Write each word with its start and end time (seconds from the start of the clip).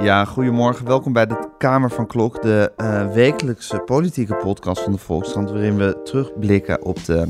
Ja, 0.00 0.24
goedemorgen. 0.24 0.86
Welkom 0.86 1.12
bij 1.12 1.26
de 1.26 1.48
Kamer 1.58 1.90
van 1.90 2.06
Klok, 2.06 2.42
de 2.42 2.72
uh, 2.76 3.12
wekelijkse 3.12 3.78
politieke 3.78 4.34
podcast 4.34 4.82
van 4.82 4.92
de 4.92 4.98
Volkskrant, 4.98 5.50
waarin 5.50 5.76
we 5.76 6.00
terugblikken 6.04 6.84
op 6.84 7.04
de 7.04 7.28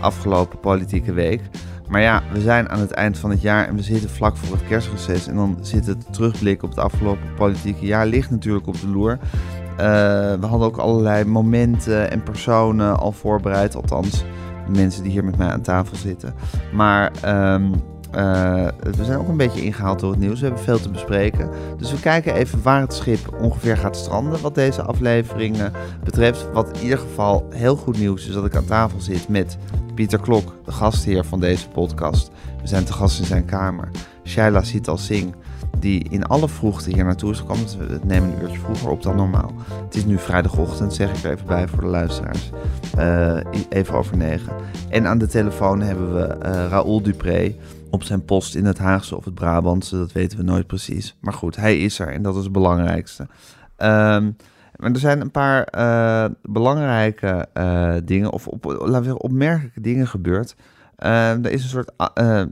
afgelopen 0.00 0.60
politieke 0.60 1.12
week. 1.12 1.40
Maar 1.88 2.00
ja, 2.00 2.22
we 2.32 2.40
zijn 2.40 2.68
aan 2.68 2.80
het 2.80 2.90
eind 2.90 3.18
van 3.18 3.30
het 3.30 3.40
jaar 3.40 3.68
en 3.68 3.76
we 3.76 3.82
zitten 3.82 4.10
vlak 4.10 4.36
voor 4.36 4.56
het 4.56 4.66
kerstreces. 4.66 5.26
En 5.26 5.36
dan 5.36 5.58
zit 5.60 5.86
het 5.86 6.12
terugblik 6.12 6.62
op 6.62 6.70
het 6.70 6.78
afgelopen 6.78 7.34
politieke 7.36 7.86
jaar 7.86 8.06
ligt 8.06 8.30
natuurlijk 8.30 8.66
op 8.66 8.80
de 8.80 8.88
loer. 8.88 9.18
Uh, 9.70 9.76
we 10.40 10.46
hadden 10.46 10.68
ook 10.68 10.76
allerlei 10.76 11.24
momenten 11.24 12.10
en 12.10 12.22
personen 12.22 12.98
al 12.98 13.12
voorbereid, 13.12 13.74
althans 13.74 14.24
de 14.66 14.78
mensen 14.78 15.02
die 15.02 15.12
hier 15.12 15.24
met 15.24 15.36
mij 15.36 15.48
aan 15.48 15.60
tafel 15.60 15.96
zitten. 15.96 16.34
Maar 16.72 17.12
um, 17.54 17.72
uh, 18.14 18.68
we 18.96 19.04
zijn 19.04 19.18
ook 19.18 19.28
een 19.28 19.36
beetje 19.36 19.62
ingehaald 19.62 20.00
door 20.00 20.10
het 20.10 20.20
nieuws. 20.20 20.40
We 20.40 20.46
hebben 20.46 20.64
veel 20.64 20.80
te 20.80 20.90
bespreken. 20.90 21.50
Dus 21.78 21.90
we 21.90 22.00
kijken 22.00 22.34
even 22.34 22.62
waar 22.62 22.80
het 22.80 22.94
schip 22.94 23.36
ongeveer 23.40 23.76
gaat 23.76 23.96
stranden. 23.96 24.40
Wat 24.40 24.54
deze 24.54 24.82
aflevering 24.82 25.56
uh, 25.56 25.66
betreft. 26.04 26.52
Wat 26.52 26.76
in 26.76 26.82
ieder 26.82 26.98
geval 26.98 27.46
heel 27.50 27.76
goed 27.76 27.98
nieuws 27.98 28.28
is 28.28 28.34
dat 28.34 28.44
ik 28.44 28.56
aan 28.56 28.64
tafel 28.64 29.00
zit 29.00 29.28
met 29.28 29.58
Pieter 29.94 30.20
Klok, 30.20 30.54
de 30.64 30.72
gastheer 30.72 31.24
van 31.24 31.40
deze 31.40 31.68
podcast. 31.68 32.30
We 32.60 32.68
zijn 32.68 32.84
te 32.84 32.92
gast 32.92 33.18
in 33.18 33.24
zijn 33.24 33.44
kamer. 33.44 33.88
Shaila 34.24 34.62
Sital 34.62 34.98
Singh, 34.98 35.34
die 35.78 36.06
in 36.10 36.26
alle 36.26 36.48
vroegte 36.48 36.90
hier 36.90 37.04
naartoe 37.04 37.30
is 37.30 37.38
gekomen. 37.38 37.64
We 37.78 38.00
nemen 38.02 38.32
een 38.32 38.42
uurtje 38.42 38.58
vroeger 38.58 38.90
op 38.90 39.02
dan 39.02 39.16
normaal. 39.16 39.52
Het 39.84 39.94
is 39.94 40.04
nu 40.04 40.18
vrijdagochtend, 40.18 40.94
zeg 40.94 41.10
ik 41.10 41.24
er 41.24 41.32
even 41.32 41.46
bij 41.46 41.68
voor 41.68 41.80
de 41.80 41.86
luisteraars. 41.86 42.50
Uh, 42.98 43.40
even 43.68 43.94
over 43.94 44.16
negen. 44.16 44.52
En 44.88 45.06
aan 45.06 45.18
de 45.18 45.26
telefoon 45.26 45.80
hebben 45.80 46.14
we 46.14 46.26
Raoul 46.68 47.02
Dupré 47.02 47.54
op 47.90 48.02
zijn 48.02 48.24
post 48.24 48.54
in 48.54 48.64
het 48.64 48.78
Haagse 48.78 49.16
of 49.16 49.24
het 49.24 49.34
Brabantse. 49.34 49.96
Dat 49.96 50.12
weten 50.12 50.38
we 50.38 50.44
nooit 50.44 50.66
precies. 50.66 51.16
Maar 51.20 51.32
goed, 51.32 51.56
hij 51.56 51.78
is 51.78 51.98
er 51.98 52.12
en 52.12 52.22
dat 52.22 52.36
is 52.36 52.42
het 52.42 52.52
belangrijkste. 52.52 53.22
Um, 53.22 54.36
maar 54.76 54.90
er 54.90 54.98
zijn 54.98 55.20
een 55.20 55.30
paar 55.30 55.68
uh, 55.78 56.34
belangrijke 56.42 57.48
uh, 57.54 57.94
dingen, 58.04 58.32
of 58.32 58.48
op, 58.48 58.64
laten 58.64 58.86
we 58.86 58.92
zeggen, 58.92 59.20
opmerkelijke 59.20 59.80
dingen 59.80 60.08
gebeurd. 60.08 60.54
Uh, 60.98 61.44
er 61.44 61.50
is 61.50 61.62
een 61.62 61.68
soort 61.68 61.90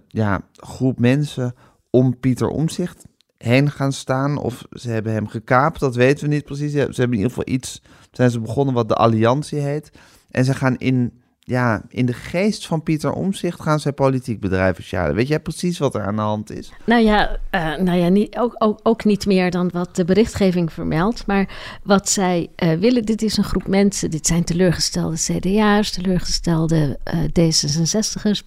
ja, 0.08 0.40
groep 0.52 0.98
mensen 0.98 1.54
om 1.90 2.18
Pieter 2.18 2.48
Omzicht 2.48 3.04
heen 3.38 3.70
gaan 3.70 3.92
staan. 3.92 4.38
Of 4.38 4.64
ze 4.70 4.90
hebben 4.90 5.12
hem 5.12 5.28
gekaapt, 5.28 5.80
dat 5.80 5.94
weten 5.94 6.28
we 6.28 6.34
niet 6.34 6.44
precies. 6.44 6.72
Ze 6.72 6.78
hebben 6.78 7.04
in 7.04 7.12
ieder 7.12 7.28
geval 7.28 7.54
iets, 7.54 7.82
zijn 8.10 8.30
ze 8.30 8.40
begonnen 8.40 8.74
wat 8.74 8.88
de 8.88 8.94
Alliantie 8.94 9.58
heet. 9.58 9.90
En 10.30 10.44
ze 10.44 10.54
gaan 10.54 10.76
in 10.76 11.20
ja, 11.48 11.82
in 11.88 12.06
de 12.06 12.12
geest 12.12 12.66
van 12.66 12.82
Pieter 12.82 13.12
Omzicht 13.12 13.60
gaan 13.60 13.80
zij 13.80 13.92
politiek 13.92 14.40
bedrijven 14.40 14.84
sjalen. 14.84 15.14
Weet 15.14 15.28
jij 15.28 15.40
precies 15.40 15.78
wat 15.78 15.94
er 15.94 16.02
aan 16.02 16.16
de 16.16 16.22
hand 16.22 16.50
is? 16.50 16.72
Nou 16.84 17.02
ja, 17.02 17.38
uh, 17.50 17.76
nou 17.76 17.98
ja 17.98 18.08
niet, 18.08 18.38
ook, 18.38 18.54
ook, 18.58 18.80
ook 18.82 19.04
niet 19.04 19.26
meer 19.26 19.50
dan 19.50 19.70
wat 19.72 19.96
de 19.96 20.04
berichtgeving 20.04 20.72
vermeldt. 20.72 21.26
Maar 21.26 21.48
wat 21.82 22.08
zij 22.08 22.48
uh, 22.62 22.72
willen, 22.72 23.04
dit 23.04 23.22
is 23.22 23.36
een 23.36 23.44
groep 23.44 23.66
mensen. 23.66 24.10
Dit 24.10 24.26
zijn 24.26 24.44
teleurgestelde 24.44 25.16
CDA's, 25.16 25.90
teleurgestelde 25.90 26.98
uh, 27.14 27.20
D66'ers. 27.22 28.40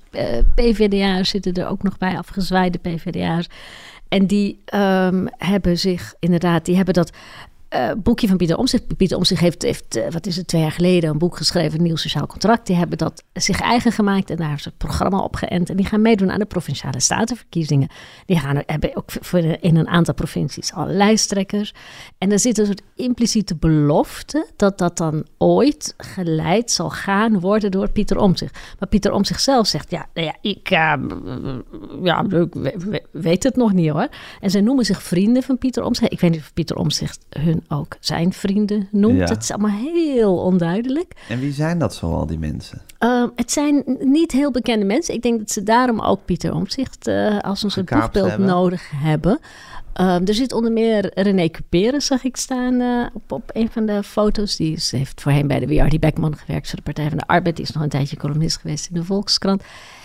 PVDA's 0.55 1.29
zitten 1.29 1.53
er 1.53 1.67
ook 1.67 1.83
nog 1.83 1.97
bij, 1.97 2.17
afgezwaaide 2.17 2.77
PVDA's. 2.77 3.49
En 4.09 4.27
die 4.27 4.59
um, 4.73 5.27
hebben 5.37 5.77
zich 5.77 6.13
inderdaad, 6.19 6.65
die 6.65 6.75
hebben 6.75 6.93
dat 6.93 7.11
uh, 7.75 7.91
boekje 7.97 8.27
van 8.27 8.37
Pieter 8.37 8.57
Omtzigt. 8.57 8.97
Pieter 8.97 9.17
Omtzigt 9.17 9.41
heeft, 9.41 9.61
heeft 9.61 9.97
uh, 9.97 10.09
wat 10.09 10.25
is 10.25 10.35
het, 10.35 10.47
twee 10.47 10.61
jaar 10.61 10.71
geleden 10.71 11.09
een 11.09 11.17
boek 11.17 11.37
geschreven, 11.37 11.81
nieuw 11.81 11.95
sociaal 11.95 12.27
contract. 12.27 12.67
Die 12.67 12.75
hebben 12.75 12.97
dat 12.97 13.23
zich 13.33 13.61
eigen 13.61 13.91
gemaakt 13.91 14.29
en 14.29 14.37
daar 14.37 14.53
is 14.53 14.65
het 14.65 14.77
programma 14.77 15.19
op 15.19 15.35
geënt. 15.35 15.69
En 15.69 15.75
die 15.75 15.85
gaan 15.85 16.01
meedoen 16.01 16.31
aan 16.31 16.39
de 16.39 16.45
provinciale 16.45 16.99
statenverkiezingen. 16.99 17.87
Die 18.25 18.39
gaan, 18.39 18.63
hebben 18.65 18.95
ook 18.95 19.11
voor 19.21 19.39
in 19.39 19.75
een 19.75 19.87
aantal 19.87 20.13
provincies 20.13 20.73
al 20.73 20.87
lijsttrekkers. 20.87 21.73
En 22.17 22.31
er 22.31 22.39
zit 22.39 22.57
een 22.57 22.65
soort 22.65 22.81
impliciete 22.95 23.55
belofte 23.55 24.47
dat 24.55 24.77
dat 24.77 24.97
dan 24.97 25.25
ooit 25.37 25.93
geleid 25.97 26.71
zal 26.71 26.89
gaan 26.89 27.39
worden 27.39 27.71
door 27.71 27.89
Pieter 27.89 28.17
Omtzigt. 28.17 28.57
Maar 28.79 28.89
Pieter 28.89 29.13
Omtzigt 29.13 29.41
zelf 29.41 29.67
zegt, 29.67 29.91
ja, 29.91 30.07
nou 30.13 30.27
ja 30.27 30.35
ik 30.41 30.71
uh, 30.71 30.93
ja, 32.03 32.25
ik 32.29 33.05
weet 33.11 33.43
het 33.43 33.55
nog 33.55 33.73
niet 33.73 33.89
hoor. 33.89 34.07
En 34.39 34.49
zij 34.49 34.61
noemen 34.61 34.85
zich 34.85 35.03
vrienden 35.03 35.43
van 35.43 35.57
Pieter 35.57 35.83
Omtzigt. 35.83 36.11
Ik 36.11 36.19
weet 36.19 36.31
niet 36.31 36.39
of 36.39 36.53
Pieter 36.53 36.75
Omtzigt 36.75 37.25
hun 37.29 37.58
ook 37.67 37.97
zijn 37.99 38.33
vrienden 38.33 38.87
noemt. 38.91 39.29
Het 39.29 39.43
is 39.43 39.51
allemaal 39.51 39.93
heel 39.93 40.37
onduidelijk. 40.37 41.13
En 41.29 41.39
wie 41.39 41.53
zijn 41.53 41.79
dat 41.79 41.93
zoal, 41.93 42.25
die 42.25 42.39
mensen? 42.39 42.81
Uh, 42.99 43.23
het 43.35 43.51
zijn 43.51 43.83
niet 43.99 44.31
heel 44.31 44.51
bekende 44.51 44.85
mensen. 44.85 45.13
Ik 45.13 45.21
denk 45.21 45.39
dat 45.39 45.51
ze 45.51 45.63
daarom 45.63 45.99
ook 45.99 46.25
Pieter 46.25 46.53
Omtzigt 46.53 47.07
uh, 47.07 47.39
als 47.39 47.63
een 47.63 47.71
soort 47.71 47.89
boegbeeld 47.89 48.37
nodig 48.37 48.91
hebben. 48.95 49.39
Uh, 49.99 50.27
er 50.27 50.33
zit 50.33 50.53
onder 50.53 50.71
meer 50.71 51.11
René 51.13 51.49
Cuperen, 51.49 52.01
zag 52.01 52.23
ik 52.23 52.37
staan 52.37 52.73
uh, 52.73 53.05
op, 53.13 53.31
op 53.31 53.49
een 53.53 53.71
van 53.71 53.85
de 53.85 54.03
foto's. 54.03 54.55
Die 54.55 54.75
is, 54.75 54.91
heeft 54.91 55.21
voorheen 55.21 55.47
bij 55.47 55.59
de 55.59 55.67
W.R.D. 55.67 55.99
Beckman 55.99 56.37
gewerkt 56.37 56.67
voor 56.67 56.75
de 56.75 56.83
Partij 56.83 57.09
van 57.09 57.17
de 57.17 57.27
Arbeid. 57.27 57.55
Die 57.55 57.65
is 57.65 57.71
nog 57.71 57.83
een 57.83 57.89
tijdje 57.89 58.17
columnist 58.17 58.57
geweest 58.57 58.87
in 58.89 58.95
de 58.95 59.03
Volkskrant. 59.03 59.63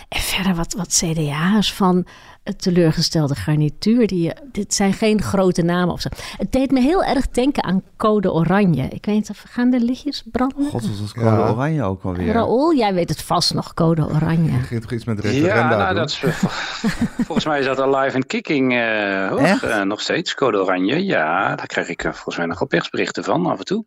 En 0.08 0.20
verder 0.20 0.54
wat, 0.54 0.74
wat 0.74 1.02
CDA's 1.02 1.74
van 1.74 2.06
het 2.44 2.62
teleurgestelde 2.62 3.34
garnituur. 3.34 4.06
Die, 4.06 4.32
dit 4.52 4.74
zijn 4.74 4.92
geen 4.92 5.22
grote 5.22 5.62
namen 5.62 5.94
of 5.94 6.00
zo. 6.00 6.08
Het 6.36 6.52
deed 6.52 6.70
me 6.70 6.80
heel 6.80 7.04
erg 7.04 7.28
denken 7.28 7.64
aan 7.64 7.82
Code 7.96 8.32
Oranje. 8.32 8.82
Ik 8.82 9.04
weet 9.04 9.14
niet 9.14 9.30
of 9.30 9.44
gaan 9.48 9.70
de 9.70 9.80
lichtjes 9.80 10.24
branden? 10.32 10.68
God, 10.68 11.00
was 11.00 11.12
Code 11.12 11.26
ja. 11.26 11.48
Oranje 11.48 11.82
ook 11.82 12.02
alweer? 12.02 12.32
Raoul, 12.32 12.74
jij 12.74 12.94
weet 12.94 13.08
het 13.08 13.22
vast 13.22 13.54
nog, 13.54 13.74
Code 13.74 14.06
Oranje. 14.06 14.52
Je 14.52 14.58
ging 14.58 14.80
toch 14.80 14.92
iets 14.92 15.04
met 15.04 15.20
referenda 15.20 15.70
Ja, 15.70 15.76
nou, 15.76 15.94
dat 15.94 16.10
is, 16.10 16.18
volgens 17.26 17.44
mij 17.44 17.58
is 17.58 17.66
dat 17.66 17.78
al 17.78 17.96
live 17.96 18.16
en 18.16 18.26
kicking 18.26 18.72
uh, 18.72 19.28
hoog. 19.28 19.64
Uh, 19.64 19.82
nog 19.82 20.00
steeds, 20.00 20.34
Code 20.34 20.58
Oranje. 20.58 21.04
Ja, 21.04 21.56
daar 21.56 21.66
krijg 21.66 21.88
ik 21.88 22.04
uh, 22.04 22.12
volgens 22.12 22.36
mij 22.36 22.46
nog 22.46 22.58
wel 22.58 22.68
persberichten 22.68 23.24
van 23.24 23.46
af 23.46 23.58
en 23.58 23.64
toe. 23.64 23.84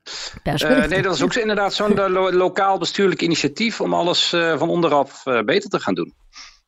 nee, 0.90 1.01
dat 1.01 1.16
is 1.16 1.23
ook 1.23 1.34
inderdaad 1.34 1.73
zo'n 1.73 1.94
lo 1.94 2.31
lokaal 2.31 2.78
bestuurlijk 2.78 3.22
initiatief 3.22 3.81
om 3.81 3.94
alles 3.94 4.29
van 4.29 4.69
onderaf 4.69 5.23
beter 5.46 5.69
te 5.69 5.79
gaan 5.79 5.94
doen. 5.94 6.13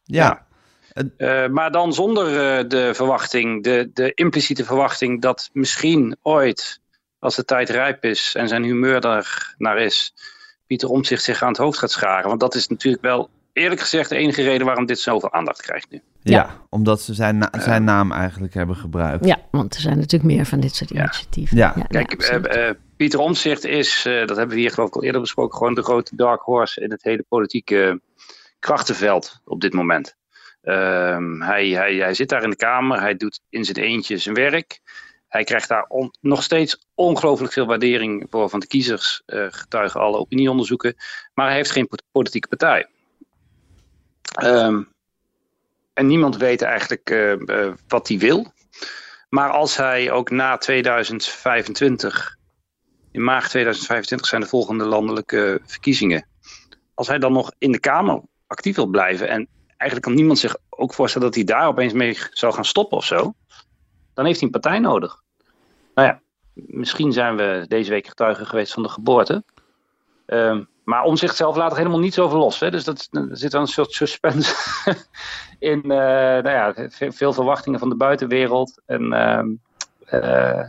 ja. 0.03 0.23
ja. 0.25 0.47
Uh, 1.17 1.47
maar 1.47 1.71
dan 1.71 1.93
zonder 1.93 2.27
uh, 2.27 2.69
de 2.69 2.93
verwachting, 2.93 3.63
de, 3.63 3.89
de 3.93 4.13
impliciete 4.13 4.65
verwachting 4.65 5.21
dat 5.21 5.49
misschien 5.53 6.15
ooit, 6.21 6.79
als 7.19 7.35
de 7.35 7.45
tijd 7.45 7.69
rijp 7.69 8.03
is 8.03 8.33
en 8.35 8.47
zijn 8.47 8.63
humeur 8.63 9.05
er 9.05 9.55
naar 9.57 9.77
is, 9.77 10.13
Pieter 10.67 10.89
Omtzigt 10.89 11.23
zich 11.23 11.41
aan 11.41 11.47
het 11.47 11.57
hoofd 11.57 11.79
gaat 11.79 11.91
scharen. 11.91 12.27
Want 12.27 12.39
dat 12.39 12.55
is 12.55 12.67
natuurlijk 12.67 13.03
wel, 13.03 13.29
eerlijk 13.53 13.81
gezegd, 13.81 14.09
de 14.09 14.15
enige 14.15 14.43
reden 14.43 14.65
waarom 14.65 14.85
dit 14.85 14.99
zoveel 14.99 15.33
aandacht 15.33 15.61
krijgt 15.61 15.89
nu. 15.89 16.01
Ja, 16.21 16.35
ja 16.35 16.57
omdat 16.69 17.01
ze 17.01 17.13
zijn, 17.13 17.37
na 17.37 17.49
zijn 17.57 17.83
naam 17.83 18.11
eigenlijk 18.11 18.53
hebben 18.53 18.75
gebruikt. 18.75 19.25
Ja, 19.25 19.37
want 19.51 19.75
er 19.75 19.81
zijn 19.81 19.97
natuurlijk 19.97 20.33
meer 20.33 20.45
van 20.45 20.59
dit 20.59 20.75
soort 20.75 20.91
initiatieven. 20.91 21.57
Ja. 21.57 21.73
ja. 21.75 21.83
Kijk, 21.83 22.31
uh, 22.55 22.69
Pieter 22.97 23.19
Omtzigt 23.19 23.65
is, 23.65 24.01
dat 24.03 24.37
hebben 24.37 24.55
we 24.55 24.61
hier 24.61 24.71
geloof 24.71 24.87
ik 24.87 24.95
al 24.95 25.03
eerder 25.03 25.21
besproken, 25.21 25.57
gewoon 25.57 25.73
de 25.73 25.83
grote 25.83 26.15
dark 26.15 26.41
horse 26.41 26.81
in 26.81 26.91
het 26.91 27.03
hele 27.03 27.25
politieke 27.29 28.01
krachtenveld 28.59 29.41
op 29.45 29.61
dit 29.61 29.73
moment. 29.73 30.17
Um, 30.63 31.41
hij, 31.41 31.67
hij, 31.67 31.95
hij 31.95 32.13
zit 32.13 32.29
daar 32.29 32.43
in 32.43 32.49
de 32.49 32.55
Kamer, 32.55 33.01
hij 33.01 33.15
doet 33.15 33.41
in 33.49 33.65
zijn 33.65 33.77
eentje 33.77 34.17
zijn 34.17 34.35
werk. 34.35 34.79
Hij 35.27 35.43
krijgt 35.43 35.67
daar 35.67 35.87
nog 36.21 36.43
steeds 36.43 36.85
ongelooflijk 36.93 37.53
veel 37.53 37.65
waardering 37.65 38.27
voor 38.29 38.49
van 38.49 38.59
de 38.59 38.67
kiezers, 38.67 39.21
uh, 39.25 39.45
getuigen 39.49 39.99
alle 39.99 40.17
opinieonderzoeken. 40.17 40.95
Maar 41.33 41.47
hij 41.47 41.55
heeft 41.55 41.71
geen 41.71 41.89
politieke 42.11 42.47
partij. 42.47 42.87
Um, 44.43 44.93
en 45.93 46.07
niemand 46.07 46.37
weet 46.37 46.61
eigenlijk 46.61 47.09
uh, 47.09 47.31
uh, 47.31 47.73
wat 47.87 48.07
hij 48.07 48.17
wil. 48.17 48.53
Maar 49.29 49.49
als 49.49 49.77
hij 49.77 50.11
ook 50.11 50.29
na 50.29 50.57
2025, 50.57 52.37
in 53.11 53.23
maart 53.23 53.49
2025 53.49 54.27
zijn 54.27 54.41
de 54.41 54.47
volgende 54.47 54.85
landelijke 54.85 55.61
verkiezingen. 55.65 56.27
Als 56.93 57.07
hij 57.07 57.17
dan 57.17 57.33
nog 57.33 57.51
in 57.57 57.71
de 57.71 57.79
Kamer 57.79 58.21
actief 58.47 58.75
wil 58.75 58.87
blijven 58.87 59.29
en 59.29 59.47
eigenlijk 59.79 60.01
kan 60.01 60.15
niemand 60.15 60.39
zich 60.39 60.55
ook 60.69 60.93
voorstellen 60.93 61.27
dat 61.27 61.35
hij 61.35 61.43
daar 61.43 61.67
opeens 61.67 61.93
mee 61.93 62.17
zou 62.31 62.53
gaan 62.53 62.65
stoppen 62.65 62.97
of 62.97 63.05
zo. 63.05 63.33
Dan 64.13 64.25
heeft 64.25 64.39
hij 64.39 64.47
een 64.47 64.59
partij 64.61 64.79
nodig. 64.79 65.21
Nou 65.93 66.07
ja, 66.07 66.19
misschien 66.53 67.13
zijn 67.13 67.35
we 67.35 67.65
deze 67.67 67.89
week 67.89 68.07
getuigen 68.07 68.45
geweest 68.45 68.73
van 68.73 68.83
de 68.83 68.89
geboorte. 68.89 69.43
Um, 70.25 70.67
maar 70.83 71.03
om 71.03 71.15
zichzelf 71.15 71.55
laat 71.55 71.71
er 71.71 71.77
helemaal 71.77 71.99
niets 71.99 72.19
over 72.19 72.37
los. 72.37 72.59
Hè? 72.59 72.71
Dus 72.71 72.83
dat, 72.83 73.07
er 73.11 73.27
zit 73.31 73.51
dan 73.51 73.61
een 73.61 73.67
soort 73.67 73.91
suspense 73.91 74.55
in 75.59 75.81
uh, 75.83 75.97
nou 76.41 76.49
ja, 76.49 76.73
veel 76.89 77.33
verwachtingen 77.33 77.79
van 77.79 77.89
de 77.89 77.95
buitenwereld. 77.95 78.81
En 78.85 79.03
uh, 79.03 79.43
uh, 80.21 80.63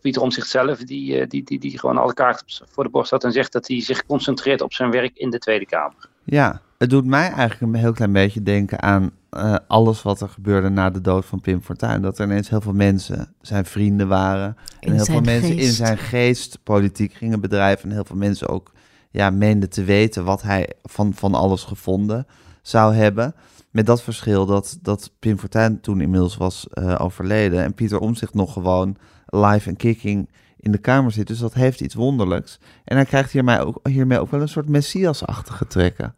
Pieter 0.00 0.22
om 0.22 0.30
zichzelf, 0.30 0.78
die, 0.78 1.26
die, 1.26 1.44
die, 1.44 1.58
die 1.58 1.78
gewoon 1.78 1.98
alle 1.98 2.14
kaarten 2.14 2.66
voor 2.70 2.84
de 2.84 2.90
borst 2.90 3.10
had 3.10 3.24
en 3.24 3.32
zegt 3.32 3.52
dat 3.52 3.68
hij 3.68 3.80
zich 3.80 4.06
concentreert 4.06 4.60
op 4.60 4.72
zijn 4.72 4.90
werk 4.90 5.16
in 5.16 5.30
de 5.30 5.38
Tweede 5.38 5.66
Kamer. 5.66 6.08
Ja, 6.24 6.60
het 6.78 6.90
doet 6.90 7.04
mij 7.04 7.30
eigenlijk 7.30 7.60
een 7.60 7.80
heel 7.80 7.92
klein 7.92 8.12
beetje 8.12 8.42
denken 8.42 8.82
aan 8.82 9.10
uh, 9.36 9.56
alles 9.66 10.02
wat 10.02 10.20
er 10.20 10.28
gebeurde 10.28 10.68
na 10.68 10.90
de 10.90 11.00
dood 11.00 11.24
van 11.24 11.40
Pim 11.40 11.62
Fortuyn. 11.62 12.02
Dat 12.02 12.18
er 12.18 12.24
ineens 12.24 12.48
heel 12.48 12.60
veel 12.60 12.72
mensen 12.72 13.34
zijn 13.40 13.64
vrienden 13.64 14.08
waren. 14.08 14.56
In 14.80 14.88
en 14.88 14.94
heel 14.94 15.04
veel 15.04 15.14
geest. 15.14 15.26
mensen 15.26 15.56
in 15.56 15.72
zijn 15.72 15.98
geest 15.98 16.58
politiek 16.62 17.12
gingen 17.12 17.40
bedrijven. 17.40 17.88
En 17.88 17.94
heel 17.94 18.04
veel 18.04 18.16
mensen 18.16 18.48
ook 18.48 18.72
ja, 19.10 19.30
meenden 19.30 19.70
te 19.70 19.84
weten 19.84 20.24
wat 20.24 20.42
hij 20.42 20.68
van, 20.82 21.14
van 21.14 21.34
alles 21.34 21.62
gevonden 21.62 22.26
zou 22.62 22.94
hebben. 22.94 23.34
Met 23.70 23.86
dat 23.86 24.02
verschil 24.02 24.46
dat, 24.46 24.78
dat 24.82 25.10
Pim 25.18 25.38
Fortuyn 25.38 25.80
toen 25.80 26.00
inmiddels 26.00 26.36
was 26.36 26.66
eh, 26.68 26.94
overleden 26.98 27.62
en 27.62 27.74
Pieter 27.74 27.98
Omtzigt 27.98 28.34
nog 28.34 28.52
gewoon 28.52 28.96
live 29.34 29.68
en 29.68 29.76
kicking 29.76 30.28
in 30.60 30.72
de 30.72 30.78
Kamer 30.78 31.12
zit. 31.12 31.26
Dus 31.26 31.38
dat 31.38 31.54
heeft 31.54 31.80
iets 31.80 31.94
wonderlijks. 31.94 32.58
En 32.84 32.96
hij 32.96 33.04
krijgt 33.04 33.30
hiermee 33.32 33.58
ook, 33.66 33.80
hiermee 33.88 34.20
ook 34.20 34.30
wel 34.30 34.40
een 34.40 34.48
soort 34.48 34.68
Messias-achtige 34.68 35.66
trekken. 35.66 36.14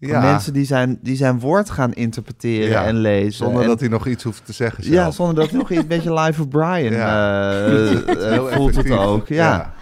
Van 0.00 0.20
Mensen 0.22 0.52
die 0.52 0.64
zijn, 0.64 0.98
die 1.02 1.16
zijn 1.16 1.40
woord 1.40 1.70
gaan 1.70 1.92
interpreteren 1.92 2.68
Ja, 2.68 2.84
en 2.84 2.96
lezen. 2.96 3.32
Zonder 3.32 3.62
En- 3.62 3.68
dat 3.68 3.80
hij 3.80 3.88
nog 3.88 4.06
iets 4.06 4.24
hoeft 4.24 4.46
te 4.46 4.52
zeggen 4.52 4.84
zelf. 4.84 4.94
Ja, 4.96 5.10
zonder 5.10 5.34
dat 5.34 5.48
hij 5.50 5.58
nog 5.58 5.70
iets 5.70 5.80
een 5.80 5.86
beetje 5.86 6.14
live 6.20 6.40
of 6.42 6.48
Brian 6.48 6.92
Ja. 7.02 7.50
eh, 7.52 8.36
eh, 8.36 8.44
voelt 8.56 8.76
het 8.76 8.90
ook. 8.90 9.28
Ja. 9.28 9.74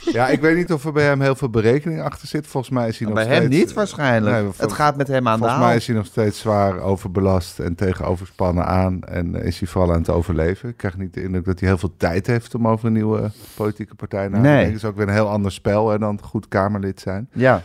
Ja. 0.00 0.28
Ik 0.28 0.40
weet 0.40 0.56
niet 0.56 0.72
of 0.72 0.84
er 0.84 0.92
bij 0.92 1.04
hem 1.04 1.20
heel 1.20 1.34
veel 1.34 1.50
berekening 1.50 2.02
achter 2.02 2.28
zit. 2.28 2.46
Volgens 2.46 2.72
mij 2.72 2.88
is 2.88 2.98
hij 2.98 3.06
nog 3.06 3.16
Bij 3.16 3.24
steeds... 3.24 3.40
hem 3.40 3.48
niet 3.50 3.72
waarschijnlijk. 3.72 4.36
Nee, 4.42 4.50
het 4.56 4.72
gaat 4.72 4.96
met 4.96 5.08
hem 5.08 5.28
aan 5.28 5.38
de 5.38 5.44
Volgens 5.44 5.64
mij 5.66 5.76
is 5.76 5.86
hij 5.86 5.96
nog 5.96 6.06
steeds 6.06 6.38
zwaar 6.38 6.78
overbelast 6.80 7.58
en 7.58 7.74
tegenoverspannen 7.74 8.66
aan. 8.66 9.02
En 9.02 9.34
eh, 9.34 9.46
is 9.46 9.58
hij 9.58 9.68
vooral 9.68 9.92
aan 9.92 9.98
het 9.98 10.10
overleven. 10.10 10.68
Ik 10.68 10.76
krijg 10.76 10.96
niet 10.96 11.14
de 11.14 11.22
indruk 11.22 11.44
dat 11.44 11.60
hij 11.60 11.68
heel 11.68 11.78
veel 11.78 11.94
tijd 11.96 12.26
heeft 12.26 12.54
om 12.54 12.68
over 12.68 12.86
een 12.86 12.92
nieuwe 12.92 13.30
politieke 13.56 13.94
partij 13.94 14.28
na 14.28 14.34
te 14.34 14.40
Nee. 14.40 14.50
denken. 14.52 14.72
Het 14.72 14.82
is 14.82 14.88
ook 14.88 14.96
weer 14.96 15.08
een 15.08 15.14
heel 15.14 15.28
ander 15.28 15.52
spel 15.52 15.88
hè, 15.90 15.98
dan 15.98 16.18
goed 16.22 16.48
Kamerlid 16.48 17.00
zijn. 17.00 17.28
Ja. 17.32 17.62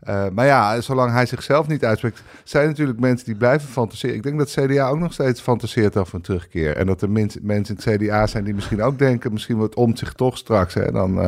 Eh, 0.00 0.24
maar 0.32 0.46
ja, 0.46 0.80
zolang 0.80 1.12
hij 1.12 1.26
zichzelf 1.26 1.66
niet 1.66 1.84
uitspreekt, 1.84 2.22
zijn 2.44 2.66
natuurlijk 2.68 3.00
mensen 3.00 3.26
die 3.26 3.36
blijven 3.36 3.68
fantaseren. 3.68 4.16
Ik 4.16 4.22
denk 4.22 4.38
dat 4.38 4.50
CDA 4.50 4.88
ook 4.88 4.98
nog 4.98 5.12
steeds 5.12 5.40
fantaseert 5.40 5.96
over 5.96 6.14
een 6.14 6.20
terugkeer. 6.20 6.76
En 6.76 6.86
dat 6.86 7.02
er 7.02 7.10
mensen 7.10 7.40
in 7.42 7.64
het 7.64 7.84
CDA 7.96 8.26
zijn 8.26 8.44
die 8.44 8.54
misschien 8.54 8.82
ook 8.82 8.98
denken, 8.98 9.32
misschien 9.32 9.56
wordt 9.56 9.74
om 9.74 9.96
zich 9.96 10.12
toch 10.12 10.36
straks. 10.38 10.74
Hè, 10.74 10.92
dan 10.92 11.20
eh, 11.20 11.26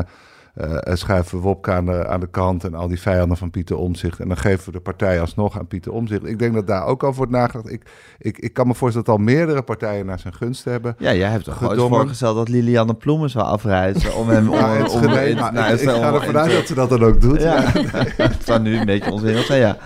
schuiven 0.93 1.37
we 1.39 1.43
Wopke 1.45 1.71
aan 1.73 1.87
de, 1.87 2.07
aan 2.07 2.21
de 2.21 2.27
kant 2.31 2.65
en 2.65 2.75
al 2.75 2.89
die 2.89 3.01
vijanden 3.01 3.37
van 3.37 3.51
Pieter 3.51 3.77
Omzicht. 3.77 4.21
En 4.21 4.29
dan 4.29 4.37
geven 4.37 4.65
we 4.67 4.73
de 4.73 4.81
partij 4.81 5.21
alsnog 5.21 5.59
aan 5.59 5.67
Pieter 5.67 5.93
Omzicht. 5.93 6.27
Ik 6.27 6.39
denk 6.39 6.55
dat 6.55 6.67
daar 6.67 6.85
ook 6.87 7.03
al 7.03 7.15
wordt 7.15 7.33
nagedacht. 7.33 7.71
Ik, 7.73 7.83
ik, 8.19 8.39
ik 8.39 8.53
kan 8.53 8.67
me 8.67 8.75
voorstellen 8.75 9.07
dat 9.07 9.17
al 9.17 9.23
meerdere 9.23 9.63
partijen 9.63 10.07
naar 10.07 10.19
zijn 10.19 10.35
gunst 10.35 10.65
hebben. 10.65 10.95
Ja, 10.99 11.15
jij 11.15 11.31
hebt 11.31 11.45
toch 11.45 11.69
ooit 11.69 11.81
voorgesteld 11.81 12.37
dat 12.37 12.49
Lilianne 12.49 12.95
Ploemen 12.95 13.31
zou 13.31 13.45
afreizen 13.45 14.15
om 14.17 14.29
hem... 14.29 14.49
Om, 14.49 14.55
Ja, 14.59 14.85
om, 14.85 14.87
om- 14.87 15.01
nou, 15.01 15.73
ik, 15.73 15.79
ga 15.81 16.13
ervan 16.15 16.39
uit 16.39 16.53
dat 16.53 16.67
ze 16.67 16.75
dat 16.75 16.89
dan 16.89 17.03
ook 17.05 17.21
doet. 17.21 17.41
Ja, 17.41 17.63
het 18.17 18.45
zou 18.45 18.61
nu 18.61 18.79
een 18.79 18.87
beetje 18.87 19.11
onzinnig 19.13 19.45
zijn, 19.45 19.61
ja. 19.61 19.77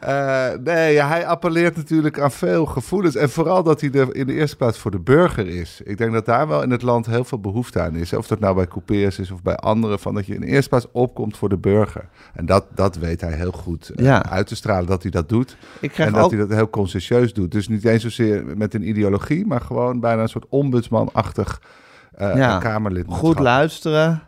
Eh, 0.00 0.46
nee, 0.64 0.92
ja, 0.92 1.08
hij 1.08 1.26
appelleert 1.26 1.76
natuurlijk 1.76 2.20
aan 2.20 2.30
veel 2.30 2.66
gevoelens. 2.66 3.14
En 3.16 3.30
vooral 3.30 3.62
dat 3.62 3.80
hij 3.80 3.90
er 3.92 4.14
in 4.14 4.26
de 4.26 4.32
eerste 4.32 4.56
plaats 4.56 4.78
voor 4.78 4.90
de 4.90 4.98
burger 4.98 5.46
is. 5.48 5.80
Ik 5.84 5.98
denk 5.98 6.12
dat 6.12 6.26
daar 6.26 6.48
wel 6.48 6.62
in 6.62 6.70
het 6.70 6.82
land 6.82 7.06
heel 7.06 7.24
veel 7.24 7.40
behoefte 7.40 7.80
aan 7.80 7.94
is. 7.96 8.12
Of 8.12 8.26
dat 8.26 8.40
nou 8.40 8.54
bij 8.54 8.66
coupeers 8.68 9.18
is 9.18 9.30
of 9.30 9.42
bij 9.42 9.56
anderen. 9.56 9.98
Van 9.98 10.14
dat 10.14 10.26
je 10.26 10.34
in 10.34 10.40
de 10.40 10.46
eerste 10.46 10.68
plaats 10.68 10.86
opkomt 10.92 11.36
voor 11.36 11.48
de 11.48 11.56
burger. 11.58 12.04
En 12.34 12.46
dat, 12.46 12.64
dat 12.74 12.96
weet 12.96 13.20
hij 13.20 13.32
heel 13.32 13.52
goed 13.52 13.88
eh, 13.88 14.04
Ja. 14.04 14.24
uit 14.30 14.46
te 14.46 14.56
stralen 14.56 14.86
dat 14.86 15.02
hij 15.02 15.10
dat 15.10 15.28
doet. 15.28 15.56
Ik 15.80 15.90
krijg 15.90 16.08
En 16.08 16.14
dat 16.14 16.24
ook... 16.24 16.30
hij 16.30 16.40
dat 16.40 16.50
heel 16.50 16.70
conscientieus 16.70 17.32
doet. 17.34 17.52
Dus 17.52 17.68
niet 17.68 17.84
eens 17.84 18.02
zozeer 18.02 18.44
met 18.56 18.74
een 18.74 18.88
ideologie. 18.88 19.46
Maar 19.46 19.60
gewoon 19.60 20.00
bijna 20.00 20.22
een 20.22 20.28
soort 20.28 20.46
ombudsmanachtig 20.48 21.60
eh 22.14 22.36
Ja, 22.36 22.58
Kamerlid. 22.58 23.04
Goed 23.08 23.38
luisteren. 23.38 24.22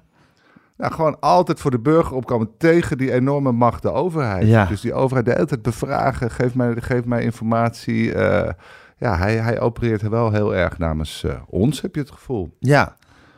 Nou, 0.80 0.92
gewoon 0.92 1.20
altijd 1.20 1.60
voor 1.60 1.70
de 1.70 1.78
burger 1.78 2.16
opkomen 2.16 2.50
tegen 2.58 2.98
die 2.98 3.12
enorme 3.12 3.52
macht, 3.52 3.82
de 3.82 3.92
overheid. 3.92 4.46
Ja. 4.46 4.64
Dus 4.66 4.80
die 4.80 4.94
overheid 4.94 5.26
de 5.26 5.32
hele 5.32 5.46
tijd 5.46 5.62
bevragen, 5.62 6.30
geef 6.30 6.54
mij, 6.54 6.74
geef 6.76 7.04
mij 7.04 7.22
informatie. 7.22 8.14
eh, 8.14 8.52
ja, 8.96 9.16
hij, 9.16 9.36
hij 9.36 9.60
opereert 9.60 10.08
wel 10.08 10.32
heel 10.32 10.54
erg 10.54 10.78
namens 10.78 11.24
eh, 11.24 11.34
ons, 11.46 11.80
heb 11.80 11.94
je 11.94 12.00
het 12.00 12.10
gevoel. 12.10 12.56
Ja. 12.58 12.96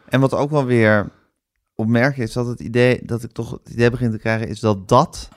En 0.09 0.21
wat 0.21 0.35
ook 0.35 0.51
wel 0.51 0.65
weer 0.65 1.11
opmerkelijk 1.75 2.29
is, 2.29 2.33
dat 2.33 2.47
het 2.47 2.61
idee, 2.61 3.01
dat 3.05 3.23
ik 3.23 3.33
toch 3.33 3.51
het 3.51 3.69
idee 3.73 3.91
begin 3.91 4.11
te 4.11 4.19
krijgen, 4.19 4.49
is 4.49 4.61
dat 4.61 4.89
dat, 4.89 5.29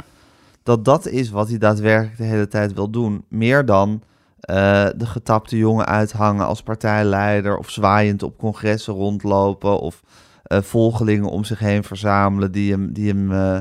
dat 0.63 0.85
dat 0.85 1.07
is 1.07 1.29
wat 1.29 1.49
hij 1.49 1.57
daadwerkelijk 1.57 2.17
de 2.17 2.23
hele 2.23 2.47
tijd 2.47 2.73
wil 2.73 2.89
doen. 2.89 3.25
Meer 3.29 3.65
dan 3.65 4.01
eh, 4.39 4.87
de 4.95 5.05
getapte 5.05 5.57
jongen 5.57 5.85
uithangen 5.85 6.45
als 6.45 6.63
partijleider 6.63 7.57
of 7.57 7.69
zwaaiend 7.69 8.23
op 8.23 8.37
congressen 8.37 8.93
rondlopen 8.93 9.79
of 9.79 10.01
eh, 10.47 10.61
volgelingen 10.61 11.29
om 11.29 11.43
zich 11.43 11.59
heen 11.59 11.83
verzamelen 11.83 12.51
die 12.51 12.71
hem, 12.71 12.93
die 12.93 13.07
hem 13.11 13.31
eh, 13.31 13.57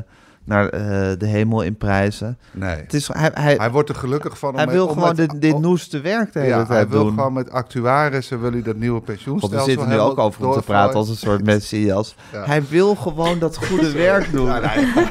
naar 0.47 0.69
eh, 0.69 0.81
de 1.19 1.27
hemel 1.27 1.63
inprijzen. 1.63 2.39
Nee. 2.53 2.77
Het 2.77 2.95
is, 2.95 3.09
hij, 3.13 3.31
hij, 3.35 3.55
Hij 3.55 3.71
wordt 3.71 3.89
er 3.89 3.95
gelukkig 3.95 4.39
van. 4.39 4.51
om 4.51 4.57
hij 4.57 4.67
wil 4.69 4.87
om 4.87 4.93
gewoon 4.93 5.15
met- 5.17 5.41
dit, 5.41 5.59
noeste 5.59 6.01
werk 6.01 6.33
de 6.33 6.39
hele 6.39 6.51
Ja, 6.51 6.57
tijd 6.65 6.69
hij 6.69 6.89
wil 6.89 7.05
doen. 7.05 7.15
gewoon 7.15 7.33
met 7.33 7.51
actuarissen, 7.51 8.41
wil 8.41 8.51
hij 8.53 8.63
dat 8.63 8.77
nieuwe 8.77 9.01
pensioenstelsel 9.01 9.59
we 9.65 9.71
zitten 9.71 9.89
nu 9.89 9.99
ook 9.99 10.19
over 10.19 10.53
te 10.53 10.63
praten 10.65 10.95
als 10.97 11.09
een 11.09 11.17
soort 11.17 11.45
messias. 11.55 12.15
Ja. 12.33 12.45
Hij 12.45 12.63
wil 12.69 12.95
gewoon 12.95 13.39
dat 13.39 13.57
goede 13.67 13.93
werk 14.09 14.33
doen. 14.33 14.47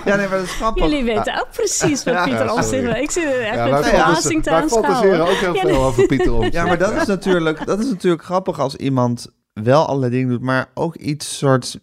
Ja, 0.06 0.16
nee, 0.16 0.28
maar 0.28 0.30
dat 0.38 0.42
is 0.44 0.52
grappig. 0.56 0.84
Jullie 0.84 1.04
weten 1.04 1.40
ook 1.40 1.48
precies 1.52 2.04
wat 2.04 2.24
Pieter 2.24 2.46
ja, 2.46 2.70
wil. 2.82 2.92
Ik 2.96 3.12
zit 3.12 3.24
er 3.24 3.42
echt 3.42 3.56
Ja, 3.56 3.64
met 3.64 3.72
wij 3.80 3.84
verbazing 3.84 4.44
te 4.44 4.50
wij 4.50 4.60
fantaseren 4.68 4.96
aanschouwen. 4.96 5.30
ook 5.30 5.40
heel 5.40 5.54
Ja, 5.54 5.62
veel 5.76 5.84
over 5.84 6.06
Pieter 6.06 6.34
Omtzigt. 6.34 6.54
Ja, 6.54 6.66
maar 6.66 6.78
dat 6.78 6.92
is, 6.94 7.06
natuurlijk, 7.06 7.66
dat 7.66 7.80
is 7.80 7.90
natuurlijk 7.90 8.24
grappig 8.24 8.60
als 8.60 8.76
iemand 8.76 9.28
wel 9.54 9.86
allerlei 9.86 10.12
dingen 10.12 10.30
doet, 10.30 10.42
maar 10.42 10.70
ook 10.74 10.96
iets 10.96 11.38
soort, 11.38 11.80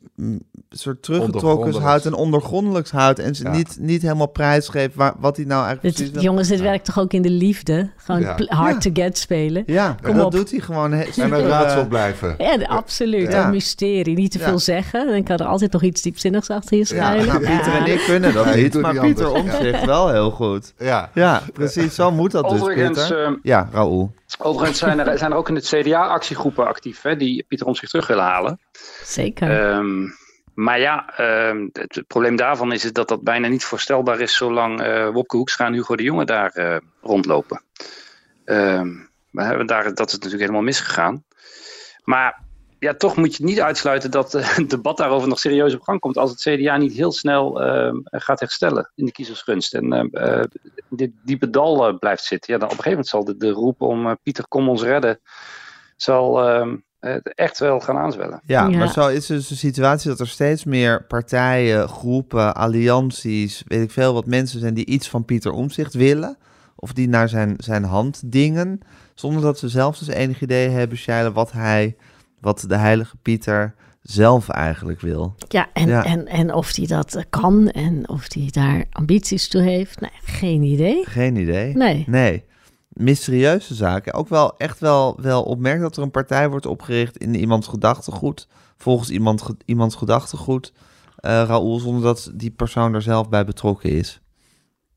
soort 0.70 1.02
teruggetrokken 1.02 1.22
Ondergrondelijks. 1.22 1.78
houdt 1.88 2.06
en 2.06 2.14
ondergrondelijks 2.14 2.90
houdt 2.90 3.18
en 3.18 3.34
ze 3.34 3.44
Ja. 3.44 3.50
niet, 3.50 3.76
niet 3.80 4.02
helemaal 4.02 4.26
prijsgeeft 4.26 4.94
waar, 4.94 5.14
wat 5.18 5.36
hij 5.36 5.44
nou 5.46 5.64
eigenlijk 5.64 5.96
Dit, 5.96 6.06
precies 6.06 6.24
jongens, 6.28 6.48
dit 6.48 6.60
werkt 6.60 6.84
toch 6.84 6.98
ook 6.98 7.12
in 7.12 7.22
de 7.22 7.30
liefde? 7.30 7.90
Gewoon 7.96 8.20
Ja. 8.20 8.36
hard 8.46 8.80
to 8.80 8.90
get 8.92 9.18
spelen. 9.18 9.62
Ja, 9.66 9.96
Kom 10.02 10.16
dat 10.16 10.24
op. 10.24 10.32
doet 10.32 10.50
hij 10.50 10.60
gewoon. 10.60 10.92
he- 10.92 11.22
En 11.22 11.32
een 11.32 11.46
raadsel 11.46 11.80
eh, 11.80 11.88
blijven. 11.88 12.34
Ja, 12.38 12.56
absoluut. 12.66 13.32
Ja. 13.32 13.44
Een 13.44 13.50
mysterie. 13.50 14.16
Niet 14.16 14.30
te 14.30 14.38
Ja. 14.38 14.44
veel 14.48 14.58
zeggen. 14.58 15.06
Dan 15.06 15.22
kan 15.22 15.36
er 15.38 15.46
altijd 15.46 15.72
nog 15.72 15.82
iets 15.82 16.02
diepzinnigs 16.02 16.48
achter 16.50 16.76
je 16.78 16.84
schuilen. 16.84 17.26
nou, 17.26 17.38
Pieter 17.38 17.72
en 17.74 17.86
ik 17.86 18.02
kunnen 18.06 18.34
dat 18.34 18.44
Ja, 18.44 18.50
ik 18.52 18.62
niet, 18.62 18.82
maar 18.82 19.00
Pieter. 19.00 19.32
Omtzigt 19.32 19.84
wel 19.84 20.08
heel 20.10 20.30
goed. 20.30 20.72
Ja. 20.78 21.10
Ja, 21.14 21.42
precies. 21.52 21.94
Zo 21.94 22.10
moet 22.12 22.30
dat 22.30 22.48
dus, 22.48 22.60
Overigens, 22.60 22.98
Pieter. 22.98 23.24
eh, 23.24 23.32
Ja, 23.42 23.68
Raoul. 23.72 24.12
overigens 24.38 24.78
zijn, 24.78 24.98
er, 24.98 25.18
zijn 25.18 25.30
er 25.30 25.36
ook 25.36 25.48
in 25.48 25.54
het 25.54 25.64
CDA 25.66 26.06
actiegroepen 26.06 26.66
actief 26.66 27.02
hè, 27.02 27.16
die 27.16 27.44
Pieter 27.48 27.59
om 27.62 27.74
zich 27.74 27.88
terug 27.88 28.06
willen 28.06 28.24
halen. 28.24 28.60
Zeker. 29.04 29.60
Ehm, 29.60 30.08
maar 30.60 30.80
ja, 30.80 31.16
ehm, 31.16 31.68
het, 31.72 31.94
het 31.94 32.06
probleem 32.06 32.36
daarvan 32.36 32.72
is 32.72 32.92
dat 32.92 33.08
dat 33.08 33.22
bijna 33.22 33.48
niet 33.48 33.64
voorstelbaar 33.64 34.20
is 34.20 34.36
zolang 34.36 34.80
eh 34.80 35.08
Wopke 35.08 35.36
Hoekstra 35.36 35.66
en 35.66 35.72
Hugo 35.72 35.96
de 35.96 36.02
Jonge 36.02 36.24
daar 36.24 36.50
eh, 36.50 36.76
rondlopen. 37.00 37.62
Ehm, 38.44 38.88
we 39.30 39.42
hebben 39.42 39.66
daar, 39.66 39.94
dat 39.94 40.06
is 40.06 40.12
natuurlijk 40.12 40.42
helemaal 40.42 40.62
misgegaan. 40.62 41.24
Maar 42.04 42.42
ja, 42.78 42.94
toch 42.94 43.16
moet 43.16 43.36
je 43.36 43.44
niet 43.44 43.60
uitsluiten 43.60 44.10
dat 44.10 44.34
eh, 44.34 44.56
het 44.56 44.70
debat 44.70 44.96
daarover 44.96 45.28
nog 45.28 45.38
serieus 45.38 45.74
op 45.74 45.82
gang 45.82 46.00
komt 46.00 46.16
als 46.16 46.30
het 46.30 46.40
CDA 46.40 46.76
niet 46.76 46.92
heel 46.92 47.12
snel 47.12 47.52
gaat 48.02 48.40
herstellen 48.40 48.92
in 48.94 49.04
de 49.04 49.12
kiezersgunst. 49.12 49.74
En 49.74 50.10
dit 50.88 51.10
diepe 51.24 51.50
dal 51.50 51.98
blijft 51.98 52.24
zitten. 52.24 52.52
Ja, 52.52 52.58
dan 52.58 52.70
op 52.70 52.76
een 52.76 52.82
gegeven 52.82 53.06
moment 53.06 53.08
zal 53.08 53.24
de, 53.24 53.36
de 53.36 53.50
roep 53.50 53.80
om 53.80 54.18
Pieter 54.22 54.48
kom 54.48 54.68
ons 54.68 54.82
redden, 54.82 55.20
zal 55.96 56.38
het 57.00 57.34
echt 57.34 57.58
wel 57.58 57.80
gaan 57.80 57.96
aanzwellen. 57.98 58.40
Ja, 58.44 58.66
Ja. 58.68 58.78
maar 58.78 58.92
zo 58.92 59.08
is 59.08 59.26
dus 59.26 59.48
de 59.48 59.54
situatie 59.56 60.10
dat 60.10 60.20
er 60.20 60.28
steeds 60.28 60.64
meer 60.64 61.04
partijen, 61.04 61.88
groepen, 61.88 62.54
allianties, 62.54 63.62
weet 63.66 63.82
ik 63.82 63.90
veel, 63.90 64.14
wat 64.14 64.26
mensen 64.26 64.60
zijn 64.60 64.74
die 64.74 64.86
iets 64.86 65.08
van 65.08 65.24
Pieter 65.24 65.52
Omzicht 65.52 65.94
willen. 65.94 66.36
Of 66.76 66.92
die 66.92 67.08
naar 67.08 67.28
zijn, 67.28 67.54
zijn 67.58 67.84
hand 67.84 68.22
dingen. 68.32 68.80
Zonder 69.14 69.42
dat 69.42 69.58
ze 69.58 69.68
zelf 69.68 69.98
dus 69.98 70.08
enig 70.08 70.40
idee 70.42 70.68
hebben, 70.68 70.98
Shaila, 70.98 71.32
wat 71.32 71.52
hij, 71.52 71.96
wat 72.40 72.64
de 72.68 72.76
heilige 72.76 73.16
Pieter 73.22 73.74
zelf 74.02 74.48
eigenlijk 74.48 75.00
wil. 75.00 75.34
ja, 75.48 75.68
en, 75.72 75.88
ja. 75.88 76.04
En, 76.04 76.26
en 76.26 76.54
of 76.54 76.76
hij 76.76 76.86
dat 76.86 77.24
kan 77.30 77.68
en 77.68 78.08
of 78.08 78.34
hij 78.34 78.48
daar 78.50 78.84
ambities 78.90 79.48
toe 79.48 79.60
heeft. 79.62 80.00
Nee, 80.00 80.10
geen 80.24 80.62
idee. 80.62 81.04
Geen 81.06 81.36
idee. 81.36 81.76
Nee. 81.76 82.04
Nee. 82.06 82.44
Mysterieuze 83.00 83.74
zaken. 83.74 84.14
Ook 84.14 84.28
wel 84.28 84.56
echt 84.58 84.78
wel, 84.78 85.18
wel 85.20 85.42
opmerkt 85.42 85.82
dat 85.82 85.96
er 85.96 86.02
een 86.02 86.10
partij 86.10 86.48
wordt 86.48 86.66
opgericht 86.66 87.16
in 87.16 87.34
iemands 87.34 87.66
gedachtegoed. 87.66 88.48
Volgens 88.76 89.10
iemand, 89.10 89.48
iemands 89.64 89.94
gedachtegoed. 89.94 90.72
eh 91.16 91.42
Raoul, 91.46 91.78
zonder 91.78 92.02
dat 92.02 92.30
die 92.34 92.50
persoon 92.50 92.94
er 92.94 93.02
zelf 93.02 93.28
bij 93.28 93.44
betrokken 93.44 93.90
is. 93.90 94.20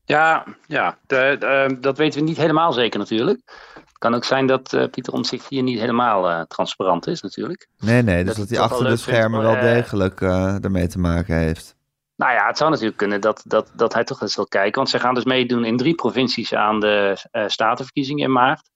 Ja, 0.04 0.44
ja 0.66 0.98
de, 1.06 1.36
de, 1.38 1.76
dat 1.80 1.98
weten 1.98 2.20
we 2.20 2.26
niet 2.26 2.36
helemaal 2.36 2.72
zeker 2.72 2.98
natuurlijk. 2.98 3.40
Het 3.74 3.98
kan 3.98 4.14
ook 4.14 4.24
zijn 4.24 4.46
dat 4.46 4.72
eh, 4.72 4.90
Pieter 4.90 5.12
Omtzigt 5.12 5.48
hier 5.48 5.62
niet 5.62 5.78
helemaal 5.78 6.30
eh, 6.30 6.40
transparant 6.40 7.06
is 7.06 7.20
natuurlijk. 7.20 7.68
Nee, 7.78 8.02
nee, 8.02 8.24
dus 8.24 8.26
Dat 8.26 8.36
dat, 8.36 8.48
het 8.48 8.56
hij 8.56 8.58
achter 8.60 8.78
de 8.78 8.86
vindt, 8.86 9.02
schermen 9.02 9.42
wel 9.42 9.60
degelijk 9.60 10.20
ermee 10.20 10.86
te 10.86 10.98
maken 10.98 11.36
heeft. 11.36 11.76
Nou 12.16 12.32
ja, 12.32 12.46
het 12.46 12.56
zou 12.56 12.70
natuurlijk 12.70 12.96
kunnen 12.96 13.20
dat, 13.20 13.42
dat, 13.46 13.70
dat 13.74 13.94
hij 13.94 14.04
toch 14.04 14.20
eens 14.20 14.36
wil 14.36 14.46
kijken. 14.46 14.74
Want 14.74 14.88
zij 14.88 15.00
gaan 15.00 15.14
dus 15.14 15.24
meedoen 15.24 15.64
in 15.64 15.76
drie 15.76 15.94
provincies 15.94 16.54
aan 16.54 16.80
de 16.80 17.16
eh, 17.30 17.44
statenverkiezingen 17.46 18.24
in 18.24 18.32
maart. 18.32 18.70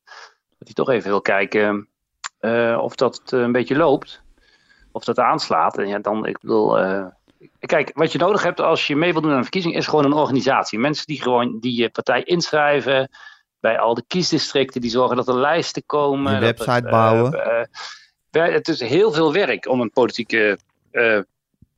Dat 0.58 0.66
hij 0.66 0.72
toch 0.72 0.90
even 0.90 1.10
wil 1.10 1.20
kijken 1.20 1.88
eh, 2.38 2.78
of 2.82 2.94
dat 2.94 3.22
eh, 3.32 3.40
een 3.40 3.52
beetje 3.52 3.76
loopt. 3.76 4.22
Of 4.92 5.04
dat 5.04 5.18
aanslaat. 5.18 5.78
En 5.78 5.88
ja, 5.88 5.98
dan, 5.98 6.26
ik 6.26 6.40
bedoel... 6.40 6.78
kijk, 7.58 7.90
wat 7.94 8.12
je 8.12 8.18
nodig 8.18 8.42
hebt 8.42 8.60
als 8.60 8.86
je 8.86 8.96
mee 8.96 9.12
wil 9.12 9.20
doen 9.20 9.30
aan 9.30 9.36
een 9.36 9.42
verkiezing... 9.42 9.76
is 9.76 9.86
gewoon 9.86 10.04
een 10.04 10.12
organisatie. 10.12 10.78
Mensen 10.78 11.06
die 11.06 11.22
gewoon 11.22 11.58
die 11.60 11.80
je 11.80 11.90
partij 11.90 12.22
inschrijven... 12.22 13.10
bij 13.60 13.78
al 13.78 13.94
de 13.94 14.04
kiesdistricten, 14.06 14.80
die 14.80 14.90
zorgen 14.90 15.16
dat 15.16 15.28
er 15.28 15.38
lijsten 15.38 15.86
komen. 15.86 16.34
Er, 16.34 16.40
website 16.40 16.88
bouwen. 16.90 17.68
het 18.30 18.68
is 18.68 18.80
heel 18.80 19.12
veel 19.12 19.32
werk 19.32 19.68
om 19.68 19.80
een 19.80 19.90
politieke... 19.90 20.58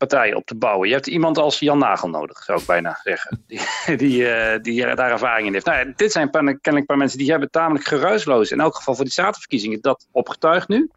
eh, 0.01 0.09
partij 0.09 0.35
op 0.35 0.47
te 0.47 0.55
bouwen. 0.55 0.89
Je 0.89 0.95
hebt 0.95 1.07
iemand 1.07 1.39
als 1.39 1.59
Jan 1.59 1.79
Nagel 1.79 2.09
nodig, 2.09 2.43
zou 2.43 2.61
ik 2.61 2.67
bijna 2.67 3.01
zeggen. 3.03 3.43
Die, 3.47 3.97
die, 3.97 4.23
uh, 4.23 4.59
die 4.63 4.95
daar 4.95 5.11
ervaring 5.11 5.47
in 5.47 5.53
heeft. 5.53 5.67
Nou, 5.67 5.93
dit 5.97 6.13
zijn 6.13 6.31
kennelijk 6.31 6.67
een 6.67 6.87
paar 6.87 6.97
mensen 6.97 7.19
die 7.19 7.31
hebben 7.31 7.51
tamelijk 7.51 7.85
geruisloos, 7.85 8.51
in 8.51 8.61
elk 8.61 8.77
geval 8.77 8.95
voor 8.95 9.05
die 9.05 9.13
statenverkiezingen, 9.13 9.81
dat 9.81 10.07
opgetuigd 10.11 10.69
nu. 10.69 10.91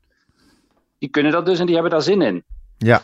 Die 1.00 1.10
kunnen 1.10 1.31
dat 1.31 1.45
dus 1.45 1.60
en 1.60 1.65
die 1.65 1.74
hebben 1.74 1.91
daar 1.91 2.01
zin 2.01 2.22
in. 2.22 2.43
Ja. 2.77 3.01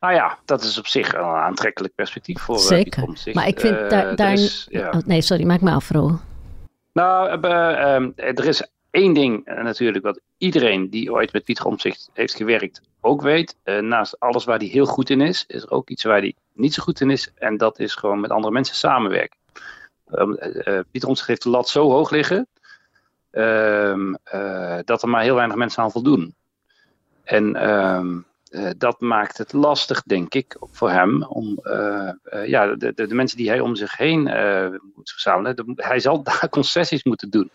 Nou 0.00 0.14
ja, 0.14 0.38
dat 0.44 0.62
is 0.62 0.78
op 0.78 0.86
zich 0.86 1.14
een 1.14 1.20
aantrekkelijk 1.20 1.94
perspectief 1.94 2.40
voor 2.40 2.58
Zeker. 2.58 3.08
Uh, 3.24 3.34
maar 3.34 3.46
ik 3.46 3.60
vind 3.60 3.90
daar... 3.90 4.16
daar... 4.16 4.32
Is, 4.32 4.66
ja. 4.70 4.88
oh, 4.90 5.00
nee, 5.06 5.22
sorry, 5.22 5.44
maak 5.44 5.60
me 5.60 5.70
af, 5.70 5.90
Ro. 5.90 6.18
Nou, 6.92 7.40
er 8.16 8.44
is 8.44 8.68
één 8.90 9.14
ding 9.14 9.44
natuurlijk 9.44 10.04
wat 10.04 10.20
iedereen 10.38 10.90
die 10.90 11.12
ooit 11.12 11.32
met 11.32 11.44
Pieter 11.44 11.64
Omtzigt 11.64 12.10
heeft 12.12 12.34
gewerkt 12.34 12.80
ook 13.00 13.22
weet. 13.22 13.56
Uh, 13.64 13.78
naast 13.78 14.20
alles 14.20 14.44
waar 14.44 14.58
hij 14.58 14.66
heel 14.66 14.86
goed 14.86 15.10
in 15.10 15.20
is, 15.20 15.44
is 15.46 15.62
er 15.62 15.70
ook 15.70 15.88
iets 15.88 16.02
waar 16.02 16.18
hij 16.18 16.34
niet 16.52 16.74
zo 16.74 16.82
goed 16.82 17.00
in 17.00 17.10
is. 17.10 17.32
En 17.34 17.56
dat 17.56 17.78
is 17.78 17.94
gewoon 17.94 18.20
met 18.20 18.30
andere 18.30 18.52
mensen 18.52 18.76
samenwerken. 18.76 19.38
Um, 20.14 20.36
uh, 20.40 20.80
Pieter 20.90 21.08
Omtzigt 21.08 21.28
heeft 21.28 21.42
de 21.42 21.48
lat 21.48 21.68
zo 21.68 21.90
hoog 21.90 22.10
liggen 22.10 22.46
uh, 23.32 24.78
dat 24.84 25.02
er 25.02 25.08
maar 25.08 25.22
heel 25.22 25.34
weinig 25.34 25.56
mensen 25.56 25.82
aan 25.82 25.90
voldoen. 25.90 26.34
En 27.24 27.70
um, 27.70 28.24
dat 28.78 29.00
maakt 29.00 29.38
het 29.38 29.52
lastig, 29.52 30.02
denk 30.02 30.34
ik, 30.34 30.56
voor 30.60 30.90
hem 30.90 31.22
om 31.22 31.58
ja, 32.44 32.74
de, 32.74 32.92
de, 32.94 33.14
mensen 33.14 33.36
die 33.36 33.48
hij 33.48 33.60
om 33.60 33.76
zich 33.76 33.96
heen 33.96 34.22
moet 34.94 35.10
verzamelen. 35.10 35.72
Hij 35.76 36.00
zal 36.00 36.22
daar 36.24 36.48
concessies 36.48 37.04
moeten 37.04 37.30
doen. 37.30 37.50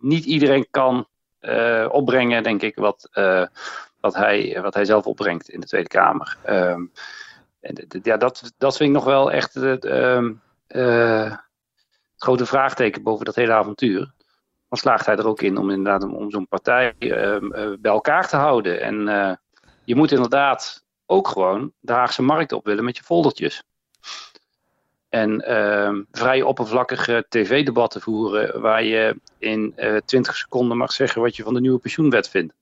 Niet 0.00 0.24
iedereen 0.24 0.66
kan 0.70 1.08
opbrengen, 1.90 2.42
denk 2.42 2.62
ik, 2.62 2.76
wat 2.76 3.08
wat 4.06 4.14
hij, 4.14 4.58
wat 4.62 4.74
hij 4.74 4.84
zelf 4.84 5.06
opbrengt 5.06 5.48
in 5.48 5.60
de 5.60 5.66
Tweede 5.66 5.88
Kamer. 5.88 6.36
Um, 6.48 6.92
en, 7.60 7.86
ja, 8.02 8.16
dat, 8.16 8.52
dat 8.58 8.76
vind 8.76 8.88
ik 8.88 8.94
nog 8.94 9.04
wel 9.04 9.32
echt 9.32 9.54
het, 9.54 9.84
uh, 9.84 10.30
uh, 10.68 11.30
het 11.30 11.40
grote 12.16 12.46
vraagteken 12.46 13.02
boven 13.02 13.24
dat 13.24 13.34
hele 13.34 13.52
avontuur. 13.52 14.12
Dan 14.68 14.78
slaagt 14.78 15.06
hij 15.06 15.16
er 15.16 15.26
ook 15.26 15.40
in 15.40 15.56
om 15.56 15.70
inderdaad 15.70 16.02
om, 16.02 16.14
om 16.14 16.30
zo'n 16.30 16.48
partij 16.48 16.94
uh, 16.98 17.38
bij 17.78 17.92
elkaar 17.92 18.28
te 18.28 18.36
houden. 18.36 18.80
En 18.80 18.96
je 19.84 19.94
moet 19.94 20.12
inderdaad 20.12 20.84
ook 21.06 21.28
gewoon 21.28 21.72
de 21.80 21.92
Haagse 21.92 22.22
markt 22.22 22.52
op 22.52 22.64
willen 22.64 22.84
met 22.84 22.96
je 22.96 23.02
foldertjes. 23.02 23.62
En 25.16 25.50
uh, 25.50 26.02
vrij 26.12 26.42
oppervlakkige 26.42 27.26
tv-debatten 27.28 28.00
voeren 28.00 28.60
waar 28.60 28.84
je 28.84 29.20
in 29.38 29.72
uh, 29.76 29.96
20 30.04 30.36
seconden 30.36 30.76
mag 30.76 30.92
zeggen 30.92 31.22
wat 31.22 31.36
je 31.36 31.42
van 31.42 31.54
de 31.54 31.60
nieuwe 31.60 31.78
pensioenwet 31.78 32.28
vindt 32.28 32.54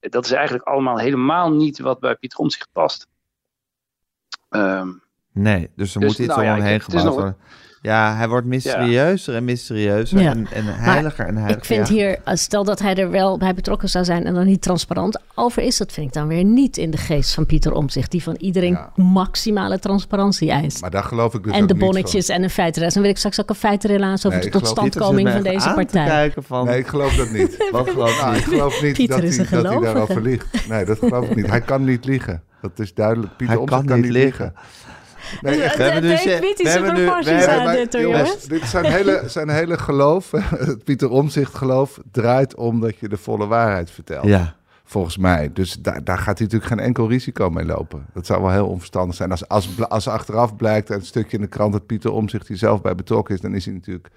dat 0.00 0.24
is 0.24 0.32
eigenlijk 0.32 0.64
allemaal 0.64 0.98
helemaal 0.98 1.52
niet 1.52 1.78
wat 1.78 2.00
bij 2.00 2.14
Pieter 2.14 2.38
Omtzigt 2.38 2.68
past. 2.72 3.08
Um, 4.50 5.02
nee, 5.32 5.70
dus 5.76 5.94
er 5.94 6.00
dus, 6.00 6.10
moet 6.10 6.18
iets 6.18 6.36
nou, 6.36 6.58
omheen 6.58 6.80
gebouwd 6.80 7.14
worden. 7.14 7.36
Ja, 7.82 8.16
hij 8.16 8.28
wordt 8.28 8.46
mysterieuzer 8.46 9.34
en 9.34 9.44
mysterieuzer 9.44 10.26
en, 10.26 10.46
en 10.52 10.64
heiliger 10.64 11.26
en 11.26 11.36
heiliger. 11.36 11.58
Ik 11.58 11.64
vind 11.64 11.88
hier, 11.88 12.18
stel 12.24 12.64
dat 12.64 12.78
hij 12.78 12.94
er 12.94 13.10
wel 13.10 13.38
bij 13.38 13.54
betrokken 13.54 13.88
zou 13.88 14.04
zijn 14.04 14.24
en 14.24 14.34
dan 14.34 14.46
niet 14.46 14.62
transparant 14.62 15.20
over 15.34 15.62
is, 15.62 15.76
dat 15.76 15.92
vind 15.92 16.06
ik 16.06 16.12
dan 16.12 16.28
weer 16.28 16.44
niet 16.44 16.76
in 16.76 16.90
de 16.90 16.96
geest 16.96 17.34
van 17.34 17.46
Pieter 17.46 17.72
Omtzigt, 17.72 18.10
die 18.10 18.22
van 18.22 18.36
iedereen 18.38 18.78
maximale 18.94 19.78
transparantie 19.78 20.50
eist. 20.50 20.80
Maar 20.80 20.90
daar 20.90 21.04
geloof 21.04 21.34
ik 21.34 21.44
dus 21.44 21.52
En 21.52 21.66
de 21.66 21.74
bonnetjes 21.74 22.28
en 22.28 22.42
een 22.42 22.50
feitenrelatie. 22.50 22.94
Dan 22.94 23.02
wil 23.02 23.10
ik 23.10 23.18
straks 23.18 23.40
ook 23.40 23.48
een 23.48 23.54
feitenrelaas 23.54 24.26
over 24.26 24.38
nee, 24.38 24.50
de 24.50 24.58
totstandkoming 24.58 25.30
van 25.30 25.42
deze 25.42 25.72
partij. 25.74 26.32
Van... 26.36 26.66
Nee, 26.66 26.78
ik 26.78 26.86
geloof 26.86 27.14
dat 27.14 27.30
niet. 27.30 27.56
Wat 27.70 27.90
geloof 27.90 28.20
nou, 28.20 28.36
ik 28.36 28.44
geloof 28.44 28.82
niet 28.82 29.08
dat, 29.08 29.22
hij, 29.22 29.36
dat 29.36 29.48
hij 29.48 29.80
daarover 29.80 30.22
liegt. 30.22 30.68
Nee, 30.68 30.84
dat 30.84 30.98
geloof 30.98 31.28
ik 31.28 31.36
niet. 31.36 31.46
Hij 31.46 31.60
kan 31.60 31.84
niet 31.84 32.04
liegen. 32.04 32.42
Dat 32.60 32.78
is 32.78 32.94
duidelijk. 32.94 33.36
Pieter 33.36 33.54
hij 33.54 33.64
Omtzigt 33.64 33.84
kan, 33.84 34.00
niet 34.00 34.10
liegen. 34.10 34.54
Nee, 35.40 35.62
echt. 35.62 35.76
We 35.76 35.82
hebben 35.82 36.10
dus, 36.10 36.24
we 36.24 36.68
hebben 36.68 36.94
nu, 36.94 37.04
we 37.04 37.30
hebben, 37.30 37.90
dit, 37.90 38.00
jongens. 38.00 38.44
Dit 38.44 38.64
zijn 38.64 38.84
hele, 38.84 39.22
zijn 39.26 39.48
hele 39.48 39.78
geloof, 39.78 40.30
het 40.66 40.84
Pieter 40.84 41.10
Omzicht 41.10 41.54
geloof, 41.54 41.98
draait 42.12 42.54
om 42.54 42.80
dat 42.80 42.98
je 42.98 43.08
de 43.08 43.16
volle 43.16 43.46
waarheid 43.46 43.90
vertelt. 43.90 44.24
Ja. 44.24 44.54
Volgens 44.84 45.16
mij. 45.16 45.50
Dus 45.52 45.74
daar, 45.74 46.04
daar 46.04 46.18
gaat 46.18 46.38
hij 46.38 46.46
natuurlijk 46.46 46.72
geen 46.72 46.80
enkel 46.80 47.08
risico 47.08 47.50
mee 47.50 47.64
lopen. 47.64 48.06
Dat 48.12 48.26
zou 48.26 48.42
wel 48.42 48.50
heel 48.50 48.66
onverstandig 48.66 49.16
zijn. 49.16 49.30
Als, 49.30 49.48
als, 49.48 49.88
als 49.88 50.08
achteraf 50.08 50.56
blijkt 50.56 50.90
uit 50.90 51.00
een 51.00 51.06
stukje 51.06 51.36
in 51.36 51.42
de 51.42 51.48
krant 51.48 51.72
dat 51.72 51.86
Pieter 51.86 52.12
Omzicht 52.12 52.48
hier 52.48 52.56
zelf 52.56 52.80
bij 52.80 52.94
betrokken 52.94 53.34
is, 53.34 53.40
dan 53.40 53.54
is 53.54 53.64
hij 53.64 53.74
natuurlijk 53.74 54.08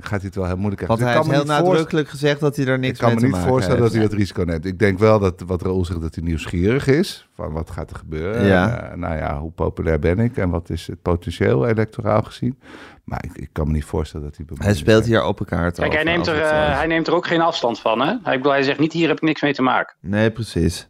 dan 0.00 0.08
gaat 0.08 0.18
hij 0.18 0.26
het 0.26 0.34
wel 0.34 0.46
heel 0.46 0.56
moeilijk 0.56 0.82
krijgen. 0.82 1.04
Want 1.04 1.16
hij 1.16 1.34
heeft 1.34 1.48
heel 1.48 1.62
nadrukkelijk 1.62 2.08
gezegd 2.08 2.40
dat 2.40 2.56
hij 2.56 2.66
er 2.66 2.78
niks 2.78 3.00
mee 3.00 3.10
te 3.10 3.14
maken 3.14 3.24
Ik 3.24 3.30
kan 3.30 3.30
me 3.30 3.36
niet 3.36 3.48
voorstellen 3.48 3.80
dat 3.80 3.92
hij 3.92 4.00
dat 4.00 4.12
risico 4.12 4.42
neemt. 4.42 4.64
Ik 4.64 4.78
denk 4.78 4.98
wel 4.98 5.18
dat 5.18 5.42
wat 5.46 5.62
Raoul 5.62 5.84
zegt, 5.84 6.00
dat 6.00 6.14
hij 6.14 6.24
nieuwsgierig 6.24 6.86
is. 6.86 7.28
Van 7.34 7.52
wat 7.52 7.70
gaat 7.70 7.90
er 7.90 7.96
gebeuren? 7.96 8.44
Ja. 8.44 8.90
Uh, 8.90 8.96
nou 8.96 9.16
ja, 9.16 9.38
hoe 9.38 9.50
populair 9.50 9.98
ben 9.98 10.18
ik? 10.18 10.36
En 10.36 10.50
wat 10.50 10.70
is 10.70 10.86
het 10.86 11.02
potentieel 11.02 11.66
electoraal 11.66 12.22
gezien? 12.22 12.58
Maar 13.04 13.24
ik, 13.24 13.36
ik 13.42 13.48
kan 13.52 13.66
me 13.66 13.72
niet 13.72 13.84
voorstellen 13.84 14.26
dat 14.26 14.36
hij... 14.36 14.46
Hij 14.66 14.74
speelt 14.74 15.04
hier 15.04 15.20
open 15.20 15.46
kaart 15.46 15.78
Kijk, 15.78 15.92
hij 15.92 16.04
neemt, 16.04 16.26
er, 16.26 16.36
uh, 16.36 16.76
hij 16.76 16.86
neemt 16.86 17.06
er 17.06 17.14
ook 17.14 17.26
geen 17.26 17.40
afstand 17.40 17.80
van, 17.80 18.00
hè? 18.00 18.14
Hij, 18.22 18.38
hij 18.42 18.62
zegt 18.62 18.78
niet, 18.78 18.92
hier 18.92 19.08
heb 19.08 19.16
ik 19.16 19.22
niks 19.22 19.42
mee 19.42 19.54
te 19.54 19.62
maken. 19.62 19.96
Nee, 20.00 20.30
precies. 20.30 20.88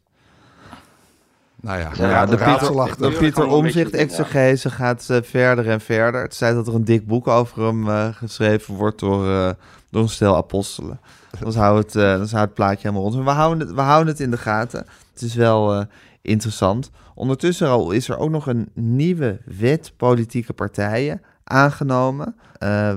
Nou 1.60 1.78
ja, 1.78 1.90
ja, 1.94 2.26
de, 2.26 2.36
Pieter, 2.36 2.96
de 2.98 3.16
Pieter 3.18 3.46
Omzicht 3.46 3.94
exegese 3.94 4.70
gaat 4.70 5.08
uh, 5.10 5.16
verder 5.22 5.68
en 5.68 5.80
verder. 5.80 6.22
Het 6.22 6.34
zei 6.34 6.54
dat 6.54 6.66
er 6.66 6.74
een 6.74 6.84
dik 6.84 7.06
boek 7.06 7.28
over 7.28 7.62
hem 7.62 7.88
uh, 7.88 8.08
geschreven 8.12 8.74
wordt 8.74 8.98
door, 8.98 9.26
uh, 9.26 9.50
door 9.90 10.02
een 10.02 10.08
stel 10.08 10.36
apostelen. 10.36 11.00
Dan 11.40 11.52
zou 11.52 11.78
het, 11.78 11.92
dan 11.92 12.26
zou 12.26 12.42
het 12.42 12.54
plaatje 12.54 12.88
helemaal 12.88 13.02
rond. 13.02 13.14
Maar 13.14 13.24
we 13.24 13.40
houden, 13.40 13.66
het, 13.66 13.76
we 13.76 13.80
houden 13.80 14.12
het 14.12 14.20
in 14.20 14.30
de 14.30 14.36
gaten. 14.36 14.86
Het 15.12 15.22
is 15.22 15.34
wel 15.34 15.86
interessant. 16.22 16.90
Ondertussen 17.14 17.68
al 17.68 17.90
is 17.90 18.08
er 18.08 18.18
ook 18.18 18.30
nog 18.30 18.46
een 18.46 18.70
nieuwe 18.74 19.40
wet 19.44 19.92
politieke 19.96 20.52
partijen 20.52 21.22
aangenomen. 21.44 22.36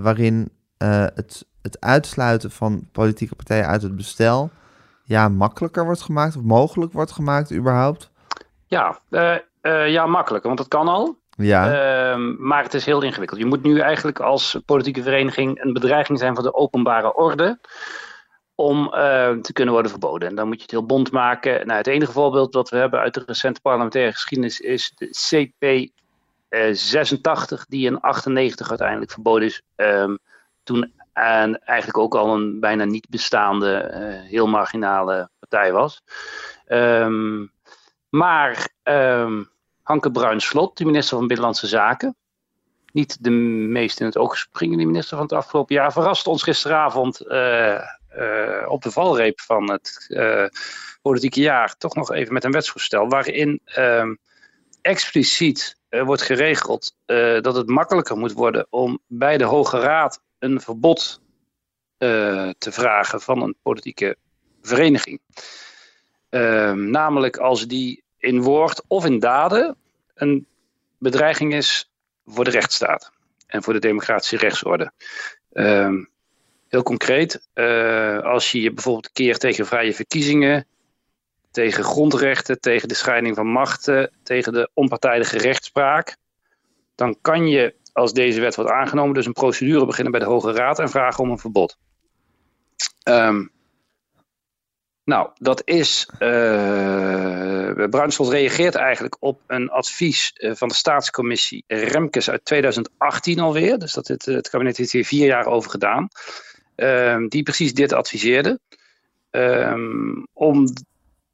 waarin 0.01 0.49
het, 0.77 1.45
het 1.61 1.79
uitsluiten 1.79 2.51
van 2.51 2.87
politieke 2.91 3.35
partijen 3.35 3.67
uit 3.67 3.81
het 3.81 3.95
bestel 3.95 4.51
ja, 5.03 5.29
makkelijker 5.29 5.85
wordt 5.85 6.01
gemaakt. 6.01 6.35
Of 6.35 6.43
mogelijk 6.43 6.93
wordt 6.93 7.11
gemaakt 7.11 7.53
überhaupt. 7.53 8.10
Ja, 8.71 8.99
uh, 9.09 9.35
uh, 9.61 9.89
ja, 9.89 10.05
makkelijk, 10.05 10.43
want 10.43 10.57
dat 10.57 10.67
kan 10.67 10.87
al. 10.87 11.17
Ja. 11.29 11.65
Uh, 12.15 12.37
maar 12.37 12.63
het 12.63 12.73
is 12.73 12.85
heel 12.85 13.01
ingewikkeld. 13.01 13.39
Je 13.39 13.45
moet 13.45 13.63
nu 13.63 13.79
eigenlijk 13.79 14.19
als 14.19 14.57
politieke 14.65 15.03
vereniging 15.03 15.63
een 15.63 15.73
bedreiging 15.73 16.19
zijn 16.19 16.35
voor 16.35 16.43
de 16.43 16.53
openbare 16.53 17.15
orde 17.15 17.59
om 18.55 18.85
uh, 18.85 18.91
te 19.29 19.53
kunnen 19.53 19.73
worden 19.73 19.91
verboden. 19.91 20.29
En 20.29 20.35
dan 20.35 20.47
moet 20.47 20.55
je 20.55 20.61
het 20.61 20.71
heel 20.71 20.85
bond 20.85 21.11
maken. 21.11 21.65
Nou, 21.65 21.77
het 21.77 21.87
enige 21.87 22.11
voorbeeld 22.11 22.53
dat 22.53 22.69
we 22.69 22.77
hebben 22.77 22.99
uit 22.99 23.13
de 23.13 23.23
recente 23.25 23.61
parlementaire 23.61 24.11
geschiedenis 24.11 24.59
is 24.59 24.93
de 24.95 25.09
CP 25.09 25.91
86, 26.75 27.65
die 27.65 27.85
in 27.85 27.99
98 27.99 28.69
uiteindelijk 28.69 29.11
verboden 29.11 29.47
is. 29.47 29.61
Um, 29.75 30.19
toen 30.63 30.93
en 31.13 31.63
eigenlijk 31.63 31.97
ook 31.97 32.15
al 32.15 32.35
een 32.35 32.59
bijna 32.59 32.83
niet 32.83 33.09
bestaande, 33.09 33.91
heel 34.27 34.47
marginale 34.47 35.29
partij 35.39 35.71
was. 35.71 36.01
Um, 36.67 37.51
maar 38.11 38.69
um, 38.83 39.49
Hanke 39.81 40.11
Bruins-Slot, 40.11 40.77
de 40.77 40.85
minister 40.85 41.17
van 41.17 41.27
Binnenlandse 41.27 41.67
Zaken, 41.67 42.15
niet 42.91 43.23
de 43.23 43.29
meest 43.29 43.99
in 43.99 44.05
het 44.05 44.17
oog 44.17 44.37
springende 44.37 44.85
minister 44.85 45.17
van 45.17 45.25
het 45.25 45.35
afgelopen 45.35 45.75
jaar, 45.75 45.91
verraste 45.91 46.29
ons 46.29 46.43
gisteravond 46.43 47.21
uh, 47.25 47.81
uh, 48.17 48.65
op 48.67 48.81
de 48.81 48.91
valreep 48.91 49.41
van 49.41 49.71
het 49.71 50.05
uh, 50.09 50.45
politieke 51.01 51.39
jaar. 51.39 51.77
Toch 51.77 51.95
nog 51.95 52.11
even 52.11 52.33
met 52.33 52.43
een 52.43 52.51
wetsvoorstel 52.51 53.09
waarin 53.09 53.61
ehm, 53.65 54.15
expliciet 54.81 55.79
wordt 55.89 56.21
geregeld 56.21 56.95
dat 57.41 57.55
het 57.55 57.67
makkelijker 57.67 58.17
moet 58.17 58.33
worden 58.33 58.67
om 58.69 58.99
bij 59.07 59.37
de 59.37 59.43
Hoge 59.43 59.79
Raad 59.79 60.21
een 60.39 60.61
verbod 60.61 61.21
te 61.97 62.71
vragen 62.71 63.21
van 63.21 63.41
een 63.41 63.55
politieke 63.61 64.17
vereniging. 64.61 65.21
Ehm, 66.31 66.89
namelijk 66.89 67.37
als 67.37 67.67
die 67.67 68.00
in 68.21 68.41
woord 68.41 68.83
of 68.87 69.05
in 69.05 69.19
daden 69.19 69.77
een 70.13 70.47
bedreiging 70.97 71.53
is 71.53 71.91
voor 72.25 72.43
de 72.43 72.51
rechtsstaat 72.51 73.11
en 73.47 73.63
voor 73.63 73.73
de 73.73 73.79
democratische 73.79 74.37
rechtsorde. 74.37 74.91
Ehm, 75.53 76.03
heel 76.67 76.83
concreet, 76.83 77.47
uh, 77.53 78.19
als 78.19 78.51
je 78.51 78.61
je 78.61 78.73
bijvoorbeeld 78.73 79.11
keert 79.11 79.39
tegen 79.39 79.65
vrije 79.65 79.93
verkiezingen, 79.93 80.67
tegen 81.51 81.83
grondrechten, 81.83 82.59
tegen 82.59 82.87
de 82.87 82.93
scheiding 82.93 83.35
van 83.35 83.47
machten, 83.47 84.11
tegen 84.23 84.53
de 84.53 84.69
onpartijdige 84.73 85.37
rechtspraak, 85.37 86.17
dan 86.95 87.17
kan 87.21 87.47
je, 87.47 87.75
als 87.93 88.13
deze 88.13 88.41
wet 88.41 88.55
wordt 88.55 88.71
aangenomen, 88.71 89.13
dus 89.13 89.25
een 89.25 89.33
procedure 89.33 89.85
beginnen 89.85 90.11
bij 90.11 90.21
de 90.21 90.27
Hoge 90.27 90.51
Raad 90.51 90.79
en 90.79 90.89
vragen 90.89 91.23
om 91.23 91.31
een 91.31 91.39
verbod. 91.39 91.77
Um, 93.03 93.51
nou, 95.11 95.29
dat 95.37 95.61
is. 95.65 96.07
Uh, 96.19 97.71
reageert 98.29 98.75
eigenlijk 98.75 99.17
op 99.19 99.41
een 99.47 99.69
advies 99.69 100.33
uh, 100.35 100.55
van 100.55 100.67
de 100.67 100.73
staatscommissie 100.73 101.63
Remkes 101.67 102.29
uit 102.29 102.45
2018 102.45 103.39
alweer. 103.39 103.79
Dus 103.79 103.93
dat 103.93 104.07
het, 104.07 104.25
het 104.25 104.49
kabinet 104.49 104.77
heeft 104.77 104.91
hier 104.91 105.05
vier 105.05 105.25
jaar 105.25 105.45
over 105.45 105.69
gedaan. 105.71 106.07
Uh, 106.75 107.17
die 107.27 107.43
precies 107.43 107.73
dit 107.73 107.93
adviseerde. 107.93 108.59
Ehm, 109.29 110.23
om 110.33 110.65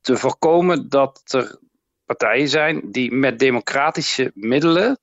te 0.01 0.17
voorkomen 0.17 0.89
dat 0.89 1.21
er 1.25 1.59
partijen 2.05 2.47
zijn 2.47 2.81
die 2.91 3.11
met 3.11 3.39
democratische 3.39 4.31
middelen 4.33 4.99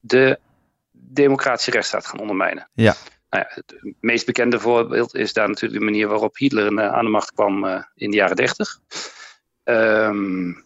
de 0.00 0.38
democratische 0.90 1.70
rechtsstaat 1.70 2.06
gaan 2.06 2.20
ondermijnen. 2.20 2.68
Ja. 2.72 2.94
Nou 3.32 3.44
het 3.48 3.80
meest 4.00 4.26
bekende 4.26 4.60
voorbeeld 4.60 5.14
is 5.14 5.32
daar 5.32 5.48
natuurlijk 5.48 5.80
de 5.80 5.84
manier 5.84 6.08
waarop 6.08 6.36
Hitler 6.36 6.72
uh, 6.72 6.92
aan 6.92 7.04
de 7.04 7.10
macht 7.10 7.32
kwam 7.32 7.64
uh, 7.64 7.82
in 7.94 8.10
de 8.10 8.16
jaren 8.16 8.36
dertig. 8.36 8.78
Um, 9.64 10.64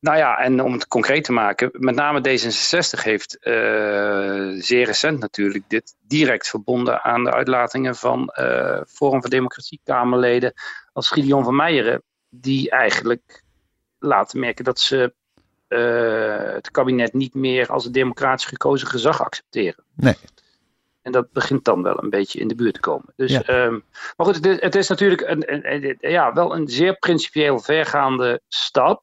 nou 0.00 0.16
ja, 0.16 0.38
en 0.38 0.60
om 0.60 0.72
het 0.72 0.86
concreet 0.86 1.24
te 1.24 1.32
maken, 1.32 1.70
met 1.72 1.94
name 1.94 2.18
D66 2.18 3.02
heeft 3.02 3.36
uh, 3.40 4.62
zeer 4.62 4.84
recent 4.84 5.20
natuurlijk 5.20 5.64
dit 5.68 5.94
direct 6.06 6.48
verbonden 6.48 7.02
aan 7.02 7.24
de 7.24 7.32
uitlatingen 7.32 7.96
van 7.96 8.32
uh, 8.40 8.80
Forum 8.86 9.20
voor 9.20 9.30
Democratie 9.30 9.80
Kamerleden 9.84 10.52
als 10.92 11.10
Gideon 11.10 11.44
van 11.44 11.56
Meijeren, 11.56 12.02
die 12.28 12.70
eigenlijk 12.70 13.42
laten 13.98 14.40
merken 14.40 14.64
dat 14.64 14.80
ze 14.80 15.14
het 16.54 16.70
kabinet 16.70 17.12
niet 17.12 17.34
meer 17.34 17.68
als 17.70 17.84
het 17.84 17.94
democratisch 17.94 18.44
gekozen 18.44 18.88
gezag 18.88 19.24
accepteren. 19.24 19.84
Nee. 19.94 20.14
En 21.04 21.12
dat 21.12 21.32
begint 21.32 21.64
dan 21.64 21.82
wel 21.82 22.02
een 22.02 22.10
beetje 22.10 22.38
in 22.38 22.48
de 22.48 22.54
buurt 22.54 22.74
te 22.74 22.80
komen. 22.80 23.12
Dus, 23.16 23.30
Ja. 23.30 23.64
um, 23.64 23.84
maar 24.16 24.26
goed, 24.26 24.34
het 24.34 24.46
is, 24.46 24.60
het 24.60 24.74
is 24.74 24.88
natuurlijk 24.88 25.20
een, 25.20 25.52
een, 25.52 25.72
een- 25.72 26.10
ja, 26.10 26.32
wel 26.32 26.54
een 26.56 26.68
zeer 26.68 26.96
principieel 26.96 27.58
vergaande 27.58 28.40
stap. 28.48 29.02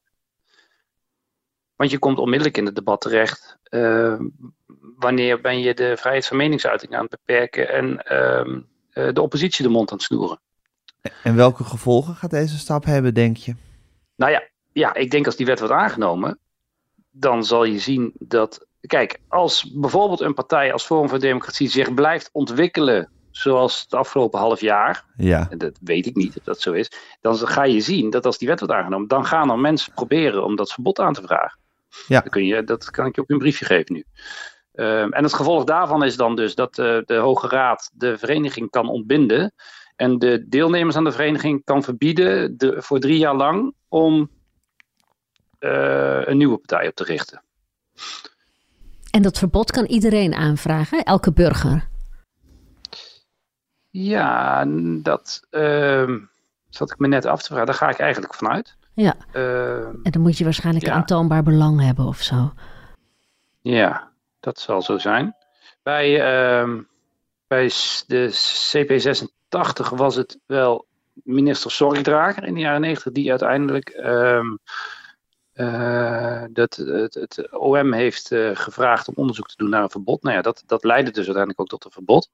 Want 1.76 1.90
je 1.90 1.98
komt 1.98 2.18
onmiddellijk 2.18 2.56
in 2.56 2.66
het 2.66 2.74
debat 2.74 3.00
terecht. 3.00 3.58
ehm, 3.62 4.24
wanneer 4.96 5.40
ben 5.40 5.60
je 5.60 5.74
de 5.74 5.96
vrijheid 5.96 6.26
van 6.26 6.36
meningsuiting 6.36 6.94
aan 6.94 7.02
het 7.02 7.10
beperken 7.10 7.68
en 7.68 8.02
ehm, 8.06 8.60
eh, 8.90 9.12
de 9.12 9.20
oppositie 9.22 9.64
de 9.64 9.70
mond 9.70 9.90
aan 9.90 9.96
het 9.96 10.06
snoeren? 10.06 10.40
En 11.22 11.36
welke 11.36 11.64
gevolgen 11.64 12.14
gaat 12.14 12.30
deze 12.30 12.58
stap 12.58 12.84
hebben, 12.84 13.14
denk 13.14 13.36
je? 13.36 13.54
Nou 14.16 14.32
ja, 14.32 14.42
ja, 14.72 14.94
ik 14.94 15.10
denk 15.10 15.26
als 15.26 15.36
die 15.36 15.46
wet 15.46 15.58
wordt 15.58 15.74
aangenomen, 15.74 16.38
dan 17.10 17.44
zal 17.44 17.64
je 17.64 17.78
zien 17.78 18.12
dat. 18.18 18.66
Kijk, 18.86 19.20
als 19.28 19.72
bijvoorbeeld 19.74 20.20
een 20.20 20.34
partij 20.34 20.72
als 20.72 20.84
Forum 20.84 21.08
voor 21.08 21.18
Democratie 21.18 21.68
zich 21.68 21.94
blijft 21.94 22.28
ontwikkelen 22.32 23.10
zoals 23.30 23.80
het 23.82 23.94
afgelopen 23.94 24.38
half 24.38 24.60
jaar, 24.60 25.04
Ja. 25.16 25.46
en 25.50 25.58
dat 25.58 25.78
weet 25.80 26.06
ik 26.06 26.16
niet 26.16 26.36
of 26.36 26.44
dat 26.44 26.60
zo 26.60 26.72
is, 26.72 26.90
dan 27.20 27.36
ga 27.36 27.64
je 27.64 27.80
zien 27.80 28.10
dat 28.10 28.26
als 28.26 28.38
die 28.38 28.48
wet 28.48 28.58
wordt 28.60 28.74
aangenomen, 28.74 29.08
dan 29.08 29.26
gaan 29.26 29.50
er 29.50 29.58
mensen 29.58 29.92
proberen 29.92 30.44
om 30.44 30.56
dat 30.56 30.72
verbod 30.72 30.98
aan 30.98 31.12
te 31.12 31.22
vragen. 31.22 31.58
Ja. 32.06 32.20
Dan 32.20 32.30
kun 32.30 32.46
je, 32.46 32.64
dat 32.64 32.90
kan 32.90 33.06
ik 33.06 33.14
je 33.14 33.20
op 33.20 33.30
een 33.30 33.38
briefje 33.38 33.64
geven 33.64 33.94
nu. 33.94 34.04
Ehm, 34.72 35.12
en 35.12 35.22
het 35.22 35.34
gevolg 35.34 35.64
daarvan 35.64 36.04
is 36.04 36.16
dan 36.16 36.36
dus 36.36 36.54
dat 36.54 36.78
eh, 36.78 36.98
de 37.04 37.14
Hoge 37.14 37.48
Raad 37.48 37.90
de 37.94 38.18
vereniging 38.18 38.70
kan 38.70 38.88
ontbinden. 38.88 39.54
En 39.96 40.18
de 40.18 40.48
deelnemers 40.48 40.96
aan 40.96 41.04
de 41.04 41.12
vereniging 41.12 41.64
kan 41.64 41.82
verbieden 41.82 42.58
de, 42.58 42.82
voor 42.82 42.98
drie 42.98 43.18
jaar 43.18 43.34
lang 43.34 43.74
om 43.88 44.30
eh, 45.58 46.20
een 46.24 46.36
nieuwe 46.36 46.56
partij 46.58 46.88
op 46.88 46.94
te 46.94 47.04
richten. 47.04 47.42
En 49.12 49.22
dat 49.22 49.38
verbod 49.38 49.70
kan 49.70 49.84
iedereen 49.84 50.34
aanvragen, 50.34 51.02
elke 51.04 51.32
burger. 51.32 51.88
Ja, 53.90 54.64
dat 55.02 55.46
ehm, 55.50 56.18
zat 56.68 56.90
ik 56.90 56.98
me 56.98 57.08
net 57.08 57.24
af 57.26 57.40
te 57.42 57.46
vragen. 57.46 57.66
Daar 57.66 57.74
ga 57.74 57.88
ik 57.90 57.98
eigenlijk 57.98 58.34
vanuit. 58.34 58.76
Ja, 58.94 59.14
Ehm, 59.32 59.94
en 60.02 60.10
dan 60.10 60.22
moet 60.22 60.38
je 60.38 60.44
waarschijnlijk 60.44 60.86
Ja. 60.86 60.92
aantoonbaar 60.92 61.42
belang 61.42 61.80
hebben 61.80 62.04
of 62.04 62.22
zo. 62.22 62.52
Ja, 63.60 64.10
dat 64.40 64.58
zal 64.58 64.82
zo 64.82 64.98
zijn. 64.98 65.36
Bij, 65.82 66.20
ehm, 66.20 66.80
bij 67.46 67.70
de 68.06 68.28
CP86 68.70 69.90
was 69.90 70.14
het 70.16 70.38
wel 70.46 70.86
minister 71.12 71.70
Zorgdrager 71.70 72.44
in 72.44 72.54
de 72.54 72.60
jaren 72.60 72.80
90 72.80 73.12
die 73.12 73.30
uiteindelijk 73.30 73.88
eh, 75.62 76.42
dat 76.50 76.76
het, 76.76 77.14
het 77.14 77.48
OM 77.52 77.92
heeft 77.92 78.32
eh, 78.32 78.50
gevraagd 78.52 79.08
om 79.08 79.14
onderzoek 79.16 79.48
te 79.48 79.56
doen 79.56 79.70
naar 79.70 79.82
een 79.82 79.90
verbod. 79.90 80.22
Nou 80.22 80.36
ja, 80.36 80.42
dat, 80.42 80.62
dat 80.66 80.84
leidde 80.84 81.10
dus 81.10 81.24
uiteindelijk 81.24 81.60
ook 81.60 81.68
tot 81.68 81.84
een 81.84 81.90
verbod. 81.90 82.30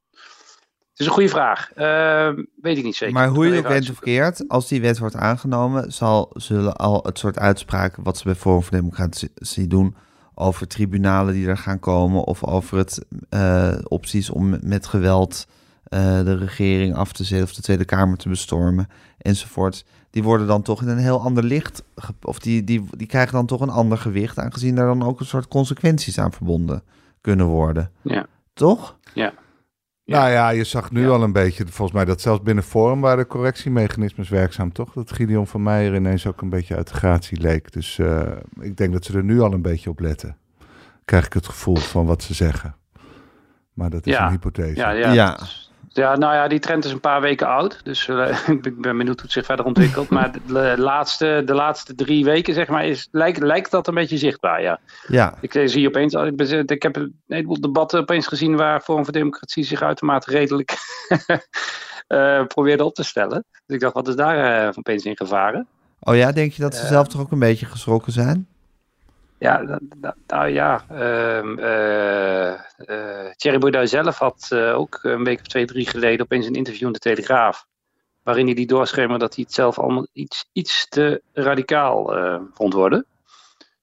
Het 0.90 1.06
is 1.06 1.06
een 1.06 1.12
goede 1.12 1.28
vraag. 1.28 1.72
Ehm, 1.72 2.44
weet 2.60 2.78
ik 2.78 2.84
niet 2.84 2.96
zeker. 2.96 3.14
Maar 3.14 3.28
hoe 3.28 3.46
je 3.46 3.58
ook 3.58 3.68
bent 3.68 3.90
of 3.90 3.98
keert, 3.98 4.48
als 4.48 4.68
die 4.68 4.80
wet 4.80 4.98
wordt 4.98 5.14
aangenomen, 5.14 5.92
zal, 5.92 6.30
zullen 6.32 6.76
al 6.76 7.00
het 7.02 7.18
soort 7.18 7.38
uitspraken 7.38 8.02
wat 8.02 8.18
ze 8.18 8.24
bij 8.24 8.34
Forum 8.34 8.62
voor 8.62 8.76
Democratie 8.76 9.66
doen 9.66 9.96
over 10.34 10.66
tribunalen 10.66 11.34
die 11.34 11.48
er 11.48 11.56
gaan 11.56 11.78
komen 11.78 12.24
of 12.24 12.44
over 12.44 12.78
het 12.78 13.04
eh, 13.28 13.78
opties 13.84 14.30
om 14.30 14.58
met 14.62 14.86
geweld 14.86 15.46
de 15.88 16.36
regering 16.36 16.94
af 16.94 17.12
te 17.12 17.24
zetten 17.24 17.46
of 17.46 17.54
de 17.54 17.62
Tweede 17.62 17.84
Kamer 17.84 18.16
te 18.16 18.28
bestormen 18.28 18.88
enzovoort. 19.18 19.84
Die 20.10 20.22
worden 20.22 20.46
dan 20.46 20.62
toch 20.62 20.82
in 20.82 20.88
een 20.88 20.98
heel 20.98 21.20
ander 21.20 21.44
licht, 21.44 21.82
of 22.22 22.38
die, 22.38 22.64
die, 22.64 22.84
die 22.96 23.06
krijgen 23.06 23.32
dan 23.32 23.46
toch 23.46 23.60
een 23.60 23.70
ander 23.70 23.98
gewicht, 23.98 24.38
aangezien 24.38 24.74
daar 24.74 24.86
dan 24.86 25.02
ook 25.02 25.20
een 25.20 25.26
soort 25.26 25.48
consequenties 25.48 26.18
aan 26.18 26.32
verbonden 26.32 26.82
kunnen 27.20 27.46
worden. 27.46 27.90
Ja. 28.02 28.26
Toch? 28.52 28.96
Ja. 29.14 29.32
Nou 30.04 30.30
ja, 30.30 30.48
je 30.50 30.64
zag 30.64 30.90
nu 30.90 31.00
Ja. 31.02 31.08
al 31.08 31.22
een 31.22 31.32
beetje, 31.32 31.64
volgens 31.66 31.92
mij, 31.96 32.04
dat 32.04 32.20
zelfs 32.20 32.42
binnen 32.42 32.64
Forum 32.64 33.00
waren 33.00 33.18
de 33.18 33.26
correctiemechanismes 33.26 34.28
werkzaam, 34.28 34.72
toch? 34.72 34.92
Dat 34.92 35.12
Gideon 35.12 35.46
van 35.46 35.62
Meijer 35.62 35.94
ineens 35.94 36.26
ook 36.26 36.40
een 36.42 36.48
beetje 36.50 36.76
uit 36.76 36.88
de 36.88 36.94
gratie 36.94 37.40
leek. 37.40 37.72
Dus 37.72 37.98
eh, 37.98 38.22
ik 38.60 38.76
denk 38.76 38.92
dat 38.92 39.04
ze 39.04 39.16
er 39.16 39.24
nu 39.24 39.40
al 39.40 39.52
een 39.52 39.62
beetje 39.62 39.90
op 39.90 40.00
letten. 40.00 40.36
Krijg 41.04 41.26
ik 41.26 41.32
het 41.32 41.46
gevoel 41.46 41.76
van 41.76 42.06
wat 42.06 42.22
ze 42.22 42.34
zeggen. 42.34 42.76
Maar 43.72 43.90
dat 43.90 44.06
is 44.06 44.12
Ja. 44.12 44.24
een 44.24 44.30
hypothese. 44.30 44.74
Ja, 44.80 44.90
ja. 44.90 45.38
Ja. 45.98 46.16
Nou 46.16 46.34
ja, 46.34 46.48
die 46.48 46.58
trend 46.58 46.84
is 46.84 46.92
een 46.92 47.00
paar 47.00 47.20
weken 47.20 47.46
oud. 47.46 47.80
Dus 47.84 48.08
eh, 48.08 48.38
ik 48.48 48.80
ben 48.80 48.96
benieuwd 48.96 49.06
hoe 49.14 49.22
het 49.22 49.32
zich 49.32 49.44
verder 49.44 49.64
ontwikkelt. 49.64 50.08
Maar 50.08 50.30
de, 50.46 50.74
laatste, 50.78 51.42
de 51.44 51.54
laatste 51.54 51.94
drie 51.94 52.24
weken, 52.24 52.54
zeg 52.54 52.68
maar, 52.68 52.86
is, 52.86 53.08
lijkt, 53.10 53.38
lijkt 53.42 53.70
dat 53.70 53.88
een 53.88 53.94
beetje 53.94 54.18
zichtbaar, 54.18 54.62
ja. 54.62 54.78
Ja. 55.06 55.34
Ik 55.40 55.54
eh, 55.54 55.66
zie 55.68 55.88
opeens, 55.88 56.14
ik, 56.14 56.36
ben- 56.36 56.66
ik 56.66 56.82
heb 56.82 56.96
een 56.96 57.14
heleboel 57.26 57.60
debatten 57.60 58.00
opeens 58.00 58.26
gezien 58.26 58.56
waar 58.56 58.80
Forum 58.80 59.04
voor 59.04 59.12
Democratie 59.12 59.64
zich 59.64 59.82
uitermate 59.82 60.30
redelijk 60.30 60.76
eh, 62.06 62.44
probeerde 62.46 62.84
op 62.84 62.94
te 62.94 63.02
stellen. 63.04 63.44
Dus 63.66 63.76
ik 63.76 63.80
dacht, 63.80 63.94
wat 63.94 64.08
is 64.08 64.16
daar 64.16 64.66
eh, 64.68 64.72
opeens 64.78 65.04
in 65.04 65.16
gevaren? 65.16 65.66
Oh 66.00 66.16
ja, 66.16 66.32
denk 66.32 66.52
je 66.52 66.62
dat 66.62 66.74
ze 66.74 66.82
Eh. 66.82 66.88
zelf 66.88 67.08
toch 67.08 67.20
ook 67.20 67.32
een 67.32 67.38
beetje 67.38 67.66
geschrokken 67.66 68.12
zijn? 68.12 68.46
Ja, 69.38 69.64
dat- 69.64 69.80
dat- 69.96 70.16
nou 70.26 70.48
ja, 70.48 70.84
ehm 70.90 71.58
eh 71.58 72.52
eh, 72.52 73.32
Thierry 73.36 73.58
Baudet 73.58 73.88
zelf 73.88 74.18
had 74.18 74.46
eh, 74.50 74.74
ook 74.78 74.98
een 75.02 75.24
week 75.24 75.40
of 75.40 75.46
twee, 75.46 75.66
drie 75.66 75.86
geleden 75.88 76.20
opeens 76.24 76.46
een 76.46 76.54
interview 76.54 76.86
in 76.86 76.92
de 76.92 76.98
Telegraaf. 76.98 77.66
Waarin 78.22 78.46
hij 78.46 78.54
die 78.54 78.66
doorschemerde 78.66 79.18
dat 79.18 79.34
hij 79.34 79.44
het 79.46 79.54
zelf 79.54 79.78
allemaal 79.78 80.06
iets, 80.12 80.48
iets 80.52 80.88
te 80.88 81.22
radicaal 81.32 82.16
eh, 82.16 82.40
vond 82.54 82.72
worden. 82.72 83.06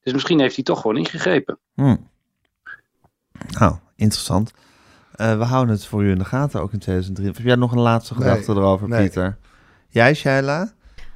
Dus 0.03 0.13
misschien 0.13 0.39
heeft 0.39 0.55
hij 0.55 0.63
toch 0.63 0.81
gewoon 0.81 0.97
ingegrepen. 0.97 1.57
Hm. 1.75 1.95
Nou, 3.59 3.75
interessant. 3.95 4.51
Eh, 5.15 5.37
we 5.37 5.43
houden 5.43 5.75
het 5.75 5.85
voor 5.85 6.03
u 6.03 6.09
in 6.11 6.17
de 6.17 6.25
gaten 6.25 6.61
ook 6.61 6.73
in 6.73 6.79
2003. 6.79 7.29
Of 7.29 7.37
heb 7.37 7.45
jij 7.45 7.55
nog 7.55 7.71
een 7.71 7.79
laatste 7.79 8.13
Nee, 8.13 8.21
gedachte 8.29 8.51
erover, 8.51 8.87
nee. 8.87 9.01
Pieter? 9.01 9.37
Jij, 9.87 10.13
Shaila? 10.13 10.73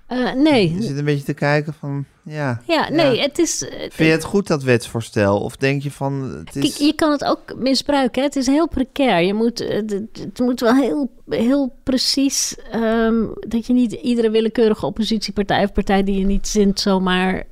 Eh, 0.09 0.33
nee, 0.33 0.73
Je 0.75 0.81
zit 0.81 0.97
een 0.97 1.05
beetje 1.05 1.23
te 1.25 1.33
kijken 1.33 1.73
van, 1.73 2.05
ja. 2.23 2.61
ja, 2.67 2.89
nee, 2.89 3.15
Ja. 3.15 3.21
het 3.21 3.39
is... 3.39 3.63
eh, 3.67 3.79
Vind 3.79 3.95
je 3.95 4.03
het 4.03 4.23
goed, 4.23 4.47
dat 4.47 4.63
wetsvoorstel? 4.63 5.39
Of 5.39 5.55
denk 5.55 5.81
je 5.83 5.91
van, 5.91 6.21
het 6.37 6.49
Kijk, 6.51 6.65
is... 6.65 6.77
je 6.77 6.93
kan 6.93 7.11
het 7.11 7.23
ook 7.25 7.39
misbruiken. 7.57 8.21
Hè? 8.21 8.27
Het 8.27 8.35
is 8.35 8.47
heel 8.47 8.67
precair. 8.67 9.25
Je 9.25 9.33
moet, 9.33 9.59
eh, 9.59 9.75
het, 9.75 9.91
het 10.19 10.39
moet 10.39 10.59
wel 10.59 10.75
heel, 10.75 11.11
heel 11.29 11.75
precies... 11.83 12.55
ehm, 12.71 13.23
dat 13.47 13.65
je 13.67 13.73
niet 13.73 13.91
iedere 13.91 14.29
willekeurige 14.29 14.85
oppositiepartij 14.85 15.63
of 15.63 15.71
partij 15.73 16.03
die 16.03 16.19
je 16.19 16.25
niet 16.25 16.47
zint 16.47 16.79
zomaar 16.79 17.43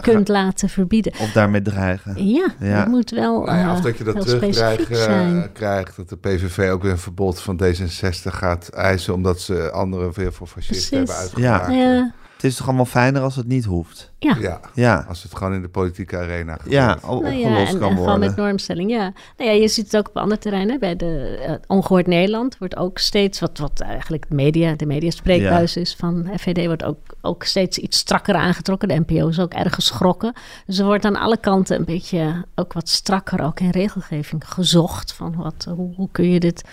kunt 0.00 0.28
laten 0.28 0.68
verbieden. 0.68 1.12
Of 1.20 1.32
daarmee 1.32 1.62
dreigen? 1.62 2.26
Ja, 2.26 2.48
Ja. 2.60 2.66
het 2.66 2.88
moet 2.88 3.10
wel 3.10 3.44
Nou 3.44 3.58
ja, 3.58 3.64
eh, 3.66 3.72
of 3.72 3.80
dat 3.80 3.98
je 3.98 4.04
dat 4.04 4.20
terugkrijgt, 4.20 4.56
specifiek 4.82 4.96
zijn. 4.96 5.52
krijgt, 5.52 5.96
dat 5.96 6.08
de 6.08 6.16
PVV 6.16 6.70
ook 6.70 6.82
weer 6.82 6.90
een 6.92 6.98
verbod 6.98 7.40
van 7.40 7.60
D66 7.62 8.32
gaat 8.34 8.68
eisen, 8.68 9.14
omdat 9.14 9.40
ze 9.40 9.70
anderen 9.70 10.12
weer 10.14 10.32
voor 10.32 10.46
fascisten 10.46 10.96
hebben 10.96 11.14
uitgemaakt. 11.16 11.72
ja, 11.72 12.12
Het 12.38 12.46
is 12.46 12.56
toch 12.56 12.66
allemaal 12.66 12.84
fijner 12.84 13.22
als 13.22 13.36
het 13.36 13.46
niet 13.46 13.64
hoeft? 13.64 14.12
ja. 14.18 14.36
Ja, 14.40 14.60
Ja, 14.74 15.04
als 15.08 15.22
het 15.22 15.34
gewoon 15.36 15.54
in 15.54 15.62
de 15.62 15.68
politieke 15.68 16.16
arena 16.16 16.52
gebeurt. 16.52 16.72
ja 16.72 16.86
Nou 16.86 17.16
opgelost 17.16 17.40
ja, 17.40 17.48
en, 17.48 17.64
kan 17.64 17.72
en 17.72 17.78
gewoon 17.78 17.96
worden. 17.96 18.18
met 18.18 18.36
normstelling, 18.36 18.90
ja. 18.90 19.12
Nou 19.36 19.50
ja, 19.50 19.56
je 19.56 19.68
ziet 19.68 19.84
het 19.84 19.96
ook 19.96 20.08
op 20.08 20.16
andere 20.16 20.40
terreinen. 20.40 20.78
Bij 20.78 20.96
de 20.96 21.38
eh, 21.46 21.54
Ongehoord 21.66 22.06
Nederland 22.06 22.58
wordt 22.58 22.76
ook 22.76 22.98
steeds, 22.98 23.40
wat, 23.40 23.58
wat 23.58 23.80
eigenlijk 23.80 24.28
de 24.28 24.34
media, 24.34 24.74
de 24.74 24.86
mediaspreekbuis 24.86 25.76
is 25.76 25.94
van 25.94 26.28
FVD, 26.36 26.66
wordt 26.66 26.84
ook, 26.84 26.98
ook 27.20 27.42
steeds 27.42 27.78
iets 27.78 27.98
strakker 27.98 28.34
aangetrokken. 28.34 28.88
De 28.88 29.02
NPO 29.06 29.28
is 29.28 29.40
ook 29.40 29.52
erg 29.52 29.74
geschrokken. 29.74 30.32
Dus 30.66 30.78
er 30.78 30.84
wordt 30.84 31.04
aan 31.04 31.16
alle 31.16 31.38
kanten 31.40 31.78
een 31.78 31.84
beetje 31.84 32.44
ook 32.54 32.72
wat 32.72 32.88
strakker, 32.88 33.44
ook 33.44 33.60
in 33.60 33.70
regelgeving, 33.70 34.42
gezocht. 34.46 35.12
Van 35.12 35.34
wat, 35.36 35.66
hoe, 35.74 35.94
hoe 35.94 36.08
kun 36.12 36.30
je 36.30 36.40
dit 36.40 36.64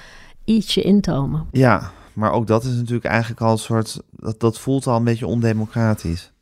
ietsje 0.43 0.81
intomen? 0.81 1.47
Ja, 1.51 1.91
maar 2.15 2.31
ook 2.31 2.47
dat 2.47 2.63
is 2.63 2.73
natuurlijk 2.75 3.05
eigenlijk 3.05 3.41
al 3.41 3.51
een 3.51 3.57
soort... 3.57 4.01
Dat, 4.11 4.39
dat 4.39 4.59
voelt 4.59 4.87
al 4.87 4.95
een 4.97 5.03
beetje 5.03 5.27
ondemocratisch. 5.27 6.33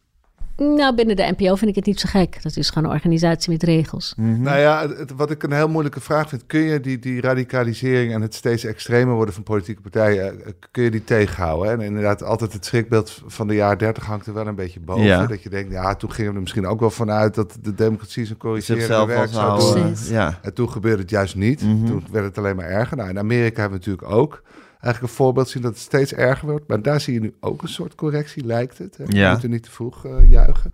Nou, 0.58 0.96
binnen 0.96 1.16
de 1.16 1.34
NPO 1.38 1.56
vind 1.56 1.70
ik 1.70 1.76
het 1.76 1.86
niet 1.86 2.00
zo 2.00 2.10
gek. 2.10 2.44
Dat 2.44 2.58
is 2.58 2.70
gewoon 2.70 2.90
een 2.90 2.96
organisatie 2.96 3.52
met 3.52 3.64
regels. 3.64 4.14
Nou 4.18 4.60
ja, 4.60 4.88
het- 4.90 5.12
wat 5.16 5.32
ik 5.32 5.44
een 5.44 5.52
heel 5.52 5.68
moeilijke 5.70 6.00
vraag 6.02 6.30
vind, 6.30 6.46
kun 6.46 6.60
je 6.60 6.80
die, 6.80 7.00
die 7.00 7.22
radicalisering 7.22 8.14
en 8.14 8.22
het 8.22 8.34
steeds 8.34 8.64
extremer 8.64 9.14
worden 9.16 9.34
van 9.34 9.44
politieke 9.44 9.82
partijen, 9.82 10.46
eh, 10.46 10.52
kun 10.72 10.84
je 10.84 10.92
die 10.92 11.04
tegenhouden? 11.04 11.68
Hè? 11.68 11.74
En 11.74 11.82
inderdaad, 11.82 12.24
altijd 12.24 12.54
het 12.54 12.66
schrikbeeld 12.66 13.22
van 13.26 13.48
de 13.48 13.54
jaren 13.56 13.78
30 13.78 14.06
hangt 14.06 14.28
er 14.28 14.34
wel 14.34 14.48
een 14.48 14.56
beetje 14.56 14.80
boven. 14.80 15.04
Ja. 15.04 15.26
Dat 15.26 15.44
je 15.44 15.50
denkt, 15.50 15.72
ja, 15.72 15.96
toen 15.96 16.12
gingen 16.12 16.30
we 16.30 16.36
er 16.36 16.42
misschien 16.42 16.66
ook 16.68 16.80
wel 16.80 16.90
vanuit 16.90 17.36
dat 17.36 17.58
de 17.62 17.74
democratie 17.76 18.26
zijn 18.26 18.38
corrigerende 18.38 19.06
werk 19.06 19.30
zou 19.30 19.74
doen. 19.80 19.96
Ja. 20.10 20.40
En 20.42 20.54
toen 20.54 20.70
gebeurde 20.70 21.02
het 21.02 21.10
juist 21.12 21.36
niet. 21.36 21.62
Mhm. 21.64 21.86
Toen 21.86 22.04
werd 22.12 22.26
het 22.26 22.38
alleen 22.38 22.56
maar 22.56 22.70
erger. 22.70 22.98
Nou, 22.98 23.10
in 23.10 23.20
Amerika 23.20 23.62
hebben 23.62 23.80
we 23.80 23.86
natuurlijk 23.90 24.16
ook 24.20 24.44
eigenlijk 24.84 25.02
een 25.14 25.18
voorbeeld 25.24 25.50
zien 25.50 25.62
dat 25.62 25.72
het 25.72 25.82
steeds 25.82 26.14
erger 26.14 26.48
wordt. 26.50 26.68
Maar 26.68 26.82
daar 26.82 27.02
zie 27.02 27.14
je 27.14 27.20
nu 27.20 27.34
ook 27.40 27.62
een 27.62 27.68
soort 27.68 27.96
correctie, 27.96 28.46
lijkt 28.46 28.78
het. 28.78 28.98
Hè? 28.98 29.06
We 29.06 29.16
Ja. 29.16 29.32
moeten 29.32 29.50
niet 29.50 29.64
te 29.64 29.72
vroeg 29.72 30.06
eh, 30.06 30.30
juichen. 30.30 30.74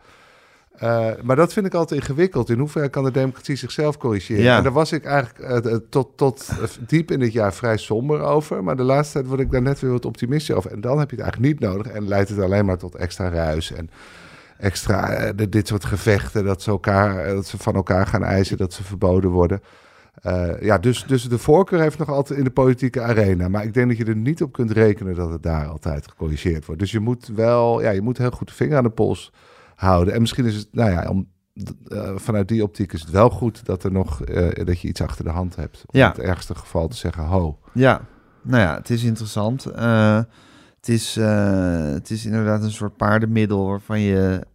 Eh, 0.75 1.07
maar 1.23 1.35
dat 1.35 1.53
vind 1.53 1.65
ik 1.65 1.73
altijd 1.73 1.99
ingewikkeld. 2.01 2.49
In 2.49 2.59
hoeverre 2.59 2.89
kan 2.89 3.03
de 3.03 3.11
democratie 3.11 3.55
zichzelf 3.55 3.97
corrigeren? 3.97 4.43
Ja. 4.43 4.57
En 4.57 4.63
daar 4.63 4.71
was 4.71 4.91
ik 4.91 5.05
eigenlijk 5.05 5.65
eh, 5.65 5.75
tot, 5.89 6.09
tot 6.17 6.49
diep 6.87 7.11
in 7.11 7.19
dit 7.19 7.33
jaar 7.33 7.53
vrij 7.53 7.77
somber 7.77 8.21
over. 8.21 8.63
Maar 8.63 8.75
de 8.75 8.83
laatste 8.83 9.13
tijd 9.13 9.27
word 9.27 9.39
ik 9.39 9.51
daar 9.51 9.61
net 9.61 9.79
weer 9.79 9.91
wat 9.91 10.05
optimistischer 10.05 10.55
over. 10.55 10.71
En 10.71 10.81
dan 10.81 10.99
heb 10.99 11.09
je 11.09 11.15
het 11.15 11.25
eigenlijk 11.25 11.53
niet 11.53 11.69
nodig. 11.71 11.91
En 11.91 12.07
leidt 12.07 12.29
het 12.29 12.39
alleen 12.39 12.65
maar 12.65 12.77
tot 12.77 12.95
extra 12.95 13.29
ruis 13.29 13.71
en 13.71 13.89
extra 14.57 15.31
dit 15.31 15.67
soort 15.67 15.85
gevechten. 15.85 16.45
Dat 16.45 16.61
ze, 16.61 16.69
elkaar, 16.69 17.27
dat 17.27 17.47
ze 17.47 17.57
van 17.57 17.75
elkaar 17.75 18.07
gaan 18.07 18.23
eisen, 18.23 18.57
dat 18.57 18.73
ze 18.73 18.83
verboden 18.83 19.29
worden. 19.29 19.61
Eh, 20.21 20.61
ja, 20.61 20.77
dus, 20.77 21.03
dus 21.07 21.23
de 21.29 21.37
voorkeur 21.37 21.79
heeft 21.79 21.97
nog 21.97 22.09
altijd 22.09 22.37
in 22.39 22.45
de 22.45 22.51
politieke 22.51 23.01
arena. 23.01 23.47
Maar 23.47 23.63
ik 23.63 23.73
denk 23.73 23.87
dat 23.87 23.97
je 23.97 24.05
er 24.05 24.15
niet 24.15 24.41
op 24.43 24.51
kunt 24.51 24.71
rekenen 24.71 25.15
dat 25.15 25.29
het 25.29 25.43
daar 25.43 25.67
altijd 25.67 26.07
gecorrigeerd 26.07 26.65
wordt. 26.65 26.81
Dus 26.81 26.91
je 26.91 26.99
moet 26.99 27.27
wel, 27.35 27.81
ja, 27.81 27.89
je 27.89 28.01
moet 28.01 28.17
heel 28.17 28.31
goed 28.31 28.47
de 28.47 28.53
vinger 28.53 28.77
aan 28.77 28.83
de 28.83 28.89
pols 28.89 29.31
houden. 29.75 30.13
En 30.13 30.21
misschien 30.21 30.45
is 30.45 30.55
het, 30.55 30.67
nou 30.71 30.91
ja, 30.91 31.09
om, 31.09 31.27
eh, 31.87 32.11
vanuit 32.15 32.47
die 32.47 32.63
optiek 32.63 32.93
is 32.93 33.01
het 33.01 33.09
wel 33.09 33.29
goed 33.29 33.65
dat 33.65 33.83
er 33.83 33.91
nog, 33.91 34.21
eh, 34.23 34.65
dat 34.65 34.79
je 34.81 34.87
iets 34.87 35.01
achter 35.01 35.23
de 35.23 35.31
hand 35.31 35.55
hebt. 35.55 35.83
Om 35.85 35.99
Ja. 35.99 36.05
in 36.05 36.19
het 36.19 36.29
ergste 36.29 36.55
geval 36.55 36.87
te 36.87 36.95
zeggen, 36.95 37.23
ho. 37.23 37.59
Ja, 37.73 38.01
nou 38.41 38.61
ja, 38.61 38.75
het 38.75 38.89
is 38.89 39.03
interessant. 39.03 39.63
Het, 39.63 40.89
is, 40.89 41.15
het 41.95 42.09
is 42.09 42.25
inderdaad 42.25 42.63
een 42.63 42.71
soort 42.71 42.97
paardenmiddel 42.97 43.67
waarvan 43.67 43.99
je 43.99 44.45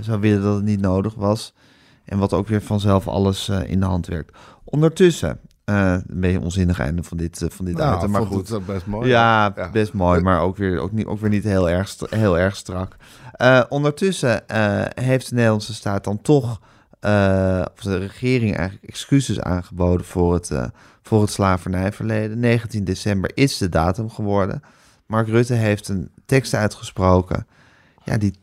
zou 0.00 0.20
willen 0.20 0.42
dat 0.42 0.54
het 0.54 0.64
niet 0.64 0.80
nodig 0.80 1.14
was. 1.14 1.54
En 2.10 2.18
wat 2.18 2.32
ook 2.32 2.48
weer 2.48 2.62
vanzelf 2.62 3.08
alles 3.08 3.48
eh, 3.48 3.70
in 3.70 3.80
de 3.80 3.86
hand 3.86 4.06
werkt. 4.06 4.36
Ondertussen, 4.64 5.38
eh, 5.64 5.92
een 6.06 6.20
beetje 6.20 6.40
onzinnig 6.40 6.78
einde 6.78 7.02
van 7.02 7.16
dit, 7.16 7.42
eh, 7.42 7.48
van 7.50 7.64
dit 7.64 7.76
Nou, 7.76 7.96
item, 7.96 8.10
maar 8.10 8.26
goed. 8.26 8.48
het 8.48 8.66
best 8.66 8.86
mooi. 8.86 9.08
Ja, 9.08 9.52
Ja. 9.56 9.70
best 9.70 9.92
mooi, 9.92 10.20
maar 10.20 10.40
ook 10.40 10.56
weer, 10.56 10.78
ook 10.80 10.92
niet, 10.92 11.06
ook 11.06 11.20
weer 11.20 11.30
niet 11.30 11.44
heel 11.44 11.70
erg, 11.70 11.96
heel 12.08 12.38
erg 12.38 12.56
strak. 12.56 12.96
Ondertussen 13.68 14.42
heeft 14.94 15.28
de 15.28 15.34
Nederlandse 15.34 15.74
staat 15.74 16.04
dan 16.04 16.22
toch, 16.22 16.60
of 17.74 17.82
de 17.82 17.96
regering 17.98 18.56
eigenlijk, 18.56 18.88
excuses 18.88 19.40
aangeboden 19.40 20.06
voor 20.06 20.34
het, 20.34 20.50
voor 21.02 21.20
het 21.20 21.30
slavernijverleden. 21.30 22.38
19 22.40 22.84
december 22.84 23.30
is 23.34 23.58
de 23.58 23.68
datum 23.68 24.10
geworden. 24.10 24.62
Mark 25.06 25.28
Rutte 25.28 25.54
heeft 25.54 25.88
een 25.88 26.10
tekst 26.26 26.54
uitgesproken, 26.54 27.46
ja, 28.04 28.16
die 28.16 28.34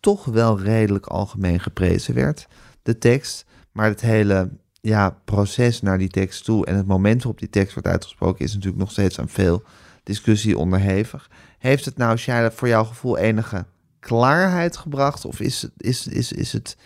toch 0.00 0.24
wel 0.24 0.60
redelijk 0.60 1.06
algemeen 1.06 1.60
geprezen 1.60 2.14
werd, 2.14 2.46
de 2.86 2.98
tekst. 2.98 3.44
Maar 3.72 3.88
het 3.88 4.00
hele 4.00 4.50
ja, 4.80 5.18
proces 5.24 5.80
naar 5.82 5.98
die 5.98 6.08
tekst 6.08 6.44
toe 6.44 6.66
en 6.66 6.76
het 6.76 6.86
moment 6.86 7.22
waarop 7.22 7.38
die 7.38 7.50
tekst 7.50 7.72
wordt 7.74 7.88
uitgesproken 7.88 8.44
is 8.44 8.52
natuurlijk 8.54 8.80
nog 8.80 8.90
steeds 8.90 9.20
aan 9.20 9.28
veel 9.28 9.62
discussie 10.02 10.58
onderhevig. 10.58 11.30
Heeft 11.58 11.84
het 11.84 11.96
nou, 11.96 12.16
Shaila, 12.16 12.50
voor 12.50 12.68
jouw 12.68 12.84
gevoel 12.84 13.16
enige 13.18 13.64
klaarheid 14.00 14.76
gebracht? 14.76 15.24
Of 15.24 15.40
is, 15.40 15.62
het- 15.62 15.72
is, 15.76 16.06
is, 16.06 16.32
is, 16.32 16.52
het, 16.52 16.76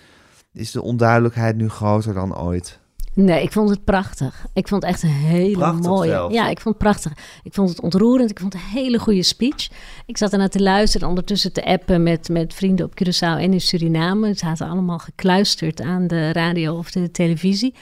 is 0.53 0.71
de 0.71 0.83
onduidelijkheid 0.83 1.57
nu 1.57 1.69
groter 1.69 2.15
dan 2.15 2.39
ooit? 2.39 2.79
Nee, 3.15 3.43
ik 3.43 3.53
vond 3.53 3.71
het 3.71 3.85
prachtig. 3.85 4.47
Ik 4.53 4.69
vond 4.69 4.83
het 4.83 4.93
echt 4.93 5.03
een 5.03 5.09
hele 5.09 5.57
Prachtig 5.57 5.87
mooie. 5.87 6.27
Ja, 6.31 6.49
ik 6.49 6.61
vond 6.61 6.75
het 6.75 6.85
prachtig. 6.85 7.13
Ik 7.43 7.55
vond 7.55 7.69
het 7.69 7.81
ontroerend. 7.81 8.31
Ik 8.31 8.39
vond 8.39 8.53
het 8.53 8.63
een 8.63 8.69
hele 8.69 8.99
goede 8.99 9.23
speech. 9.23 9.69
Ik 10.07 10.17
zat 10.17 10.33
ernaar 10.33 10.49
te 10.49 10.63
luisteren, 10.63 11.09
ondertussen 11.09 11.53
te 11.53 11.65
appen 11.65 12.03
met, 12.03 12.29
met 12.29 12.55
vrienden 12.55 12.87
op 12.87 12.93
Curaçao 12.93 13.41
en 13.41 13.53
in 13.53 13.61
Suriname. 13.61 14.29
Ze 14.29 14.35
zaten 14.35 14.69
allemaal 14.69 14.99
gekluisterd 14.99 15.81
aan 15.81 16.07
de 16.07 16.33
radio 16.33 16.77
of 16.77 16.91
de 16.91 17.11
televisie. 17.11 17.75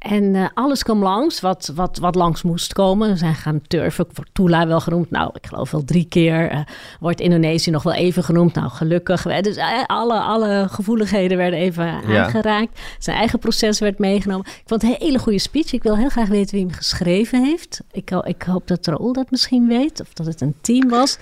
En 0.00 0.34
eh, 0.34 0.44
alles 0.54 0.82
kwam 0.82 1.02
langs 1.02 1.40
wat, 1.40 1.72
wat, 1.74 1.98
wat 1.98 2.14
langs 2.14 2.42
moest 2.42 2.72
komen. 2.72 3.18
Zijn 3.18 3.34
gaan 3.34 3.60
turven, 3.66 4.06
wordt 4.14 4.30
Tula 4.34 4.66
wel 4.66 4.80
genoemd. 4.80 5.10
Nou, 5.10 5.30
ik 5.34 5.46
geloof 5.46 5.70
wel 5.70 5.84
drie 5.84 6.04
keer. 6.08 6.50
Eh, 6.50 6.60
wordt 7.00 7.20
Indonesië 7.20 7.70
nog 7.70 7.82
wel 7.82 7.92
even 7.92 8.24
genoemd. 8.24 8.54
Nou, 8.54 8.70
gelukkig. 8.70 9.22
Dus 9.22 9.56
eh, 9.56 9.66
alle, 9.86 10.20
alle 10.20 10.66
gevoeligheden 10.70 11.36
werden 11.36 11.58
even 11.58 11.84
Ja. 11.84 12.22
aangeraakt. 12.24 12.80
Zijn 12.98 13.16
eigen 13.16 13.38
proces 13.38 13.78
werd 13.78 13.98
meegenomen. 13.98 14.46
Ik 14.46 14.62
vond 14.66 14.82
het 14.82 14.90
een 14.90 14.96
hele 15.06 15.18
goede 15.18 15.38
speech. 15.38 15.72
Ik 15.72 15.82
wil 15.82 15.96
heel 15.96 16.08
graag 16.08 16.28
weten 16.28 16.54
wie 16.56 16.66
hem 16.66 16.74
geschreven 16.74 17.44
heeft. 17.44 17.80
Ik, 17.92 18.10
ik 18.10 18.42
hoop 18.42 18.66
dat 18.66 18.86
Raoul 18.86 19.12
dat 19.12 19.30
misschien 19.30 19.68
weet. 19.68 20.00
Of 20.00 20.12
dat 20.12 20.26
het 20.26 20.40
een 20.40 20.54
team 20.60 20.88
was. 20.88 21.18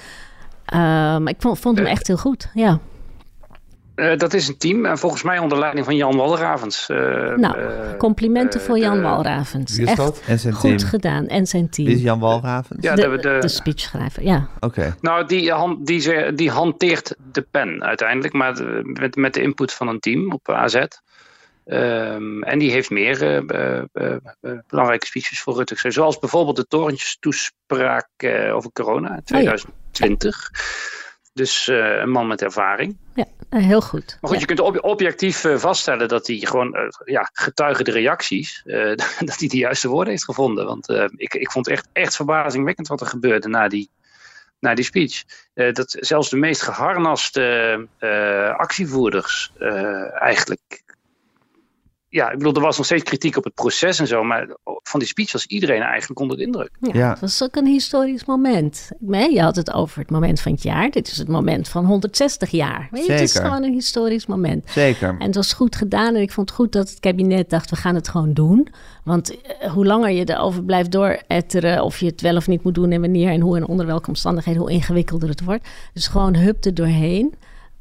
Maar 0.73 1.29
ik 1.29 1.37
vond, 1.39 1.59
vond 1.59 1.79
hem 1.79 1.87
echt 1.87 2.07
heel 2.07 2.17
goed. 2.17 2.49
Ja. 2.55 2.79
Eh, 3.99 4.17
dat 4.19 4.35
is 4.35 4.49
een 4.49 4.57
team 4.59 4.87
en 4.87 4.99
volgens 4.99 5.23
mij 5.23 5.39
onder 5.39 5.59
leiding 5.59 5.85
van 5.85 5.97
Jan 5.97 6.17
Walravens. 6.17 6.89
eh, 6.89 6.97
Nou, 7.37 7.59
eh, 7.59 7.97
complimenten 7.97 8.61
eh, 8.61 8.67
voor 8.67 8.79
Jan 8.79 9.03
Walravens. 9.03 9.73
Wie 9.77 9.83
is 9.83 9.89
echt 9.89 9.97
dat? 9.97 10.23
En 10.27 10.39
zijn 10.39 10.55
goed 10.55 10.79
team. 10.79 10.89
gedaan. 10.91 11.27
En 11.27 11.47
zijn 11.47 11.69
team. 11.71 11.87
Wie 11.89 11.97
is 11.97 12.03
Jan 12.03 12.19
Walravens? 12.19 12.83
Ja, 12.85 12.95
de, 12.95 13.03
de- 13.09 13.17
de- 13.19 13.37
de 13.41 13.49
speechschrijver, 13.49 14.23
ja. 14.23 14.49
Oké. 14.61 14.97
Nou, 15.01 15.27
die, 15.27 15.53
han- 15.53 15.79
die, 15.85 16.01
ze- 16.01 16.33
die 16.35 16.51
hanteert 16.51 17.15
de 17.33 17.47
pen 17.51 17.83
uiteindelijk, 17.85 18.35
maar 18.35 18.63
met, 18.83 19.17
met 19.17 19.35
de 19.35 19.43
input 19.43 19.73
van 19.73 19.89
een 19.89 20.01
team 20.01 20.33
op 20.33 20.49
AZ. 20.51 20.85
Ehm, 21.65 22.43
en 22.43 22.59
die 22.59 22.71
heeft 22.71 22.91
meer 22.91 23.23
eh, 23.23 23.37
eh, 23.37 23.83
eh, 23.93 24.17
eh, 24.41 24.53
belangrijke 24.69 25.07
speeches 25.07 25.41
voor 25.41 25.57
Rutte. 25.57 25.91
Zoals 25.91 26.19
bijvoorbeeld 26.19 26.57
de 26.57 26.67
torentjes-toespraak 26.67 28.09
eh, 28.17 28.55
over 28.55 28.71
corona 28.73 29.17
in 29.17 29.23
2020. 29.25 30.51
Dus 31.39 31.69
eh, 31.69 31.97
een 32.01 32.11
man 32.11 32.27
met 32.27 32.43
ervaring. 32.43 32.97
Ja, 33.15 33.25
eh, 33.51 33.63
heel 33.65 33.81
goed. 33.81 34.07
Maar 34.21 34.31
goed, 34.31 34.33
Ja. 34.33 34.39
je 34.39 34.45
kunt 34.47 34.61
ob- 34.61 34.85
objectief 34.85 35.45
eh, 35.45 35.57
vaststellen 35.57 36.09
dat 36.09 36.27
hij 36.27 36.37
gewoon, 36.37 36.77
ja, 37.05 37.31
getuige 37.33 37.83
de 37.85 37.91
reacties, 37.91 38.63
dat 39.29 39.39
hij 39.39 39.49
de 39.49 39.57
juiste 39.57 39.89
woorden 39.89 40.11
heeft 40.13 40.25
gevonden. 40.25 40.67
Want 40.67 40.89
ik, 41.17 41.35
ik 41.35 41.51
vond 41.51 41.69
echt, 41.69 41.89
echt 41.93 42.17
verbazingwekkend 42.17 42.89
wat 42.89 43.01
er 43.01 43.07
gebeurde 43.07 43.49
na 43.49 43.69
die, 43.69 43.91
na 44.61 44.75
die 44.75 44.85
speech. 44.85 45.23
Dat 45.55 45.97
zelfs 46.01 46.31
de 46.31 46.37
meest 46.37 46.63
geharnaste 46.63 47.87
eh, 47.99 48.51
actievoerders 48.57 49.53
eigenlijk. 50.15 50.83
Ja, 52.11 52.31
ik 52.31 52.39
bedoel, 52.39 52.55
er 52.55 52.61
was 52.61 52.77
nog 52.77 52.87
steeds 52.87 53.03
kritiek 53.03 53.37
op 53.37 53.45
het 53.45 53.55
proces 53.55 53.99
en 53.99 54.07
zo, 54.07 54.25
maar 54.25 54.49
van 54.65 55.01
die 55.01 55.09
speech 55.09 55.33
was 55.33 55.47
iedereen 55.47 55.83
eigenlijk 55.83 56.21
onder 56.21 56.37
de 56.37 56.43
indruk. 56.43 56.71
Ja, 56.81 56.91
Ja. 56.93 57.11
Het 57.11 57.21
was 57.21 57.43
ook 57.43 57.57
een 57.57 57.67
historisch 57.67 58.25
moment. 58.25 58.91
Nee, 58.99 59.33
je 59.33 59.41
had 59.43 59.57
het 59.57 59.73
over 59.73 59.99
het 59.99 60.11
moment 60.11 60.41
van 60.41 60.53
het 60.53 60.63
jaar. 60.63 60.91
Dit 60.91 61.09
is 61.09 61.17
het 61.17 61.29
moment 61.29 61.69
van 61.69 61.85
160 61.85 62.51
jaar. 62.51 62.89
Weet 62.91 63.07
je, 63.07 63.13
Het 63.13 63.21
is 63.21 63.35
gewoon 63.39 63.63
een 63.63 63.73
historisch 63.73 64.27
moment. 64.27 64.71
Zeker. 64.71 65.09
En 65.19 65.27
het 65.27 65.35
was 65.35 65.53
goed 65.53 65.77
gedaan. 65.77 66.15
En 66.15 66.21
ik 66.21 66.33
vond 66.33 66.49
het 66.49 66.59
goed 66.59 66.73
dat 66.73 66.91
het 66.91 67.01
kabinet 67.01 67.51
dacht, 67.51 67.71
we 67.71 67.77
gaan 67.77 67.95
het 67.95 68.09
gewoon 68.09 68.33
doen. 68.33 68.69
Want 69.05 69.41
eh, 69.41 69.71
hoe 69.71 69.87
langer 69.87 70.11
je 70.11 70.31
erover 70.31 70.65
blijft 70.65 70.93
dooretteren... 70.93 71.83
of 71.83 72.01
je 72.01 72.07
het 72.07 72.21
wel 72.21 72.37
of 72.37 72.47
niet 72.47 72.63
moet 72.63 72.75
doen 72.75 72.91
en 72.91 73.01
wanneer 73.01 73.31
en 73.31 73.41
hoe... 73.41 73.57
en 73.57 73.67
onder 73.67 73.87
welke 73.87 74.09
omstandigheden, 74.09 74.61
hoe 74.61 74.71
ingewikkelder 74.71 75.29
het 75.29 75.45
wordt. 75.45 75.69
Dus 75.93 76.07
gewoon 76.07 76.37
hup 76.37 76.65
er 76.65 76.75
doorheen. 76.75 77.35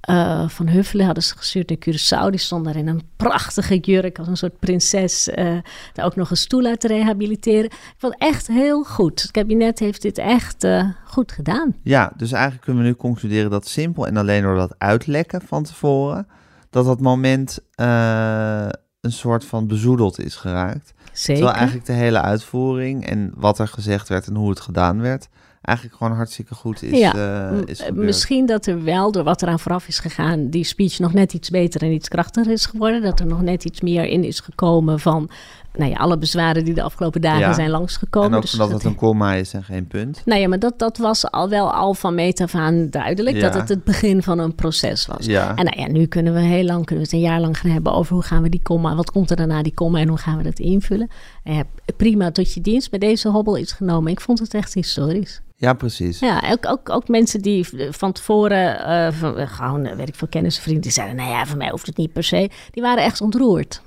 Eh, 0.07 0.49
van 0.49 0.67
Huffelen 0.67 1.05
hadden 1.05 1.23
ze 1.23 1.37
gestuurd 1.37 1.69
naar 1.69 1.77
Curaçao. 1.77 2.29
Die 2.29 2.39
stond 2.39 2.65
daar 2.65 2.75
in 2.75 2.87
een 2.87 3.01
prachtige 3.15 3.77
jurk 3.77 4.19
als 4.19 4.27
een 4.27 4.37
soort 4.37 4.59
prinses. 4.59 5.29
eh, 5.29 5.57
daar 5.93 6.05
ook 6.05 6.15
nog 6.15 6.29
een 6.29 6.37
stoel 6.37 6.65
uit 6.65 6.79
te 6.79 6.87
rehabiliteren. 6.87 7.65
Ik 7.65 7.95
vond 7.97 8.13
het 8.13 8.21
echt 8.21 8.47
heel 8.47 8.83
goed. 8.83 9.21
Het 9.21 9.31
kabinet 9.31 9.79
heeft 9.79 10.01
dit 10.01 10.17
echt 10.17 10.63
eh, 10.63 10.89
goed 11.05 11.31
gedaan. 11.31 11.75
Ja, 11.83 12.11
dus 12.17 12.31
eigenlijk 12.31 12.63
kunnen 12.63 12.83
we 12.83 12.89
nu 12.89 12.95
concluderen 12.95 13.51
dat 13.51 13.67
simpel 13.67 14.07
en 14.07 14.17
alleen 14.17 14.41
door 14.41 14.55
dat 14.55 14.75
uitlekken 14.77 15.41
van 15.41 15.63
tevoren, 15.63 16.27
dat 16.69 16.85
dat 16.85 16.99
moment 16.99 17.59
een 17.75 19.11
soort 19.11 19.45
van 19.45 19.67
bezoedeld 19.67 20.19
is 20.19 20.35
geraakt. 20.35 20.93
Zeker. 21.11 21.35
Terwijl 21.35 21.57
eigenlijk 21.57 21.85
de 21.85 21.93
hele 21.93 22.21
uitvoering 22.21 23.05
en 23.05 23.31
wat 23.35 23.59
er 23.59 23.67
gezegd 23.67 24.09
werd 24.09 24.27
en 24.27 24.35
hoe 24.35 24.49
het 24.49 24.59
gedaan 24.59 25.01
werd, 25.01 25.27
eigenlijk 25.67 25.97
gewoon 25.97 26.15
hartstikke 26.15 26.55
goed 26.55 26.83
is, 26.83 26.99
Ja, 26.99 27.13
eh, 27.13 27.57
is. 27.65 27.83
Misschien 27.93 28.45
dat 28.45 28.65
er 28.65 28.83
wel, 28.83 29.11
door 29.11 29.23
wat 29.23 29.41
eraan 29.41 29.59
vooraf 29.59 29.87
is 29.87 29.99
gegaan, 29.99 30.49
die 30.49 30.63
speech 30.63 30.99
nog 30.99 31.13
net 31.13 31.33
iets 31.33 31.49
beter 31.49 31.81
en 31.81 31.91
iets 31.91 32.07
krachtiger 32.07 32.51
is 32.51 32.65
geworden. 32.65 33.01
Dat 33.01 33.19
er 33.19 33.25
nog 33.25 33.41
net 33.41 33.65
iets 33.65 33.81
meer 33.81 34.05
in 34.05 34.23
is 34.23 34.39
gekomen 34.39 34.99
van 34.99 35.29
nou 35.77 35.91
ja, 35.91 35.97
alle 35.97 36.17
bezwaren 36.17 36.65
die 36.65 36.73
de 36.73 36.81
afgelopen 36.81 37.21
dagen 37.21 37.39
Ja. 37.39 37.53
zijn 37.53 37.69
langsgekomen. 37.69 38.29
en 38.29 38.35
ook 38.35 38.41
Dus 38.41 38.51
omdat 38.53 38.69
dat- 38.69 38.77
het 38.81 38.91
een 38.91 38.95
komma 38.97 39.33
is 39.33 39.53
en 39.53 39.63
geen 39.63 39.87
punt. 39.87 40.21
Nou 40.25 40.41
ja, 40.41 40.47
maar 40.47 40.59
dat, 40.59 40.79
dat 40.79 40.97
was 40.97 41.31
al 41.31 41.49
wel 41.49 41.73
al 41.73 41.93
van 41.93 42.15
meet 42.15 42.41
af 42.41 42.55
aan 42.55 42.89
duidelijk. 42.89 43.35
Ja. 43.35 43.41
Dat 43.41 43.53
het 43.53 43.69
het 43.69 43.83
begin 43.83 44.23
van 44.23 44.39
een 44.39 44.55
proces 44.55 45.05
was. 45.05 45.25
Ja. 45.25 45.55
En 45.55 45.65
nou 45.65 45.79
ja, 45.79 45.87
nu 45.87 46.05
kunnen 46.05 46.33
we 46.33 46.39
heel 46.39 46.63
lang, 46.63 46.85
kunnen 46.85 47.05
we 47.05 47.09
het 47.11 47.23
een 47.23 47.29
jaar 47.29 47.39
lang 47.41 47.57
gaan 47.59 47.71
hebben 47.71 47.93
over 47.93 48.13
hoe 48.13 48.23
gaan 48.23 48.41
we 48.41 48.49
die 48.49 48.61
komma, 48.61 48.95
wat 48.95 49.11
komt 49.11 49.29
er 49.29 49.35
daarna 49.35 49.61
die 49.63 49.73
komma 49.73 49.99
en 49.99 50.07
hoe 50.07 50.17
gaan 50.17 50.37
we 50.37 50.43
dat 50.43 50.59
invullen. 50.59 51.09
Hebt 51.43 51.69
prima 51.97 52.31
tot 52.31 52.53
je 52.53 52.61
dienst 52.61 52.91
met 52.91 53.01
deze 53.01 53.29
hobbel 53.29 53.55
is 53.55 53.71
genomen. 53.71 54.11
Ik 54.11 54.21
vond 54.21 54.39
het 54.39 54.53
echt 54.53 54.73
historisch. 54.73 55.41
Ja, 55.59 55.73
precies. 55.73 56.19
Ja, 56.19 56.41
ook, 56.51 56.67
ook, 56.69 56.89
ook 56.89 57.07
mensen 57.07 57.41
die 57.41 57.67
van 57.89 58.11
tevoren, 58.11 58.85
eh, 58.85 59.11
van, 59.11 59.37
eh, 59.37 59.47
gewoon, 59.47 59.85
eh, 59.85 59.95
weet 59.95 60.07
ik 60.07 60.15
veel, 60.15 60.27
kennis, 60.27 60.59
vrienden, 60.59 60.81
die 60.83 60.91
zeiden, 60.91 61.15
nou 61.15 61.29
ja, 61.29 61.45
voor 61.45 61.57
mij 61.57 61.69
hoeft 61.69 61.85
het 61.85 61.97
niet 61.97 62.13
per 62.13 62.23
se. 62.23 62.49
Die 62.71 62.83
waren 62.83 63.03
echt 63.03 63.21
ontroerd. 63.21 63.81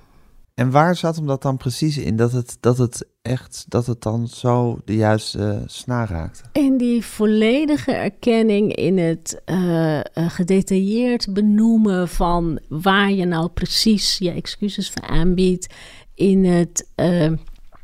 En 0.61 0.70
waar 0.70 0.96
zat 0.96 1.16
hem 1.16 1.27
dat 1.27 1.42
dan 1.42 1.57
precies 1.57 1.99
in? 1.99 2.16
Dat 2.16 2.33
het, 2.33 2.57
dat 2.61 2.79
het 2.79 3.07
echt, 3.23 3.64
dat 3.68 3.87
het 3.87 4.03
dan 4.03 4.29
zo 4.29 4.81
de 4.85 4.94
juiste 4.94 5.62
snaar 5.66 6.09
raakte? 6.09 6.42
En 6.53 6.77
die 6.77 7.05
volledige 7.05 7.92
erkenning 7.92 8.75
in 8.75 8.99
het 8.99 9.42
eh, 9.44 9.99
eh, 9.99 10.05
gedetailleerd 10.14 11.33
benoemen 11.33 12.09
van 12.09 12.61
waar 12.68 13.11
je 13.11 13.25
nou 13.25 13.49
precies 13.49 14.18
je 14.18 14.31
excuses 14.31 14.90
voor 14.90 15.09
aanbiedt. 15.09 15.75
In 16.14 16.44
het 16.44 16.88
eh, 16.94 17.33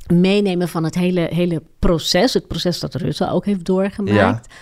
meenemen 0.06 0.68
van 0.68 0.84
het 0.84 0.94
hele, 0.94 1.28
hele 1.30 1.62
proces. 1.78 2.34
Het 2.34 2.48
proces 2.48 2.80
dat 2.80 2.94
Rutte 2.94 3.30
ook 3.30 3.44
heeft 3.44 3.64
doorgemaakt. 3.64 4.54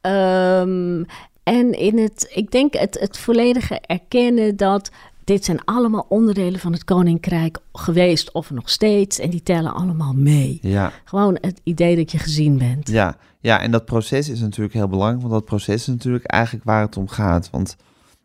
Ehm, 0.00 1.04
en 1.42 1.72
in 1.72 1.98
het, 1.98 2.30
ik 2.34 2.50
denk 2.50 2.74
het, 2.74 2.98
het 3.00 3.18
volledige 3.18 3.80
erkennen 3.80 4.56
dat 4.56 4.90
dit 5.26 5.44
zijn 5.44 5.64
allemaal 5.64 6.06
onderdelen 6.08 6.60
van 6.60 6.72
het 6.72 6.84
koninkrijk 6.84 7.58
geweest 7.72 8.32
of 8.32 8.50
nog 8.50 8.70
steeds. 8.70 9.18
En 9.18 9.30
die 9.30 9.42
tellen 9.42 9.74
allemaal 9.74 10.12
mee. 10.12 10.58
Ja. 10.62 10.92
Gewoon 11.04 11.38
het 11.40 11.60
idee 11.62 11.96
dat 11.96 12.12
je 12.12 12.18
gezien 12.18 12.58
bent. 12.58 12.88
Ja, 12.88 13.16
ja, 13.40 13.60
en 13.60 13.70
dat 13.70 13.84
proces 13.84 14.28
is 14.28 14.40
natuurlijk 14.40 14.74
heel 14.74 14.88
belangrijk, 14.88 15.20
want 15.20 15.32
dat 15.32 15.44
proces 15.44 15.74
is 15.74 15.86
natuurlijk 15.86 16.24
eigenlijk 16.24 16.64
waar 16.64 16.80
het 16.80 16.96
om 16.96 17.08
gaat. 17.08 17.50
Want 17.50 17.76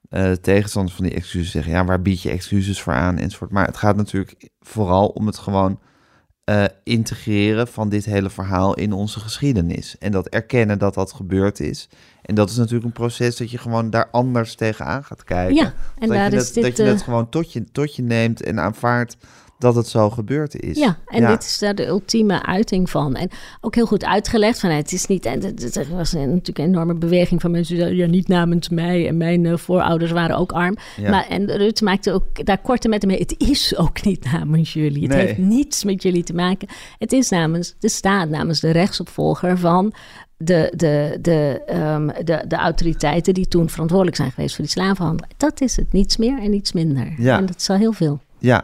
de 0.09 0.37
tegenstanders 0.41 0.95
van 0.95 1.05
die 1.05 1.13
excuses 1.13 1.51
zeggen, 1.51 1.71
ja, 1.71 1.85
waar 1.85 2.01
bied 2.01 2.21
je 2.21 2.29
excuses 2.29 2.81
voor 2.81 2.93
aan 2.93 3.17
enzovoort. 3.17 3.51
Maar 3.51 3.65
het 3.65 3.77
gaat 3.77 3.95
natuurlijk 3.95 4.49
vooral 4.59 5.07
om 5.07 5.25
het 5.25 5.37
gewoon 5.37 5.79
eh, 6.43 6.63
integreren 6.83 7.67
van 7.67 7.89
dit 7.89 8.05
hele 8.05 8.29
verhaal 8.29 8.73
in 8.73 8.93
onze 8.93 9.19
geschiedenis. 9.19 9.97
En 9.97 10.11
dat 10.11 10.27
erkennen 10.27 10.79
dat 10.79 10.93
dat 10.93 11.13
gebeurd 11.13 11.59
is. 11.59 11.89
En 12.21 12.35
dat 12.35 12.49
is 12.49 12.55
natuurlijk 12.55 12.85
een 12.85 12.91
proces 12.91 13.37
dat 13.37 13.51
je 13.51 13.57
gewoon 13.57 13.89
daar 13.89 14.07
anders 14.11 14.55
tegenaan 14.55 15.03
gaat 15.03 15.23
kijken. 15.23 15.55
Ja, 15.55 15.73
en 15.99 16.07
dat 16.07 16.17
daar 16.17 16.31
je 16.31 16.35
is 16.35 16.45
dat, 16.45 16.53
dit... 16.53 16.63
dat 16.63 16.77
je 16.77 16.83
eh, 16.83 16.89
dat 16.89 17.01
gewoon 17.01 17.29
tot 17.29 17.53
je, 17.53 17.63
tot 17.71 17.95
je 17.95 18.01
neemt 18.03 18.43
en 18.43 18.59
aanvaardt 18.59 19.17
dat 19.57 19.75
het 19.75 19.87
zo 19.87 20.09
gebeurd 20.09 20.55
is. 20.61 20.77
Ja, 20.77 20.97
en 21.05 21.27
dit 21.27 21.43
is 21.43 21.57
daar 21.59 21.75
de 21.75 21.85
ultieme 21.87 22.45
uiting 22.45 22.89
van. 22.89 23.15
En 23.15 23.29
ook 23.61 23.75
heel 23.75 23.85
goed 23.85 24.05
uitgelegd 24.05 24.59
van 24.59 24.69
het 24.69 24.91
is 24.91 25.05
niet. 25.07 25.25
En 25.25 25.43
het- 25.43 25.75
er 25.75 25.87
was 25.95 26.11
natuurlijk 26.13 26.57
een 26.57 26.65
enorme 26.65 26.93
beweging 26.95 27.41
van 27.41 27.51
mensen 27.51 27.73
die 27.75 27.83
zeiden, 27.83 28.05
ja, 28.05 28.11
niet 28.11 28.27
namens 28.27 28.69
mij. 28.69 29.07
En 29.07 29.17
mijn 29.17 29.45
eh, 29.45 29.57
voorouders 29.57 30.11
waren 30.11 30.37
ook 30.37 30.51
arm. 30.51 30.77
Ja. 30.97 31.09
Maar 31.09 31.27
en 31.27 31.45
Rutte 31.57 31.83
maakte 31.83 32.11
ook 32.11 32.45
daar 32.45 32.61
korte 32.61 32.87
met 32.87 33.05
mee. 33.05 33.19
Het 33.19 33.35
is 33.37 33.77
ook 33.77 34.03
niet 34.03 34.31
namens 34.31 34.73
jullie. 34.73 35.01
Het 35.07 35.11
Nee. 35.11 35.25
heeft 35.25 35.37
niets 35.37 35.83
met 35.83 36.03
jullie 36.03 36.23
te 36.23 36.33
maken. 36.33 36.67
Het 36.97 37.11
is 37.11 37.29
namens 37.29 37.75
de 37.79 37.89
staat, 37.89 38.29
namens 38.29 38.59
de 38.59 38.71
rechtsopvolger 38.71 39.57
van. 39.57 39.93
De, 40.43 40.73
de, 40.75 41.17
de, 41.21 41.61
ehm, 41.65 42.07
de, 42.07 42.43
de 42.47 42.55
autoriteiten 42.55 43.33
die 43.33 43.47
toen 43.47 43.69
verantwoordelijk 43.69 44.17
zijn 44.17 44.31
geweest 44.31 44.55
voor 44.55 44.63
die 44.63 44.73
slavenhandel. 44.73 45.27
Dat 45.37 45.61
is 45.61 45.75
het, 45.75 45.93
niets 45.93 46.17
meer 46.17 46.39
en 46.39 46.49
niets 46.49 46.71
minder. 46.71 47.13
Ja. 47.17 47.37
En 47.37 47.45
dat 47.45 47.55
is 47.55 47.69
al 47.69 47.75
heel 47.75 47.93
veel. 47.93 48.21
Ja. 48.37 48.63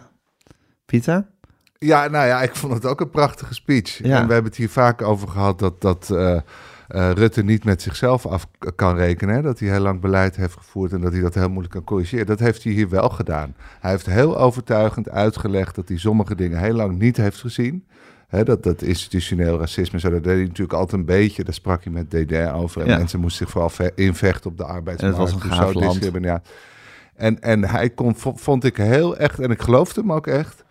Pieter? 0.86 1.26
Ja, 1.78 2.08
nou 2.08 2.28
ja, 2.28 2.42
ik 2.42 2.56
vond 2.56 2.74
het 2.74 2.86
ook 2.86 3.02
een 3.02 3.10
prachtige 3.10 3.54
speech. 3.54 3.98
Ja. 3.98 4.20
En 4.20 4.28
we 4.28 4.34
hebben 4.34 4.52
het 4.52 4.56
hier 4.56 4.70
vaak 4.70 5.02
over 5.02 5.28
gehad 5.28 5.60
dat, 5.60 5.82
dat 5.82 6.10
eh, 6.10 6.36
eh, 6.88 7.12
Rutte 7.12 7.44
niet 7.44 7.64
met 7.64 7.82
zichzelf 7.82 8.26
af 8.26 8.48
kan 8.76 8.96
rekenen. 8.96 9.36
Hè? 9.36 9.42
Dat 9.42 9.60
hij 9.60 9.70
heel 9.70 9.80
lang 9.80 10.02
beleid 10.02 10.36
heeft 10.36 10.54
gevoerd 10.54 10.92
en 10.92 11.02
dat 11.02 11.12
hij 11.12 11.22
dat 11.22 11.34
heel 11.34 11.50
moeilijk 11.50 11.74
kan 11.74 11.84
corrigeren. 11.84 12.26
Dat 12.26 12.40
heeft 12.40 12.64
hij 12.64 12.74
hier 12.74 12.90
wel 12.90 13.10
gedaan. 13.10 13.56
Hij 13.80 13.92
heeft 13.92 14.06
heel 14.06 14.38
overtuigend 14.38 15.10
uitgelegd 15.10 15.76
dat 15.76 15.88
hij 15.88 15.98
sommige 15.98 16.36
dingen 16.36 16.60
heel 16.60 16.74
lang 16.74 17.00
niet 17.00 17.18
heeft 17.18 17.40
gezien. 17.40 17.86
Dat, 18.30 18.64
dat 18.64 18.82
institutioneel 18.82 19.60
racisme, 19.60 20.00
zo, 20.00 20.10
dat 20.10 20.24
deed 20.24 20.34
hij 20.36 20.44
natuurlijk 20.44 20.74
altijd 20.74 21.00
een 21.00 21.06
beetje. 21.06 21.44
Daar 21.44 21.54
sprak 21.54 21.84
hij 21.84 21.94
met 21.94 22.10
DDR 22.10 22.54
over. 22.54 22.82
En 22.82 22.88
Ja. 22.88 22.98
mensen 22.98 23.20
moesten 23.20 23.38
zich 23.46 23.50
vooral 23.50 23.70
ve- 23.70 23.92
invechten 23.96 24.50
op 24.52 24.58
de 24.58 24.64
arbeidsmarkt. 24.64 25.02
En 25.18 25.22
het 25.24 25.32
was 25.34 25.42
een 25.44 25.50
Dus 25.50 25.58
gaaf 25.58 25.72
zo 25.72 25.80
land. 25.80 25.94
discriminatie. 25.94 26.54
En, 27.16 27.42
en 27.42 27.64
hij 27.64 27.90
kon, 27.90 28.16
vond 28.18 28.64
ik 28.64 28.78
heel 28.78 29.18
echt, 29.18 29.40
en 29.40 29.52
ik 29.52 29.62
geloofde 29.62 30.02
hem 30.02 30.12
ook 30.12 30.28
echt, 30.28 30.64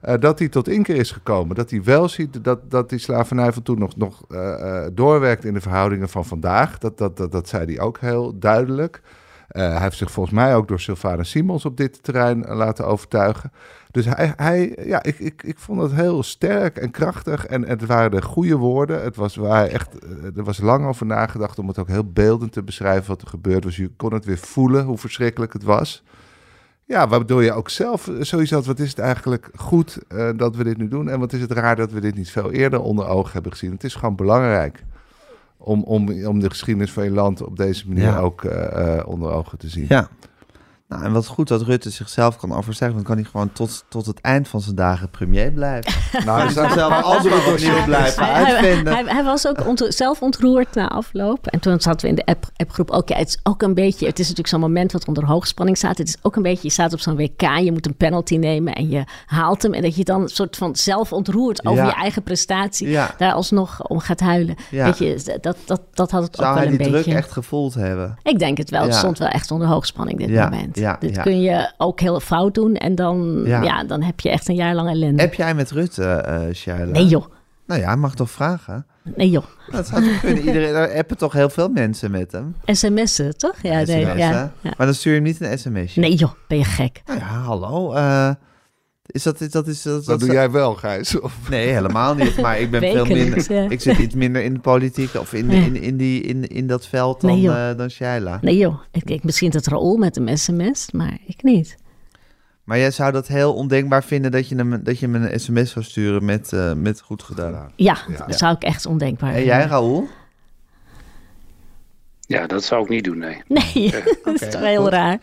eh, 0.00 0.14
dat 0.20 0.38
hij 0.38 0.48
tot 0.48 0.68
inkeer 0.68 0.96
is 0.96 1.10
gekomen. 1.10 1.56
Dat 1.56 1.70
hij 1.70 1.82
wel 1.82 2.08
ziet 2.08 2.44
dat, 2.44 2.70
dat 2.70 2.88
die 2.88 2.98
slavernij 2.98 3.52
van 3.52 3.62
toen 3.62 3.78
nog, 3.78 3.96
nog 3.96 4.22
eh, 4.28 4.84
eh, 4.84 4.90
doorwerkt 4.92 5.44
in 5.44 5.54
de 5.54 5.60
verhoudingen 5.60 6.08
van 6.08 6.24
vandaag. 6.24 6.78
Dat, 6.78 6.98
dat, 6.98 7.16
dat, 7.16 7.32
dat 7.32 7.48
zei 7.48 7.64
hij 7.64 7.80
ook 7.80 7.98
heel 8.00 8.38
duidelijk. 8.38 9.00
Hij 9.48 9.80
heeft 9.80 9.96
zich 9.96 10.10
volgens 10.10 10.34
mij 10.34 10.54
ook 10.56 10.68
door 10.68 10.80
Sylvana 10.80 11.22
Simons 11.22 11.64
op 11.64 11.76
dit 11.76 12.02
terrein 12.02 12.44
laten 12.46 12.86
overtuigen. 12.86 13.52
Dus 13.90 14.04
hij, 14.04 14.32
hij 14.36 14.76
ja, 14.84 15.02
ik, 15.02 15.18
ik, 15.18 15.42
ik 15.42 15.58
vond 15.58 15.80
het 15.80 15.92
heel 15.92 16.22
sterk 16.22 16.76
en 16.76 16.90
krachtig. 16.90 17.46
En 17.46 17.62
het 17.62 17.86
waren 17.86 18.10
de 18.10 18.22
goede 18.22 18.56
woorden. 18.56 19.02
Het 19.02 19.16
was 19.16 19.36
waar 19.36 19.66
echt, 19.66 19.98
eh, 19.98 20.36
er 20.36 20.44
was 20.44 20.58
lang 20.60 20.86
over 20.86 21.06
nagedacht 21.06 21.58
om 21.58 21.68
het 21.68 21.78
ook 21.78 21.88
heel 21.88 22.10
beeldend 22.12 22.52
te 22.52 22.62
beschrijven 22.62 23.08
wat 23.08 23.22
er 23.22 23.28
gebeurd 23.28 23.64
was. 23.64 23.76
Je 23.76 23.90
kon 23.96 24.12
het 24.12 24.24
weer 24.24 24.38
voelen 24.38 24.84
hoe 24.84 24.98
verschrikkelijk 24.98 25.52
het 25.52 25.62
was. 25.62 26.02
Ja, 26.84 27.08
waardoor 27.08 27.42
je 27.44 27.52
ook 27.52 27.68
zelf 27.70 28.10
sowieso 28.20 28.54
had, 28.54 28.66
wat 28.66 28.78
is 28.78 28.88
het 28.88 28.98
eigenlijk 28.98 29.50
goed 29.54 29.98
eh, 30.08 30.28
dat 30.36 30.56
we 30.56 30.64
dit 30.64 30.76
nu 30.76 30.88
doen? 30.88 31.08
En 31.08 31.18
wat 31.20 31.32
is 31.32 31.40
het 31.40 31.50
raar 31.52 31.76
dat 31.76 31.92
we 31.92 32.00
dit 32.00 32.14
niet 32.14 32.30
veel 32.30 32.50
eerder 32.50 32.80
onder 32.80 33.06
ogen 33.06 33.32
hebben 33.32 33.52
gezien? 33.52 33.70
Het 33.72 33.84
is 33.84 33.94
gewoon 33.94 34.16
belangrijk 34.16 34.84
om, 35.56 35.82
om, 35.82 36.24
om 36.26 36.40
de 36.40 36.50
geschiedenis 36.50 36.92
van 36.92 37.04
je 37.04 37.10
land 37.10 37.42
op 37.42 37.56
deze 37.56 37.88
manier 37.88 38.02
Ja. 38.04 38.18
ook 38.18 38.44
eh, 38.44 38.98
eh, 38.98 39.06
onder 39.08 39.30
ogen 39.30 39.58
te 39.58 39.68
zien. 39.68 39.86
Ja. 39.88 40.08
Nou, 40.88 41.04
en 41.04 41.12
wat 41.12 41.26
goed 41.26 41.48
dat 41.48 41.62
Rutte 41.62 41.90
zichzelf 41.90 42.36
kan 42.36 42.52
overstijgen. 42.52 42.96
Dan 42.96 43.06
kan 43.06 43.16
hij 43.16 43.24
gewoon 43.24 43.52
tot, 43.52 43.84
tot 43.88 44.06
het 44.06 44.20
eind 44.20 44.48
van 44.48 44.60
zijn 44.60 44.76
dagen 44.76 45.10
premier 45.10 45.52
blijven. 45.52 45.92
Nou, 46.24 46.40
Hij 46.40 46.48
zou 46.50 46.72
zelf 46.72 47.02
altijd 47.02 47.46
opnieuw 47.46 47.84
blijven 47.84 48.24
Hij, 48.24 48.44
hij, 48.44 48.54
uitvinden. 48.54 48.92
hij, 48.94 49.04
hij 49.06 49.24
was 49.24 49.46
ook 49.48 49.66
ont- 49.66 49.86
zelf 49.88 50.22
ontroerd 50.22 50.74
na 50.74 50.88
afloop. 50.88 51.46
En 51.46 51.60
toen 51.60 51.80
zaten 51.80 52.00
we 52.00 52.08
in 52.08 52.14
de 52.14 52.24
app, 52.24 52.50
appgroep 52.56 52.90
ook. 52.90 53.08
Ja, 53.08 53.16
het 53.16 53.28
is 53.28 53.38
ook 53.42 53.62
een 53.62 53.74
beetje. 53.74 54.06
Het 54.06 54.14
is 54.18 54.22
natuurlijk 54.24 54.48
zo'n 54.48 54.60
moment 54.60 54.92
wat 54.92 55.06
onder 55.08 55.24
hoogspanning 55.24 55.76
staat. 55.76 55.98
Het 55.98 56.08
is 56.08 56.16
ook 56.22 56.36
een 56.36 56.42
beetje. 56.42 56.60
Je 56.62 56.70
staat 56.72 56.92
op 56.92 57.00
zo'n 57.00 57.16
WK. 57.16 57.40
Je 57.58 57.72
moet 57.72 57.86
een 57.86 57.96
penalty 57.96 58.36
nemen 58.36 58.72
en 58.74 58.88
je 58.88 59.04
haalt 59.26 59.62
hem. 59.62 59.72
En 59.72 59.82
dat 59.82 59.96
je 59.96 60.04
dan 60.04 60.22
een 60.22 60.28
soort 60.28 60.56
van 60.56 60.76
zelf 60.76 61.12
ontroerd 61.12 61.66
over 61.66 61.82
Ja. 61.84 61.88
je 61.88 61.94
eigen 61.94 62.22
prestatie. 62.22 62.88
Ja. 62.88 63.14
Daar 63.18 63.32
alsnog 63.32 63.82
om 63.86 63.98
gaat 63.98 64.20
huilen. 64.20 64.54
Ja. 64.70 64.84
Weet 64.84 64.98
je, 64.98 65.38
dat, 65.40 65.56
dat, 65.64 65.80
dat 65.94 66.10
had 66.10 66.22
het 66.22 66.36
Zou 66.36 66.48
ook 66.48 66.54
wel 66.54 66.62
hij 66.62 66.72
een 66.72 66.78
die 66.78 66.90
beetje. 66.90 67.02
druk 67.02 67.14
echt 67.14 67.32
gevoeld 67.32 67.74
hebben? 67.74 68.16
Ik 68.22 68.38
denk 68.38 68.58
het 68.58 68.70
wel. 68.70 68.82
Het 68.82 68.94
stond 68.94 69.18
wel 69.18 69.28
echt 69.28 69.50
onder 69.50 69.68
hoogspanning 69.68 70.18
dit 70.18 70.28
moment. 70.30 70.76
Ja, 70.78 70.96
dit 71.00 71.14
ja. 71.14 71.22
kun 71.22 71.40
je 71.40 71.72
ook 71.76 72.00
heel 72.00 72.20
fout 72.20 72.54
doen. 72.54 72.74
En 72.74 72.94
dan, 72.94 73.42
Ja. 73.44 73.62
ja. 73.62 73.84
dan 73.84 74.02
heb 74.02 74.20
je 74.20 74.30
echt 74.30 74.48
een 74.48 74.54
jaar 74.54 74.74
lang 74.74 74.88
ellende. 74.88 75.22
Heb 75.22 75.34
jij 75.34 75.54
met 75.54 75.70
Rutte, 75.70 76.50
Shaila? 76.54 76.90
Nee 76.92 77.06
joh. 77.06 77.24
Nou 77.66 77.80
ja, 77.80 77.86
hij 77.86 77.96
mag 77.96 78.14
toch 78.14 78.30
vragen? 78.30 78.86
Nee 79.16 79.30
joh. 79.30 79.44
Dat 79.70 79.86
zou 79.86 80.02
toch 80.04 80.20
kunnen. 80.20 80.42
Iedereen, 80.44 80.74
er 80.74 80.96
appen 80.98 81.16
toch 81.16 81.32
heel 81.32 81.48
veel 81.50 81.68
mensen 81.68 82.10
met 82.10 82.32
hem. 82.32 82.56
SMS'en, 82.64 83.36
toch? 83.38 83.54
Ja, 83.62 83.82
nee, 83.82 84.06
ja. 84.16 84.52
Maar 84.62 84.86
dan 84.86 84.94
stuur 84.94 85.12
je 85.12 85.18
hem 85.18 85.26
niet 85.28 85.40
een 85.40 85.58
sms'je. 85.58 86.00
nee 86.00 86.14
joh, 86.14 86.30
ben 86.48 86.58
je 86.58 86.64
gek. 86.64 87.02
Nou 87.06 87.18
ja, 87.18 87.24
hallo. 87.26 87.92
eh, 87.92 88.30
is 89.10 89.22
dat, 89.22 89.40
is 89.40 89.50
dat, 89.50 89.66
is 89.66 89.82
dat, 89.82 89.94
Dat 89.94 90.04
dat- 90.06 90.20
doe 90.20 90.30
jij 90.32 90.50
wel, 90.50 90.74
Gijs. 90.74 91.20
Of- 91.20 91.48
Nee, 91.50 91.68
helemaal 91.68 92.14
niet. 92.14 92.40
Maar 92.40 92.60
ik 92.60 92.70
ben 92.70 92.80
veel 92.80 93.04
minder. 93.04 93.52
ja. 93.52 93.70
Ik 93.70 93.80
zit 93.80 93.98
iets 93.98 94.14
minder 94.14 94.42
in 94.42 94.54
de 94.54 94.60
politiek 94.60 95.14
of 95.14 95.32
in, 95.32 95.50
Ja. 95.50 95.62
in, 95.64 95.76
in, 95.82 95.96
die, 95.96 96.20
in, 96.22 96.46
in 96.48 96.66
dat 96.66 96.86
veld 96.86 97.20
dan, 97.20 97.30
Nee, 97.30 97.40
joh. 97.40 97.70
eh, 97.70 97.76
dan 97.76 97.90
Shaila. 97.90 98.38
Nee 98.42 98.56
joh, 98.56 98.80
ik, 98.92 99.10
ik, 99.10 99.24
misschien 99.24 99.50
het 99.50 99.66
Raoul 99.66 99.96
met 99.96 100.16
een 100.16 100.38
sms, 100.38 100.90
maar 100.92 101.18
ik 101.26 101.42
niet. 101.42 101.76
Maar 102.64 102.78
jij 102.78 102.90
zou 102.90 103.12
dat 103.12 103.26
heel 103.26 103.54
ondenkbaar 103.54 104.04
vinden 104.04 104.30
dat 104.30 104.48
je 104.48 104.54
hem, 104.56 104.82
dat 104.84 104.98
je 104.98 105.06
hem 105.08 105.14
een 105.22 105.40
sms 105.40 105.70
zou 105.70 105.84
sturen 105.84 106.24
met, 106.24 106.52
eh, 106.52 106.72
met 106.72 107.00
goed 107.00 107.22
gedaan. 107.22 107.72
Ja, 107.76 107.98
Ja. 108.08 108.26
dat 108.26 108.38
zou 108.38 108.54
ik 108.54 108.62
echt 108.62 108.86
ondenkbaar 108.86 109.34
En 109.34 109.44
jij, 109.44 109.58
vinden. 109.60 109.68
Raoul? 109.68 110.08
Ja, 112.20 112.46
dat 112.46 112.64
zou 112.64 112.82
ik 112.82 112.88
niet 112.88 113.04
doen, 113.04 113.18
nee. 113.18 113.42
Nee, 113.46 113.90
dat 114.24 114.40
is 114.42 114.50
toch 114.50 114.60
heel 114.60 114.88
raar. 114.90 115.18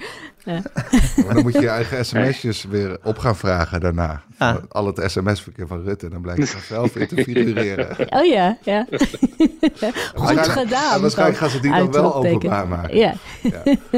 Maar 0.46 1.34
dan 1.34 1.44
moet 1.44 1.54
je 1.54 1.62
je 1.62 1.70
eigen 1.70 2.06
sms'jes 2.06 2.64
weer 2.64 2.98
op 3.04 3.18
gaan 3.18 3.36
vragen 3.36 3.80
daarna. 3.80 4.24
Ah. 4.38 4.56
Al 4.70 4.86
het 4.86 5.12
sms-verkeer 5.12 5.68
van 5.68 5.84
Rutte. 5.84 6.10
Dan 6.10 6.22
blijkt 6.22 6.42
je 6.42 6.48
vanzelf 6.60 6.96
in 6.96 7.08
te 7.08 7.16
figureren. 7.24 7.96
Oh 8.10 8.26
ja, 8.26 8.58
ja. 8.62 8.86
Goed 8.90 9.90
Waarschijnlijk- 10.16 10.48
gedaan. 10.48 11.02
Waarschijnlijk 11.02 11.38
gaan 11.38 11.50
ze 11.50 11.60
die 11.60 11.72
dan 11.72 11.92
wel 11.92 12.16
openbaar 12.16 12.68
maken. 12.68 12.98
Ja, 12.98 13.14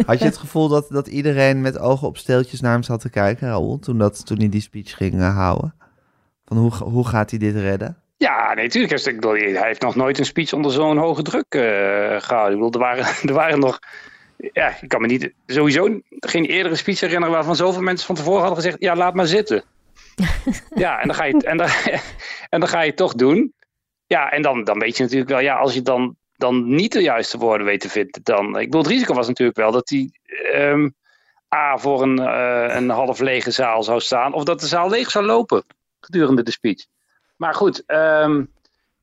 Had 0.05 0.19
je 0.19 0.25
het 0.25 0.37
gevoel 0.37 0.67
dat, 0.67 0.85
dat 0.89 1.07
iedereen 1.07 1.61
met 1.61 1.79
ogen 1.79 2.07
op 2.07 2.17
steeltjes 2.17 2.61
naar 2.61 2.71
hem 2.71 2.83
zat 2.83 2.99
te 3.01 3.09
kijken, 3.09 3.47
Raoul, 3.47 3.79
toen, 3.79 3.97
dat, 3.97 4.25
toen 4.25 4.37
hij 4.37 4.49
die 4.49 4.61
speech 4.61 4.95
ging 4.95 5.13
eh, 5.19 5.35
houden? 5.35 5.73
Van 6.45 6.57
hoe, 6.57 6.71
hoe 6.73 7.07
gaat 7.07 7.29
hij 7.29 7.39
dit 7.39 7.55
redden? 7.55 7.97
Ja, 8.17 8.53
nee, 8.53 8.63
natuurlijk. 8.63 9.03
Hij 9.57 9.67
heeft 9.67 9.81
nog 9.81 9.95
nooit 9.95 10.19
een 10.19 10.25
speech 10.25 10.53
onder 10.53 10.71
zo'n 10.71 10.97
hoge 10.97 11.21
druk 11.21 11.45
eh, 11.49 11.61
gehouden. 12.21 12.57
Ik 12.57 12.63
bedoel, 12.63 12.71
er 12.71 12.79
waren, 12.79 13.05
er 13.29 13.33
waren 13.33 13.59
nog... 13.59 13.79
Ja, 14.37 14.77
ik 14.81 14.87
kan 14.87 15.01
me 15.01 15.07
niet 15.07 15.33
sowieso 15.45 15.99
geen 16.09 16.45
eerdere 16.45 16.75
speech 16.75 16.99
herinneren 16.99 17.33
waarvan 17.33 17.55
zoveel 17.55 17.81
mensen 17.81 18.05
van 18.05 18.15
tevoren 18.15 18.39
hadden 18.39 18.57
gezegd, 18.57 18.81
ja, 18.81 18.95
laat 18.95 19.13
maar 19.13 19.27
zitten. 19.27 19.63
ja, 20.75 20.99
en 20.99 21.07
dan, 21.07 21.15
ga 21.15 21.23
je, 21.23 21.43
en, 21.43 21.57
dan, 21.57 21.67
en 22.49 22.59
dan 22.59 22.67
ga 22.69 22.81
je 22.81 22.87
het 22.87 22.97
toch 22.97 23.13
doen. 23.13 23.53
Ja, 24.05 24.31
en 24.31 24.41
dan, 24.41 24.63
dan 24.63 24.79
weet 24.79 24.97
je 24.97 25.03
natuurlijk 25.03 25.29
wel, 25.29 25.39
ja, 25.39 25.55
als 25.55 25.73
je 25.73 25.81
dan, 25.81 26.15
dan 26.35 26.75
niet 26.75 26.91
de 26.91 27.01
juiste 27.01 27.37
woorden 27.37 27.65
weet 27.67 27.81
te 27.81 27.89
vinden, 27.89 28.21
dan. 28.23 28.59
Ik 28.59 28.65
bedoel, 28.65 28.81
het 28.81 28.91
risico 28.91 29.13
was 29.13 29.27
natuurlijk 29.27 29.57
wel 29.57 29.71
dat 29.71 29.89
hij 29.89 30.11
ehm, 30.51 30.89
A 31.55 31.77
voor 31.77 32.01
een, 32.01 32.19
uh, 32.19 32.75
een 32.75 32.89
half 32.89 33.19
lege 33.19 33.51
zaal 33.51 33.83
zou 33.83 33.99
staan, 33.99 34.33
of 34.33 34.43
dat 34.43 34.59
de 34.59 34.67
zaal 34.67 34.89
leeg 34.89 35.11
zou 35.11 35.25
lopen 35.25 35.63
gedurende 35.99 36.43
de 36.43 36.51
speech. 36.51 36.85
Maar 37.35 37.53
goed, 37.53 37.83
um, 37.87 38.51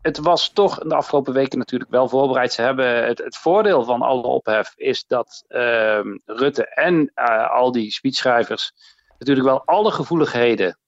het 0.04 0.18
was 0.18 0.52
toch 0.52 0.78
de 0.78 0.94
afgelopen 0.94 1.32
weken 1.32 1.58
natuurlijk 1.58 1.90
wel 1.90 2.08
voorbereid. 2.08 2.52
Ze 2.52 2.62
hebben 2.62 3.04
het, 3.04 3.18
het 3.18 3.36
voordeel 3.36 3.84
van 3.84 4.02
alle 4.02 4.22
ophef 4.22 4.72
is 4.76 5.04
dat 5.06 5.44
um, 5.48 6.20
Rutte 6.24 6.66
en 6.66 7.12
uh, 7.14 7.50
al 7.50 7.72
die 7.72 7.92
speechschrijvers 7.92 8.72
natuurlijk 9.18 9.46
wel 9.46 9.62
alle 9.64 9.90
gevoeligheden 9.90 10.78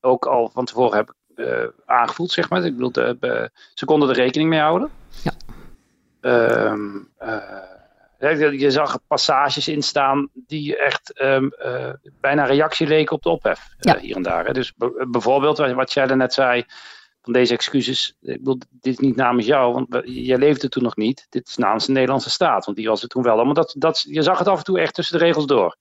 ook 0.00 0.26
al 0.26 0.50
van 0.52 0.64
tevoren 0.64 0.96
hebben 0.96 1.14
uh, 1.36 1.66
aangevoeld, 1.86 2.30
zeg 2.30 2.50
maar. 2.50 2.64
Ik 2.64 2.76
bedoel, 2.76 2.92
de, 2.92 3.50
ze 3.74 3.84
konden 3.84 4.08
er 4.08 4.14
rekening 4.14 4.50
mee 4.50 4.60
houden. 4.60 4.90
Ja. 5.22 5.32
Um, 6.70 7.12
je 8.18 8.70
zag 8.70 8.98
passages 9.06 9.68
in 9.68 9.82
staan 9.82 10.28
die 10.32 10.76
echt 10.76 11.20
um, 11.20 11.52
uh, 11.64 11.92
bijna 12.20 12.44
reactie 12.44 12.86
leken 12.86 13.16
op 13.16 13.22
de 13.22 13.28
ophef 13.28 13.68
ja. 13.78 13.98
hier 13.98 14.16
en 14.16 14.22
daar. 14.22 14.46
Hè. 14.46 14.52
Dus 14.52 14.72
bijvoorbeeld 15.10 15.58
wat 15.58 15.92
jij 15.92 16.06
net 16.06 16.32
zei 16.32 16.64
van 17.22 17.32
deze 17.32 17.54
excuses. 17.54 18.16
Ik 18.20 18.38
bedoel, 18.38 18.58
dit 18.70 18.92
is 18.92 18.98
niet 18.98 19.16
namens 19.16 19.46
jou, 19.46 19.72
want 19.72 20.02
jij 20.04 20.38
leefde 20.38 20.68
toen 20.68 20.82
nog 20.82 20.96
niet. 20.96 21.26
Dit 21.28 21.48
is 21.48 21.56
namens 21.56 21.86
de 21.86 21.92
Nederlandse 21.92 22.30
staat, 22.30 22.64
want 22.64 22.76
die 22.76 22.88
was 22.88 23.00
het 23.00 23.10
toen 23.10 23.22
wel. 23.22 23.44
Maar 23.44 23.54
dat, 23.54 23.74
dat, 23.78 24.04
je 24.08 24.22
zag 24.22 24.38
het 24.38 24.48
af 24.48 24.58
en 24.58 24.64
toe 24.64 24.80
echt 24.80 24.94
tussen 24.94 25.18
de 25.18 25.24
regels 25.24 25.46
door. 25.46 25.76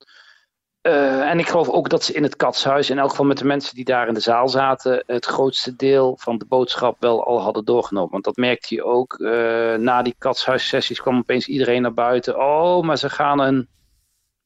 Uh, 0.82 1.30
en 1.30 1.39
ik 1.39 1.47
geloof 1.47 1.69
ook 1.69 1.89
dat 1.89 2.04
ze 2.04 2.13
in 2.13 2.23
het 2.23 2.36
katshuis, 2.36 2.89
in 2.89 2.99
elk 2.99 3.10
geval 3.10 3.25
met 3.25 3.38
de 3.38 3.45
mensen 3.45 3.75
die 3.75 3.86
daar 3.86 4.08
in 4.08 4.13
de 4.13 4.19
zaal 4.19 4.49
zaten, 4.49 5.04
het 5.06 5.25
grootste 5.25 5.75
deel 5.75 6.17
van 6.19 6.38
de 6.38 6.45
boodschap 6.45 6.95
wel 6.99 7.25
al 7.25 7.41
hadden 7.41 7.65
doorgenomen. 7.65 8.12
Want 8.12 8.23
dat 8.23 8.36
merkte 8.36 8.75
je 8.75 8.84
ook. 8.84 9.19
Uh, 9.19 9.30
na 9.75 10.02
die 10.02 10.15
katshuissessies 10.17 11.02
kwam 11.02 11.17
opeens 11.17 11.47
iedereen 11.47 11.82
naar 11.82 11.93
buiten. 11.93 12.39
Oh, 12.39 12.84
maar 12.84 12.97
ze 12.97 13.10
gaan 13.10 13.39
een 13.39 13.69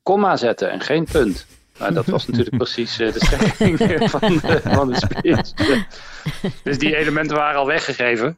komma 0.03 0.37
zetten 0.37 0.71
en 0.71 0.79
geen 0.79 1.05
punt. 1.11 1.45
Nou, 1.79 1.93
dat 1.93 2.05
was 2.05 2.27
natuurlijk 2.27 2.57
precies 2.63 2.99
uh, 2.99 3.13
de 3.13 3.25
strekking 3.25 3.77
van, 4.09 4.19
de, 4.19 4.61
van 4.63 4.87
de 4.87 4.95
speech. 4.95 5.51
dus 6.63 6.77
die 6.77 6.95
elementen 6.95 7.37
waren 7.37 7.59
al 7.59 7.67
weggegeven. 7.67 8.37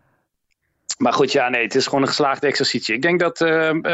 Maar 0.97 1.13
goed, 1.13 1.31
ja, 1.31 1.49
nee, 1.49 1.63
het 1.63 1.75
is 1.75 1.85
gewoon 1.85 2.01
een 2.01 2.07
geslaagde 2.07 2.47
exercitie. 2.47 2.95
Ik 2.95 3.01
denk 3.01 3.19
dat 3.19 3.39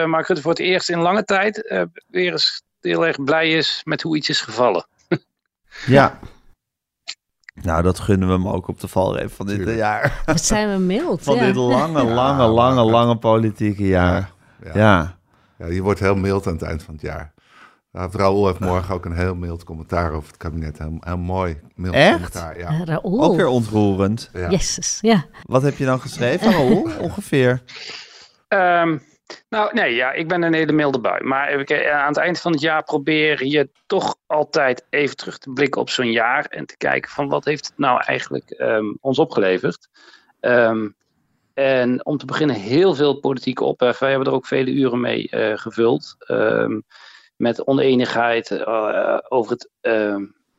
Mark 0.06 0.27
Rutte 0.27 0.41
voor 0.41 0.51
het 0.51 0.60
eerst 0.60 0.89
in 0.89 0.99
lange 0.99 1.23
tijd 1.23 1.88
weer 2.08 2.32
eens 2.32 2.63
heel 2.82 3.08
erg 3.08 3.23
blij 3.23 3.51
is 3.51 3.82
met 3.84 4.01
hoe 4.01 4.17
iets 4.17 4.30
is 4.30 4.41
gevallen. 4.41 4.86
ja. 5.86 6.19
Nou, 7.54 7.84
dat 7.84 7.99
gunnen 7.99 8.27
we 8.27 8.34
hem 8.34 8.47
ook 8.47 8.67
op 8.67 8.80
de 8.80 8.88
valreep 8.88 9.32
van 9.32 9.45
dit 9.45 9.56
Tuurlijk. 9.56 9.77
jaar. 9.77 10.21
Wat 10.25 10.41
zijn 10.41 10.71
we 10.71 10.77
mild. 10.77 11.23
Van 11.23 11.36
ja. 11.36 11.45
dit 11.45 11.56
lange, 11.56 12.04
lange, 12.04 12.47
lange, 12.47 12.84
lange 12.84 13.17
politieke 13.17 13.88
jaar. 13.88 14.32
Ja. 14.63 14.71
ja. 14.73 15.17
ja. 15.58 15.65
je 15.65 15.82
wordt 15.82 15.99
heel 15.99 16.15
mild 16.15 16.47
aan 16.47 16.54
het 16.54 16.62
eind 16.62 16.84
van 16.84 16.93
het 16.93 17.04
jaar. 17.04 17.34
Raoul 17.91 18.47
heeft 18.47 18.60
morgen 18.60 18.95
ook 18.95 19.06
een 19.06 19.15
heel 19.15 19.36
mild 19.36 19.63
commentaar 19.63 20.12
over 20.12 20.27
het 20.27 20.38
kabinet. 20.38 20.80
Een 20.99 21.19
mooi 21.19 21.60
mild 21.75 21.93
Echt? 21.93 22.13
commentaar. 22.13 22.60
Ja. 22.60 22.71
Uh, 22.71 22.82
Raoul. 22.86 23.23
Ook 23.23 23.36
weer 23.36 23.47
ontroerend. 23.47 24.30
Ja. 24.34 24.49
Jezus, 24.49 24.97
ja. 25.01 25.25
Wat 25.43 25.62
heb 25.62 25.77
je 25.77 25.86
dan 25.86 25.99
geschreven, 25.99 26.51
Raoul? 26.51 26.89
Ongeveer. 26.99 27.62
Um, 28.47 29.01
nou, 29.49 29.73
nee, 29.73 29.95
ja, 29.95 30.12
ik 30.12 30.27
ben 30.27 30.41
een 30.41 30.54
hele 30.54 30.71
milde 30.71 30.99
bui. 30.99 31.23
Maar 31.23 31.71
aan 31.93 32.08
het 32.08 32.17
eind 32.17 32.39
van 32.39 32.51
het 32.51 32.62
jaar 32.62 32.84
probeer 32.84 33.45
je 33.45 33.69
toch 33.86 34.15
altijd 34.27 34.86
even 34.89 35.15
terug 35.15 35.38
te 35.38 35.51
blikken 35.51 35.82
op 35.82 35.89
zo'n 35.89 36.12
jaar. 36.12 36.45
En 36.45 36.65
te 36.65 36.77
kijken 36.77 37.12
van 37.12 37.30
wat 37.30 37.45
heeft 37.45 37.65
het 37.65 37.77
nou 37.77 38.01
eigenlijk 38.06 38.56
um, 38.58 38.97
ons 39.01 39.19
opgeleverd. 39.19 39.88
Um, 40.41 40.95
en 41.54 42.06
om 42.06 42.17
te 42.17 42.25
beginnen 42.25 42.56
heel 42.56 42.95
veel 42.95 43.19
politieke 43.19 43.63
ophef. 43.63 43.99
Wij 43.99 44.10
hebben 44.10 44.27
er 44.27 44.34
ook 44.34 44.45
vele 44.45 44.71
uren 44.71 45.01
mee 45.01 45.27
uh, 45.32 45.58
gevuld. 45.58 46.15
Um, 46.27 46.84
met 47.41 47.67
oneenigheid 47.67 48.51
uh, 48.51 49.17
over 49.30 49.51
het 49.51 49.69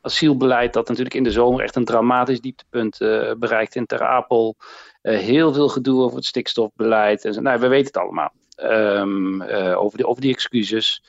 asielbeleid. 0.01 0.73
Dat 0.73 0.89
natuurlijk 0.89 1.15
in 1.15 1.23
de 1.23 1.31
zomer 1.31 1.63
echt 1.63 1.77
een 1.77 1.85
dramatisch 1.85 2.41
dieptepunt 2.41 3.01
uh, 3.01 3.33
bereikt 3.39 3.75
in 3.75 3.87
Ter 3.87 4.03
Apel. 4.03 4.57
heel 5.03 5.53
veel 5.53 5.69
gedoe 5.69 6.03
over 6.03 6.17
het 6.17 6.25
stikstofbeleid. 6.25 7.25
En 7.25 7.35
zo. 7.35 7.41
Nou, 7.41 7.61
we 7.61 7.69
weten 7.69 7.87
het 7.87 7.97
allemaal. 7.97 8.33
Um, 8.57 9.43
uh, 9.43 9.79
over, 9.79 9.97
die, 9.97 10.07
over 10.07 10.23
die 10.23 10.33
excuses. 10.33 11.03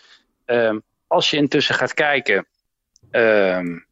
Um, 0.46 0.82
als 1.08 1.30
je 1.30 1.38
intussen 1.38 1.76
gaat 1.76 1.94
kijken 1.94 2.46
um, 3.12 3.86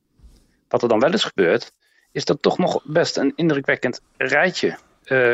wat 0.68 0.82
er 0.82 0.90
dan 0.90 1.00
wel 1.00 1.12
eens 1.12 1.24
gebeurt, 1.24 1.72
is 2.12 2.26
dat 2.26 2.42
toch 2.42 2.58
nog 2.58 2.82
best 2.84 3.18
een 3.18 3.34
indrukwekkend 3.36 4.02
rijtje. 4.18 4.78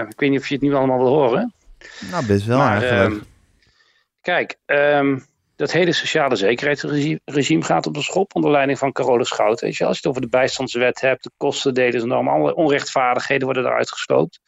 Ik 0.09 0.19
weet 0.19 0.29
niet 0.29 0.39
of 0.39 0.47
je 0.47 0.53
het 0.53 0.63
nu 0.63 0.73
allemaal 0.73 0.97
wil 0.97 1.13
horen. 1.13 1.53
Nou, 2.11 2.25
best 2.25 2.45
wel 2.45 2.57
maar, 2.57 2.81
eigenlijk. 2.81 3.23
kijk, 4.21 4.57
dat 5.57 5.71
hele 5.71 5.91
sociale 5.91 6.35
zekerheidsregime 6.35 7.63
gaat 7.63 7.87
op 7.87 7.93
de 7.93 8.01
schop 8.01 8.35
onder 8.35 8.51
leiding 8.51 8.77
van 8.77 8.91
Carolus 8.91 9.27
Schout. 9.27 9.61
Weet 9.61 9.75
je, 9.75 9.85
als 9.85 9.93
je 9.93 9.99
het 9.99 10.09
over 10.09 10.21
de 10.21 10.37
bijstandswet 10.37 11.01
hebt, 11.01 11.23
de 11.23 11.31
kostendelen 11.37 12.01
en 12.01 12.11
allemaal, 12.11 12.35
alle 12.35 12.55
onrechtvaardigheden 12.55 13.45
worden 13.45 13.65
eruit 13.65 13.91
gesloopt. 13.91 14.39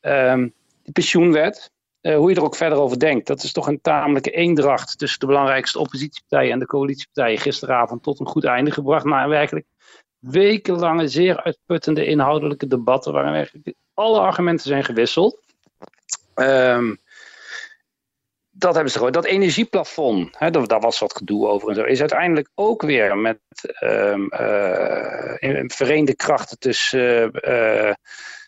de 0.00 0.92
pensioenwet, 0.92 1.70
uh, 2.02 2.16
hoe 2.16 2.30
je 2.30 2.36
er 2.36 2.42
ook 2.42 2.56
verder 2.56 2.78
over 2.78 2.98
denkt. 2.98 3.26
Dat 3.26 3.42
is 3.42 3.52
toch 3.52 3.66
een 3.66 3.80
tamelijke 3.80 4.30
eendracht 4.30 4.98
tussen 4.98 5.20
de 5.20 5.26
belangrijkste 5.26 5.78
oppositiepartijen 5.78 6.52
en 6.52 6.58
de 6.58 6.66
coalitiepartijen 6.66 7.38
gisteravond 7.38 8.02
tot 8.02 8.20
een 8.20 8.26
goed 8.26 8.44
einde 8.44 8.70
gebracht. 8.70 9.04
Maar 9.04 9.28
werkelijk 9.28 9.66
wekenlange, 10.18 11.08
zeer 11.08 11.42
uitputtende 11.42 12.06
inhoudelijke 12.06 12.66
debatten 12.66 13.12
waarin 13.12 13.32
werkelijk 13.32 13.74
alle 13.94 14.20
argumenten 14.20 14.66
zijn 14.66 14.84
gewisseld. 14.84 15.40
Um, 16.34 16.98
dat 18.58 18.74
hebben 18.74 18.92
ze 18.92 18.98
gewoon. 18.98 19.12
Dat 19.12 19.24
energieplafond, 19.24 20.38
hè, 20.38 20.50
daar 20.50 20.80
was 20.80 20.98
wat 20.98 21.16
gedoe 21.16 21.48
over 21.48 21.68
en 21.68 21.74
zo, 21.74 21.82
is 21.82 22.00
uiteindelijk 22.00 22.48
ook 22.54 22.82
weer 22.82 23.16
met 23.16 23.38
um, 23.80 24.22
uh, 24.22 25.64
vereende 25.66 26.14
krachten 26.16 26.58
tussen. 26.58 27.30
Uh, 27.32 27.92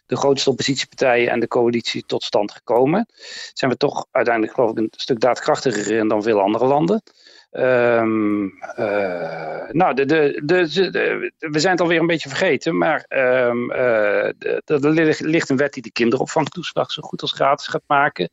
de 0.07 0.17
grootste 0.17 0.51
oppositiepartijen 0.51 1.31
en 1.31 1.41
de 1.41 1.49
coalitie 1.49 2.05
tot 2.07 2.23
stand 2.23 2.53
gekomen. 2.53 3.07
Zijn 3.53 3.71
we 3.71 3.77
toch 3.77 4.07
uiteindelijk, 4.11 4.55
geloof 4.55 4.71
ik, 4.71 4.79
een 4.79 4.89
stuk 4.91 5.21
daadkrachtiger 5.21 5.97
in 5.97 6.09
dan 6.09 6.23
veel 6.23 6.41
andere 6.41 6.67
landen. 6.67 7.03
Um, 7.51 8.45
uh, 8.79 9.69
nou, 9.69 9.95
de, 9.95 10.07
de, 10.07 10.41
de, 10.45 11.33
we 11.39 11.59
zijn 11.59 11.73
het 11.73 11.81
alweer 11.81 12.01
een 12.01 12.07
beetje 12.07 12.29
vergeten, 12.29 12.79
maar 12.79 13.05
um, 13.09 13.71
er 13.71 14.91
ligt 15.21 15.51
een 15.51 15.57
wet 15.57 15.73
die 15.73 15.83
de 15.83 15.93
kinderopvangtoeslag 15.93 16.93
zo 16.93 17.03
goed 17.03 17.23
als 17.23 17.33
gratis 17.33 17.67
gaat 17.67 17.83
maken. 17.87 18.31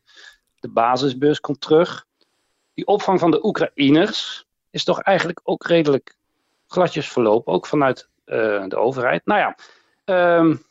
De 0.60 0.70
basisbeurs 0.70 1.40
komt 1.40 1.62
terug. 1.62 2.06
Die 2.74 2.88
opvang 2.88 3.20
van 3.20 3.32
de 3.32 3.46
Oekraïners 3.46 4.48
is 4.70 4.84
toch 4.84 5.02
eigenlijk 5.02 5.40
ook 5.44 5.66
redelijk 5.66 6.18
gladjes 6.68 7.10
verlopen, 7.10 7.54
ook 7.54 7.66
vanuit 7.66 8.10
uh, 8.26 8.68
de 8.68 8.76
overheid. 8.76 9.26
Nou 9.26 9.40
ja, 9.40 9.56
um, 10.38 10.66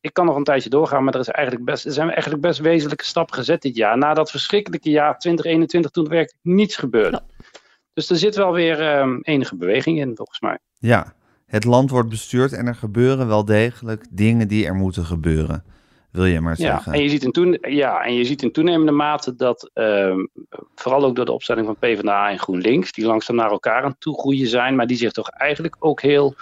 ik 0.00 0.12
kan 0.12 0.26
nog 0.26 0.36
een 0.36 0.44
tijdje 0.44 0.70
doorgaan, 0.70 1.04
maar 1.04 1.14
er, 1.14 1.20
is 1.20 1.28
eigenlijk 1.28 1.66
best, 1.66 1.84
er 1.86 1.92
zijn 1.92 2.10
eigenlijk 2.10 2.42
best 2.42 2.58
wezenlijke 2.58 3.04
stappen 3.04 3.34
gezet 3.34 3.62
dit 3.62 3.76
jaar. 3.76 3.98
Na 3.98 4.14
dat 4.14 4.30
verschrikkelijke 4.30 4.90
jaar 4.90 5.18
2021, 5.18 5.90
toen 5.90 6.04
er 6.04 6.10
werkelijk 6.10 6.44
niets 6.44 6.76
gebeurde. 6.76 7.22
Ja. 7.26 7.44
Dus 7.92 8.10
er 8.10 8.16
zit 8.16 8.36
wel 8.36 8.52
weer 8.52 8.98
um, 8.98 9.20
enige 9.22 9.56
beweging 9.56 9.98
in, 9.98 10.16
volgens 10.16 10.40
mij. 10.40 10.58
Ja, 10.78 11.14
het 11.46 11.64
land 11.64 11.90
wordt 11.90 12.08
bestuurd 12.08 12.52
en 12.52 12.66
er 12.66 12.74
gebeuren 12.74 13.26
wel 13.26 13.44
degelijk 13.44 14.06
dingen 14.10 14.48
die 14.48 14.66
er 14.66 14.74
moeten 14.74 15.04
gebeuren. 15.04 15.64
Wil 16.12 16.24
je 16.24 16.40
maar 16.40 16.56
zeggen. 16.56 16.92
Ja, 16.92 16.98
en 16.98 17.04
je 17.04 17.10
ziet 17.10 17.24
in, 17.24 17.32
toen, 17.32 17.58
ja, 17.60 18.04
en 18.04 18.14
je 18.14 18.24
ziet 18.24 18.42
in 18.42 18.52
toenemende 18.52 18.92
mate 18.92 19.34
dat, 19.34 19.70
um, 19.74 20.30
vooral 20.74 21.04
ook 21.04 21.16
door 21.16 21.24
de 21.24 21.32
opstelling 21.32 21.66
van 21.66 21.76
PvdA 21.76 22.30
en 22.30 22.38
GroenLinks, 22.38 22.92
die 22.92 23.06
langzaam 23.06 23.36
naar 23.36 23.50
elkaar 23.50 23.82
aan 23.82 23.98
toe 23.98 24.18
groeien 24.18 24.48
zijn, 24.48 24.76
maar 24.76 24.86
die 24.86 24.96
zich 24.96 25.12
toch 25.12 25.28
eigenlijk 25.28 25.76
ook 25.78 26.00
heel 26.00 26.34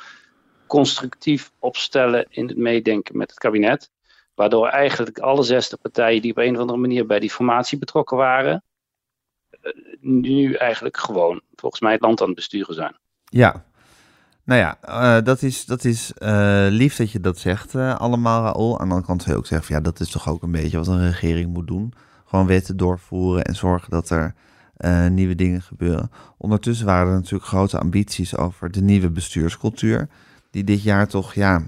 constructief 0.67 1.51
opstellen 1.59 2.27
in 2.29 2.49
het 2.49 2.57
meedenken 2.57 3.17
met 3.17 3.31
het 3.31 3.39
kabinet. 3.39 3.91
Waardoor 4.35 4.69
eigenlijk 4.69 5.19
alle 5.19 5.43
zesde 5.43 5.77
partijen 5.77 6.23
die 6.23 6.31
op 6.31 6.39
een 6.39 6.55
of 6.55 6.61
andere 6.61 6.79
manier 6.79 7.07
bij 7.07 7.21
die 7.21 7.31
formatie 7.31 7.79
betrokken 7.79 8.17
waren, 8.17 8.63
nu 10.01 10.55
eigenlijk 10.55 10.97
gewoon 10.97 11.41
volgens 11.55 11.81
mij 11.81 11.93
het 11.93 12.01
land 12.01 12.21
aan 12.21 12.27
het 12.27 12.37
besturen 12.37 12.75
zijn. 12.75 12.97
Ja, 13.25 13.65
nou 14.49 14.61
ja, 14.61 14.79
uh, 14.89 15.25
dat 15.25 15.43
is, 15.43 15.65
dat 15.65 15.85
is 15.85 16.13
uh, 16.19 16.67
lief 16.69 16.97
dat 16.97 17.11
je 17.11 17.21
dat 17.21 17.39
zegt 17.39 17.75
uh, 17.75 17.97
allemaal, 17.97 18.43
Raoul. 18.43 18.73
Aan 18.73 18.89
de 18.89 18.95
andere 18.95 19.07
kant 19.07 19.23
zou 19.23 19.37
ook 19.37 19.47
zeggen, 19.47 19.67
van, 19.67 19.77
ja, 19.77 19.83
dat 19.83 20.01
is 20.01 20.11
toch 20.11 20.29
ook 20.29 20.43
een 20.43 20.51
beetje 20.51 20.77
wat 20.77 20.87
een 20.87 21.07
regering 21.07 21.53
moet 21.53 21.67
doen. 21.67 21.93
Gewoon 22.25 22.47
wetten 22.47 22.77
doorvoeren 22.77 23.45
en 23.45 23.55
zorgen 23.55 23.91
dat 23.91 24.11
er 24.11 24.35
nieuwe 25.11 25.35
dingen 25.35 25.63
gebeuren. 25.63 26.11
Ondertussen 26.37 26.87
waren 26.87 27.09
er 27.09 27.15
natuurlijk 27.15 27.45
grote 27.45 27.79
ambities 27.79 28.37
over 28.37 28.71
de 28.71 28.83
nieuwe 28.83 29.11
bestuurscultuur 29.11 30.09
die 30.51 30.65
dit 30.65 30.83
jaar 30.83 31.09
toch 31.09 31.35
ja, 31.35 31.63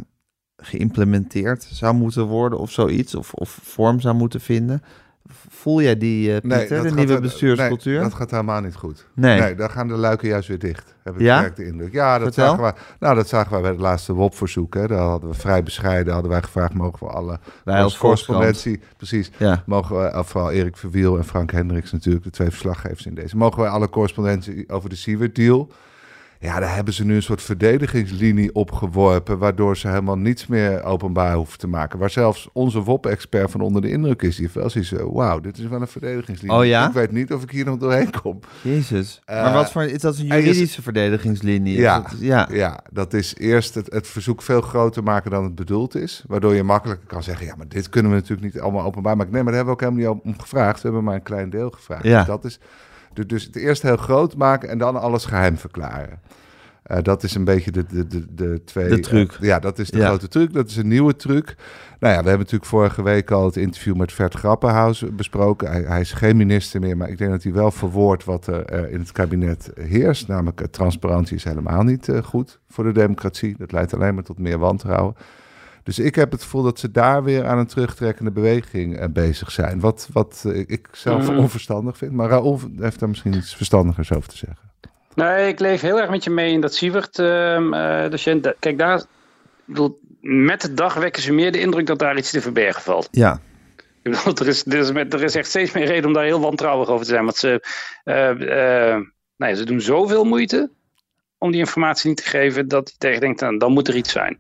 geïmplementeerd 0.57 1.63
zou 1.63 1.95
moeten 1.95 2.25
worden 2.25 2.59
of 2.59 2.71
zoiets, 2.71 3.15
of, 3.15 3.33
of 3.33 3.59
vorm 3.63 4.01
zou 4.01 4.15
moeten 4.15 4.41
vinden. 4.41 4.83
Voel 5.49 5.83
jij 5.83 5.97
die, 5.97 6.35
eh, 6.35 6.41
Pieter, 6.41 6.83
de 6.83 6.89
gaat 6.89 6.95
nieuwe 6.95 7.21
bestuurscultuur? 7.21 7.93
Nee, 7.93 8.03
dat 8.03 8.15
gaat 8.15 8.31
helemaal 8.31 8.61
niet 8.61 8.75
goed. 8.75 9.07
Nee. 9.15 9.41
Nee, 9.41 9.55
daar 9.55 9.71
gaan 9.71 9.89
de 9.89 9.95
luiken 9.95 10.29
juist 10.29 10.49
weer 10.49 10.59
dicht. 10.59 10.95
Heb 11.03 11.15
ik 11.15 11.21
Ja? 11.21 11.51
de 11.55 11.67
indruk. 11.67 11.93
Ja, 11.93 12.19
dat 12.19 12.35
Vertel. 12.35 12.57
zagen, 12.57 12.65
we, 12.65 12.81
nou, 12.99 13.15
dat 13.15 13.29
zagen 13.29 13.57
we 13.57 13.61
bij 13.61 13.71
het 13.71 13.81
laatste 13.81 14.13
WOP-verzoek. 14.13 14.73
Daar 14.73 14.93
hadden 14.93 15.31
we 15.31 15.37
vrij 15.37 15.63
bescheiden 15.63 16.13
hadden 16.13 16.31
wij 16.31 16.43
gevraagd... 16.43 16.75
mogen 16.75 17.07
we 17.07 17.13
alle 17.13 17.39
Wij 17.65 17.83
als 17.83 17.99
correspondentie... 17.99 18.81
Precies, 18.97 19.31
Ja. 19.37 19.63
mogen 19.67 20.03
we, 20.03 20.19
of 20.19 20.29
vooral 20.29 20.51
Erik 20.51 20.77
Verwiel 20.77 21.17
en 21.17 21.25
Frank 21.25 21.51
Hendricks 21.51 21.93
natuurlijk... 21.93 22.25
de 22.25 22.31
twee 22.31 22.49
verslaggevers 22.51 23.07
in 23.07 23.15
deze... 23.15 23.37
mogen 23.37 23.61
wij 23.61 23.71
alle 23.71 23.89
correspondentie 23.89 24.69
over 24.69 24.89
de 24.89 24.97
Siewert-deal... 24.97 25.71
Ja, 26.43 26.61
daar 26.61 26.75
hebben 26.75 26.95
ze 26.95 27.05
nu 27.05 27.15
een 27.15 27.23
soort 27.23 27.43
verdedigingslinie 27.43 28.55
opgeworpen... 28.55 29.39
waardoor 29.39 29.77
ze 29.77 29.89
helemaal 29.89 30.17
niets 30.19 30.47
meer 30.47 30.83
openbaar 30.83 31.35
hoeven 31.35 31.59
te 31.59 31.67
maken. 31.67 31.99
Waar 31.99 32.11
zelfs 32.11 32.49
onze 32.53 32.81
WOP-expert 32.83 33.51
van 33.51 33.61
onder 33.61 33.83
de 33.83 33.89
indruk 33.91 34.23
is. 34.23 34.35
Die 34.37 34.45
heeft 34.45 34.55
wel 34.57 34.71
zoiets 34.71 34.93
wauw, 35.13 35.41
dit 35.41 35.59
is 35.59 35.67
wel 35.67 35.81
een 35.81 35.87
verdedigingslinie. 35.89 36.57
Oh 36.59 36.65
ja? 36.67 36.87
Ik 36.89 36.93
weet 36.93 37.11
niet 37.13 37.33
of 37.33 37.43
ik 37.43 37.51
hier 37.51 37.65
nog 37.65 37.77
doorheen 37.79 38.11
kom. 38.23 38.41
Jezus. 38.63 39.21
Eh, 39.25 39.43
maar 39.43 39.53
wat 39.53 39.73
voor, 39.73 39.83
is 39.83 40.01
dat 40.01 40.19
een 40.19 40.27
juridische 40.27 40.83
verdedigingslinie? 40.83 41.79
Ja. 41.79 42.01
dat- 42.01 42.17
ja. 42.21 42.49
Ja, 42.53 42.81
dat 42.93 43.15
is 43.15 43.35
eerst 43.37 43.75
het, 43.75 43.93
het 43.93 44.07
verzoek 44.07 44.43
veel 44.43 44.61
groter 44.61 45.03
maken 45.03 45.31
dan 45.31 45.45
het 45.45 45.55
bedoeld 45.55 45.95
is. 45.95 46.25
Waardoor 46.27 46.55
je 46.55 46.63
makkelijker 46.63 47.07
kan 47.07 47.23
zeggen, 47.23 47.47
ja, 47.47 47.55
maar 47.57 47.69
dit 47.69 47.89
kunnen 47.89 48.11
we 48.13 48.17
natuurlijk 48.17 48.55
niet 48.55 48.63
allemaal 48.63 48.85
openbaar 48.85 49.17
maken. 49.17 49.33
Nee, 49.33 49.43
maar 49.43 49.53
daar 49.53 49.65
hebben 49.65 49.79
we 49.79 49.85
ook 49.87 49.93
helemaal 49.95 50.15
niet 50.25 50.35
om 50.35 50.41
gevraagd. 50.41 50.77
We 50.77 50.83
hebben 50.83 51.05
maar 51.05 51.15
een 51.15 51.23
klein 51.23 51.51
deel 51.51 51.71
gevraagd. 51.71 52.05
Ja. 52.05 52.19
Dus 52.19 52.27
dat 52.27 52.45
is 52.45 52.59
dus- 53.27 53.45
het 53.45 53.57
eerst 53.57 53.83
heel 53.83 53.97
groot 53.97 54.37
maken 54.37 54.69
en 54.69 54.79
dan 54.79 55.01
alles 55.01 55.25
geheim 55.25 55.57
verklaren. 55.57 56.21
Eh, 56.83 57.03
dat 57.03 57.23
is 57.23 57.35
een 57.35 57.45
beetje 57.45 57.71
de, 57.71 57.85
de, 57.87 58.07
de, 58.07 58.35
de 58.35 58.63
twee... 58.65 58.89
De 58.89 59.01
truc. 59.01 59.33
eh, 59.33 59.41
ja, 59.41 59.59
dat 59.59 59.79
is 59.79 59.91
de 59.91 59.99
Ja. 59.99 60.07
grote 60.07 60.29
truc. 60.29 60.53
Dat 60.53 60.69
is 60.69 60.77
een 60.77 60.89
nieuwe 60.89 61.17
truc. 61.17 61.45
Nou 61.99 62.15
ja, 62.15 62.21
we 62.23 62.29
hebben 62.29 62.39
natuurlijk 62.39 62.65
vorige 62.65 63.03
week 63.03 63.31
al 63.31 63.45
het 63.45 63.57
interview 63.57 63.97
met 63.97 64.13
Vert 64.13 64.35
Grappenhuis 64.35 65.05
besproken. 65.13 65.71
Hij, 65.71 65.83
hij 65.83 66.01
is 66.01 66.13
geen 66.13 66.37
minister 66.37 66.81
meer, 66.81 66.97
maar 66.97 67.09
ik 67.09 67.19
denk 67.19 67.31
dat 67.31 67.43
hij 67.43 67.53
wel 67.53 67.71
verwoordt 67.71 68.25
wat 68.25 68.47
er 68.47 68.65
eh, 68.65 68.93
in 68.93 68.99
het 69.01 69.13
kabinet 69.13 69.71
heerst. 69.81 70.29
Namelijk, 70.29 70.67
transparantie 70.71 71.37
is 71.37 71.45
helemaal 71.45 71.83
niet 71.83 72.09
goed 72.25 72.59
voor 72.69 72.85
de 72.85 72.93
democratie. 72.93 73.55
Dat 73.59 73.73
leidt 73.73 73.95
alleen 73.95 74.15
maar 74.15 74.25
tot 74.25 74.39
meer 74.39 74.59
wantrouwen. 74.59 75.15
Dus 75.83 75.99
ik 75.99 76.15
heb 76.15 76.31
het 76.31 76.43
gevoel 76.43 76.63
dat 76.63 76.79
ze 76.79 76.91
daar 76.91 77.25
weer 77.25 77.47
aan 77.47 77.59
een 77.59 77.67
terugtrekkende 77.67 78.31
beweging 78.31 78.97
eh, 78.99 79.09
bezig 79.09 79.51
zijn. 79.51 79.81
Wat, 79.81 80.09
wat 80.13 80.43
eh, 80.47 80.59
ik 80.59 80.89
zelf 80.93 81.31
Mm. 81.31 81.39
onverstandig 81.39 81.97
vind. 81.97 82.13
Maar 82.13 82.29
Raoul 82.29 82.61
heeft 82.79 82.99
daar 83.01 83.09
misschien 83.09 83.35
iets 83.35 83.55
verstandigers 83.57 84.13
over 84.13 84.29
te 84.29 84.37
zeggen. 84.37 84.71
Nee, 85.15 85.49
ik 85.49 85.61
leef 85.61 85.81
heel 85.81 86.01
erg 86.01 86.11
met 86.11 86.25
je 86.25 86.31
mee 86.31 86.53
in 86.53 86.61
dat 86.61 86.75
Sievert. 86.75 87.17
Da- 87.17 88.55
Kijk, 88.59 88.79
daar, 88.79 89.05
bedoel, 89.65 90.01
met 90.21 90.61
de 90.61 90.75
dag 90.75 90.95
wekken 90.95 91.23
ze 91.23 91.33
meer 91.33 91.53
de 91.53 91.61
indruk 91.61 91.87
dat 91.87 91.99
daar 91.99 92.17
iets 92.17 92.31
te 92.31 92.41
verbergen 92.41 92.83
valt. 92.83 93.09
Ja. 93.11 93.41
Ik 94.03 94.11
bedoel, 94.13 94.35
er 94.35 94.47
is, 94.49 94.67
er, 94.67 94.79
is, 94.79 94.89
er 94.89 95.23
is 95.23 95.35
echt 95.35 95.49
steeds 95.49 95.73
meer 95.73 95.87
reden 95.87 96.07
om 96.07 96.13
daar 96.13 96.25
heel 96.25 96.41
wantrouwig 96.41 96.89
over 96.89 97.05
te 97.07 97.11
zijn. 97.13 97.25
Want 97.25 97.37
ze, 97.37 97.65
ja, 99.37 99.55
ze 99.55 99.65
doen 99.65 99.81
zoveel 99.81 100.25
moeite 100.25 100.71
om 101.39 101.51
die 101.51 101.61
informatie 101.61 102.09
niet 102.09 102.17
te 102.25 102.29
geven 102.31 102.69
dat 102.69 102.89
je 102.91 102.95
tegen 102.99 103.21
denkt, 103.21 103.41
nou, 103.41 103.59
dan 103.59 103.73
moet 103.73 103.89
er 103.89 103.97
iets 103.97 104.13
zijn. 104.13 104.39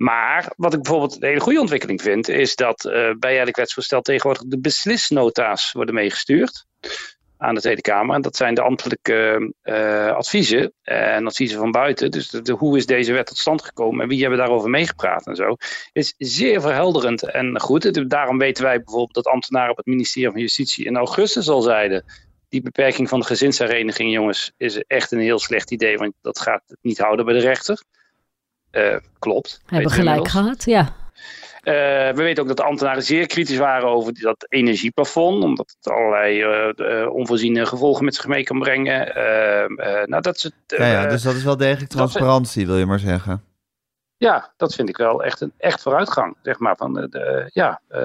Maar 0.00 0.52
wat 0.56 0.74
ik 0.74 0.82
bijvoorbeeld 0.82 1.14
een 1.16 1.28
hele 1.28 1.40
goede 1.40 1.60
ontwikkeling 1.60 2.02
vind, 2.02 2.28
is 2.28 2.56
dat 2.56 2.84
eh, 2.84 3.10
bij 3.18 3.40
elk 3.40 3.56
wetsvoorstel 3.56 4.00
tegenwoordig 4.00 4.42
de 4.46 4.58
beslisnota's 4.58 5.72
worden 5.72 5.94
meegestuurd 5.94 6.66
aan 7.36 7.54
de 7.54 7.60
Tweede 7.60 7.80
Kamer. 7.80 8.14
En 8.14 8.22
dat 8.22 8.36
zijn 8.36 8.54
de 8.54 8.62
ambtelijke 8.62 9.52
eh, 9.62 10.12
adviezen 10.12 10.72
en 10.82 11.26
adviezen 11.26 11.58
van 11.58 11.70
buiten. 11.70 12.10
Dus 12.10 12.28
de, 12.28 12.52
hoe 12.52 12.76
is 12.76 12.86
deze 12.86 13.12
wet 13.12 13.26
tot 13.26 13.38
stand 13.38 13.62
gekomen 13.62 14.02
en 14.02 14.08
wie 14.08 14.20
hebben 14.20 14.38
daarover 14.38 14.70
meegepraat 14.70 15.26
en 15.26 15.36
zo. 15.36 15.56
Is 15.92 16.14
zeer 16.18 16.60
verhelderend 16.60 17.22
en 17.22 17.60
goed. 17.60 18.10
Daarom 18.10 18.38
weten 18.38 18.64
wij 18.64 18.76
bijvoorbeeld 18.76 19.14
dat 19.14 19.32
ambtenaren 19.32 19.70
op 19.70 19.76
het 19.76 19.86
ministerie 19.86 20.30
van 20.30 20.40
Justitie 20.40 20.86
in 20.86 20.96
augustus 20.96 21.48
al 21.48 21.62
zeiden. 21.62 22.04
Die 22.48 22.62
beperking 22.62 23.08
van 23.08 23.20
de 23.20 23.26
gezinshereniging, 23.26 24.12
jongens, 24.12 24.52
is 24.56 24.82
echt 24.82 25.12
een 25.12 25.20
heel 25.20 25.38
slecht 25.38 25.70
idee, 25.70 25.96
want 25.96 26.12
dat 26.20 26.40
gaat 26.40 26.62
het 26.66 26.78
niet 26.82 26.98
houden 26.98 27.24
bij 27.24 27.34
de 27.34 27.40
rechter. 27.40 27.82
Eh, 28.70 28.96
klopt. 29.18 29.60
Hebben 29.66 29.90
gelijk 29.90 30.16
inmiddels. 30.16 30.32
gehad, 30.44 30.64
ja. 30.64 30.98
Eh, 31.60 31.72
we 32.14 32.22
weten 32.22 32.42
ook 32.42 32.48
dat 32.48 32.56
de 32.56 32.62
ambtenaren 32.64 33.02
zeer 33.02 33.26
kritisch 33.26 33.56
waren 33.58 33.88
over 33.88 34.20
dat 34.20 34.46
energieplafond, 34.48 35.42
omdat 35.44 35.74
het 35.80 35.92
allerlei 35.92 36.42
eh, 36.42 37.02
eh, 37.02 37.12
onvoorziene 37.14 37.66
gevolgen 37.66 38.04
met 38.04 38.14
zich 38.14 38.26
mee 38.26 38.42
kan 38.44 38.58
brengen. 38.58 39.14
Eh, 39.14 39.62
eh, 39.64 40.06
nou, 40.06 40.22
dat, 40.22 40.36
is 40.36 40.42
het, 40.42 40.52
Ja, 40.66 40.86
ja, 40.86 41.06
dus 41.06 41.22
dat 41.22 41.34
is 41.34 41.44
wel 41.44 41.56
degelijk 41.56 41.90
transparantie, 41.90 42.66
wil 42.66 42.76
je 42.76 42.86
maar 42.86 42.98
zeggen. 42.98 43.44
ja, 44.16 44.52
dat 44.56 44.74
vind 44.74 44.88
ik 44.88 44.96
wel 44.96 45.22
echt 45.24 45.40
een 45.40 45.52
echt 45.58 45.82
vooruitgang, 45.82 46.36
zeg 46.42 46.58
maar. 46.58 46.76
Van 46.76 46.94
de, 46.94 47.08
de- 47.08 47.50
ja, 47.52 47.80
eh, 47.88 48.00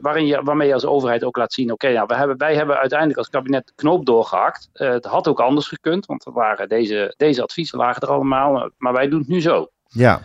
waarin 0.00 0.26
je, 0.26 0.42
waarmee 0.42 0.66
je 0.68 0.74
als 0.74 0.84
overheid 0.84 1.24
ook 1.24 1.36
laat 1.36 1.52
zien, 1.52 1.72
oké, 1.72 1.92
nou, 1.92 2.06
we 2.06 2.14
hebben, 2.16 2.36
wij 2.36 2.54
hebben 2.54 2.76
uiteindelijk 2.78 3.18
als 3.18 3.28
kabinet 3.28 3.66
de 3.66 3.72
knoop 3.74 4.06
doorgehakt. 4.06 4.68
Eh, 4.72 4.88
het 4.90 5.04
had 5.04 5.28
ook 5.28 5.40
anders 5.40 5.68
gekund, 5.68 6.06
want 6.06 6.26
er 6.26 6.32
waren 6.32 6.68
deze, 6.68 7.14
deze 7.16 7.42
adviezen 7.42 7.78
lagen 7.78 8.02
er 8.02 8.08
allemaal, 8.08 8.70
maar 8.78 8.92
wij 8.92 9.08
doen 9.08 9.18
het 9.18 9.28
nu 9.28 9.40
zo. 9.40 9.68
Ja. 9.92 10.22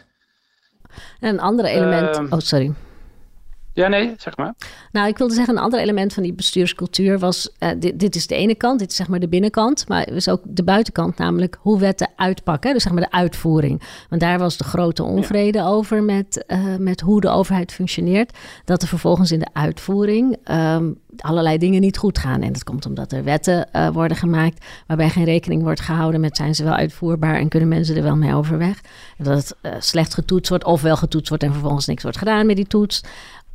En 1.19 1.29
een 1.29 1.39
ander 1.39 1.65
element... 1.65 2.15
Ehm. 2.15 2.33
oh, 2.33 2.39
sorry. 2.39 2.73
Ja, 3.77 3.87
nee, 3.87 4.13
zeg 4.17 4.37
maar. 4.37 4.53
Nou, 4.91 5.07
ik 5.07 5.17
wilde 5.17 5.33
zeggen, 5.33 5.55
een 5.55 5.61
ander 5.63 5.79
element 5.79 6.13
van 6.13 6.23
die 6.23 6.33
bestuurscultuur 6.33 7.19
was... 7.19 7.49
eh, 7.59 7.69
dit, 7.79 7.99
dit 7.99 8.15
is 8.15 8.27
de 8.27 8.35
ene 8.35 8.55
kant, 8.55 8.79
dit 8.79 8.89
is 8.89 8.95
zeg 8.95 9.07
maar 9.07 9.19
de 9.19 9.27
binnenkant... 9.27 9.87
maar 9.87 10.03
er 10.03 10.15
is 10.15 10.29
ook 10.29 10.41
de 10.43 10.63
buitenkant, 10.63 11.17
namelijk 11.17 11.57
hoe 11.61 11.79
wetten 11.79 12.09
uitpakken. 12.15 12.73
Dus 12.73 12.83
zeg 12.83 12.93
maar 12.93 13.01
de 13.01 13.11
uitvoering. 13.11 13.81
Want 14.09 14.21
daar 14.21 14.39
was 14.39 14.57
de 14.57 14.63
grote 14.63 15.03
onvrede 15.03 15.63
over 15.63 16.03
met, 16.03 16.45
eh, 16.45 16.75
met 16.79 17.01
hoe 17.01 17.21
de 17.21 17.29
overheid 17.29 17.71
functioneert. 17.71 18.37
Dat 18.65 18.81
er 18.81 18.87
vervolgens 18.87 19.31
in 19.31 19.39
de 19.39 19.47
uitvoering 19.53 20.37
ehm, 20.43 20.91
allerlei 21.17 21.57
dingen 21.57 21.81
niet 21.81 21.97
goed 21.97 22.17
gaan. 22.17 22.41
En 22.41 22.53
dat 22.53 22.63
komt 22.63 22.85
omdat 22.85 23.11
er 23.11 23.23
wetten 23.23 23.71
eh, 23.71 23.89
worden 23.89 24.17
gemaakt... 24.17 24.65
waarbij 24.87 25.09
geen 25.09 25.25
rekening 25.25 25.61
wordt 25.61 25.81
gehouden 25.81 26.21
met 26.21 26.37
zijn 26.37 26.55
ze 26.55 26.63
wel 26.63 26.73
uitvoerbaar... 26.73 27.35
en 27.35 27.47
kunnen 27.47 27.69
mensen 27.69 27.95
er 27.95 28.03
wel 28.03 28.15
mee 28.15 28.35
overweg. 28.35 28.81
En 29.17 29.23
dat 29.23 29.55
het 29.61 29.83
slecht 29.85 30.13
getoetst 30.13 30.49
wordt 30.49 30.63
of 30.63 30.81
wel 30.81 30.97
getoetst 30.97 31.29
wordt... 31.29 31.43
en 31.43 31.51
vervolgens 31.51 31.85
niks 31.85 32.03
wordt 32.03 32.17
gedaan 32.17 32.45
met 32.45 32.55
die 32.55 32.67
toets... 32.67 33.03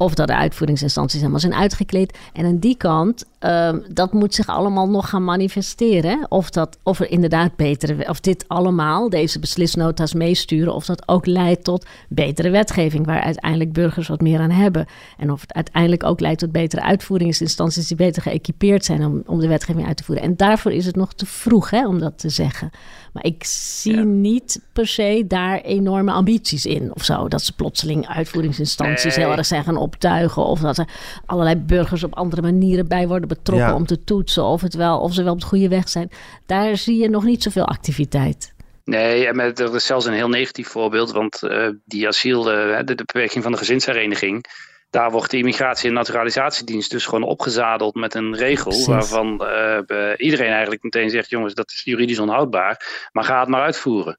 Of 0.02 0.14
dat 0.14 0.26
de 0.26 0.34
uitvoeringsinstanties 0.36 1.18
helemaal 1.20 1.40
zijn 1.40 1.54
uitgekleed. 1.54 2.18
En 2.32 2.44
aan 2.44 2.58
die 2.58 2.76
kant, 2.76 3.24
ehm, 3.38 3.78
dat 3.88 4.12
moet 4.12 4.34
zich 4.34 4.46
allemaal 4.46 4.88
nog 4.88 5.08
gaan 5.08 5.24
manifesteren. 5.24 6.26
Of, 6.28 6.50
dat, 6.50 6.78
of 6.82 7.00
er 7.00 7.10
inderdaad 7.10 7.56
betere, 7.56 8.08
of 8.08 8.20
dit 8.20 8.44
allemaal, 8.48 9.08
deze 9.10 9.38
beslisnota's 9.38 10.14
meesturen, 10.14 10.74
of 10.74 10.84
dat 10.84 11.08
ook 11.08 11.26
leidt 11.26 11.64
tot 11.64 11.86
betere 12.08 12.50
wetgeving, 12.50 13.06
waar 13.06 13.20
uiteindelijk 13.20 13.72
burgers 13.72 14.08
wat 14.08 14.20
meer 14.20 14.40
aan 14.40 14.50
hebben. 14.50 14.86
En 15.18 15.30
of 15.32 15.40
het 15.40 15.54
uiteindelijk 15.54 16.04
ook 16.04 16.20
leidt 16.20 16.38
tot 16.40 16.52
betere 16.52 16.82
uitvoeringsinstanties 16.82 17.86
die 17.86 17.96
beter 17.96 18.22
geëquipeerd 18.22 18.84
zijn 18.84 19.04
om, 19.04 19.22
om 19.26 19.40
de 19.40 19.48
wetgeving 19.48 19.86
uit 19.86 19.96
te 19.96 20.04
voeren. 20.04 20.24
En 20.24 20.36
daarvoor 20.36 20.72
is 20.72 20.86
het 20.86 20.96
nog 20.96 21.14
te 21.14 21.26
vroeg 21.26 21.70
hè, 21.70 21.86
om 21.86 21.98
dat 21.98 22.18
te 22.18 22.28
zeggen. 22.28 22.70
Maar 23.12 23.24
ik 23.24 23.44
zie 23.44 23.94
Ja. 23.94 24.02
niet 24.02 24.60
per 24.72 24.86
se 24.86 25.24
daar 25.28 25.60
enorme 25.60 26.12
ambities 26.12 26.66
in 26.66 26.94
of 26.94 27.04
zo. 27.04 27.28
Dat 27.28 27.42
ze 27.42 27.52
plotseling 27.52 28.08
uitvoeringsinstanties 28.08 29.16
Nee. 29.16 29.24
heel 29.26 29.36
erg 29.36 29.46
zijn 29.46 29.64
gaan 29.64 29.76
optuigen. 29.92 30.44
Of 30.44 30.60
dat 30.60 30.78
er 30.78 30.88
allerlei 31.26 31.56
burgers 31.56 32.04
op 32.04 32.14
andere 32.14 32.42
manieren 32.42 32.88
bij 32.88 33.08
worden 33.08 33.28
betrokken 33.28 33.66
Ja. 33.68 33.74
om 33.74 33.86
te 33.86 34.04
toetsen 34.04 34.44
of, 34.44 34.60
het 34.60 34.74
wel, 34.74 35.00
of 35.00 35.14
ze 35.14 35.22
wel 35.22 35.32
op 35.32 35.40
de 35.40 35.46
goede 35.46 35.68
weg 35.68 35.88
zijn. 35.88 36.10
Daar 36.46 36.76
zie 36.76 37.00
je 37.02 37.08
nog 37.08 37.24
niet 37.24 37.42
zoveel 37.42 37.66
activiteit. 37.66 38.54
Nee, 38.84 39.26
en 39.26 39.36
met, 39.36 39.58
er 39.60 39.74
is 39.74 39.86
zelfs 39.86 40.06
een 40.06 40.12
heel 40.12 40.28
negatief 40.28 40.68
voorbeeld, 40.68 41.12
want 41.12 41.42
eh, 41.42 41.68
die 41.84 42.06
asiel, 42.06 42.50
eh, 42.52 42.76
de, 42.78 42.84
de 42.84 42.94
beperking 42.94 43.42
van 43.42 43.52
de 43.52 43.58
gezinshereniging, 43.58 44.44
daar 44.90 45.10
wordt 45.10 45.30
de 45.30 45.36
Immigratie- 45.36 45.88
en 45.88 45.94
Naturalisatiedienst 45.94 46.90
dus 46.90 47.04
gewoon 47.04 47.22
opgezadeld 47.22 47.94
met 47.94 48.14
een 48.14 48.36
regel 48.36 48.70
Precies. 48.70 48.86
waarvan 48.86 49.44
eh, 49.44 49.78
eh, 49.78 50.14
iedereen 50.16 50.50
eigenlijk 50.52 50.82
meteen 50.82 51.10
zegt, 51.10 51.30
jongens, 51.30 51.54
dat 51.54 51.70
is 51.70 51.82
juridisch 51.84 52.18
onhoudbaar, 52.18 53.08
maar 53.12 53.24
ga 53.24 53.40
het 53.40 53.48
maar 53.48 53.62
uitvoeren. 53.62 54.18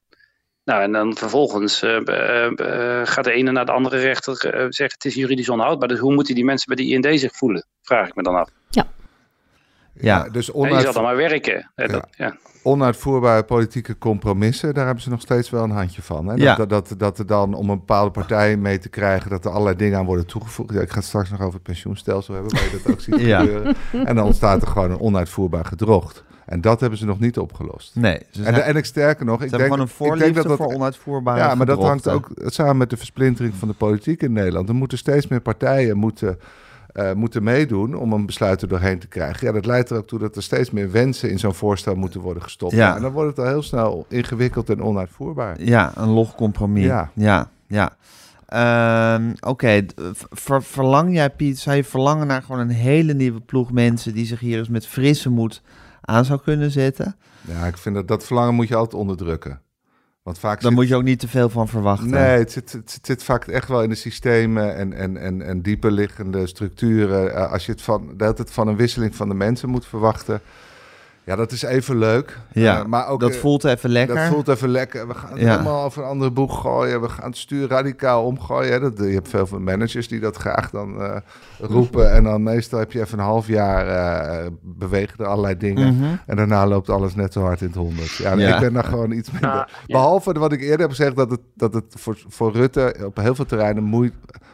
Nou, 0.65 0.81
en 0.81 0.91
dan 0.91 1.15
vervolgens 1.17 1.81
eh, 1.81 1.95
eh, 2.07 2.45
eh, 2.99 3.07
gaat 3.07 3.23
de 3.23 3.31
ene 3.31 3.51
naar 3.51 3.65
de 3.65 3.71
andere 3.71 3.97
rechter 3.97 4.35
zeggen, 4.69 4.85
het 4.97 5.05
is 5.05 5.13
juridisch 5.15 5.49
onhoudbaar. 5.49 5.87
Dus 5.87 5.99
hoe 5.99 6.13
moeten 6.13 6.35
die 6.35 6.45
mensen 6.45 6.75
bij 6.75 6.85
de 6.85 6.91
IND 6.91 7.19
zich 7.19 7.35
voelen? 7.35 7.65
Vraag 7.81 8.07
ik 8.07 8.15
me 8.15 8.23
dan 8.23 8.35
af. 8.35 8.49
Ja. 9.99 10.29
dus 10.29 10.51
En 10.53 10.73
je 10.73 10.81
zal 10.81 10.93
dan 10.93 11.03
maar 11.03 11.15
werken. 11.15 11.71
Dat- 11.75 12.07
ja. 12.17 12.35
onuitvoerbare 12.63 13.43
politieke 13.43 13.97
compromissen, 13.97 14.73
daar 14.73 14.85
hebben 14.85 15.03
ze 15.03 15.09
nog 15.09 15.21
steeds 15.21 15.49
wel 15.49 15.63
een 15.63 15.69
handje 15.71 16.01
van. 16.01 16.25
Hè? 16.27 16.31
Dat, 16.35 16.41
Ja. 16.43 16.55
dat, 16.55 16.69
dat, 16.69 16.93
dat 16.97 17.19
er 17.19 17.25
dan 17.25 17.53
om 17.53 17.69
een 17.69 17.77
bepaalde 17.77 18.11
partij 18.11 18.57
mee 18.57 18.79
te 18.79 18.89
krijgen, 18.89 19.29
dat 19.29 19.45
er 19.45 19.51
allerlei 19.51 19.75
dingen 19.75 19.97
aan 19.97 20.05
worden 20.05 20.25
toegevoegd. 20.25 20.73
Ja, 20.73 20.81
ik 20.81 20.89
ga 20.89 20.95
het 20.95 21.05
straks 21.05 21.29
nog 21.29 21.39
over 21.41 21.53
het 21.53 21.63
pensioenstelsel 21.63 22.33
hebben, 22.33 22.53
waar 22.53 22.63
je 22.63 22.79
dat 22.83 22.93
ook 22.93 23.01
ziet 23.01 23.19
Ja. 23.33 23.39
gebeuren. 23.39 23.75
En 23.91 24.15
dan 24.15 24.25
ontstaat 24.25 24.61
er 24.61 24.67
gewoon 24.67 24.91
een 24.91 24.99
onuitvoerbaar 24.99 25.65
gedrocht. 25.65 26.23
En 26.45 26.61
dat 26.61 26.79
hebben 26.79 26.99
ze 26.99 27.05
nog 27.05 27.19
niet 27.19 27.37
opgelost. 27.37 27.95
Nee, 27.95 28.17
ze 28.31 28.37
En, 28.37 28.43
zijn, 28.43 28.53
de- 28.55 28.61
en 28.61 28.75
ik 28.75 28.85
sterker 28.85 29.25
nog, 29.25 29.41
ik 29.41 29.49
denk, 29.49 29.61
gewoon 29.63 29.79
een 29.79 30.13
ik 30.13 30.19
denk 30.19 30.35
dat 30.35 30.47
dat 30.47 30.57
voor 30.57 30.73
onuitvoerbare 30.73 31.39
Ja, 31.39 31.55
maar 31.55 31.65
dat 31.65 31.81
hangt 31.83 32.07
ook 32.07 32.29
samen 32.45 32.77
met 32.77 32.89
de 32.89 32.97
versplintering 32.97 33.53
van 33.55 33.67
de 33.67 33.73
politiek 33.73 34.21
in 34.21 34.33
Nederland. 34.33 34.69
Er 34.69 34.75
moeten 34.75 34.97
steeds 34.97 35.27
meer 35.27 35.41
partijen 35.41 35.97
moeten, 35.97 36.39
eh, 36.93 37.13
moeten 37.13 37.43
meedoen 37.43 37.95
om 37.95 38.13
een 38.13 38.25
besluit 38.25 38.61
er 38.61 38.67
doorheen 38.67 38.99
te 38.99 39.07
krijgen. 39.07 39.47
Ja, 39.47 39.53
dat 39.53 39.65
leidt 39.65 39.89
er 39.89 39.97
ook 39.97 40.07
toe 40.07 40.19
dat 40.19 40.35
er 40.35 40.43
steeds 40.43 40.71
meer 40.71 40.91
wensen 40.91 41.29
in 41.29 41.39
zo'n 41.39 41.53
voorstel 41.53 41.95
moeten 41.95 42.21
worden 42.21 42.43
gestopt. 42.43 42.73
Ja. 42.73 42.95
En 42.95 43.01
dan 43.01 43.11
wordt 43.11 43.29
het 43.37 43.45
al 43.45 43.51
heel 43.51 43.63
snel 43.63 44.05
ingewikkeld 44.09 44.69
en 44.69 44.83
onuitvoerbaar. 44.83 45.61
Ja, 45.61 45.91
een 45.95 46.09
log 46.09 46.35
compromis. 46.35 46.83
Ja, 46.85 47.09
Ja. 47.13 47.49
ja. 47.67 47.91
ehm, 48.47 49.31
oké, 49.39 49.85
ver- 50.31 50.63
verlang 50.63 51.13
jij, 51.13 51.29
Piet, 51.29 51.59
zou 51.59 51.75
je 51.75 51.83
verlangen 51.83 52.27
naar 52.27 52.41
gewoon 52.41 52.61
een 52.61 52.69
hele 52.69 53.13
nieuwe 53.13 53.39
ploeg 53.39 53.71
mensen 53.71 54.13
die 54.13 54.25
zich 54.25 54.39
hier 54.39 54.57
eens 54.57 54.69
met 54.69 54.87
frisse 54.87 55.29
moed 55.29 55.61
aan 56.05 56.25
zou 56.25 56.39
kunnen 56.43 56.71
zetten? 56.71 57.15
Ja, 57.41 57.65
ik 57.65 57.77
vind 57.77 57.95
dat 57.95 58.07
dat 58.07 58.25
verlangen 58.25 58.53
moet 58.53 58.67
je 58.67 58.75
altijd 58.75 59.01
onderdrukken. 59.01 59.61
Want 60.23 60.39
vaak 60.39 60.61
Dan 60.61 60.69
zit- 60.71 60.79
moet 60.79 60.87
je 60.87 60.95
ook 60.95 61.03
niet 61.03 61.19
te 61.19 61.27
veel 61.27 61.49
van 61.49 61.67
verwachten. 61.67 62.09
Nee, 62.09 62.37
het 62.39 62.51
zit, 62.51 62.71
het, 62.71 62.99
zit- 63.01 63.23
vaak 63.23 63.45
echt 63.47 63.67
wel 63.67 63.83
in 63.83 63.89
de 63.89 63.95
systemen 63.95 64.75
en, 64.75 64.93
en, 64.93 65.17
en, 65.17 65.41
en 65.41 65.61
dieper 65.61 65.91
liggende 65.91 66.47
structuren. 66.47 67.35
Eh, 67.35 67.51
als 67.51 67.65
je 67.65 67.71
het 67.71 67.81
van, 67.81 68.13
hele 68.17 68.33
tijd 68.33 68.51
van 68.51 68.67
een 68.67 68.75
wisseling 68.75 69.15
van 69.15 69.27
de 69.27 69.33
mensen 69.35 69.69
moet 69.69 69.85
verwachten. 69.85 70.41
Ja, 71.25 71.35
dat 71.35 71.51
is 71.51 71.61
even 71.63 71.97
leuk. 71.97 72.37
Ja, 72.51 72.79
Eh, 72.79 72.85
maar 72.85 73.07
ook, 73.07 73.19
dat 73.19 73.31
eh, 73.31 73.39
voelt 73.39 73.63
even 73.63 73.89
lekker. 73.89 74.15
Dat 74.15 74.25
voelt 74.27 74.47
even 74.47 74.69
lekker. 74.69 75.07
We 75.07 75.13
gaan 75.13 75.31
het 75.31 75.39
Ja. 75.41 75.51
helemaal 75.51 75.83
over 75.83 76.01
een 76.03 76.07
andere 76.09 76.31
boeg 76.31 76.61
gooien. 76.61 77.01
We 77.01 77.09
gaan 77.09 77.29
het 77.29 77.37
stuur 77.37 77.67
radicaal 77.67 78.23
omgooien. 78.25 78.71
Hè. 78.71 78.79
Dat, 78.79 78.97
je 78.97 79.03
hebt 79.13 79.29
veel 79.29 79.47
van 79.47 79.63
managers 79.63 80.07
die 80.07 80.19
dat 80.19 80.35
graag 80.37 80.69
dan 80.69 81.01
eh, 81.01 81.15
roepen. 81.59 82.11
En 82.11 82.23
dan 82.23 82.43
meestal 82.43 82.79
heb 82.79 82.91
je 82.91 82.99
even 83.01 83.19
een 83.19 83.25
half 83.25 83.47
jaar 83.47 83.87
eh, 83.87 84.47
bewegen 84.61 85.17
er 85.19 85.25
allerlei 85.25 85.57
dingen. 85.57 85.95
Mhm. 85.97 86.15
En 86.25 86.35
daarna 86.35 86.67
loopt 86.67 86.89
alles 86.89 87.15
net 87.15 87.33
zo 87.33 87.41
hard 87.41 87.61
in 87.61 87.67
het 87.67 87.75
honderd. 87.75 88.11
Ja, 88.15 88.33
Ja. 88.33 88.53
ik 88.55 88.59
ben 88.61 88.73
daar 88.73 88.83
gewoon 88.83 89.11
iets 89.11 89.31
minder. 89.31 89.49
Ja, 89.49 89.67
ja. 89.85 89.93
Behalve 89.93 90.31
wat 90.33 90.51
ik 90.51 90.61
eerder 90.61 90.79
heb 90.79 90.89
gezegd, 90.89 91.15
dat 91.15 91.29
het, 91.31 91.41
dat 91.55 91.73
het 91.73 91.85
voor, 91.89 92.17
voor 92.27 92.51
Rutte 92.51 92.95
op 93.05 93.17
heel 93.17 93.35
veel 93.35 93.45
terreinen 93.45 93.83
moei- 93.83 94.13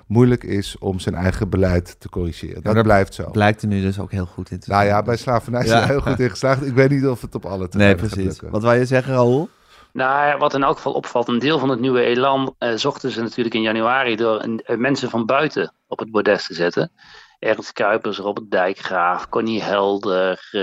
moeilijk 0.09 0.43
is 0.43 0.77
om 0.77 0.99
zijn 0.99 1.15
eigen 1.15 1.49
beleid 1.49 1.99
te 1.99 2.09
corrigeren. 2.09 2.63
Dat 2.63 2.75
dat 2.75 2.83
blijft 2.83 3.13
zo. 3.13 3.29
Blijkt 3.31 3.61
er 3.61 3.67
nu 3.67 3.81
dus 3.81 3.99
ook 3.99 4.11
heel 4.11 4.25
goed 4.25 4.51
in 4.51 4.59
te 4.59 4.69
Nou 4.69 4.81
zijn. 4.83 4.95
ja, 4.95 5.03
bij 5.03 5.17
slavernij 5.17 5.63
is 5.63 5.69
Ja. 5.69 5.85
heel 5.85 6.01
goed 6.01 6.19
in 6.19 6.29
geslaagd. 6.29 6.65
Ik 6.65 6.73
weet 6.73 6.89
niet 6.89 7.07
of 7.07 7.21
het 7.21 7.35
op 7.35 7.45
alle 7.45 7.57
Nee, 7.57 7.67
terreinen 7.67 7.99
gaat 7.99 8.09
precies. 8.09 8.29
lukken. 8.29 8.49
Wat 8.51 8.63
wou 8.63 8.75
je 8.77 8.85
zeggen, 8.85 9.13
Raoul? 9.13 9.49
Nou, 9.93 10.27
ja, 10.27 10.37
wat 10.37 10.53
in 10.53 10.63
elk 10.63 10.75
geval 10.75 10.93
opvalt, 10.93 11.27
een 11.27 11.39
deel 11.39 11.59
van 11.59 11.69
het 11.69 11.79
nieuwe 11.79 12.01
elan 12.03 12.55
eh, 12.57 12.73
zochten 12.75 13.11
ze 13.11 13.21
natuurlijk 13.21 13.55
in 13.55 13.61
januari 13.61 14.15
door 14.15 14.43
een, 14.43 14.61
eh, 14.65 14.77
mensen 14.77 15.09
van 15.09 15.25
buiten 15.25 15.73
op 15.87 15.99
het 15.99 16.11
bordes 16.11 16.47
te 16.47 16.53
zetten. 16.53 16.91
Ernst 17.39 17.71
Kuipers, 17.73 18.17
Robert 18.17 18.51
Dijkgraaf, 18.51 19.29
Connie 19.29 19.61
Helder, 19.63 20.47
eh, 20.51 20.61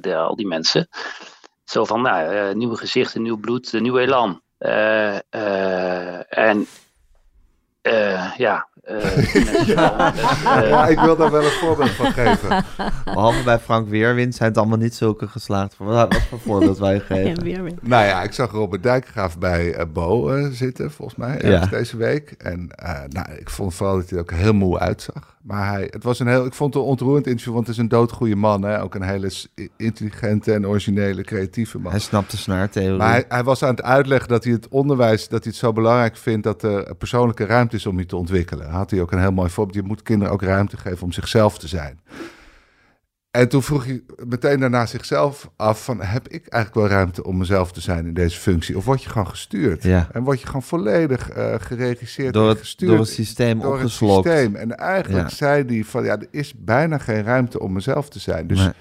de, 0.00 0.16
al 0.16 0.36
die 0.36 0.46
mensen. 0.46 0.88
Zo 1.64 1.84
van, 1.84 2.02
nou, 2.02 2.34
eh, 2.34 2.54
nieuwe 2.54 2.76
gezichten, 2.76 3.22
nieuw 3.22 3.36
bloed, 3.40 3.72
een 3.72 3.82
nieuw 3.82 3.98
elan. 3.98 4.40
Eh, 4.58 5.16
eh, 5.30 6.38
en 6.38 6.66
eh, 7.82 8.32
ja, 8.36 8.68
eh, 8.86 9.34
eh, 9.34 9.66
Ja, 10.68 10.86
ik 10.86 10.98
wil 10.98 11.16
daar 11.16 11.30
wel 11.30 11.44
een 11.44 11.50
voorbeeld 11.50 11.90
van 11.90 12.12
geven. 12.12 12.64
Behalve 13.04 13.42
bij 13.44 13.58
Frank 13.58 13.88
Weerwind 13.88 14.34
zijn 14.34 14.48
het 14.48 14.58
allemaal 14.58 14.78
niet 14.78 14.94
zulke 14.94 15.28
geslaagd. 15.28 15.74
Wat, 15.78 16.12
wat 16.12 16.22
voor 16.28 16.38
voorbeeld 16.40 16.78
wij 16.78 16.94
Ja, 16.94 17.00
geven? 17.00 17.42
weer. 17.42 17.62
Nou 17.80 18.04
ja, 18.04 18.22
ik 18.22 18.32
zag 18.32 18.50
Robert 18.50 18.82
Dijkgraaf 18.82 19.38
bij 19.38 19.74
eh, 19.74 19.84
Bo 19.92 20.38
zitten, 20.50 20.90
volgens 20.90 21.18
mij, 21.18 21.40
ergens 21.40 21.70
Ja. 21.70 21.76
deze 21.78 21.96
week. 21.96 22.30
En 22.38 22.68
eh, 22.74 23.00
nou, 23.08 23.26
ik 23.38 23.50
vond 23.50 23.74
vooral 23.74 23.96
dat 23.96 24.10
hij 24.10 24.18
er 24.18 24.24
ook 24.24 24.30
heel 24.32 24.54
moe 24.54 24.78
uitzag. 24.78 25.34
Maar 25.42 25.70
hij, 25.72 25.88
het 25.90 26.02
was 26.04 26.18
een 26.18 26.26
heel, 26.26 26.44
ik 26.46 26.54
vond 26.54 26.74
het 26.74 26.82
een 26.82 26.88
ontroerend 26.88 27.26
interview, 27.26 27.54
want 27.54 27.66
het 27.66 27.76
is 27.76 27.82
een 27.82 27.88
doodgoeie 27.88 28.36
man. 28.36 28.62
Hè? 28.62 28.82
Ook 28.82 28.94
een 28.94 29.02
hele 29.02 29.30
intelligente 29.76 30.52
en 30.52 30.66
originele, 30.66 31.22
creatieve 31.22 31.78
man. 31.78 31.90
Hij 31.90 32.00
snapt 32.00 32.30
de 32.30 32.36
snaartheorie. 32.36 32.96
Maar 32.98 33.10
hij, 33.10 33.24
hij 33.28 33.44
was 33.44 33.62
aan 33.62 33.70
het 33.70 33.82
uitleggen 33.82 34.28
dat 34.28 34.44
hij 34.44 34.52
het 34.52 34.68
onderwijs, 34.68 35.28
dat 35.28 35.42
hij 35.42 35.52
het 35.52 35.60
zo 35.60 35.72
belangrijk 35.72 36.16
vindt 36.16 36.42
dat 36.42 36.62
er 36.62 36.94
persoonlijke 36.94 37.44
ruimte 37.44 37.76
is 37.76 37.86
om 37.86 37.98
je 37.98 38.06
te 38.06 38.16
ontwikkelen. 38.16 38.70
Had 38.76 38.90
hij 38.90 39.00
ook 39.00 39.12
een 39.12 39.20
heel 39.20 39.32
mooi 39.32 39.50
voorbeeld. 39.50 39.76
Je 39.76 39.82
moet 39.88 40.02
kinderen 40.02 40.32
ook 40.32 40.42
ruimte 40.42 40.76
geven 40.76 41.02
om 41.02 41.12
zichzelf 41.12 41.58
te 41.58 41.68
zijn. 41.68 42.00
En 43.30 43.48
toen 43.48 43.62
vroeg 43.62 43.84
hij 43.84 44.02
meteen 44.26 44.60
daarna 44.60 44.86
zichzelf 44.86 45.50
af 45.56 45.84
van, 45.84 46.00
heb 46.02 46.28
ik 46.28 46.46
eigenlijk 46.46 46.74
wel 46.88 46.98
ruimte 46.98 47.24
om 47.24 47.36
mezelf 47.36 47.72
te 47.72 47.80
zijn 47.80 48.06
in 48.06 48.14
deze 48.14 48.38
functie? 48.38 48.76
Of 48.76 48.84
word 48.84 49.02
je 49.02 49.08
gewoon 49.08 49.28
gestuurd? 49.28 49.82
Ja. 49.82 50.08
En 50.12 50.22
word 50.22 50.40
je 50.40 50.46
gewoon 50.46 50.62
volledig 50.62 51.30
eh, 51.30 51.54
geregisseerd 51.58 52.32
door, 52.34 52.42
en 52.42 52.48
het, 52.48 52.58
gestuurd? 52.58 52.90
door 52.90 53.00
het 53.00 53.08
systeem 53.08 53.60
door 53.60 53.72
het 53.72 53.82
opgeslokt. 53.82 54.26
systeem. 54.28 54.54
En 54.54 54.76
eigenlijk 54.76 55.28
Ja. 55.28 55.34
zei 55.36 55.64
hij 55.66 55.84
van, 55.84 56.04
ja, 56.04 56.18
er 56.18 56.26
is 56.30 56.54
bijna 56.56 56.98
geen 56.98 57.22
ruimte 57.22 57.60
om 57.60 57.72
mezelf 57.72 58.08
te 58.08 58.18
zijn. 58.18 58.46
Dus 58.46 58.58
Nee. 58.58 58.72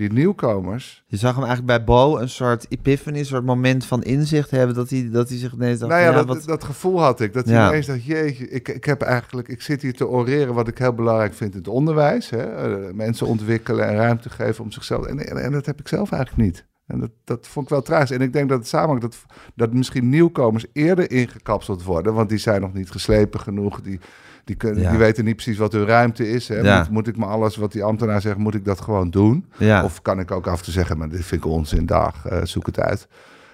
Die 0.00 0.12
nieuwkomers, 0.12 1.04
Je 1.06 1.16
zag 1.16 1.34
hem 1.34 1.44
eigenlijk 1.44 1.66
bij 1.76 1.84
Bo 1.84 2.18
een 2.18 2.28
soort 2.28 2.66
epiphany, 2.68 3.18
een 3.18 3.24
soort 3.24 3.44
moment 3.44 3.84
van 3.86 4.02
inzicht 4.02 4.50
hebben. 4.50 4.74
Dat 4.76 4.90
hij, 4.90 5.08
dat 5.12 5.28
hij 5.28 5.38
zich 5.38 5.52
ineens 5.52 5.78
dacht, 5.78 5.92
Nou 5.92 6.02
ja, 6.04 6.12
dat, 6.12 6.26
wat- 6.26 6.44
dat 6.44 6.64
gevoel 6.64 7.00
had 7.00 7.20
ik. 7.20 7.32
Dat 7.32 7.44
hij 7.44 7.54
Ja. 7.54 7.68
ineens 7.68 7.86
dacht, 7.86 8.04
jeetje, 8.04 8.48
ik, 8.48 8.68
ik 8.68 8.84
heb 8.84 9.02
eigenlijk, 9.02 9.48
ik 9.48 9.62
zit 9.62 9.82
hier 9.82 9.94
te 9.94 10.08
oreren 10.08 10.54
wat 10.54 10.68
ik 10.68 10.78
heel 10.78 10.92
belangrijk 10.94 11.34
vind 11.34 11.52
in 11.52 11.58
het 11.58 11.68
onderwijs. 11.68 12.30
Hè? 12.30 12.38
Eh, 12.42 12.92
mensen 12.94 13.26
ontwikkelen 13.26 13.88
en 13.88 13.94
ruimte 13.96 14.30
geven 14.30 14.64
om 14.64 14.70
zichzelf. 14.72 15.06
En, 15.06 15.26
en, 15.26 15.36
en 15.42 15.52
dat 15.52 15.66
heb 15.66 15.80
ik 15.80 15.88
zelf 15.88 16.12
eigenlijk 16.12 16.42
niet. 16.42 16.66
En 16.90 17.00
dat, 17.00 17.10
dat 17.24 17.46
vond 17.48 17.64
ik 17.66 17.72
wel 17.72 17.82
tragisch. 17.82 18.10
En 18.10 18.20
ik 18.20 18.32
denk 18.32 18.48
dat 18.48 18.58
het 18.58 18.68
samenhangt 18.68 19.02
dat, 19.02 19.16
dat 19.54 19.72
misschien 19.72 20.08
nieuwkomers 20.08 20.64
eerder 20.72 21.10
ingekapseld 21.10 21.82
worden. 21.82 22.14
Want 22.14 22.28
die 22.28 22.38
zijn 22.38 22.60
nog 22.60 22.72
niet 22.72 22.90
geslepen 22.90 23.40
genoeg. 23.40 23.80
Die, 23.80 24.00
die, 24.44 24.56
kunnen, 24.56 24.82
Ja. 24.82 24.90
die 24.90 24.98
weten 24.98 25.24
niet 25.24 25.34
precies 25.34 25.58
wat 25.58 25.72
hun 25.72 25.86
ruimte 25.86 26.30
is. 26.30 26.48
Hè? 26.48 26.58
Ja. 26.58 26.78
Moet, 26.78 26.90
moet 26.90 27.08
ik 27.08 27.16
me 27.16 27.24
alles 27.24 27.56
wat 27.56 27.72
die 27.72 27.84
ambtenaar 27.84 28.20
zegt, 28.20 28.36
moet 28.36 28.54
ik 28.54 28.64
dat 28.64 28.80
gewoon 28.80 29.10
doen? 29.10 29.44
ja. 29.58 29.84
Of 29.84 30.02
kan 30.02 30.20
ik 30.20 30.30
ook 30.30 30.46
af 30.46 30.62
te 30.62 30.70
zeggen, 30.70 30.98
maar 30.98 31.08
dit 31.08 31.24
vind 31.24 31.44
ik 31.44 31.50
onzin, 31.50 31.86
dag, 31.86 32.26
eh, 32.26 32.38
zoek 32.44 32.66
het 32.66 32.80
uit. 32.80 33.08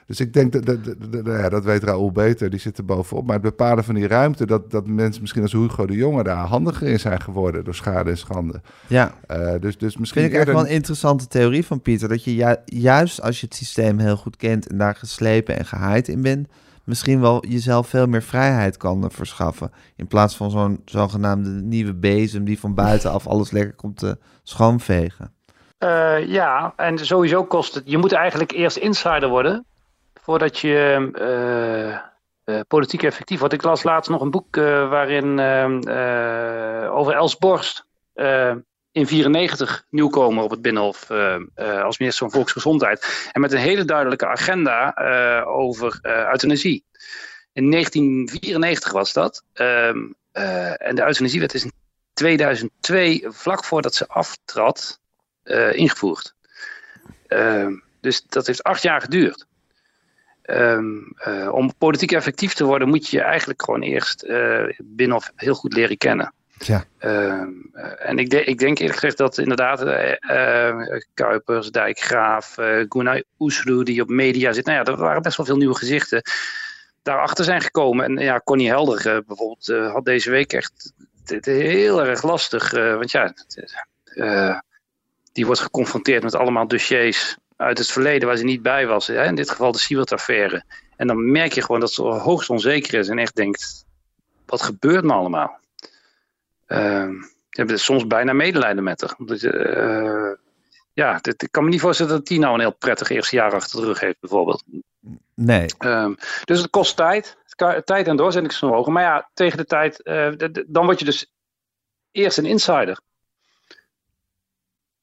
Dus 0.07 0.21
ik 0.21 0.33
denk, 0.33 0.53
dat, 0.53 0.67
dat, 0.67 0.85
dat, 0.85 1.13
dat- 1.13 1.27
ja, 1.27 1.49
dat 1.49 1.65
weet 1.65 1.83
Raoul 1.83 2.13
beter, 2.13 2.51
die 2.51 2.61
zit 2.61 2.79
er 2.79 2.85
bovenop. 2.85 3.25
Maar 3.25 3.35
het 3.35 3.43
bepalen 3.43 3.85
van 3.85 3.95
die 3.95 4.07
ruimte, 4.07 4.47
dat, 4.47 4.71
dat 4.71 4.87
mensen 4.87 5.21
misschien 5.21 5.43
als 5.43 5.53
Hugo 5.53 5.87
de 5.87 5.95
Jonge 5.97 6.23
daar 6.23 6.47
handiger 6.47 6.89
in 6.89 7.01
zijn 7.01 7.21
geworden 7.21 7.65
door 7.65 7.75
schade 7.75 8.11
en 8.11 8.19
schande. 8.19 8.61
ja. 8.87 9.15
Eh, 9.27 9.53
dus, 9.61 9.79
dus 9.79 9.97
misschien 9.97 10.21
Vind 10.23 10.33
ik 10.35 10.39
echt 10.39 10.47
eerder- 10.49 10.55
wel 10.55 10.65
een 10.65 10.77
interessante 10.77 11.27
theorie 11.27 11.67
van 11.67 11.81
Pieter. 11.83 12.09
Dat 12.09 12.25
je 12.25 12.35
ju- 12.35 12.57
juist 12.65 13.23
als 13.23 13.41
je 13.41 13.47
het 13.47 13.55
systeem 13.55 13.99
heel 13.99 14.17
goed 14.17 14.37
kent 14.37 14.69
en 14.69 14.79
daar 14.79 14.95
geslepen 14.95 15.59
en 15.59 15.65
gehaaid 15.65 16.09
in 16.09 16.23
bent, 16.23 16.49
misschien 16.85 17.21
wel 17.21 17.47
jezelf 17.47 17.89
veel 17.89 18.07
meer 18.07 18.23
vrijheid 18.23 18.77
kan 18.77 19.11
verschaffen. 19.11 19.71
In 19.97 20.07
plaats 20.07 20.37
van 20.37 20.51
zo'n 20.51 20.81
zogenaamde 20.85 21.51
nieuwe 21.51 21.95
bezem 21.95 22.45
die 22.45 22.59
van 22.61 22.75
buitenaf 22.75 23.27
alles 23.27 23.51
lekker 23.51 23.75
komt 23.75 23.99
te 23.99 24.19
schoonvegen. 24.43 25.33
Eh, 25.79 26.27
ja, 26.27 26.73
en 26.77 26.99
sowieso 26.99 27.45
kost 27.45 27.75
het. 27.75 27.83
Je 27.87 27.99
moet 27.99 28.13
eigenlijk 28.13 28.53
eerst 28.53 28.77
insider 28.77 29.29
worden 29.29 29.65
voordat 30.27 30.59
je 30.59 31.11
eh, 31.15 31.95
eh, 32.45 32.61
politiek 32.69 33.03
effectief 33.03 33.39
wordt. 33.39 33.55
Ik 33.55 33.63
las 33.63 33.83
laatst 33.83 34.11
nog 34.11 34.21
een 34.21 34.31
boek 34.31 34.57
eh, 34.57 34.89
waarin 34.89 35.39
eh, 35.39 36.85
eh, 36.85 36.95
over 36.95 37.15
Els 37.15 37.37
Borst. 37.37 37.85
in 38.93 39.07
94 39.07 39.85
nieuwkomer 39.91 40.45
op 40.45 40.51
het 40.51 40.63
Binnenhof 40.63 41.11
als 41.85 41.99
minister 41.99 42.25
van 42.25 42.31
Volksgezondheid. 42.31 43.29
En 43.33 43.41
met 43.41 43.53
een 43.53 43.59
hele 43.59 43.85
duidelijke 43.85 44.27
agenda 44.27 44.95
eh, 44.95 45.49
over 45.49 45.99
euthanasie. 46.03 46.85
In 47.53 47.71
1994 47.71 48.93
was 48.93 49.13
dat. 49.13 49.45
Ehm, 49.53 49.99
eh, 50.33 50.87
en 50.89 50.95
de 50.95 51.05
euthanasiewet 51.05 51.55
is 51.55 51.65
in 51.65 51.73
2002, 52.13 53.25
vlak 53.29 53.65
voordat 53.65 53.95
ze 53.95 54.09
aftrad, 54.09 55.01
ingevoerd. 55.73 56.35
Ehm, 57.27 57.73
dus 58.01 58.23
dat 58.23 58.47
heeft 58.47 58.63
acht 58.63 58.83
jaar 58.83 59.01
geduurd. 59.01 59.47
Ehm, 60.47 60.97
eh, 61.17 61.49
om 61.53 61.73
politiek 61.79 62.13
effectief 62.13 62.55
te 62.55 62.65
worden 62.65 62.89
moet 62.89 63.09
je 63.09 63.21
eigenlijk 63.21 63.63
gewoon 63.63 63.83
eerst 63.83 64.23
eh 64.23 64.65
Binnenhof 64.83 65.33
heel 65.37 65.55
goed 65.55 65.73
leren 65.73 65.97
kennen. 65.97 66.35
Tja. 66.59 66.85
Ehm, 66.99 67.49
eh, 67.73 68.09
en 68.09 68.19
ik, 68.19 68.31
de- 68.31 68.45
ik 68.45 68.59
denk 68.59 68.79
eerlijk 68.79 68.99
gezegd 68.99 69.17
dat 69.19 69.39
inderdaad 69.39 69.81
Kuipers, 71.15 71.71
Dijkgraaf, 71.71 72.59
eh 72.59 72.85
Gunay 72.89 73.25
Oesloe 73.39 73.85
die 73.85 74.03
op 74.03 74.09
media 74.09 74.53
zit. 74.53 74.65
Nou 74.65 74.79
ja, 74.79 74.85
er 74.93 74.97
waren 74.97 75.23
best 75.23 75.37
wel 75.37 75.47
veel 75.47 75.57
nieuwe 75.57 75.77
gezichten 75.77 76.23
daarachter 77.03 77.45
zijn 77.45 77.61
gekomen. 77.61 78.05
En 78.05 78.17
ja, 78.25 78.41
Connie 78.45 78.69
Helder 78.69 79.23
bijvoorbeeld 79.27 79.93
had 79.93 80.05
deze 80.05 80.31
week 80.31 80.53
echt 80.53 80.93
het 81.25 81.45
heel 81.45 82.05
erg 82.05 82.23
lastig. 82.23 82.71
want 82.71 83.11
ja, 83.11 83.35
die 85.33 85.47
wordt 85.47 85.61
geconfronteerd 85.61 86.23
met 86.23 86.35
allemaal 86.35 86.69
dossiers 86.69 87.37
uit 87.57 87.79
het 87.79 87.91
verleden 87.93 88.29
waar 88.29 88.37
ze 88.37 88.45
niet 88.45 88.63
bij 88.63 88.87
was. 88.87 89.07
Hè? 89.07 89.25
In 89.25 89.35
dit 89.35 89.51
geval 89.51 89.73
de 89.73 89.79
Siewert-affaire. 89.79 90.65
En 90.97 91.07
dan 91.07 91.31
merk 91.31 91.53
je 91.53 91.63
gewoon 91.63 91.81
dat 91.81 91.93
ze 91.93 92.03
hoogst 92.03 92.51
onzeker 92.51 92.99
is 92.99 93.09
en 93.09 93.19
echt 93.19 93.37
denkt, 93.37 93.85
wat 94.47 94.63
gebeurt 94.63 95.05
me 95.05 95.13
allemaal? 95.13 95.59
Ehm, 96.67 97.13
je 97.51 97.63
hebt 97.63 97.81
soms 97.81 98.07
bijna 98.07 98.33
medelijden 98.33 98.85
met 98.85 99.01
haar. 99.01 99.15
Omdat 99.19 99.41
je, 99.41 99.51
eh, 99.53 100.33
ja, 100.93 101.19
dit, 101.21 101.43
ik 101.43 101.53
kan 101.53 101.65
me 101.65 101.71
niet 101.71 101.81
voorstellen 101.81 102.13
dat 102.13 102.27
die 102.27 102.39
nou 102.39 102.55
een 102.55 102.61
heel 102.61 102.77
prettig 102.77 103.09
eerste 103.09 103.37
jaar 103.37 103.55
achter 103.55 103.81
de 103.81 103.87
rug 103.87 104.01
heeft, 104.01 104.21
bijvoorbeeld. 104.21 104.65
Nee, 105.35 105.67
Ehm, 105.79 106.15
dus 106.45 106.61
het 106.61 106.71
kost 106.71 106.97
tijd. 106.97 107.37
Tijd 107.85 108.07
en 108.07 108.17
doorzettingsvermogen. 108.17 108.93
Maar 108.93 109.03
ja, 109.03 109.31
tegen 109.35 109.59
de 109.59 109.65
tijd, 109.65 110.03
eh, 110.03 110.33
dan 110.67 110.85
word 110.85 110.99
je 110.99 111.05
dus 111.05 111.33
eerst 112.11 112.39
een 112.39 112.47
insider, 112.47 113.01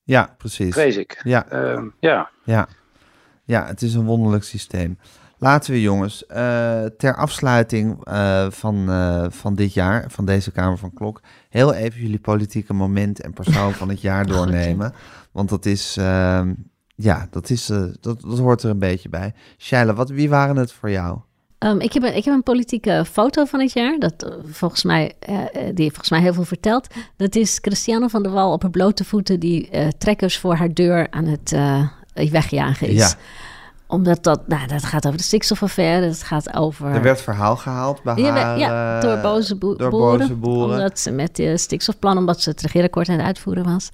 ja, 0.03 0.35
precies. 0.37 0.73
vrees 0.73 0.97
ik. 0.97 1.21
Ja, 1.23 1.47
Ehm, 1.49 1.87
ja. 1.99 2.29
ja. 2.43 2.67
ja, 3.43 3.65
het 3.65 3.81
is 3.81 3.93
een 3.93 4.05
wonderlijk 4.05 4.43
systeem. 4.43 4.97
Laten 5.37 5.71
we 5.71 5.81
jongens, 5.81 6.25
eh, 6.25 6.85
ter 6.85 7.15
afsluiting 7.15 8.05
eh, 8.05 8.49
van, 8.49 8.89
eh, 8.89 9.25
van 9.29 9.55
dit 9.55 9.73
jaar, 9.73 10.05
van 10.11 10.25
deze 10.25 10.51
Kamer 10.51 10.77
van 10.77 10.93
Klok, 10.93 11.21
heel 11.49 11.73
even 11.73 12.01
jullie 12.01 12.19
politieke 12.19 12.73
moment 12.73 13.21
en 13.21 13.33
persoon 13.33 13.73
van 13.73 13.89
het 13.89 14.01
jaar 14.01 14.25
doornemen. 14.33 14.93
Want 15.31 15.49
dat 15.49 15.65
is, 15.65 15.97
ehm, 15.97 16.53
ja, 16.95 17.27
dat, 17.29 17.49
is, 17.49 17.65
dat, 17.65 18.01
dat 18.01 18.39
hoort 18.39 18.63
er 18.63 18.69
een 18.69 18.79
beetje 18.79 19.09
bij. 19.09 19.33
Shaila, 19.57 19.93
wat, 19.93 20.09
wie 20.09 20.29
waren 20.29 20.55
het 20.55 20.71
voor 20.71 20.89
jou? 20.91 21.19
Um, 21.63 21.79
ik, 21.79 21.93
heb 21.93 22.03
een, 22.03 22.15
ik 22.15 22.25
heb 22.25 22.33
een 22.33 22.43
politieke 22.43 23.05
foto 23.11 23.45
van 23.45 23.59
het 23.59 23.73
jaar, 23.73 23.99
dat, 23.99 24.25
uh, 24.25 24.33
volgens 24.45 24.83
mij, 24.83 25.13
uh, 25.29 25.39
die 25.73 25.87
volgens 25.87 26.09
mij 26.09 26.19
heel 26.19 26.33
veel 26.33 26.43
vertelt. 26.43 26.87
Dat 27.17 27.35
is 27.35 27.57
Christiane 27.61 28.09
van 28.09 28.23
der 28.23 28.31
Wal 28.31 28.51
op 28.51 28.61
haar 28.61 28.71
blote 28.71 29.03
voeten 29.03 29.39
die 29.39 29.69
uh, 29.71 29.87
trekkers 29.97 30.37
voor 30.37 30.55
haar 30.55 30.73
deur 30.73 31.07
aan 31.09 31.25
het 31.25 31.51
wegjagen 32.31 32.87
is. 32.87 32.99
Ja 32.99 33.13
omdat 33.93 34.23
dat, 34.23 34.47
nou, 34.47 34.67
dat 34.67 34.83
gaat 34.83 35.05
over 35.05 35.17
de 35.17 35.23
stikstofaffaire. 35.23 36.05
Het 36.05 36.23
gaat 36.23 36.55
over... 36.55 36.87
Er 36.87 37.01
werd 37.01 37.21
verhaal 37.21 37.55
gehaald 37.55 38.03
bij 38.03 38.15
ja, 38.15 38.31
haar, 38.31 38.59
ja, 38.59 38.99
door 38.99 39.17
boze, 39.17 39.55
bo 39.55 39.75
door 39.75 39.89
boeren, 39.89 40.19
boze 40.19 40.33
boeren. 40.33 40.77
Omdat 40.77 40.99
ze 40.99 41.11
met 41.11 41.35
de 41.35 41.57
stikstofplan, 41.57 42.17
omdat 42.17 42.41
ze 42.41 42.49
het 42.49 42.61
regeerakkoord 42.61 43.09
aan 43.09 43.17
het 43.17 43.25
uitvoeren 43.25 43.63
was. 43.63 43.89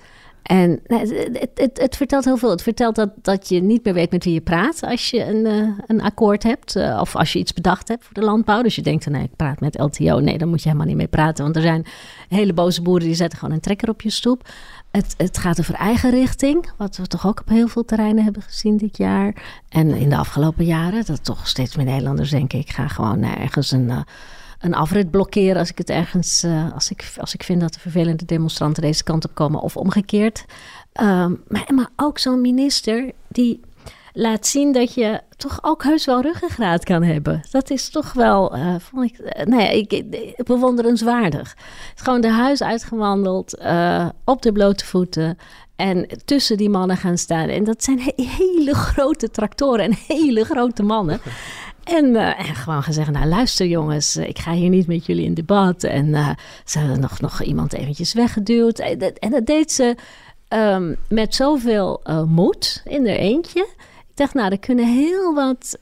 En 0.50 0.80
nou, 0.88 1.16
het, 1.16 1.50
het, 1.54 1.80
het, 1.82 1.96
vertelt 1.96 2.26
heel 2.26 2.38
veel. 2.38 2.50
Het 2.50 2.62
vertelt 2.62 2.96
dat, 2.96 3.10
dat 3.22 3.50
je 3.50 3.62
niet 3.62 3.84
meer 3.84 3.94
weet 3.94 4.12
met 4.12 4.24
wie 4.24 4.34
je 4.34 4.42
praat 4.42 4.84
als 4.84 5.10
je 5.10 5.26
een, 5.26 5.46
uh, 5.46 5.70
een 5.88 6.02
akkoord 6.02 6.44
hebt. 6.44 6.76
Uh, 6.76 6.98
of 7.02 7.16
als 7.16 7.34
je 7.34 7.40
iets 7.40 7.54
bedacht 7.54 7.88
hebt 7.88 8.04
voor 8.04 8.14
de 8.14 8.22
landbouw. 8.22 8.62
Dus 8.62 8.76
je 8.76 8.82
denkt, 8.82 9.10
nee, 9.10 9.24
ik 9.24 9.36
praat 9.36 9.60
met 9.60 9.80
LTO. 9.80 10.20
Nee, 10.20 10.38
dan 10.38 10.48
moet 10.48 10.62
je 10.62 10.68
helemaal 10.68 10.88
niet 10.88 10.98
mee 10.98 11.08
praten. 11.08 11.44
Want 11.44 11.56
er 11.56 11.62
zijn 11.62 11.86
hele 12.30 12.54
boze 12.54 12.82
boeren 12.82 13.08
die 13.08 13.16
zetten 13.16 13.40
gewoon 13.40 13.54
een 13.54 13.62
trekker 13.62 13.90
op 13.90 14.02
je 14.02 14.10
stoep. 14.10 14.48
Het, 14.92 15.14
het 15.18 15.38
gaat 15.38 15.60
over 15.60 15.74
eigen 15.74 16.10
richting, 16.10 16.72
wat 16.78 16.98
we 16.98 17.08
toch 17.08 17.28
ook 17.28 17.40
op 17.40 17.50
heel 17.50 17.68
veel 17.68 17.86
terreinen 17.86 18.24
hebben 18.24 18.42
gezien 18.42 18.78
dit 18.78 18.98
jaar. 18.98 19.36
En 19.70 19.90
in 19.90 20.10
de 20.10 20.18
afgelopen 20.18 20.66
jaren, 20.66 21.06
dat 21.06 21.24
toch 21.24 21.48
steeds 21.48 21.76
meer 21.76 21.86
Nederlanders 21.86 22.30
denken: 22.30 22.60
ik 22.60 22.70
ga 22.70 22.88
gewoon 22.88 23.24
ergens 23.24 23.72
een, 23.72 23.90
uh, 23.90 24.00
een 24.60 24.74
afrit 24.74 25.12
blokkeren 25.12 25.58
als 25.58 25.70
ik 25.70 25.78
het 25.78 25.90
ergens, 25.90 26.44
uh, 26.44 26.74
als, 26.74 26.90
ik, 26.92 27.14
als 27.18 27.34
ik 27.34 27.44
vind 27.44 27.62
dat 27.62 27.74
de 27.74 27.80
vervelende 27.80 28.26
demonstranten 28.26 28.84
deze 28.84 29.04
kant 29.04 29.26
op 29.26 29.36
komen, 29.36 29.62
of 29.62 29.78
omgekeerd. 29.78 30.46
Um, 31.02 31.44
maar, 31.48 31.70
maar 31.74 31.90
ook 31.96 32.20
zo'n 32.20 32.42
minister 32.42 33.12
die 33.28 33.60
laat 34.14 34.48
zien 34.48 34.72
dat 34.72 34.94
je 34.94 35.22
toch 35.38 35.60
ook 35.62 35.84
heus 35.84 36.06
wel 36.06 36.22
ruggengraat 36.22 36.84
kan 36.84 37.04
hebben. 37.04 37.42
Dat 37.52 37.70
is 37.70 37.90
toch 37.90 38.14
wel, 38.14 38.58
uh, 38.58 38.76
vond 38.80 39.12
ik, 39.12 39.20
uh, 39.20 39.46
nee, 39.46 39.80
ik, 39.88 40.04
bewonderenswaardig. 40.46 41.56
Gewoon 41.96 42.22
de 42.22 42.32
huis 42.32 42.64
uitgewandeld, 42.64 43.60
uh, 43.62 44.10
op 44.24 44.42
de 44.42 44.52
blote 44.52 44.86
voeten. 44.86 45.38
En 45.76 46.08
tussen 46.26 46.58
die 46.58 46.70
mannen 46.70 46.98
gaan 46.98 47.18
staan. 47.18 47.50
En 47.50 47.64
dat 47.64 47.84
zijn 47.84 48.00
he 48.00 48.12
hele 48.16 48.76
grote 48.76 49.32
tractoren 49.32 49.86
en 49.86 49.98
hele 50.08 50.46
grote 50.46 50.84
mannen. 50.84 51.20
En, 51.84 52.06
uh, 52.06 52.50
en, 52.50 52.56
gewoon 52.56 52.84
gezegd, 52.84 53.12
nou 53.12 53.26
luister 53.26 53.66
jongens, 53.68 54.18
ik 54.18 54.40
ga 54.40 54.54
hier 54.54 54.70
niet 54.70 54.88
met 54.88 55.06
jullie 55.06 55.26
in 55.26 55.34
debat. 55.34 55.84
En 55.84 56.08
uh, 56.08 56.30
ze 56.66 56.80
hebben 56.80 57.00
nog, 57.00 57.20
nog 57.22 57.44
iemand 57.44 57.74
eventjes 57.74 58.14
weggeduwd. 58.14 58.80
En 58.80 58.98
dat, 58.98 59.18
en 59.18 59.32
dat 59.32 59.46
deed 59.46 59.72
ze 59.72 59.96
um, 60.50 60.96
met 61.10 61.36
zoveel 61.36 62.02
moed 62.28 62.82
in 62.86 63.08
er 63.08 63.18
eentje 63.18 63.68
dacht, 64.20 64.34
nou, 64.34 64.52
er 64.52 64.60
kunnen 64.60 64.88
heel 64.88 65.34
wat 65.34 65.80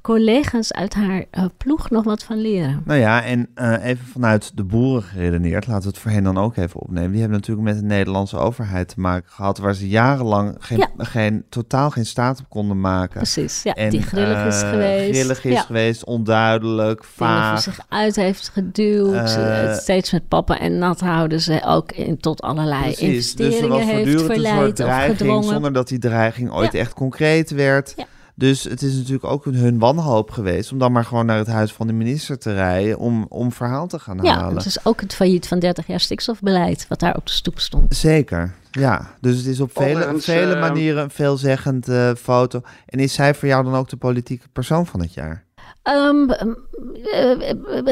collega's 0.00 0.72
uit 0.72 0.94
haar 0.94 1.24
uh, 1.32 1.44
ploeg 1.56 1.90
nog 1.90 2.04
wat 2.04 2.24
van 2.24 2.40
leren. 2.40 2.82
Nou 2.84 3.00
ja, 3.00 3.22
en 3.24 3.48
uh, 3.56 3.84
even 3.84 4.06
vanuit 4.06 4.56
de 4.56 4.64
boeren 4.64 5.02
geredeneerd, 5.02 5.66
laten 5.66 5.82
we 5.82 5.88
het 5.88 5.98
voor 5.98 6.10
hen 6.10 6.24
dan 6.24 6.38
ook 6.38 6.56
even 6.56 6.80
opnemen. 6.80 7.10
Die 7.10 7.20
hebben 7.20 7.38
natuurlijk 7.38 7.66
met 7.66 7.76
de 7.76 7.84
Nederlandse 7.86 8.36
overheid 8.36 8.88
te 8.88 9.00
maken 9.00 9.30
gehad, 9.30 9.58
waar 9.58 9.74
ze 9.74 9.88
jarenlang 9.88 10.56
geen, 10.58 10.78
ja. 10.78 10.88
geen, 10.96 11.44
totaal 11.48 11.90
geen 11.90 12.06
staat 12.06 12.40
op 12.40 12.48
konden 12.48 12.80
maken. 12.80 13.16
Precies, 13.16 13.62
ja, 13.62 13.74
en, 13.74 13.90
die 13.90 14.02
grillig 14.02 14.46
is 14.46 14.62
geweest. 14.62 15.18
Grillig 15.18 15.44
is 15.44 15.52
ja. 15.52 15.60
geweest, 15.60 16.04
onduidelijk, 16.04 17.04
vaag. 17.04 17.60
zich 17.60 17.78
uit 17.88 18.16
heeft 18.16 18.48
geduwd, 18.48 19.38
steeds 19.80 20.12
met 20.12 20.28
papa 20.28 20.60
en 20.60 20.78
nat 20.78 21.00
houden 21.00 21.40
ze 21.40 21.62
ook 21.64 21.92
in, 21.92 22.18
tot 22.18 22.42
allerlei 22.42 22.82
Precies, 22.82 23.00
investeringen 23.34 23.86
dus 23.86 23.86
heeft 23.86 24.22
verleid 24.22 24.80
of 24.80 25.04
gedwongen. 25.04 25.44
Zonder 25.44 25.72
dat 25.72 25.88
die 25.88 25.98
dreiging 25.98 26.52
ooit 26.52 26.72
ja. 26.72 26.78
echt 26.78 26.94
concreet 26.94 27.50
werd. 27.50 27.92
Ja. 27.96 28.04
Dus 28.36 28.64
het 28.64 28.82
is 28.82 28.94
natuurlijk 28.94 29.24
ook 29.24 29.44
hun 29.44 29.78
wanhoop 29.78 30.30
geweest 30.30 30.72
om 30.72 30.78
dan 30.78 30.92
maar 30.92 31.04
gewoon 31.04 31.26
naar 31.26 31.38
het 31.38 31.46
huis 31.46 31.72
van 31.72 31.86
de 31.86 31.92
minister 31.92 32.38
te 32.38 32.54
rijden 32.54 32.98
om, 32.98 33.26
om 33.28 33.52
verhaal 33.52 33.86
te 33.86 33.98
gaan 33.98 34.18
ja, 34.22 34.34
halen. 34.34 34.50
Ja, 34.50 34.56
het 34.56 34.66
is 34.66 34.86
ook 34.86 35.00
het 35.00 35.14
failliet 35.14 35.48
van 35.48 35.58
30 35.58 35.86
jaar 35.86 36.00
stikstofbeleid 36.00 36.86
wat 36.88 37.00
daar 37.00 37.16
op 37.16 37.26
de 37.26 37.32
stoep 37.32 37.58
stond. 37.58 37.96
Zeker, 37.96 38.54
ja. 38.70 39.14
Dus 39.20 39.36
het 39.36 39.46
is 39.46 39.60
op 39.60 39.70
vele, 39.72 40.08
op 40.08 40.20
vele 40.20 40.56
manieren 40.56 41.02
een 41.02 41.10
veelzeggend 41.10 41.88
uh, 41.88 42.10
foto. 42.14 42.60
En 42.86 42.98
is 42.98 43.14
zij 43.14 43.34
voor 43.34 43.48
jou 43.48 43.64
dan 43.64 43.74
ook 43.74 43.88
de 43.88 43.96
politieke 43.96 44.48
persoon 44.48 44.86
van 44.86 45.00
het 45.00 45.14
jaar? 45.14 45.44
Um, 45.88 46.30
uh, 46.30 46.36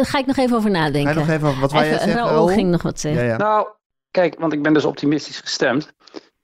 ga 0.05 0.18
ik 0.18 0.26
nog 0.26 0.36
even 0.36 0.57
over 0.57 0.70
nadenken. 0.70 1.12
Ga 1.12 1.18
nog 1.18 1.28
even 1.28 1.49
over 1.49 1.61
wat 1.61 1.72
wij 1.72 1.88
zeggen? 1.88 2.12
Raoul 2.12 2.47
ging 2.47 2.70
nog 2.70 2.82
wat 2.82 3.01
zeggen. 3.01 3.22
Ja, 3.22 3.28
ja. 3.28 3.36
Nou, 3.36 3.66
kijk, 4.11 4.38
want 4.38 4.53
ik 4.53 4.62
ben 4.62 4.72
dus 4.72 4.84
optimistisch 4.84 5.40
gestemd. 5.40 5.93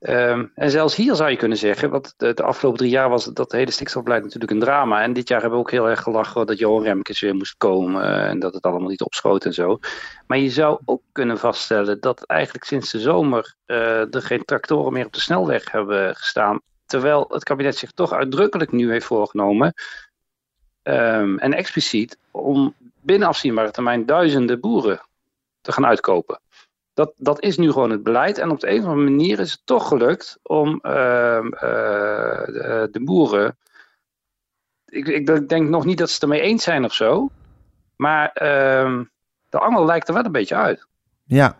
Um, 0.01 0.53
en 0.55 0.71
zelfs 0.71 0.97
hier 0.97 1.15
zou 1.15 1.31
je 1.31 1.37
kunnen 1.37 1.59
zeggen, 1.59 1.91
want 1.91 2.15
de, 2.17 2.35
afgelopen 2.35 2.79
drie 2.79 2.91
jaar 2.91 3.09
was 3.09 3.25
dat 3.25 3.53
hele 3.53 3.71
stikstofbeleid 3.71 4.23
natuurlijk 4.23 4.51
een 4.51 4.59
drama. 4.61 5.03
En 5.03 5.13
dit 5.13 5.29
jaar 5.29 5.41
hebben 5.41 5.59
we 5.59 5.65
ook 5.65 5.71
heel 5.71 5.89
erg 5.89 6.03
gelachen 6.03 6.47
dat 6.47 6.59
Johan 6.59 6.83
Remkes 6.83 7.21
weer 7.21 7.35
moest 7.35 7.57
komen 7.57 8.03
en 8.03 8.39
dat 8.39 8.55
het 8.55 8.63
allemaal 8.63 8.89
niet 8.89 9.01
opschoot 9.01 9.45
en 9.45 9.53
zo. 9.53 9.79
Maar 10.27 10.39
je 10.39 10.51
zou 10.51 10.81
ook 10.85 11.03
kunnen 11.13 11.39
vaststellen 11.39 12.01
dat 12.01 12.25
eigenlijk 12.25 12.65
sinds 12.65 12.91
de 12.91 13.01
zomer 13.01 13.55
uh, 13.67 14.15
er 14.15 14.23
geen 14.23 14.45
tractoren 14.45 14.93
meer 14.93 15.07
op 15.07 15.13
de 15.13 15.21
snelweg 15.21 15.71
hebben 15.71 16.17
gestaan. 16.17 16.61
Terwijl 16.87 17.27
het 17.29 17.45
kabinet 17.45 17.77
zich 17.77 17.91
toch 17.91 18.13
uitdrukkelijk 18.13 18.73
nu 18.73 18.91
heeft 18.91 19.07
voorgenomen, 19.07 19.75
um, 20.83 21.39
en 21.39 21.55
expliciet, 21.55 22.19
om 22.31 22.75
binnen 23.01 23.29
afzienbare 23.29 23.71
termijn 23.71 24.07
duizenden 24.07 24.61
boeren 24.61 25.01
te 25.61 25.73
gaan 25.73 25.87
uitkopen. 25.87 26.41
Dat, 26.99 27.13
dat 27.17 27.43
is 27.43 27.57
nu 27.57 27.73
gewoon 27.73 27.91
het 27.91 28.03
beleid. 28.03 28.39
En 28.39 28.51
op 28.51 28.61
de 28.61 28.71
een 28.71 28.79
of 28.79 28.87
andere 28.87 29.11
manier 29.11 29.41
is 29.41 29.51
het 29.51 29.61
toch 29.65 29.89
gelukt 29.89 30.39
om 30.43 30.81
uh, 30.83 30.93
uh, 30.93 31.51
de, 32.47 32.89
de, 32.91 33.01
boeren. 33.05 33.59
Ik, 34.85 35.07
ik, 35.07 35.49
denk 35.49 35.69
nog 35.69 35.85
niet 35.85 35.99
dat 35.99 36.09
ze 36.09 36.15
het 36.15 36.23
ermee 36.23 36.41
eens 36.41 36.63
zijn 36.63 36.85
of 36.85 36.93
zo. 36.93 37.31
Maar 37.97 38.27
uh, 38.43 39.01
de 39.49 39.59
angel 39.59 39.85
lijkt 39.85 40.09
er 40.09 40.15
wel 40.15 40.25
een 40.25 40.33
beetje 40.33 40.55
uit. 40.55 40.87
Ja, 41.25 41.57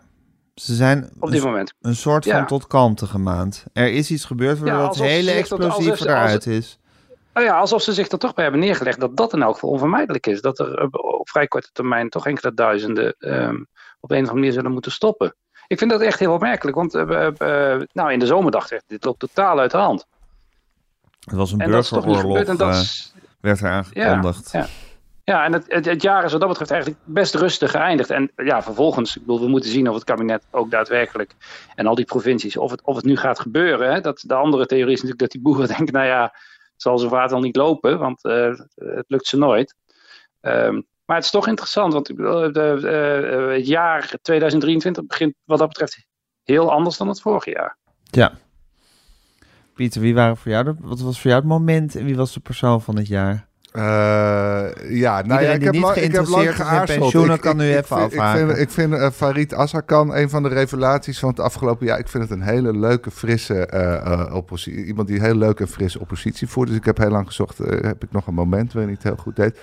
ze 0.55 0.75
zijn 0.75 1.09
op 1.19 1.31
dit 1.31 1.43
moment. 1.43 1.73
een 1.81 1.95
soort 1.95 2.25
van 2.25 2.35
ja. 2.35 2.45
tot 2.45 2.67
kalmte 2.67 3.05
gemaand. 3.05 3.65
Er 3.73 3.91
is 3.91 4.11
iets 4.11 4.25
gebeurd 4.25 4.59
waardoor 4.59 4.81
ja, 4.81 4.87
het 4.87 4.99
hele 4.99 5.31
explosief 5.31 5.99
eruit 5.99 6.45
is. 6.45 6.79
Nou 7.33 7.45
ja, 7.45 7.59
alsof 7.59 7.81
ze 7.81 7.93
zich 7.93 8.09
er 8.09 8.19
toch 8.19 8.33
bij 8.33 8.43
hebben 8.43 8.61
neergelegd 8.61 8.99
dat 8.99 9.17
dat 9.17 9.33
in 9.33 9.41
elk 9.41 9.53
geval 9.53 9.69
onvermijdelijk 9.69 10.27
is. 10.27 10.41
Dat 10.41 10.59
er 10.59 10.87
op 10.91 11.29
vrij 11.29 11.47
korte 11.47 11.69
termijn 11.71 12.09
toch 12.09 12.27
enkele 12.27 12.53
duizenden 12.53 13.15
um, 13.19 13.67
op 13.99 14.11
een 14.11 14.15
of 14.15 14.21
andere 14.21 14.39
manier 14.39 14.51
zullen 14.51 14.71
moeten 14.71 14.91
stoppen. 14.91 15.35
Ik 15.69 15.77
vind 15.77 15.91
dat 15.91 16.01
echt 16.01 16.19
heel 16.19 16.33
opmerkelijk, 16.33 16.77
want 16.77 16.95
uh, 16.95 17.01
uh, 17.37 17.81
nou, 17.93 18.11
in 18.11 18.19
de 18.19 18.25
zomer 18.25 18.51
dacht 18.51 18.71
ik, 18.71 18.81
dit 18.87 19.03
loopt 19.03 19.19
totaal 19.19 19.59
uit 19.59 19.71
de 19.71 19.77
hand. 19.77 20.05
Het 21.19 21.35
was 21.35 21.51
een 21.51 21.57
burgeroorlog, 21.57 22.37
en 22.37 22.57
dat 22.57 22.75
is, 22.75 23.13
werd 23.41 23.59
er 23.59 23.69
aangekondigd. 23.69 24.51
Ja, 24.51 24.59
ja. 24.59 24.67
ja 25.23 25.45
en 25.45 25.53
het, 25.53 25.65
het, 25.67 25.85
het, 25.85 26.01
jaar 26.01 26.23
is 26.23 26.31
wat 26.31 26.39
dat 26.39 26.49
betreft 26.49 26.71
eigenlijk 26.71 27.01
best 27.05 27.35
rustig 27.35 27.71
geëindigd. 27.71 28.09
En 28.09 28.31
ja, 28.35 28.63
vervolgens, 28.63 29.15
ik 29.15 29.21
bedoel, 29.21 29.39
we 29.39 29.47
moeten 29.47 29.69
zien 29.69 29.89
of 29.89 29.95
het 29.95 30.03
kabinet 30.03 30.45
ook 30.51 30.71
daadwerkelijk, 30.71 31.35
en 31.75 31.85
al 31.85 31.95
die 31.95 32.05
provincies, 32.05 32.57
of 32.57 32.71
het, 32.71 32.81
of 32.81 32.95
het 32.95 33.05
nu 33.05 33.17
gaat 33.17 33.39
gebeuren. 33.39 33.93
Hè? 33.93 34.01
Dat, 34.01 34.23
de 34.27 34.33
andere 34.33 34.65
theorie 34.65 34.93
is 34.93 35.01
natuurlijk 35.01 35.19
dat 35.19 35.31
die 35.31 35.41
boeren 35.41 35.67
denken, 35.77 35.93
nou 35.93 36.05
ja, 36.05 36.33
zal 36.75 36.97
zo 36.97 37.07
vaart 37.07 37.31
al 37.31 37.39
niet 37.39 37.55
lopen, 37.55 37.99
want 37.99 38.23
het 38.23 39.05
lukt 39.07 39.27
ze 39.27 39.37
nooit. 39.37 39.75
Um, 40.41 40.87
maar 41.09 41.17
het 41.17 41.27
is 41.27 41.33
toch 41.33 41.47
interessant, 41.47 41.93
want 41.93 42.05
de, 42.05 42.49
de, 42.51 43.47
uh, 43.47 43.55
het 43.55 43.67
jaar 43.67 44.13
2023 44.21 45.05
begint 45.05 45.33
wat 45.45 45.59
dat 45.59 45.67
betreft 45.67 46.05
heel 46.43 46.71
anders 46.71 46.97
dan 46.97 47.07
het 47.07 47.21
vorige 47.21 47.49
jaar. 47.49 47.77
Ja. 48.03 48.31
Pieter, 49.73 50.01
wie 50.01 50.13
waren 50.13 50.37
voor 50.37 50.51
jou 50.51 50.63
de, 50.63 50.75
wat 50.79 50.99
was 50.99 51.21
voor 51.21 51.29
jou 51.29 51.41
het 51.41 51.49
moment 51.49 51.95
en 51.95 52.05
wie 52.05 52.15
was 52.15 52.33
de 52.33 52.39
persoon 52.39 52.81
van 52.81 52.95
het 52.95 53.07
jaar? 53.07 53.47
Uh, 53.73 53.81
ja, 54.89 55.21
nou 55.21 55.41
ja, 55.41 55.51
ik 55.51 55.63
heb, 55.63 55.75
lang, 55.75 55.95
ik 55.95 56.11
heb 56.11 56.27
lang 56.27 56.55
geaarzeld. 56.55 57.13
Ik, 57.13 57.41
kan 57.41 57.57
nu 57.57 57.69
ik, 57.69 57.77
even 57.77 58.03
ik, 58.03 58.11
ik 58.11 58.21
vind, 58.21 58.57
ik 58.57 58.69
vind 58.69 58.93
uh, 58.93 59.09
Farid 59.09 59.53
Azarkan 59.53 60.15
een 60.15 60.29
van 60.29 60.43
de 60.43 60.49
revelaties 60.49 61.19
van 61.19 61.29
het 61.29 61.39
afgelopen 61.39 61.85
jaar. 61.85 61.99
Ik 61.99 62.07
vind 62.07 62.23
het 62.23 62.31
een 62.31 62.41
hele 62.41 62.77
leuke, 62.77 63.11
frisse 63.11 63.69
uh, 63.73 64.35
oppositie. 64.35 64.85
Iemand 64.85 65.07
die 65.07 65.21
heel 65.21 65.35
leuk 65.35 65.59
en 65.59 65.67
fris 65.67 65.95
oppositie 65.95 66.47
voert. 66.47 66.67
Dus 66.67 66.77
ik 66.77 66.85
heb 66.85 66.97
heel 66.97 67.09
lang 67.09 67.27
gezocht, 67.27 67.57
heb 67.57 68.03
ik 68.03 68.11
nog 68.11 68.27
een 68.27 68.33
moment 68.33 68.73
waarin 68.73 68.93
hij 68.93 68.99
het 69.01 69.11
heel 69.13 69.23
goed 69.23 69.35
deed. 69.35 69.59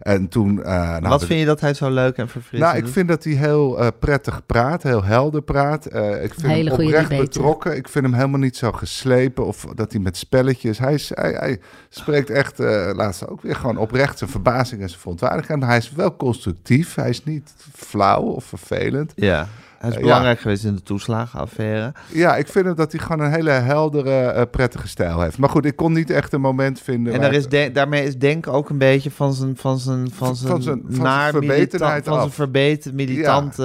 En 0.00 0.28
toen, 0.28 0.58
uh, 0.58 0.64
nou, 0.64 1.08
Wat 1.08 1.24
vind 1.24 1.40
je 1.40 1.46
dat 1.46 1.60
hij 1.60 1.74
zo 1.74 1.90
leuk 1.90 2.16
en 2.16 2.28
verfrissend 2.28 2.72
Nou, 2.72 2.84
ik 2.86 2.92
vind 2.92 3.08
dat 3.08 3.24
hij 3.24 3.32
heel 3.32 3.80
uh, 3.80 3.88
prettig 3.98 4.46
praat, 4.46 4.82
heel 4.82 5.04
helder 5.04 5.42
praat. 5.42 5.94
Uh, 5.94 6.22
ik 6.22 6.34
vind 6.34 6.46
Hele 6.46 6.70
hem 6.70 6.80
oprecht 6.80 7.08
betrokken. 7.08 7.76
Ik 7.76 7.88
vind 7.88 8.04
hem 8.04 8.14
helemaal 8.14 8.40
niet 8.40 8.56
zo 8.56 8.72
geslepen 8.72 9.46
of 9.46 9.66
dat 9.74 9.92
hij 9.92 10.00
met 10.00 10.16
spelletjes... 10.16 10.78
Hij, 10.78 10.94
is, 10.94 11.10
hij, 11.14 11.32
hij 11.32 11.60
spreekt 11.88 12.30
echt, 12.30 12.58
laatst 12.92 13.28
ook 13.28 13.42
weer 13.42 13.56
gewoon 13.56 13.76
oprecht 13.76 14.18
zijn 14.18 14.30
verbazing 14.30 14.80
en 14.82 14.88
zijn 14.88 15.00
verontwaardiging. 15.00 15.58
Maar 15.58 15.68
hij 15.68 15.78
is 15.78 15.92
wel 15.92 16.16
constructief. 16.16 16.94
Hij 16.94 17.08
is 17.08 17.24
niet 17.24 17.54
flauw 17.74 18.22
of 18.22 18.44
vervelend. 18.44 19.12
Ja. 19.14 19.48
Hij 19.80 19.90
is 19.90 19.96
Eh, 19.96 20.02
belangrijk 20.02 20.40
geweest 20.40 20.64
in 20.64 20.74
de 20.74 20.82
toeslagenaffaire. 20.82 21.92
Ja, 22.12 22.36
ik 22.36 22.46
vind 22.48 22.64
hem 22.64 22.74
dat 22.74 22.92
hij 22.92 23.00
gewoon 23.00 23.26
een 23.26 23.32
hele 23.32 23.50
heldere, 23.50 24.20
eh, 24.20 24.42
prettige 24.50 24.88
stijl 24.88 25.20
heeft. 25.20 25.38
Maar 25.38 25.48
goed, 25.48 25.64
ik 25.64 25.76
kon 25.76 25.92
niet 25.92 26.10
echt 26.10 26.32
een 26.32 26.40
moment 26.40 26.80
vinden. 26.80 27.12
En 27.12 27.20
daar 27.20 27.32
is 27.32 27.48
de- 27.48 27.70
daarmee 27.72 28.04
is 28.04 28.18
Denk 28.18 28.46
ook 28.46 28.68
een 28.70 28.78
beetje 28.78 29.10
van 29.10 29.32
zijn, 29.34 29.56
van 29.56 29.78
zijn, 29.78 30.10
van 30.12 30.36
zijn, 30.36 30.50
Van 30.50 30.62
zijn- 30.62 30.80
van 30.84 30.92
zijn 30.92 31.02
naar 31.06 31.30
verbetenheid 31.30 31.70
militant- 31.80 32.04
van 32.04 32.14
zijn 32.14 32.26
af. 32.28 32.34
verbeten, 32.34 32.94
militante... 32.94 33.64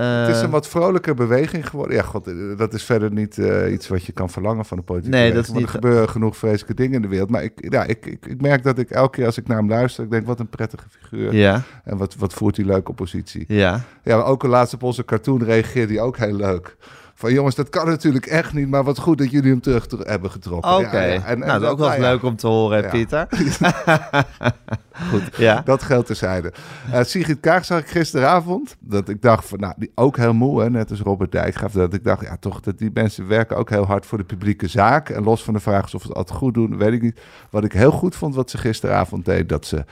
eh, 0.00 0.26
Het 0.26 0.36
is 0.36 0.42
een 0.42 0.50
wat 0.50 0.68
vrolijker 0.68 1.14
beweging 1.14 1.68
geworden. 1.68 1.96
Ja, 1.96 2.02
god, 2.02 2.30
dat 2.56 2.74
is 2.74 2.82
verder 2.84 3.12
niet 3.12 3.36
iets 3.70 3.88
wat 3.88 4.04
je 4.04 4.12
kan 4.12 4.30
verlangen 4.30 4.64
van 4.64 4.78
een 4.78 4.84
politieke 4.84 5.16
Nee, 5.16 5.28
beweging, 5.30 5.46
dat 5.54 5.56
is 5.56 5.60
niet- 5.62 5.74
Er 5.74 5.80
gebeuren 5.80 6.08
genoeg 6.08 6.36
vreselijke 6.36 6.74
dingen 6.74 6.94
in 6.94 7.02
de 7.02 7.08
wereld. 7.08 7.30
Maar 7.30 7.42
ik, 7.42 7.52
ja, 7.72 7.84
ik, 7.84 8.06
ik, 8.06 8.26
ik 8.26 8.40
merk 8.40 8.62
dat 8.62 8.78
ik 8.78 8.90
elke 8.90 9.10
keer 9.16 9.26
als 9.26 9.38
ik 9.38 9.46
naar 9.46 9.56
hem 9.56 9.68
luister... 9.68 10.04
ik 10.04 10.10
denk, 10.10 10.26
wat 10.26 10.40
een 10.40 10.48
prettige 10.48 10.84
figuur. 10.88 11.34
ja, 11.34 11.62
En 11.84 11.96
wat, 11.96 12.14
wat 12.18 12.32
voert 12.32 12.56
hij 12.56 12.64
leuk 12.66 12.88
oppositie. 12.88 13.44
ja. 13.48 13.80
Ja, 14.02 14.16
ook 14.20 14.44
al 14.44 14.50
laatst 14.50 14.74
op 14.74 14.82
onze 14.82 15.04
cartoon 15.04 15.43
reageerde 15.44 15.92
hij 15.94 16.02
ook 16.02 16.16
heel 16.16 16.34
leuk. 16.34 16.76
Van 17.16 17.32
jongens, 17.32 17.54
dat 17.54 17.68
kan 17.68 17.86
natuurlijk 17.86 18.26
echt 18.26 18.52
niet... 18.52 18.68
maar 18.68 18.84
wat 18.84 18.98
goed 18.98 19.18
dat 19.18 19.30
jullie 19.30 19.50
hem 19.50 19.60
terug 19.60 19.86
ter- 19.86 19.98
hebben 19.98 20.30
getrokken. 20.30 20.76
Oké, 20.76 21.02
Ja, 21.02 21.02
ja. 21.02 21.34
Nou 21.34 21.50
dat 21.50 21.62
is 21.62 21.68
ook 21.68 21.78
wel 21.78 21.88
nou 21.88 22.00
ja, 22.00 22.10
leuk 22.10 22.22
om 22.22 22.36
te 22.36 22.46
horen, 22.46 22.82
hè. 22.84 22.88
Pieter. 22.90 23.28
Goed, 25.10 25.36
ja. 25.36 25.62
Dat 25.64 25.82
geldt 25.82 26.06
terzijde. 26.06 26.52
Uh, 26.92 27.02
Sigrid 27.02 27.40
Kaag 27.40 27.64
zag 27.64 27.78
ik 27.80 27.86
gisteravond. 27.88 28.76
Dat 28.80 29.08
ik 29.08 29.22
dacht 29.22 29.48
van, 29.48 29.60
nou, 29.60 29.74
die 29.76 29.92
ook 29.94 30.16
heel 30.16 30.34
moe, 30.34 30.62
hè, 30.62 30.70
net 30.70 30.90
als 30.90 31.00
Robert 31.00 31.32
Dijkgraaf. 31.32 31.72
Dat 31.72 31.94
ik 31.94 32.04
dacht, 32.04 32.22
ja, 32.22 32.36
toch, 32.40 32.60
dat 32.60 32.78
die 32.78 32.90
mensen 32.94 33.28
werken 33.28 33.56
ook 33.56 33.70
heel 33.70 33.86
hard 33.86 34.06
voor 34.06 34.18
de 34.18 34.24
publieke 34.24 34.68
zaak. 34.68 35.08
En 35.08 35.22
los 35.22 35.44
van 35.44 35.54
de 35.54 35.60
vraag 35.60 35.84
of 35.84 35.90
ze 36.02 36.08
het 36.08 36.16
altijd 36.16 36.38
goed 36.38 36.54
doen, 36.54 36.76
weet 36.76 36.92
ik 36.92 37.02
niet. 37.02 37.20
Wat 37.50 37.64
ik 37.64 37.72
heel 37.72 37.90
goed 37.90 38.16
vond, 38.16 38.34
wat 38.34 38.50
ze 38.50 38.58
gisteravond 38.58 39.24
deed, 39.24 39.48
dat 39.48 39.66
ze 39.66 39.84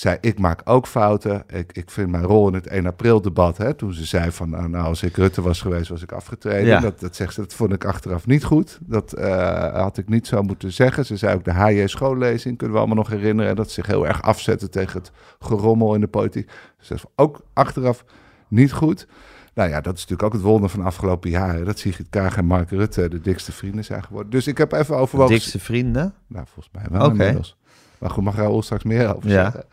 zei, 0.00 0.16
ik 0.20 0.38
maak 0.38 0.60
ook 0.64 0.86
fouten. 0.86 1.44
Ik, 1.46 1.72
ik 1.72 1.90
vind 1.90 2.10
mijn 2.10 2.24
rol 2.24 2.48
in 2.48 2.54
het 2.54 2.66
1 2.66 2.86
april 2.86 3.20
debat, 3.20 3.56
hè, 3.56 3.74
toen 3.74 3.92
ze 3.92 4.04
zei 4.04 4.32
van, 4.32 4.50
nou, 4.50 4.68
nou, 4.68 4.84
als 4.84 5.02
ik 5.02 5.16
Rutte 5.16 5.42
was 5.42 5.60
geweest, 5.60 5.88
was 5.88 6.02
ik 6.02 6.12
afgetreden. 6.12 6.66
Ja. 6.66 6.80
Dat, 6.80 7.00
dat 7.00 7.16
zegt 7.16 7.34
ze, 7.34 7.40
dat 7.40 7.54
vond 7.54 7.72
ik 7.72 7.84
achteraf 7.84 8.26
niet 8.26 8.44
goed. 8.44 8.78
Dat 8.82 9.12
eh, 9.12 9.82
had 9.82 9.98
ik 9.98 10.08
niet 10.08 10.26
zo 10.26 10.42
moeten 10.42 10.72
zeggen. 10.72 11.06
Ze 11.06 11.16
zei 11.16 11.34
ook 11.34 11.44
de 11.44 11.52
HJ 11.52 11.86
schoollezing, 11.86 12.56
kunnen 12.56 12.76
we 12.76 12.82
allemaal 12.82 13.02
nog 13.02 13.08
herinneren. 13.08 13.56
Dat 13.56 13.68
ze 13.68 13.74
zich 13.74 13.86
heel 13.86 14.06
erg 14.06 14.22
afzetten 14.22 14.70
tegen 14.70 14.98
het 14.98 15.12
gerommel 15.40 15.94
in 15.94 16.00
de 16.00 16.08
politiek. 16.08 16.50
Ze 16.78 16.86
zei 16.86 17.00
ook 17.16 17.40
achteraf 17.52 18.04
niet 18.48 18.72
goed. 18.72 19.06
Nou 19.54 19.70
ja, 19.70 19.80
dat 19.80 19.94
is 19.94 20.00
natuurlijk 20.00 20.22
ook 20.22 20.32
het 20.32 20.42
wonder 20.42 20.70
van 20.70 20.80
de 20.80 20.86
afgelopen 20.86 21.30
jaren. 21.30 21.64
Dat 21.64 21.78
Sigrid 21.78 22.06
Kaag 22.10 22.36
en 22.36 22.44
Mark 22.44 22.70
Rutte 22.70 23.08
de 23.08 23.20
dikste 23.20 23.52
vrienden 23.52 23.84
zijn 23.84 24.04
geworden. 24.04 24.30
Dus 24.30 24.46
ik 24.46 24.58
heb 24.58 24.72
even 24.72 24.96
overwogen... 24.96 25.34
Dikste 25.34 25.58
vrienden. 25.58 26.14
Nou, 26.26 26.46
volgens 26.46 26.74
mij 26.74 26.84
wel 26.90 27.06
Oké. 27.06 27.10
inmiddels. 27.10 27.58
Maar 28.00 28.10
goed, 28.10 28.24
mag 28.24 28.36
Raoul 28.36 28.62
straks 28.62 28.84
meer 28.84 29.16
over 29.16 29.28
Ja. 29.30 29.42
zeggen. 29.42 29.64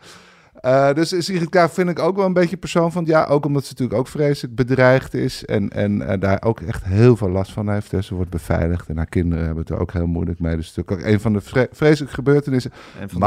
Eh, 0.60 0.94
dus 0.94 1.24
Sigrid 1.24 1.48
Kaag 1.48 1.72
vind 1.72 1.88
ik 1.88 1.98
ook 1.98 2.16
wel 2.16 2.26
een 2.26 2.32
beetje 2.32 2.56
persoon 2.56 2.92
van... 2.92 3.04
Ja, 3.04 3.24
ook 3.24 3.44
omdat 3.46 3.64
ze 3.64 3.70
natuurlijk 3.70 3.98
ook 3.98 4.08
vreselijk 4.08 4.54
bedreigd 4.54 5.14
is... 5.14 5.44
en, 5.44 5.70
en 5.70 6.02
eh, 6.08 6.20
daar 6.20 6.42
ook 6.42 6.60
echt 6.60 6.84
heel 6.84 7.16
veel 7.16 7.28
last 7.30 7.52
van 7.52 7.68
heeft. 7.70 7.90
Hè. 7.90 8.02
Ze 8.02 8.14
wordt 8.14 8.30
beveiligd 8.30 8.88
en 8.88 8.96
haar 8.96 9.06
kinderen 9.06 9.44
hebben 9.44 9.62
het 9.64 9.72
er 9.72 9.80
ook 9.80 9.92
heel 9.92 10.06
moeilijk 10.06 10.40
mee. 10.40 10.56
Dus 10.56 10.66
het 10.68 10.70
is 10.70 10.76
natuurlijk 10.84 11.06
ook 11.08 11.12
een 11.14 11.20
van 11.20 11.32
de 11.32 11.40
vre- 11.40 11.68
vreselijke 11.72 12.14
gebeurtenissen. 12.14 12.72
De- 13.10 13.18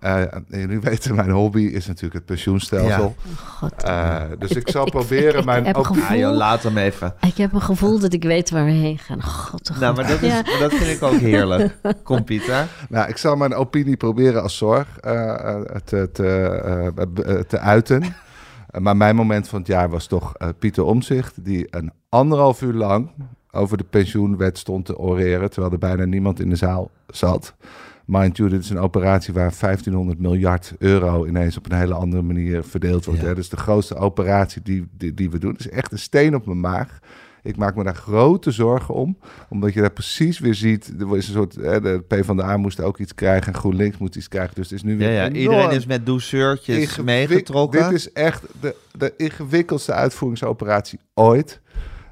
Eh, 0.00 0.22
jullie 0.48 0.80
weten, 0.90 1.14
mijn 1.14 1.30
hobby 1.30 1.60
is 1.62 1.86
natuurlijk 1.86 2.14
het 2.14 2.24
pensioenstelsel. 2.24 3.14
God. 3.46 3.82
Eh, 3.82 4.20
dus 4.38 4.50
ik, 4.50 4.56
Ik- 4.56 4.68
zal 4.68 4.84
ik- 4.86 4.90
proberen 4.92 5.38
ik 5.38 5.44
mijn... 5.44 5.64
heb 5.66 5.76
ook- 5.76 5.86
gevoel- 5.86 6.04
Ah, 6.04 6.16
joh, 6.16 6.36
laat 6.36 6.62
hem 6.62 6.76
even. 6.78 7.14
Ik 7.26 7.36
heb 7.36 7.52
een 7.52 7.60
gevoel 7.62 7.98
dat 7.98 8.12
ik 8.12 8.22
weet 8.22 8.50
waar 8.50 8.64
we 8.64 8.70
heen 8.70 8.98
gaan. 8.98 9.22
God, 9.22 9.70
oh 9.70 9.78
Nou, 9.78 9.94
maar 9.96 10.06
dat, 10.06 10.22
is, 10.22 10.32
Ja. 10.32 10.42
maar 10.42 10.58
dat 10.60 10.74
vind 10.74 10.96
ik 10.96 11.02
ook 11.02 11.18
heerlijk. 11.20 11.76
Kom, 12.02 12.24
Pieter. 12.24 12.66
Nou, 12.88 13.08
ik 13.08 13.16
zal 13.16 13.36
mijn 13.36 13.54
opinie 13.54 13.96
proberen 13.96 14.42
als 14.42 14.56
zorg 14.56 14.98
eh, 15.00 15.54
eh, 15.54 15.60
te, 15.84 16.08
te, 16.12 17.44
te 17.48 17.58
uiten. 17.58 18.02
Maar 18.78 18.96
mijn 18.96 19.16
moment 19.16 19.48
van 19.48 19.58
het 19.58 19.68
jaar 19.68 19.88
was 19.90 20.06
toch 20.06 20.34
eh, 20.36 20.48
Pieter 20.58 20.84
Omzicht, 20.84 21.44
die 21.44 21.66
een 21.70 21.92
anderhalf 22.08 22.62
uur 22.62 22.72
lang 22.74 23.10
over 23.52 23.76
de 23.76 23.84
pensioenwet 23.90 24.58
stond 24.58 24.86
te 24.86 24.98
oreren, 24.98 25.50
terwijl 25.50 25.72
er 25.72 25.78
bijna 25.78 26.04
niemand 26.04 26.40
in 26.40 26.48
de 26.50 26.56
zaal 26.56 26.90
zat. 27.06 27.54
Mind 28.10 28.36
you, 28.36 28.48
dit 28.48 28.62
is 28.62 28.70
een 28.70 28.78
operatie 28.78 29.34
waar 29.34 29.52
1500 29.60 30.18
miljard 30.18 30.74
euro 30.78 31.26
ineens 31.26 31.56
op 31.56 31.70
een 31.70 31.78
hele 31.78 31.94
andere 31.94 32.22
manier 32.22 32.64
verdeeld 32.64 33.04
wordt. 33.04 33.20
Ja. 33.20 33.26
Hè? 33.26 33.34
Dat 33.34 33.42
is 33.42 33.50
de 33.50 33.56
grootste 33.56 33.94
operatie 33.94 34.62
die, 34.62 34.88
die, 34.92 35.14
die 35.14 35.30
we 35.30 35.38
doen. 35.38 35.52
Het 35.52 35.60
is 35.60 35.68
echt 35.68 35.92
een 35.92 35.98
steen 35.98 36.34
op 36.34 36.46
mijn 36.46 36.60
maag. 36.60 36.98
Ik 37.42 37.56
maak 37.56 37.74
me 37.74 37.84
daar 37.84 37.94
grote 37.94 38.50
zorgen 38.50 38.94
om, 38.94 39.18
omdat 39.48 39.72
je 39.72 39.80
daar 39.80 39.92
precies 39.92 40.38
weer 40.38 40.54
ziet. 40.54 40.92
Er 40.98 41.16
is 41.16 41.28
een 41.28 41.34
soort, 41.34 41.54
hè, 41.54 41.80
de 41.80 42.04
PvdA 42.08 42.56
moest 42.56 42.80
ook 42.80 42.98
iets 42.98 43.14
krijgen 43.14 43.52
en 43.52 43.58
GroenLinks 43.58 43.98
moet 43.98 44.16
iets 44.16 44.28
krijgen. 44.28 44.54
Dus 44.54 44.70
het 44.70 44.78
is 44.78 44.82
nu 44.82 44.92
Ja, 44.92 44.98
weer 44.98 45.10
ja, 45.10 45.24
enorm 45.24 45.36
iedereen 45.36 45.70
is 45.70 45.86
met 45.86 46.06
douceurtjes 46.06 47.00
meegetrokken. 47.02 47.82
Dit 47.82 47.92
is 47.92 48.12
echt 48.12 48.42
de, 48.60 48.74
de 48.92 49.14
ingewikkeldste 49.16 49.92
uitvoeringsoperatie 49.92 50.98
ooit. 51.14 51.60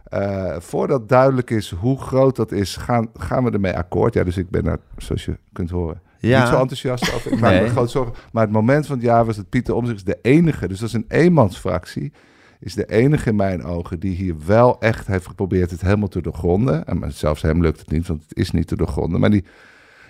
Eh, 0.08 0.56
voordat 0.58 1.08
duidelijk 1.08 1.50
is 1.50 1.70
hoe 1.70 2.00
groot 2.00 2.36
dat 2.36 2.52
is, 2.52 2.76
gaan, 2.76 3.08
gaan 3.14 3.44
we 3.44 3.50
ermee 3.50 3.76
akkoord. 3.76 4.14
Ja, 4.14 4.24
dus 4.24 4.36
ik 4.36 4.50
ben 4.50 4.64
daar, 4.64 4.78
zoals 4.96 5.24
je 5.24 5.38
kunt 5.52 5.70
horen, 5.70 6.00
Ja. 6.18 6.38
niet 6.40 6.48
zo 6.48 6.60
enthousiast 6.60 7.14
over. 7.14 7.32
Ik 7.32 7.40
maak 7.40 7.50
Nee. 7.52 7.62
me 7.62 7.68
groot 7.68 7.90
zorgen. 7.90 8.14
Maar 8.32 8.42
het 8.42 8.52
moment 8.52 8.86
van 8.86 8.96
het 8.96 9.04
jaar 9.04 9.24
was 9.24 9.36
dat 9.36 9.48
Pieter 9.48 9.92
is 9.94 10.04
de 10.04 10.18
enige, 10.22 10.68
dus 10.68 10.78
dat 10.78 10.88
is 10.88 10.94
een 10.94 11.04
eenmansfractie, 11.08 12.12
is 12.60 12.74
de 12.74 12.86
enige 12.86 13.28
in 13.28 13.36
mijn 13.36 13.64
ogen 13.64 14.00
die 14.00 14.14
hier 14.16 14.34
wel 14.46 14.80
echt 14.80 15.06
heeft 15.06 15.26
geprobeerd 15.26 15.70
het 15.70 15.80
helemaal 15.80 16.08
te 16.08 16.22
doorgronden. 16.22 16.84
En 16.86 17.12
zelfs 17.12 17.42
hem 17.42 17.62
lukt 17.62 17.78
het 17.78 17.90
niet, 17.90 18.06
want 18.06 18.22
het 18.28 18.36
is 18.38 18.50
niet 18.50 18.66
te 18.66 18.76
doorgronden. 18.76 19.20
Maar 19.20 19.30
die, 19.30 19.44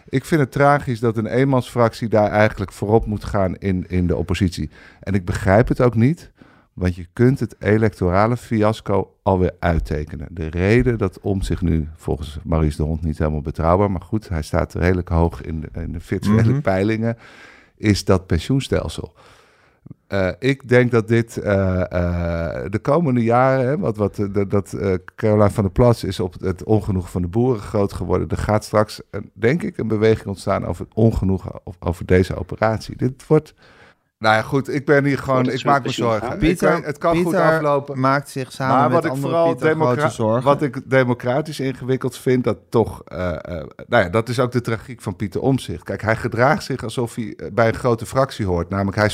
ik 0.09 0.25
vind 0.25 0.41
het 0.41 0.53
tragisch 0.53 1.01
dat 1.01 1.17
een 1.17 1.27
eenmansfractie 1.27 2.09
daar 2.09 2.31
eigenlijk 2.31 2.73
voorop 2.73 3.07
moet 3.07 3.25
gaan 3.25 3.57
in, 3.57 3.85
in 3.89 4.07
de 4.07 4.17
oppositie. 4.17 4.71
En 5.01 5.15
ik 5.15 5.25
begrijp 5.25 5.69
het 5.69 5.81
ook 5.81 5.95
niet, 5.95 6.31
want 6.79 6.95
je 6.95 7.07
kunt 7.13 7.41
het 7.41 7.57
electorale 7.59 8.37
fiasco 8.37 9.15
alweer 9.23 9.53
uittekenen. 9.59 10.29
De 10.31 10.47
reden 10.47 10.99
dat 10.99 11.21
om 11.21 11.43
zich 11.43 11.63
nu, 11.63 11.89
volgens 11.97 12.39
Maurice 12.45 12.77
de 12.77 12.83
Hond, 12.83 13.03
niet 13.03 13.19
helemaal 13.19 13.41
betrouwbaar, 13.41 13.91
maar 13.91 14.01
goed, 14.01 14.29
hij 14.29 14.43
staat 14.43 14.75
redelijk 14.75 15.09
hoog 15.09 15.43
in 15.43 15.61
de, 15.61 15.81
in 15.81 15.93
de 15.93 16.01
virtuele 16.01 16.53
Mhm. 16.53 16.61
peilingen, 16.61 17.17
is 17.77 18.05
dat 18.05 18.27
pensioenstelsel. 18.27 19.15
Eh, 20.07 20.29
ik 20.39 20.69
denk 20.69 20.91
dat 20.91 21.09
dit 21.09 21.37
eh, 21.37 21.81
eh, 21.81 22.71
de 22.71 22.79
komende 22.79 23.23
jaren, 23.23 23.67
hè, 23.67 23.79
wat, 23.79 23.97
wat, 23.97 24.29
dat, 24.49 24.77
Caroline 25.15 25.51
van 25.51 25.63
der 25.65 25.73
Plas 25.73 26.05
is 26.05 26.21
op 26.21 26.35
het 26.41 26.65
ongenoegen 26.65 27.11
van 27.11 27.23
de 27.23 27.29
boeren 27.29 27.63
groot 27.63 27.93
geworden. 27.93 28.29
Er 28.29 28.37
gaat 28.37 28.65
straks, 28.65 29.01
denk 29.33 29.63
ik, 29.63 29.79
een 29.79 29.89
beweging 29.89 30.27
ontstaan 30.27 30.67
over 30.67 30.85
het 30.85 30.95
ongenoegen 30.95 31.61
of, 31.65 31.77
over 31.79 32.07
deze 32.07 32.37
operatie. 32.37 32.97
Dit 32.97 33.27
wordt. 33.27 33.55
Nou 34.19 34.35
ja, 34.35 34.43
goed, 34.43 34.69
ik 34.75 34.87
ben 34.87 35.05
hier 35.05 35.19
gewoon, 35.19 35.51
ik 35.51 35.65
maak 35.65 35.85
me 35.85 35.91
zorgen. 35.91 36.33
Ik 36.33 36.39
Pieter, 36.39 36.85
het 36.85 36.99
kan 36.99 37.23
goed 37.23 37.35
aflopen. 37.35 38.01
maakt 38.01 38.29
zich 38.29 38.53
samen 38.53 38.77
Maar 38.77 38.85
met 38.85 38.93
wat 38.93 39.05
ik 39.05 39.11
andere 39.11 39.29
vooral 39.29 39.93
grote 39.95 40.09
zorgen. 40.09 40.45
wat 40.45 40.63
ik 40.63 40.91
democratisch 40.91 41.61
ingewikkeld 41.61 42.17
vind, 42.17 42.45
dat 42.45 42.59
toch, 42.69 43.03
eh, 43.05 43.31
eh, 43.31 43.67
nou 43.87 44.05
ja, 44.05 44.09
dat 44.09 44.29
is 44.29 44.41
ook 44.41 44.53
de 44.53 44.61
tragiek 44.61 45.01
van 45.01 45.17
Pieter 45.17 45.41
Omzicht. 45.41 45.83
Kijk, 45.83 46.03
hij 46.03 46.17
gedraagt 46.17 46.65
zich 46.65 46.83
alsof 46.83 47.15
hij 47.15 47.35
eh, 47.37 47.53
bij 47.53 47.69
een 47.69 47.75
grote 47.75 48.07
fractie 48.07 48.47
hoort. 48.47 48.69
Namelijk, 48.69 48.97
hij, 48.97 49.11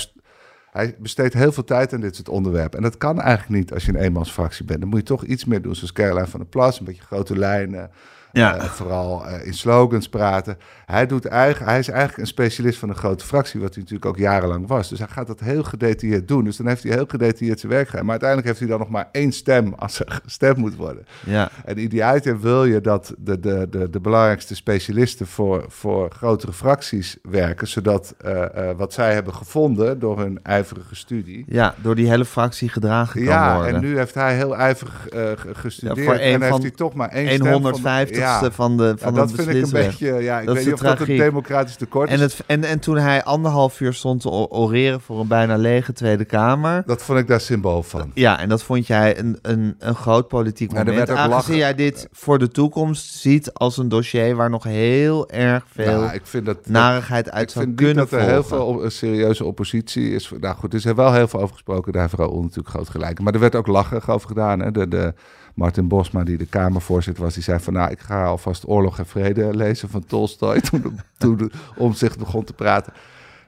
hij 0.70 0.96
besteedt 0.98 1.34
heel 1.34 1.52
veel 1.52 1.64
tijd 1.64 1.92
aan 1.92 2.00
dit 2.00 2.16
soort 2.16 2.28
onderwerpen. 2.28 2.78
En 2.78 2.84
dat 2.84 2.98
kan 2.98 3.20
eigenlijk 3.20 3.60
niet 3.60 3.72
als 3.72 3.84
je 3.84 3.92
een 3.92 4.02
eenmansfractie 4.02 4.64
bent. 4.64 4.80
Dan 4.80 4.88
moet 4.88 4.98
je 4.98 5.04
toch 5.04 5.24
iets 5.24 5.44
meer 5.44 5.62
doen, 5.62 5.74
zoals 5.74 5.92
Caroline 5.92 6.26
van 6.26 6.40
der 6.40 6.48
Plas, 6.48 6.78
een 6.78 6.84
beetje 6.84 7.02
grote 7.02 7.38
lijnen. 7.38 7.90
Ja. 8.34 8.56
eh, 8.56 8.64
vooral 8.64 9.26
eh, 9.26 9.46
in 9.46 9.54
slogans 9.54 10.08
praten. 10.08 10.58
Hij, 10.86 11.06
doet 11.06 11.24
eigen, 11.26 11.64
hij 11.66 11.78
is 11.78 11.88
eigenlijk 11.88 12.18
een 12.20 12.26
specialist 12.26 12.78
van 12.78 12.88
een 12.88 12.94
grote 12.94 13.24
fractie, 13.24 13.60
wat 13.60 13.68
hij 13.74 13.78
natuurlijk 13.82 14.06
ook 14.10 14.18
jarenlang 14.18 14.66
was. 14.66 14.88
Dus 14.88 14.98
hij 14.98 15.08
gaat 15.08 15.26
dat 15.26 15.40
heel 15.40 15.62
gedetailleerd 15.62 16.28
doen. 16.28 16.44
Dus 16.44 16.56
dan 16.56 16.66
heeft 16.66 16.82
hij 16.82 16.92
heel 16.92 17.06
gedetailleerd 17.08 17.60
zijn 17.60 17.72
werk 17.72 17.88
gedaan. 17.88 18.02
Maar 18.04 18.10
uiteindelijk 18.20 18.48
heeft 18.48 18.60
hij 18.60 18.68
dan 18.68 18.78
nog 18.78 18.88
maar 18.88 19.08
één 19.12 19.32
stem 19.32 19.74
als 19.74 20.00
er 20.00 20.20
gestemd 20.24 20.56
moet 20.56 20.76
worden. 20.76 21.06
Ja. 21.24 21.50
En 21.64 21.78
idealiter 21.78 22.40
wil 22.40 22.64
je 22.64 22.80
dat 22.80 23.14
de, 23.18 23.40
de, 23.40 23.66
de, 23.70 23.90
de 23.90 24.00
belangrijkste 24.00 24.54
specialisten 24.54 25.26
voor, 25.26 25.64
voor 25.68 26.10
grotere 26.10 26.52
fracties 26.52 27.16
werken, 27.22 27.68
zodat 27.68 28.14
eh, 28.18 28.44
wat 28.76 28.92
zij 28.92 29.14
hebben 29.14 29.34
gevonden 29.34 29.98
door 29.98 30.18
hun 30.18 30.38
ijverige 30.42 30.94
studie. 30.94 31.44
ja, 31.48 31.74
door 31.82 31.94
die 31.94 32.08
hele 32.08 32.24
fractie 32.24 32.68
gedragen 32.68 33.14
kan 33.24 33.32
Ja, 33.34 33.54
worden. 33.56 33.74
en 33.74 33.80
nu 33.80 33.96
heeft 33.98 34.14
hij 34.14 34.36
heel 34.36 34.56
ijverig 34.56 35.06
ge- 35.10 35.36
gestudeerd. 35.52 35.96
Ja, 35.98 36.04
voor 36.04 36.14
en 36.14 36.42
heeft 36.42 36.62
hij 36.62 36.70
toch 36.70 36.94
maar 36.94 37.08
één 37.08 37.26
stem 37.34 37.62
van 37.62 37.72
de- 37.72 37.80
150ste 38.24 38.44
Ja. 38.44 38.50
van 38.50 38.76
de, 38.76 38.82
Ja, 38.84 38.94
van 38.96 39.14
dat 39.14 39.32
vind 39.32 39.48
ik 39.48 39.62
een 39.64 39.70
beetje. 39.70 40.12
Ja, 40.14 40.38
ik 40.40 40.46
Dat 40.46 40.54
weet 40.54 40.64
niet 40.64 40.74
of 40.74 40.80
dat 40.80 41.00
een 41.00 41.06
democratisch 41.16 41.76
tekort 41.76 42.08
is. 42.10 42.14
En, 42.14 42.20
het, 42.20 42.42
en, 42.46 42.64
en 42.64 42.78
toen 42.78 42.96
hij 42.96 43.24
anderhalf 43.24 43.80
uur 43.80 43.92
stond 43.94 44.20
te 44.20 44.30
oreren 44.30 45.00
voor 45.00 45.20
een 45.20 45.26
bijna 45.28 45.56
lege 45.56 45.92
Tweede 45.92 46.24
Kamer. 46.24 46.82
Dat 46.86 47.02
vond 47.02 47.18
ik 47.18 47.26
daar 47.26 47.40
symbool 47.40 47.82
van. 47.82 48.10
Ja, 48.14 48.40
en 48.40 48.48
dat 48.48 48.62
vond 48.62 48.86
jij 48.86 49.18
een, 49.18 49.38
een, 49.42 49.74
een 49.78 49.94
groot 49.94 50.28
politiek 50.28 50.70
Ja, 50.72 50.78
moment. 50.78 50.96
werd 50.96 51.10
ook 51.10 51.16
Aangezien 51.16 51.36
lachen. 51.36 51.56
jij 51.56 51.74
dit 51.74 52.08
voor 52.12 52.38
de 52.38 52.48
toekomst 52.48 53.14
ziet 53.14 53.52
als 53.52 53.76
een 53.76 53.88
dossier 53.88 54.36
waar 54.36 54.50
nog 54.50 54.64
heel 54.64 55.28
erg 55.30 55.64
veel 55.72 56.00
Nou, 56.00 56.14
ik 56.14 56.26
vind 56.26 56.46
dat. 56.46 56.56
narigheid 56.66 57.30
uit 57.30 57.42
ik 57.42 57.50
zou 57.50 57.64
vind 57.64 57.76
kunnen 57.76 57.96
dat 57.96 58.12
er 58.12 58.20
heel 58.20 58.44
veel 58.44 58.66
op- 58.66 58.80
een 58.82 58.90
serieuze 58.92 59.44
oppositie 59.44 60.10
is. 60.14 60.32
Nou 60.40 60.56
goed, 60.56 60.72
er 60.72 60.78
is 60.78 60.84
er 60.84 60.94
wel 60.94 61.12
heel 61.12 61.28
veel 61.28 61.40
over 61.40 61.52
gesproken. 61.54 61.92
Daar 61.92 62.02
heeft 62.02 62.14
Raoul 62.14 62.40
natuurlijk 62.42 62.68
groot 62.68 62.88
gelijk. 62.88 63.20
Maar 63.20 63.32
er 63.34 63.40
werd 63.40 63.54
ook 63.54 63.66
lachig 63.66 64.10
over 64.10 64.28
gedaan. 64.28 64.60
Hè? 64.60 64.70
De, 64.70 64.88
de 64.88 65.14
Martin 65.54 65.88
Bosma, 65.88 66.24
die 66.24 66.36
de 66.36 66.46
Kamervoorzitter 66.46 67.22
was, 67.22 67.34
die 67.34 67.42
zei 67.42 67.60
van... 67.60 67.72
nou, 67.72 67.90
ik 67.90 68.00
ga 68.00 68.24
alvast 68.24 68.68
Oorlog 68.68 68.98
en 68.98 69.06
Vrede 69.06 69.56
lezen 69.56 69.88
van 69.88 70.06
Tolstoy. 70.06 70.60
toen, 70.60 71.00
toen 71.18 71.36
de 71.36 71.50
omzicht 71.76 72.18
begon 72.18 72.44
te 72.44 72.52
praten. 72.52 72.92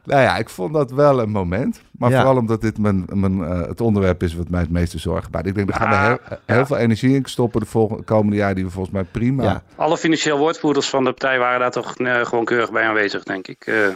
Nou 0.05 0.21
ja, 0.21 0.37
ik 0.37 0.49
vond 0.49 0.73
dat 0.73 0.91
wel 0.91 1.21
een 1.21 1.31
moment. 1.31 1.81
Maar 1.91 2.11
Ja. 2.11 2.17
vooral 2.17 2.37
omdat 2.37 2.61
dit 2.61 2.79
mijn, 2.79 3.05
mijn, 3.13 3.45
eh, 3.45 3.67
het 3.67 3.81
onderwerp 3.81 4.23
is 4.23 4.35
wat 4.35 4.49
mij 4.49 4.61
het 4.61 4.71
meeste 4.71 4.99
zorgen 4.99 5.31
baart. 5.31 5.47
Ik 5.47 5.55
denk, 5.55 5.69
daar 5.69 5.81
gaan 5.81 5.91
we 5.91 6.21
heel, 6.29 6.39
heel 6.57 6.67
veel 6.67 6.77
energie 6.77 7.15
in 7.15 7.25
stoppen 7.25 7.61
de 7.61 7.67
volgende, 7.67 8.03
komende 8.03 8.37
jaar, 8.37 8.55
die 8.55 8.65
we 8.65 8.71
volgens 8.71 8.95
mij 8.95 9.05
prima... 9.05 9.43
Ja. 9.43 9.63
Alle 9.77 9.97
financieel 9.97 10.39
woordvoerders 10.39 10.89
van 10.89 11.05
de 11.05 11.11
partij 11.11 11.39
waren 11.39 11.61
daar 11.61 11.71
toch 11.71 11.97
eh, 11.97 12.25
gewoon 12.25 12.45
keurig 12.45 12.73
bij 12.73 12.85
aanwezig, 12.85 13.23
denk 13.23 13.49
ik. 13.49 13.67
Eh, 13.67 13.87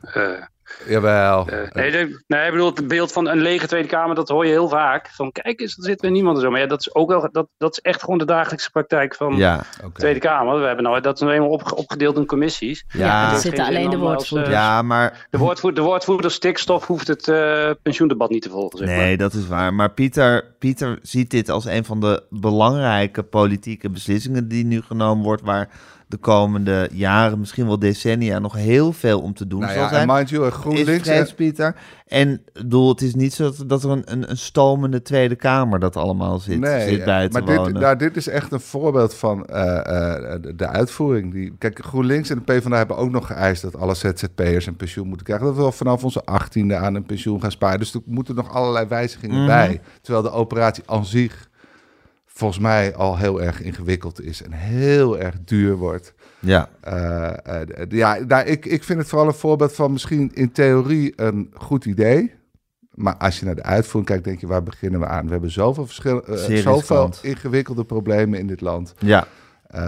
eh, 0.00 0.42
Jawel. 0.86 1.46
eh, 1.48 1.70
nee, 1.72 1.90
de- 1.90 2.22
nee, 2.26 2.44
ik 2.46 2.50
bedoel, 2.52 2.74
het 2.74 2.88
beeld 2.88 3.12
van 3.12 3.28
een 3.28 3.38
lege 3.40 3.66
Tweede 3.66 3.88
Kamer, 3.88 4.14
dat 4.14 4.28
hoor 4.28 4.44
je 4.44 4.50
heel 4.50 4.68
vaak. 4.68 5.08
Van 5.12 5.32
kijk 5.32 5.60
eens, 5.60 5.76
er 5.76 5.84
zit 5.84 6.00
weer 6.00 6.10
niemand 6.10 6.36
en 6.36 6.42
zo. 6.42 6.50
Maar 6.50 6.60
ja, 6.60 6.66
dat 6.66 6.80
is 6.80 6.94
ook 6.94 7.08
wel, 7.08 7.28
dat, 7.32 7.46
dat 7.58 7.72
is 7.72 7.80
echt 7.80 8.02
gewoon 8.02 8.18
de 8.18 8.24
dagelijkse 8.24 8.70
praktijk 8.70 9.14
van 9.14 9.36
Ja, 9.36 9.62
Oké. 9.84 9.98
Tweede 10.00 10.20
Kamer. 10.20 10.60
We 10.60 10.66
hebben 10.66 10.84
nou, 10.84 11.00
dat 11.00 11.14
is 11.14 11.20
nou 11.20 11.32
eenmaal 11.32 11.48
opge- 11.48 11.76
opgedeeld 11.76 12.16
in 12.16 12.26
commissies. 12.26 12.84
Ja, 12.88 13.06
ja, 13.06 13.24
er 13.26 13.32
dat 13.32 13.40
zitten 13.40 13.64
alleen 13.64 13.90
de 13.90 13.96
als, 13.96 14.04
woordvoerders. 14.06 14.48
eh, 14.48 14.54
ja, 14.54 14.82
maar 14.82 15.26
De, 15.30 15.38
woordvoerder, 15.38 15.82
de 15.82 15.88
woordvoerder 15.88 16.30
stikstof 16.30 16.86
hoeft 16.86 17.06
het 17.08 17.28
eh, 17.28 17.70
pensioendebat 17.82 18.30
niet 18.30 18.42
te 18.42 18.50
volgen. 18.50 18.78
Zeg 18.78 18.88
maar. 18.88 18.96
Nee, 18.96 19.16
dat 19.16 19.32
is 19.32 19.46
waar. 19.48 19.74
Maar 19.74 19.90
Pieter, 19.90 20.44
Pieter 20.58 20.98
ziet 21.02 21.30
dit 21.30 21.48
als 21.48 21.64
een 21.64 21.84
van 21.84 22.00
de 22.00 22.22
belangrijke 22.30 23.22
politieke 23.22 23.90
beslissingen 23.90 24.48
die 24.48 24.64
nu 24.64 24.82
genomen 24.82 25.24
wordt, 25.24 25.42
waar 25.42 25.68
de 26.08 26.16
komende 26.16 26.88
jaren, 26.92 27.38
misschien 27.38 27.66
wel 27.66 27.78
decennia, 27.78 28.38
nog 28.38 28.54
heel 28.54 28.92
veel 28.92 29.20
om 29.20 29.34
te 29.34 29.46
doen 29.46 29.60
Nou 29.60 29.72
zal 29.72 29.82
ja, 29.82 29.88
en 29.88 29.94
zijn. 29.94 30.06
mind 30.08 30.30
you, 30.30 30.46
Is 30.46 30.52
GroenLinks... 30.54 31.08
vrees, 31.08 31.34
Pieter. 31.34 31.74
En 32.06 32.32
ik 32.32 32.52
bedoel, 32.52 32.88
het 32.88 33.00
is 33.02 33.14
niet 33.14 33.34
zo 33.34 33.44
dat, 33.44 33.68
dat 33.68 33.82
er 33.84 33.90
een, 33.90 34.02
een, 34.04 34.30
een 34.30 34.36
stomende 34.36 35.02
Tweede 35.02 35.36
Kamer 35.36 35.80
dat 35.80 35.96
allemaal 35.96 36.38
zit, 36.38 36.66
zit 36.66 37.04
bij 37.04 37.28
te 37.28 37.42
maar 37.42 37.56
wonen. 37.56 37.72
dit, 37.72 37.82
nou, 37.82 37.96
dit 37.96 38.16
is 38.16 38.28
echt 38.28 38.52
een 38.52 38.60
voorbeeld 38.60 39.14
van 39.14 39.46
eh, 39.46 39.76
eh, 40.34 40.42
de, 40.56 40.66
uitvoering. 40.66 41.32
Die, 41.32 41.54
kijk, 41.58 41.84
GroenLinks 41.84 42.30
en 42.30 42.36
de 42.44 42.52
PvdA 42.52 42.76
hebben 42.76 42.96
ook 42.96 43.10
nog 43.10 43.26
geëist 43.26 43.62
dat 43.62 43.76
alle 43.76 43.94
ZZP'ers 43.94 44.66
een 44.66 44.76
pensioen 44.76 45.06
moeten 45.08 45.26
krijgen. 45.26 45.46
Dat 45.46 45.56
we 45.56 45.70
vanaf 45.72 46.04
onze 46.04 46.24
achttiende 46.24 46.76
aan 46.76 46.94
een 46.94 47.06
pensioen 47.06 47.40
gaan 47.40 47.50
sparen. 47.50 47.78
Dus 47.78 47.94
er 47.94 48.00
moeten 48.04 48.34
nog 48.34 48.52
allerlei 48.54 48.86
wijzigingen 48.86 49.36
Mhm. 49.36 49.46
bij. 49.46 49.80
Terwijl 50.02 50.24
de 50.24 50.30
operatie 50.32 50.82
aan 50.86 51.04
zich 51.06 51.47
volgens 52.38 52.58
mij 52.60 52.94
al 52.94 53.16
heel 53.16 53.42
erg 53.42 53.62
ingewikkeld 53.62 54.22
is 54.22 54.42
en 54.42 54.52
heel 54.52 55.18
erg 55.18 55.34
duur 55.44 55.76
wordt. 55.76 56.14
ja, 56.38 56.68
Eh, 56.80 57.60
eh, 57.60 57.86
ja, 57.88 58.18
nou, 58.26 58.46
ik, 58.46 58.66
ik 58.66 58.84
vind 58.84 58.98
het 58.98 59.08
vooral 59.08 59.26
een 59.26 59.34
voorbeeld 59.34 59.74
van 59.74 59.92
misschien 59.92 60.30
in 60.34 60.52
theorie 60.52 61.12
een 61.16 61.50
goed 61.54 61.84
idee. 61.84 62.34
Maar 62.94 63.16
als 63.16 63.38
je 63.38 63.44
naar 63.44 63.54
de 63.54 63.62
uitvoering 63.62 64.06
kijkt, 64.06 64.24
denk 64.24 64.40
je, 64.40 64.46
waar 64.46 64.62
beginnen 64.62 65.00
we 65.00 65.06
aan? 65.06 65.24
We 65.24 65.32
hebben 65.32 65.50
zoveel, 65.50 65.86
verschil, 65.86 66.24
eh, 66.24 66.56
zoveel 66.56 67.10
ingewikkelde 67.22 67.84
problemen 67.84 68.38
in 68.38 68.46
dit 68.46 68.60
land. 68.60 68.94
ja. 68.98 69.26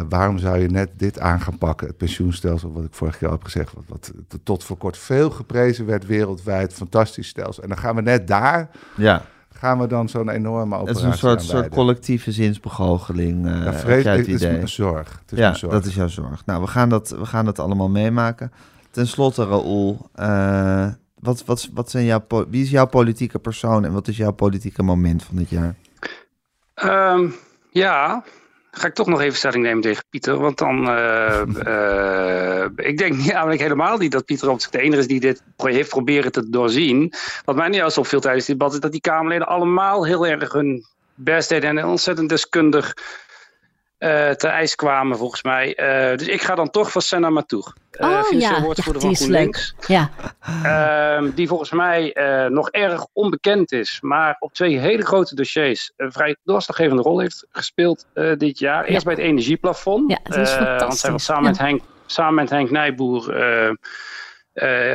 Waarom 0.09 0.39
zou 0.39 0.59
je 0.59 0.69
net 0.69 0.91
dit 0.97 1.19
aan 1.19 1.41
gaan 1.41 1.59
pakken? 1.59 1.87
Het 1.87 1.97
pensioenstelsel, 1.97 2.73
wat 2.73 2.85
ik 2.85 2.95
vorig 2.95 3.21
jaar 3.21 3.31
heb 3.31 3.43
gezegd, 3.45 3.73
wat, 3.73 3.85
wat 3.89 4.13
tot 4.43 4.65
voor 4.65 4.77
kort 4.77 4.99
veel 4.99 5.31
geprezen 5.31 5.87
werd 5.87 6.07
wereldwijd. 6.07 6.73
Fantastisch 6.73 7.29
stelsel. 7.29 7.63
En 7.63 7.69
dan 7.69 7.79
gaan 7.79 7.95
we 7.95 8.03
net 8.03 8.27
daar, 8.27 8.71
ja. 8.97 9.25
Gaan 9.61 9.79
we 9.79 9.87
dan 9.87 10.09
zo'n 10.09 10.29
enorme 10.29 10.79
Het 10.79 10.81
operatie 10.81 11.07
is 11.07 11.13
een 11.13 11.19
soort, 11.19 11.43
soort 11.43 11.69
collectieve 11.69 12.33
zinsbegoocheling. 12.33 13.47
eh 13.47 13.65
Ja, 13.65 13.73
vrees, 13.73 14.05
het 14.05 14.17
het 14.17 14.29
is 14.29 14.41
mijn 14.41 14.69
zorg. 14.69 15.19
Het 15.21 15.33
is 15.33 15.39
ja, 15.39 15.45
mijn 15.45 15.57
zorg. 15.57 15.73
dat 15.73 15.85
is 15.85 15.95
jouw 15.95 16.09
zorg. 16.09 16.47
Nou, 16.47 16.61
we 16.61 16.67
gaan 16.67 16.89
dat, 16.89 17.09
we 17.09 17.27
gaan 17.27 17.45
dat 17.45 17.59
allemaal 17.59 17.89
meemaken. 17.89 18.53
Ten 18.91 19.07
slotte, 19.07 19.47
Raoul, 19.47 20.09
eh, 20.15 20.87
wat, 21.19 21.45
wat, 21.45 21.69
wat 21.75 21.91
zijn 21.91 22.05
jouw, 22.05 22.25
wie 22.49 22.63
is 22.63 22.71
jouw 22.71 22.87
politieke 22.87 23.39
persoon 23.39 23.85
en 23.85 23.93
wat 23.93 24.09
is 24.09 24.17
jouw 24.17 24.33
politieke 24.33 24.83
moment 24.83 25.23
van 25.23 25.37
dit 25.37 25.51
jaar? 25.51 25.75
Ehm, 26.75 27.27
ja, 27.71 28.25
ga 28.71 28.87
ik 28.87 28.95
toch 28.95 29.07
nog 29.07 29.21
even 29.21 29.39
stelling 29.39 29.63
nemen 29.63 29.83
tegen 29.83 30.05
Pieter. 30.11 30.39
Want 30.39 30.59
dan, 30.59 30.89
eh, 30.89 31.41
eh, 32.63 32.71
ik 32.77 32.99
denk 32.99 33.25
namelijk 33.25 33.61
helemaal 33.61 33.99
niet 33.99 34.13
dat 34.13 34.25
Pieter 34.25 34.49
op 34.49 34.61
zich 34.61 34.71
de 34.71 34.81
enige 34.81 35.01
is 35.01 35.07
die 35.07 35.21
dit 35.21 35.43
heeft 35.57 35.89
proberen 35.89 36.33
te 36.33 36.51
doorzien. 36.51 37.13
Wat 37.45 37.57
mij 37.57 37.69
niet 37.69 37.77
juist 37.77 37.99
opviel 37.99 38.21
tijdens 38.21 38.47
dit 38.47 38.59
debat 38.59 38.75
is 38.75 38.81
dat 38.81 38.93
die 38.93 39.01
Kamerleden 39.01 39.47
allemaal 39.47 40.07
heel 40.07 40.27
erg 40.27 40.53
hun 40.53 40.85
best 41.15 41.49
deden 41.49 41.79
en 41.79 41.85
ontzettend 41.85 42.29
deskundig 42.29 42.95
eh 44.01 44.31
te 44.31 44.49
ijs 44.49 44.75
kwamen 44.75 45.17
volgens 45.17 45.43
mij. 45.43 45.75
Eh, 45.75 46.17
dus 46.17 46.27
ik 46.27 46.43
ga 46.43 46.55
dan 46.55 46.71
toch 46.71 46.91
voor 46.91 47.03
Senna 47.03 47.31
Matoeg. 47.31 47.75
Uh, 47.93 48.09
Oh 48.09 48.41
ja, 48.41 48.63
woordvoerder 48.63 49.03
ja, 49.03 49.09
die 49.09 49.17
van 49.17 49.27
GroenLinks. 49.27 49.75
Ja, 49.87 50.11
Ehm, 50.63 51.31
die 51.35 51.49
volgens 51.49 51.71
mij 51.71 52.17
nog 52.49 52.71
erg 52.71 53.07
onbekend 53.13 53.73
is, 53.73 53.99
maar 54.01 54.37
op 54.39 54.53
twee 54.53 54.79
hele 54.79 55.07
grote 55.07 55.35
dossiers 55.35 55.93
een 55.97 56.13
vrij 56.13 56.37
doorslaggevende 56.45 57.03
rol 57.03 57.21
heeft 57.21 57.47
gespeeld 57.51 58.07
dit 58.37 58.59
jaar. 58.59 58.85
Eerst 58.85 59.05
bij 59.05 59.15
het 59.15 59.23
energieplafond. 59.23 60.11
Ja, 60.11 60.19
het 60.23 60.37
is 60.37 60.55
Want 60.55 60.67
fantastisch. 60.67 61.01
zij 61.01 61.11
was 61.11 61.25
samen, 61.25 61.43
met. 61.45 61.59
Henk, 61.59 61.83
samen 62.07 62.35
met 62.35 62.51
Henk 62.51 62.71
Nijboer 62.71 63.35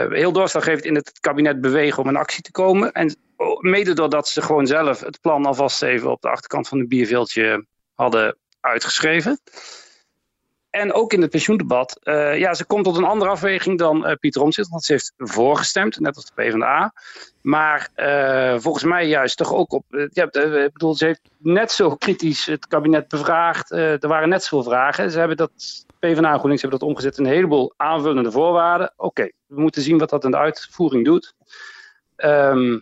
heel 0.10 0.32
doorslaggevend 0.32 0.86
in 0.86 0.96
het 0.96 1.20
kabinet 1.20 1.62
bewegen 1.62 2.04
om 2.04 2.10
in 2.10 2.16
actie 2.16 2.42
te 2.42 2.52
komen. 2.52 2.92
En 2.92 3.16
oh, 3.38 3.62
mede 3.62 3.94
doordat 3.94 4.28
ze 4.28 4.42
gewoon 4.42 4.68
zelf 4.68 5.00
het 5.00 5.22
plan 5.22 5.46
alvast 5.46 5.82
even 5.84 6.12
op 6.12 6.22
de 6.22 6.30
achterkant 6.30 6.68
van 6.68 6.80
het 6.80 6.90
bierveeltje 6.90 7.66
hadden 7.94 8.38
uitgeschreven. 8.66 9.40
En 10.70 10.94
ook 10.94 11.14
in 11.14 11.22
het 11.22 11.30
pensioendebat, 11.30 12.00
eh, 12.04 12.40
ja, 12.40 12.54
ze 12.54 12.66
komt 12.66 12.84
tot 12.84 12.98
een 12.98 13.04
andere 13.04 13.32
afweging 13.32 13.78
dan 13.78 14.06
eh, 14.06 14.16
Pieter 14.20 14.42
Omtzigt, 14.42 14.70
want 14.70 14.84
ze 14.84 14.92
heeft 14.92 15.14
voorgestemd, 15.18 16.00
net 16.00 16.16
als 16.16 16.26
de 16.26 16.32
PvdA. 16.36 16.94
Maar 17.42 17.90
eh, 17.94 18.56
volgens 18.58 18.84
mij 18.84 19.08
juist 19.08 19.38
toch 19.38 19.54
ook 19.54 19.72
op, 19.72 19.84
ik 19.90 20.30
bedoel, 20.74 20.96
ze 20.96 21.06
heeft 21.06 21.22
net 21.38 21.72
zo 21.72 21.96
kritisch 21.96 22.46
het 22.46 22.68
kabinet 22.68 23.08
bevraagd. 23.08 23.72
er 23.72 24.08
waren 24.08 24.30
net 24.30 24.44
zoveel 24.44 24.72
vragen. 24.72 25.12
Ze 25.12 25.20
hebben 25.20 25.38
dat, 25.38 25.52
PvdA 26.00 26.32
en 26.32 26.34
GroenLinks 26.34 26.62
hebben 26.62 26.80
dat 26.80 26.90
omgezet 26.90 27.18
in 27.18 27.26
een 27.26 27.32
heleboel 27.32 27.74
aanvullende 27.78 28.32
voorwaarden. 28.32 28.94
Oké, 28.96 29.32
we 29.46 29.62
moeten 29.62 29.82
zien 29.82 29.98
wat 29.98 30.10
dat 30.10 30.24
in 30.24 30.32
de 30.32 30.38
uitvoering 30.38 31.06
doet. 31.06 31.34
Ehm, 32.16 32.80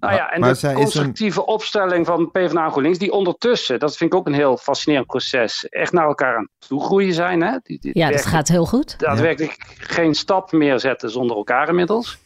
nou 0.00 0.14
ja, 0.14 0.30
en 0.30 0.40
maar 0.40 0.48
de 0.48 0.54
zij 0.58 0.70
een- 0.70 0.76
constructieve 0.76 1.46
opstelling 1.46 2.06
van 2.06 2.30
PvdA 2.30 2.64
en 2.64 2.70
GroenLinks, 2.70 2.98
die 2.98 3.12
ondertussen, 3.12 3.78
dat 3.78 3.96
vind 3.96 4.12
ik 4.12 4.18
ook 4.18 4.26
een 4.26 4.32
heel 4.32 4.56
fascinerend 4.56 5.06
proces, 5.06 5.68
echt 5.68 5.92
naar 5.92 6.06
elkaar 6.06 6.36
aan 6.36 6.48
het 6.58 6.68
toegroeien 6.68 7.14
zijn. 7.14 7.42
Hè? 7.42 7.56
Die, 7.62 7.78
die 7.80 7.98
ja 7.98 8.10
dat 8.10 8.26
gaat 8.26 8.48
heel 8.48 8.66
goed. 8.66 8.98
daadwerkelijk 8.98 9.56
geen 9.78 10.14
stap 10.14 10.52
meer 10.52 10.80
zetten 10.80 11.10
zonder 11.10 11.36
elkaar 11.36 11.68
inmiddels. 11.68 12.18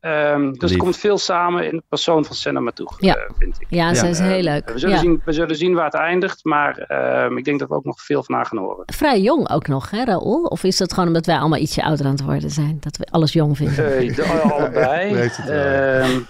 Ehm, 0.00 0.52
dus 0.52 0.70
er 0.72 0.76
komt 0.78 0.96
veel 0.96 1.18
samen 1.18 1.64
in 1.64 1.76
de 1.76 1.82
persoon 1.88 2.24
van 2.24 2.34
Senna 2.36 2.60
Matoeg, 2.60 2.96
Ja. 3.00 3.14
eh, 3.14 3.30
vind 3.38 3.56
ik. 3.60 3.66
Ja, 3.70 3.94
ze 3.94 4.04
Ja, 4.04 4.10
is 4.10 4.18
Eh, 4.18 4.26
heel 4.26 4.42
leuk. 4.42 4.70
We 4.70 4.78
zullen, 4.78 4.94
Ja. 4.94 5.00
zien, 5.00 5.20
we 5.24 5.32
zullen 5.32 5.56
zien 5.56 5.74
waar 5.74 5.84
het 5.84 5.94
eindigt, 5.94 6.44
maar 6.44 6.78
ehm, 6.78 7.36
ik 7.36 7.44
denk 7.44 7.58
dat 7.58 7.68
we 7.68 7.74
ook 7.74 7.84
nog 7.84 8.00
veel 8.02 8.22
van 8.22 8.34
haar 8.34 8.46
gaan 8.46 8.58
horen. 8.58 8.82
Vrij 8.86 9.20
jong 9.20 9.50
ook 9.50 9.66
nog, 9.66 9.90
hè 9.90 10.04
Raoul? 10.04 10.42
Of 10.44 10.64
is 10.64 10.76
dat 10.76 10.92
gewoon 10.92 11.08
omdat 11.08 11.26
wij 11.26 11.38
allemaal 11.38 11.58
ietsje 11.58 11.82
ouder 11.84 12.04
aan 12.06 12.12
het 12.12 12.22
worden 12.24 12.50
zijn? 12.50 12.76
Dat 12.80 12.96
we 12.96 13.06
alles 13.10 13.32
jong 13.32 13.56
vinden? 13.56 13.96
Eh, 14.16 14.52
allebei. 14.52 15.08
ik 15.08 15.14
weet 15.14 15.36
het 15.36 15.46
wel, 15.46 15.56
ja. 15.56 16.00
Ehm, 16.00 16.20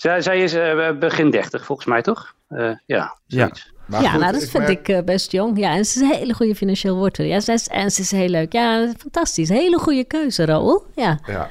zij, 0.00 0.20
zij 0.20 0.42
is 0.42 0.54
eh, 0.54 0.90
begin 0.98 1.30
30, 1.30 1.64
volgens 1.64 1.88
mij 1.88 2.02
toch? 2.02 2.34
Eh, 2.48 2.70
ja, 2.86 3.16
zoiets. 3.26 3.72
Maar 3.86 4.02
ja, 4.02 4.10
goed, 4.10 4.20
nou, 4.20 4.32
dat 4.32 4.48
vind 4.48 4.66
merk- 4.66 4.88
ik 4.88 4.88
eh, 4.88 5.04
best 5.04 5.32
jong. 5.32 5.58
Ja, 5.58 5.70
en 5.74 5.84
ze 5.84 6.00
is 6.00 6.10
een 6.10 6.16
hele 6.16 6.34
goede 6.34 6.54
financieel 6.54 6.96
woordvoerder. 6.96 7.34
Ja, 7.34 7.40
zij 7.40 7.54
is, 7.54 7.68
en 7.68 7.90
ze 7.90 8.00
is 8.00 8.10
heel 8.10 8.28
leuk. 8.28 8.52
Ja, 8.52 8.92
fantastisch. 8.98 9.48
Hele 9.48 9.78
goede 9.78 10.04
keuze, 10.04 10.44
Raoul. 10.44 10.86
Ja. 10.94 11.18
Ja. 11.26 11.50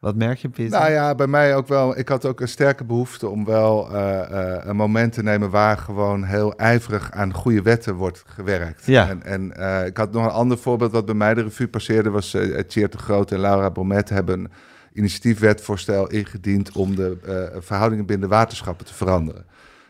Wat 0.00 0.14
merk 0.14 0.38
je, 0.38 0.48
Pieter? 0.48 0.78
Nou 0.78 0.92
ja, 0.92 1.14
bij 1.14 1.26
mij 1.26 1.56
ook 1.56 1.68
wel. 1.68 1.98
Ik 1.98 2.08
had 2.08 2.26
ook 2.26 2.40
een 2.40 2.48
sterke 2.48 2.84
behoefte 2.84 3.28
om 3.28 3.44
wel 3.44 3.90
eh, 3.92 4.20
eh, 4.20 4.64
een 4.64 4.76
moment 4.76 5.12
te 5.12 5.22
nemen 5.22 5.50
waar 5.50 5.78
gewoon 5.78 6.24
heel 6.24 6.56
ijverig 6.56 7.10
aan 7.10 7.34
goede 7.34 7.62
wetten 7.62 7.94
wordt 7.94 8.22
gewerkt. 8.26 8.86
Ja. 8.86 9.08
En, 9.08 9.22
en 9.22 9.56
eh, 9.56 9.86
ik 9.86 9.96
had 9.96 10.12
nog 10.12 10.24
een 10.24 10.30
ander 10.30 10.58
voorbeeld 10.58 10.92
wat 10.92 11.04
bij 11.04 11.14
mij 11.14 11.34
de 11.34 11.42
revue 11.42 11.68
passeerde, 11.68 12.10
was 12.10 12.34
uh, 12.34 12.58
Tjeerd 12.60 12.92
de 12.92 12.98
Groot 12.98 13.30
en 13.30 13.40
Laura 13.40 13.68
Bromet 13.68 14.08
hebben 14.08 14.38
een 14.38 14.50
initiatiefwetvoorstel 14.92 16.06
ingediend 16.10 16.72
om 16.72 16.96
de 16.96 17.16
eh, 17.24 17.60
verhoudingen 17.60 18.06
binnen 18.06 18.28
de 18.28 18.34
waterschappen 18.34 18.86
te 18.86 18.94
veranderen. 18.94 19.44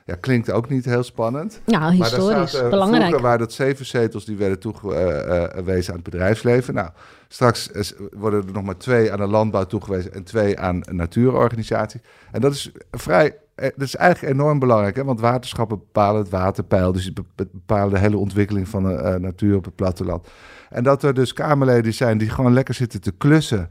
Ja, 0.04 0.16
klinkt 0.20 0.50
ook 0.50 0.68
niet 0.68 0.84
heel 0.84 1.02
spannend. 1.02 1.60
Nou, 1.66 1.80
Maar 1.80 1.92
historisch. 1.92 2.52
belangrijk. 2.52 3.02
Vroeger 3.02 3.22
waren 3.22 3.38
dat 3.38 3.52
zeven 3.52 3.86
zetels 3.86 4.24
die 4.24 4.36
werden 4.36 4.58
toegewezen 4.58 5.92
aan 5.92 6.00
het 6.00 6.10
bedrijfsleven. 6.10 6.74
Nou, 6.74 6.88
straks 7.28 7.70
worden 8.12 8.46
er 8.46 8.52
nog 8.52 8.62
maar 8.62 8.76
twee 8.76 9.12
aan 9.12 9.18
de 9.18 9.26
landbouw 9.26 9.64
toegewezen 9.64 10.12
en 10.12 10.24
twee 10.24 10.58
aan 10.58 10.80
een 10.84 10.96
natuurorganisatie. 10.96 12.00
En 12.32 12.40
dat 12.40 12.52
is 12.52 12.72
vrij, 12.90 13.36
eh, 13.54 13.68
dat 13.76 13.86
is 13.86 13.96
eigenlijk 13.96 14.34
enorm 14.34 14.58
belangrijk, 14.58 14.96
hè? 14.96 15.04
want 15.04 15.20
waterschappen 15.20 15.78
bepalen 15.78 16.20
het 16.20 16.30
waterpeil, 16.30 16.92
dus 16.92 17.12
bepalen 17.34 17.92
de 17.92 17.98
hele 17.98 18.16
ontwikkeling 18.16 18.68
van 18.68 18.82
de 18.82 18.94
eh, 18.94 19.14
natuur 19.14 19.56
op 19.56 19.64
het 19.64 19.76
platteland. 19.76 20.28
En 20.70 20.82
dat 20.82 21.02
er 21.02 21.14
dus 21.14 21.32
Kamerleden 21.32 21.94
zijn 21.94 22.18
die 22.18 22.30
gewoon 22.30 22.52
lekker 22.52 22.74
zitten 22.74 23.00
te 23.00 23.12
klussen 23.12 23.70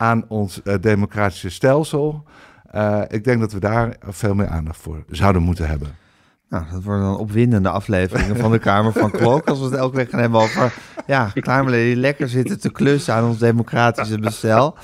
aan 0.00 0.24
ons 0.28 0.62
eh, 0.62 0.74
democratische 0.80 1.50
stelsel. 1.50 2.24
Eh, 2.70 3.02
ik 3.08 3.24
denk 3.24 3.40
dat 3.40 3.52
we 3.52 3.60
daar 3.60 3.96
veel 4.00 4.34
meer 4.34 4.46
aandacht 4.46 4.80
voor 4.80 5.04
zouden 5.08 5.42
moeten 5.42 5.68
hebben. 5.68 5.96
Nou, 6.48 6.64
dat 6.72 6.82
worden 6.82 7.04
dan 7.04 7.18
opwindende 7.18 7.68
afleveringen 7.68 8.36
van 8.36 8.50
de 8.50 8.58
Kamer 8.58 8.92
van 8.92 9.10
Klok. 9.10 9.48
Als 9.48 9.58
we 9.58 9.64
het 9.64 9.74
elke 9.74 9.96
week 9.96 10.10
gaan 10.10 10.20
hebben 10.20 10.40
over 10.40 10.74
ja, 11.06 11.32
Kamerleden 11.34 11.86
die 11.86 11.96
lekker 11.96 12.28
zitten 12.28 12.60
te 12.60 12.72
klussen 12.72 13.14
aan 13.14 13.24
ons 13.24 13.38
democratische 13.38 14.18
bestel. 14.18 14.76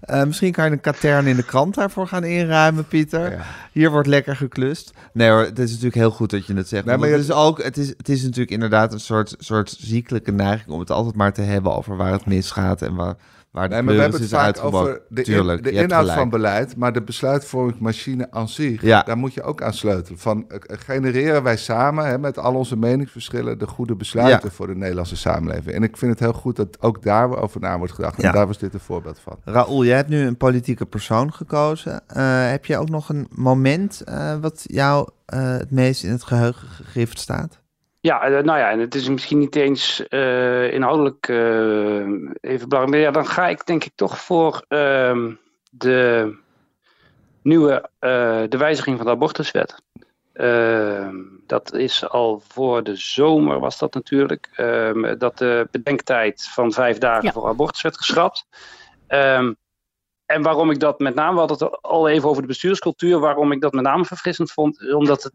Eh, 0.00 0.24
misschien 0.24 0.52
kan 0.52 0.64
je 0.64 0.70
een 0.70 0.80
katern 0.80 1.26
in 1.26 1.36
de 1.36 1.44
krant 1.44 1.74
daarvoor 1.74 2.06
gaan 2.06 2.24
inruimen, 2.24 2.84
Pieter. 2.84 3.30
Ja. 3.30 3.42
Hier 3.72 3.90
wordt 3.90 4.08
lekker 4.08 4.36
geklust. 4.36 4.92
Nee 5.12 5.30
hoor, 5.30 5.44
het 5.44 5.58
is 5.58 5.68
natuurlijk 5.68 5.94
heel 5.94 6.10
goed 6.10 6.30
dat 6.30 6.46
je 6.46 6.54
het 6.54 6.68
zegt. 6.68 6.84
Nee, 6.84 6.96
maar 6.96 7.08
het, 7.08 7.20
is 7.20 7.30
ook, 7.30 7.62
het, 7.62 7.76
is, 7.76 7.88
het 7.88 8.08
is 8.08 8.22
natuurlijk 8.22 8.50
inderdaad 8.50 8.92
een 8.92 9.00
soort, 9.00 9.34
soort 9.38 9.76
ziekelijke 9.78 10.32
neiging 10.32 10.70
om 10.70 10.80
het 10.80 10.90
altijd 10.90 11.14
maar 11.14 11.32
te 11.32 11.42
hebben 11.42 11.74
over 11.74 11.96
waar 11.96 12.12
het 12.12 12.26
misgaat 12.26 12.82
en 12.82 12.94
waar, 12.94 13.16
waar 13.50 13.68
de 13.68 13.74
Nee, 13.74 13.82
maar 13.82 13.94
we 13.94 14.00
hebben 14.00 14.20
het 14.20 14.30
vaak 14.30 14.64
over 14.64 15.00
de, 15.08 15.22
in- 15.22 15.62
inhoud 15.72 16.00
gelijk. 16.00 16.18
van 16.18 16.28
beleid, 16.30 16.76
maar 16.76 16.92
de 16.92 17.02
besluitvormingsmachine 17.02 18.26
aan 18.30 18.48
zich, 18.48 18.82
Ja. 18.82 19.02
daar 19.02 19.16
moet 19.18 19.34
je 19.34 19.42
ook 19.42 19.62
aan 19.62 19.72
sleutelen. 19.74 20.18
Van, 20.18 20.44
eh, 20.50 20.58
genereren 20.78 21.42
wij 21.42 21.56
samen, 21.56 22.06
hè, 22.06 22.18
met 22.18 22.38
al 22.38 22.54
onze 22.54 22.76
meningsverschillen, 22.76 23.58
de 23.58 23.66
goede 23.66 23.94
besluiten 23.96 24.48
Ja. 24.48 24.54
voor 24.54 24.66
de 24.66 24.74
Nederlandse 24.76 25.16
samenleving. 25.16 25.74
En 25.74 25.82
ik 25.82 25.96
vind 25.96 26.10
het 26.10 26.20
heel 26.20 26.32
goed 26.32 26.56
dat 26.56 26.76
ook 26.82 27.02
daar 27.02 27.36
over 27.36 27.60
na 27.60 27.78
wordt 27.78 27.92
gedacht. 27.92 28.20
Ja. 28.22 28.28
En 28.28 28.34
daar 28.34 28.46
was 28.46 28.58
dit 28.58 28.74
een 28.74 28.80
voorbeeld 28.80 29.20
van. 29.20 29.36
Raoul, 29.44 29.84
jij 29.84 29.96
hebt 29.96 30.08
nu 30.08 30.26
een 30.26 30.36
politieke 30.36 30.86
persoon 30.86 31.32
gekozen. 31.32 32.00
Eh, 32.06 32.50
heb 32.50 32.64
je 32.64 32.78
ook 32.78 32.88
nog 32.88 33.08
een 33.08 33.26
moment 33.34 34.00
eh, 34.00 34.36
wat 34.40 34.62
jou 34.66 35.08
eh, 35.26 35.50
het 35.56 35.70
meest 35.70 36.04
in 36.04 36.10
het 36.10 36.22
geheugen 36.24 36.68
gegrift 36.68 37.18
staat? 37.18 37.58
Ja, 38.08 38.22
eh, 38.22 38.42
nou 38.42 38.58
ja, 38.58 38.70
en 38.70 38.78
het 38.78 38.94
is 38.94 39.08
misschien 39.08 39.38
niet 39.38 39.56
eens 39.56 40.08
eh, 40.08 40.72
inhoudelijk 40.72 41.28
eh, 41.28 42.50
even 42.52 42.68
belangrijk. 42.68 42.88
Maar 42.88 42.98
ja, 42.98 43.10
dan 43.10 43.26
ga 43.26 43.48
ik 43.48 43.66
denk 43.66 43.84
ik 43.84 43.92
toch 43.94 44.18
voor 44.20 44.64
ehm, 44.68 45.32
de 45.70 46.34
nieuwe 47.42 47.90
de 48.48 48.56
wijziging 48.58 48.96
van 48.96 49.06
de 49.06 49.12
abortuswet. 49.12 49.82
Ehm, 50.32 51.16
dat 51.46 51.74
is 51.74 52.08
al 52.08 52.42
voor 52.48 52.82
de 52.82 52.96
zomer 52.96 53.60
was 53.60 53.78
dat 53.78 53.94
natuurlijk. 53.94 54.48
ehm, 54.52 55.18
dat 55.18 55.38
de 55.38 55.68
bedenktijd 55.70 56.48
van 56.52 56.72
vijf 56.72 56.98
dagen 56.98 57.24
Ja. 57.24 57.32
voor 57.32 57.48
abortus 57.48 57.82
werd 57.82 57.96
geschrapt. 57.96 58.46
En 60.26 60.42
waarom 60.42 60.70
ik 60.70 60.80
dat 60.80 60.98
met 60.98 61.14
name, 61.14 61.32
we 61.32 61.38
hadden 61.38 61.58
het 61.58 61.82
al 61.82 62.08
even 62.08 62.28
over 62.28 62.42
de 62.42 62.48
bestuurscultuur, 62.48 63.18
waarom 63.18 63.52
ik 63.52 63.60
dat 63.60 63.72
met 63.72 63.84
name 63.84 64.04
verfrissend 64.04 64.52
vond, 64.52 64.92
omdat 64.94 65.22
het 65.22 65.32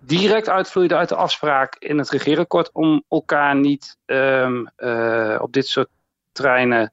direct 0.00 0.48
uitvloeide 0.48 0.96
uit 0.96 1.08
de 1.08 1.14
afspraak 1.14 1.76
in 1.78 1.98
het 1.98 2.10
regeerakkoord 2.10 2.70
om 2.72 3.04
elkaar 3.08 3.56
niet 3.56 3.96
ehm, 4.04 4.66
eh, 4.76 5.38
op 5.40 5.52
dit 5.52 5.66
soort 5.66 5.88
terreinen 6.32 6.92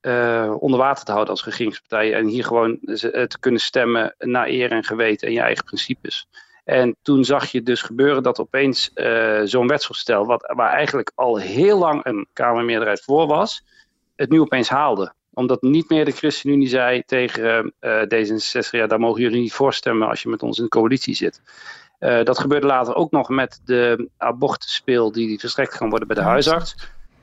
eh, 0.00 0.54
onder 0.58 0.78
water 0.78 1.04
te 1.04 1.10
houden 1.10 1.32
als 1.32 1.44
regeringspartij. 1.44 2.14
En 2.14 2.26
hier 2.26 2.44
gewoon 2.44 2.78
eh, 2.80 3.22
te 3.22 3.38
kunnen 3.40 3.60
stemmen 3.60 4.14
naar 4.18 4.48
eer 4.48 4.72
en 4.72 4.84
geweten 4.84 5.26
en 5.28 5.32
je 5.32 5.40
eigen 5.40 5.64
principes. 5.64 6.28
En 6.64 6.96
toen 7.02 7.24
zag 7.24 7.46
je 7.46 7.62
dus 7.62 7.82
gebeuren 7.82 8.22
dat 8.22 8.38
opeens 8.38 8.90
zo'n 9.44 9.66
wetsvoorstel, 9.66 10.26
wat, 10.26 10.52
waar 10.56 10.72
eigenlijk 10.72 11.12
al 11.14 11.38
heel 11.38 11.78
lang 11.78 12.04
een 12.04 12.26
Kamermeerderheid 12.32 13.02
voor 13.02 13.26
was, 13.26 13.64
het 14.16 14.30
nu 14.30 14.40
opeens 14.40 14.68
haalde 14.68 15.14
omdat 15.36 15.62
niet 15.62 15.88
meer 15.88 16.04
de 16.04 16.10
ChristenUnie 16.10 16.68
zei 16.68 17.02
tegen 17.06 17.72
eh, 17.78 18.02
D66, 18.02 18.70
ja, 18.70 18.86
daar 18.86 19.00
mogen 19.00 19.22
jullie 19.22 19.40
niet 19.40 19.52
voor 19.52 19.74
stemmen 19.74 20.08
als 20.08 20.22
je 20.22 20.28
met 20.28 20.42
ons 20.42 20.58
in 20.58 20.64
de 20.64 20.70
coalitie 20.70 21.14
zit. 21.14 21.40
Eh, 21.98 22.22
dat 22.22 22.38
gebeurde 22.38 22.66
later 22.66 22.94
ook 22.94 23.10
nog 23.10 23.28
met 23.28 23.60
de 23.64 24.08
abortuspil 24.16 25.12
die 25.12 25.38
verstrekt 25.38 25.76
kan 25.76 25.88
worden 25.88 26.08
bij 26.08 26.16
de 26.16 26.22
huisarts. 26.22 26.74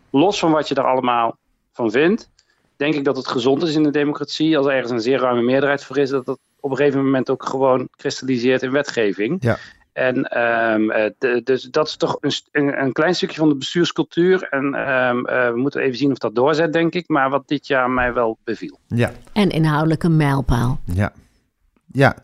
Los 0.09 0.39
van 0.39 0.51
wat 0.51 0.67
je 0.67 0.73
daar 0.73 0.85
allemaal 0.85 1.37
van 1.71 1.91
vindt, 1.91 2.29
denk 2.75 2.93
ik 2.93 3.03
dat 3.03 3.17
het 3.17 3.27
gezond 3.27 3.63
is 3.63 3.75
in 3.75 3.83
de 3.83 3.91
democratie, 3.91 4.57
als 4.57 4.65
er 4.65 4.73
ergens 4.73 4.91
een 4.91 5.01
zeer 5.01 5.19
ruime 5.19 5.41
meerderheid 5.41 5.83
voor 5.83 5.97
is, 5.97 6.09
dat 6.09 6.25
dat 6.25 6.39
op 6.59 6.71
een 6.71 6.77
gegeven 6.77 7.03
moment 7.03 7.29
ook 7.29 7.45
gewoon 7.45 7.87
kristalliseert 7.95 8.61
in 8.61 8.71
wetgeving. 8.71 9.37
Ja. 9.39 9.57
En 9.93 10.23
ehm, 10.23 10.89
eh, 10.89 11.11
de- 11.17 11.41
dus 11.43 11.63
dat 11.63 11.87
is 11.87 11.95
toch 11.95 12.17
een, 12.19 12.31
een, 12.51 12.81
een 12.81 12.91
klein 12.91 13.15
stukje 13.15 13.37
van 13.37 13.49
de 13.49 13.55
bestuurscultuur. 13.55 14.43
En 14.49 14.73
ehm, 14.73 15.25
eh, 15.25 15.49
we 15.51 15.57
moeten 15.57 15.81
even 15.81 15.97
zien 15.97 16.11
of 16.11 16.17
dat 16.17 16.35
doorzet, 16.35 16.73
denk 16.73 16.93
ik. 16.93 17.07
Maar 17.07 17.29
wat 17.29 17.47
dit 17.47 17.67
jaar 17.67 17.89
mij 17.89 18.13
wel 18.13 18.37
beviel. 18.43 18.79
Ja, 18.87 19.11
En 19.33 19.49
inhoudelijk 19.49 20.03
een 20.03 20.17
mijlpaal. 20.17 20.79
ja. 20.85 21.13
Ja, 21.91 22.15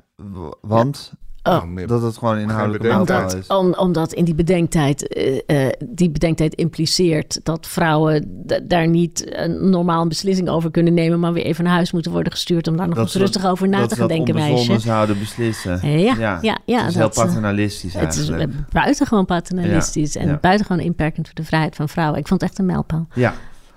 want 0.62 1.14
Oh. 1.44 1.64
Nou, 1.64 1.86
dat 1.86 2.02
het 2.02 2.18
gewoon 2.18 2.38
inhoudelijk 2.38 2.84
mijlpaal 2.84 3.26
is. 3.26 3.34
Omdat, 3.34 3.58
om, 3.58 3.74
omdat 3.74 4.14
in 4.14 4.26
die 4.26 4.36
bedenktijd, 4.36 5.08
eh, 5.08 5.68
eh, 5.68 5.74
die 5.90 6.10
bedenktijd 6.10 6.54
impliceert 6.54 7.40
dat 7.44 7.68
vrouwen 7.68 8.44
daar 8.64 8.88
niet 8.88 9.36
een 9.38 9.70
normaal 9.70 10.02
een 10.02 10.08
beslissing 10.08 10.50
over 10.50 10.72
kunnen 10.72 10.94
nemen, 10.94 11.20
maar 11.20 11.34
weer 11.34 11.44
even 11.44 11.64
naar 11.64 11.74
huis 11.74 11.92
moeten 11.92 12.12
worden 12.12 12.32
gestuurd 12.32 12.68
om 12.68 12.78
daar 12.78 12.88
nog 12.88 12.98
eens 12.98 13.12
ze 13.12 13.20
rustig 13.20 13.46
over 13.46 13.68
na 13.70 13.80
dat 13.80 13.90
te 13.90 13.96
ze 13.96 14.00
gaan 14.02 14.10
dat 14.10 14.18
denken, 14.18 14.36
meisje. 14.36 14.80
zouden 14.80 15.20
beslissen. 15.20 15.82
Eh, 15.82 16.04
ja, 16.04 16.40
ja, 16.42 16.58
ja, 16.66 16.80
het 16.80 16.90
is 16.90 16.96
heel 16.96 17.04
dat, 17.10 17.14
paternalistisch 17.14 17.94
Het 17.94 18.14
is 18.16 18.30
eigenlijk. 18.30 18.72
buitengewoon 18.72 19.26
paternalistisch 19.26 20.14
Ja, 20.14 20.22
en 20.22 20.28
ja. 20.28 20.38
buitengewoon 20.42 20.84
inperkend 20.84 21.26
voor 21.26 21.36
de 21.36 21.44
vrijheid 21.44 21.76
van 21.76 21.90
vrouwen. 21.90 22.20
Ik 22.20 22.28
vond 22.28 22.42
het 22.42 22.50
echt 22.50 22.60
een 22.60 22.66
mijlpaal. 22.66 23.08
Ja, 23.14 23.34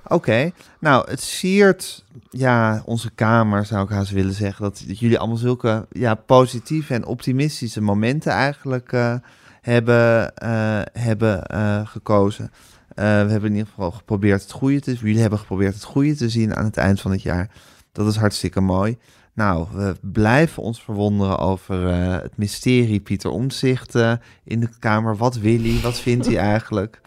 oké. 0.06 0.50
Nou, 0.78 1.10
het 1.10 1.22
siert 1.22 2.04
ja, 2.30 2.82
onze 2.84 3.10
kamer, 3.10 3.66
zou 3.66 3.84
ik 3.84 3.90
haast 3.90 4.10
willen 4.10 4.34
zeggen. 4.34 4.62
Dat, 4.64 4.84
dat 4.86 4.98
jullie 4.98 5.18
allemaal 5.18 5.36
zulke 5.36 5.86
ja, 5.90 6.14
positieve 6.14 6.94
en 6.94 7.04
optimistische 7.04 7.80
momenten 7.80 8.32
eigenlijk 8.32 8.92
eh, 8.92 9.14
hebben, 9.60 10.36
eh, 10.36 10.80
hebben 10.92 11.46
eh, 11.46 11.86
gekozen. 11.86 12.50
We 12.94 13.02
hebben 13.02 13.44
in 13.44 13.56
ieder 13.56 13.68
geval 13.68 13.90
geprobeerd 13.90 14.42
het 14.42 14.50
goede 14.50 14.80
te 14.80 14.94
Jullie 14.94 15.20
hebben 15.20 15.38
geprobeerd 15.38 15.74
het 15.74 15.84
goede 15.84 16.14
te 16.14 16.28
zien 16.28 16.56
aan 16.56 16.64
het 16.64 16.76
eind 16.76 17.00
van 17.00 17.10
het 17.10 17.22
jaar. 17.22 17.50
Dat 17.92 18.06
is 18.06 18.16
hartstikke 18.16 18.60
mooi. 18.60 18.98
Nou, 19.34 19.66
we 19.72 19.94
blijven 20.00 20.62
ons 20.62 20.82
verwonderen 20.82 21.38
over 21.38 21.94
het 22.22 22.36
mysterie 22.36 23.00
Pieter 23.00 23.30
eh, 23.92 24.12
in 24.44 24.60
de 24.60 24.68
Kamer. 24.78 25.16
Wat 25.16 25.36
wil 25.36 25.60
hij? 25.60 25.80
Wat 25.82 26.00
vindt 26.00 26.26
hij 26.26 26.36
eigenlijk? 26.54 27.00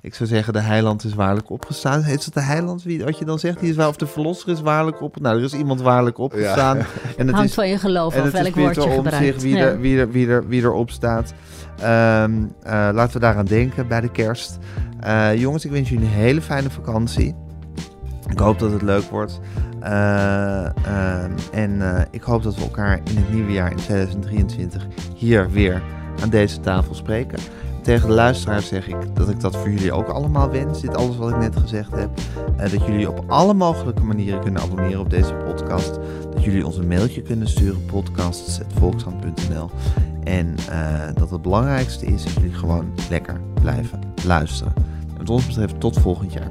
Ik 0.00 0.14
zou 0.14 0.28
zeggen, 0.28 0.52
de 0.52 0.60
heiland 0.60 1.04
is 1.04 1.14
waarlijk 1.14 1.50
opgestaan. 1.50 2.04
Is 2.04 2.24
het 2.24 2.34
de 2.34 2.40
heiland, 2.40 2.82
wie, 2.82 3.04
wat 3.04 3.18
je 3.18 3.24
dan 3.24 3.38
zegt? 3.38 3.60
Die 3.60 3.70
is 3.70 3.76
waar, 3.76 3.88
of 3.88 3.96
de 3.96 4.06
verlosser 4.06 4.48
is 4.48 4.60
waarlijk 4.60 5.00
op? 5.02 5.20
Nou, 5.20 5.38
er 5.38 5.44
is 5.44 5.54
iemand 5.54 5.80
waarlijk 5.80 6.18
opgestaan. 6.18 6.76
En 7.16 7.26
het 7.26 7.30
Hangt 7.30 7.48
is, 7.48 7.54
van 7.54 7.68
je 7.68 7.78
geloof 7.78 8.14
en 8.14 8.22
af 8.22 8.30
welk 8.30 8.54
woord 8.54 8.74
je 8.74 8.82
om 8.82 9.10
zich 9.10 9.40
wie, 9.40 9.56
Ja. 9.56 9.64
er, 9.64 9.80
wie, 9.80 9.98
er, 9.98 10.10
wie, 10.10 10.28
er, 10.28 10.48
wie 10.48 10.62
erop 10.62 10.90
staat. 10.90 11.34
Ehm, 11.80 12.32
eh, 12.62 12.88
laten 12.92 13.12
we 13.12 13.18
daaraan 13.18 13.44
denken 13.44 13.88
bij 13.88 14.00
de 14.00 14.10
kerst. 14.10 14.58
Eh, 15.00 15.34
jongens, 15.34 15.64
ik 15.64 15.70
wens 15.70 15.88
jullie 15.88 16.06
een 16.06 16.12
hele 16.12 16.42
fijne 16.42 16.70
vakantie. 16.70 17.34
Ik 18.30 18.38
hoop 18.38 18.58
dat 18.58 18.72
het 18.72 18.82
leuk 18.82 19.04
wordt. 19.04 19.40
Eh, 19.80 20.64
ehm, 20.64 21.32
en 21.52 21.82
eh, 21.96 22.02
ik 22.10 22.22
hoop 22.22 22.42
dat 22.42 22.54
we 22.54 22.62
elkaar 22.62 23.00
in 23.04 23.16
het 23.16 23.32
nieuwe 23.32 23.52
jaar 23.52 23.70
in 23.70 23.76
2023 23.76 24.86
hier 25.14 25.50
weer 25.50 25.82
aan 26.22 26.28
deze 26.30 26.60
tafel 26.60 26.94
spreken. 26.94 27.38
Tegen 27.88 28.08
de 28.08 28.14
luisteraars 28.14 28.68
zeg 28.68 28.88
ik 28.88 28.96
dat 29.14 29.28
ik 29.28 29.40
dat 29.40 29.56
voor 29.56 29.70
jullie 29.70 29.92
ook 29.92 30.08
allemaal 30.08 30.50
wens. 30.50 30.80
Dit 30.80 30.96
alles 30.96 31.16
wat 31.16 31.30
ik 31.30 31.36
net 31.36 31.56
gezegd 31.56 31.90
heb. 31.90 32.10
Eh, 32.56 32.70
dat 32.70 32.86
jullie 32.86 33.10
op 33.10 33.24
alle 33.26 33.54
mogelijke 33.54 34.02
manieren 34.02 34.40
kunnen 34.40 34.62
abonneren 34.62 35.00
op 35.00 35.10
deze 35.10 35.34
podcast. 35.34 35.98
Dat 36.34 36.44
jullie 36.44 36.66
ons 36.66 36.76
een 36.76 36.88
mailtje 36.88 37.22
kunnen 37.22 37.48
sturen. 37.48 37.84
podcasts.volkshand.nl 37.84 39.70
En 40.24 40.56
eh, 40.70 41.14
dat 41.14 41.30
het 41.30 41.42
belangrijkste 41.42 42.06
is 42.06 42.24
dat 42.24 42.32
jullie 42.32 42.54
gewoon 42.54 42.92
lekker 43.10 43.40
blijven 43.60 44.00
luisteren. 44.24 44.72
Wat 45.18 45.30
ons 45.30 45.46
betreft 45.46 45.80
tot 45.80 45.98
volgend 45.98 46.32
jaar. 46.32 46.50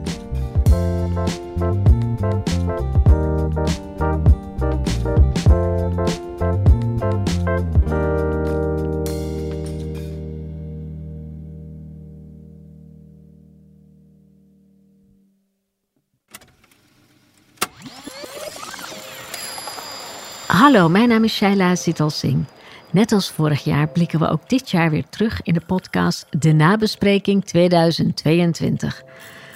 Hallo, 20.58 20.90
mijn 20.90 21.10
naam 21.10 21.24
is 21.24 21.36
Shaila 21.36 21.76
Zital 21.76 22.10
Singh. 22.10 22.48
Net 22.92 23.12
als 23.12 23.30
vorig 23.30 23.64
jaar 23.64 23.88
blikken 23.88 24.20
we 24.20 24.30
ook 24.30 24.50
dit 24.50 24.72
jaar 24.72 24.90
weer 24.90 25.10
terug 25.10 25.42
in 25.44 25.54
de 25.54 25.62
podcast 25.66 26.26
De 26.30 26.52
Nabespreking 26.52 27.46
2022. 27.46 29.04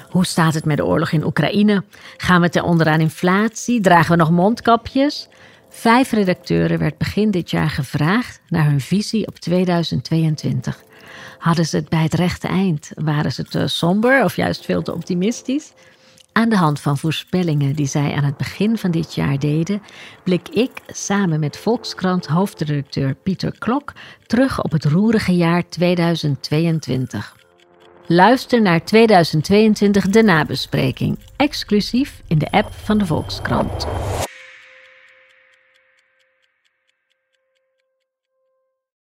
Hoe 0.09 0.25
staat 0.25 0.53
het 0.53 0.65
met 0.65 0.77
de 0.77 0.85
oorlog 0.85 1.11
in 1.11 1.25
Oekraïne? 1.25 1.83
Gaan 2.17 2.41
we 2.41 2.49
ten 2.49 2.63
onder 2.63 2.87
aan 2.87 2.99
inflatie? 2.99 3.81
Dragen 3.81 4.11
we 4.11 4.17
nog 4.17 4.31
mondkapjes? 4.31 5.27
Vijf 5.69 6.11
redacteuren 6.11 6.79
werd 6.79 6.97
begin 6.97 7.31
dit 7.31 7.49
jaar 7.49 7.69
gevraagd 7.69 8.41
naar 8.47 8.65
hun 8.65 8.81
visie 8.81 9.27
op 9.27 9.39
2022. 9.39 10.83
Hadden 11.37 11.65
ze 11.65 11.75
het 11.75 11.89
bij 11.89 12.03
het 12.03 12.13
rechte 12.13 12.47
eind? 12.47 12.91
Waren 12.95 13.31
ze 13.31 13.43
te 13.43 13.67
somber 13.67 14.23
of 14.23 14.35
juist 14.35 14.65
veel 14.65 14.81
te 14.81 14.93
optimistisch? 14.93 15.73
Aan 16.33 16.49
de 16.49 16.57
hand 16.57 16.79
van 16.79 16.97
voorspellingen 16.97 17.75
die 17.75 17.85
zij 17.85 18.13
aan 18.13 18.23
het 18.23 18.37
begin 18.37 18.77
van 18.77 18.91
dit 18.91 19.15
jaar 19.15 19.39
deden, 19.39 19.81
blik 20.23 20.49
ik 20.49 20.71
samen 20.87 21.39
met 21.39 21.57
Volkskrant 21.57 22.27
hoofdredacteur 22.27 23.15
Pieter 23.15 23.55
Klok 23.57 23.93
terug 24.25 24.63
op 24.63 24.71
het 24.71 24.85
roerige 24.85 25.35
jaar 25.35 25.69
2022. 25.69 27.35
Luister 28.05 28.61
naar 28.61 28.85
2022 28.85 30.09
de 30.09 30.23
nabespreking, 30.23 31.19
exclusief 31.35 32.21
in 32.27 32.37
de 32.37 32.51
app 32.51 32.73
van 32.73 32.97
de 32.97 33.05
Volkskrant. 33.05 33.87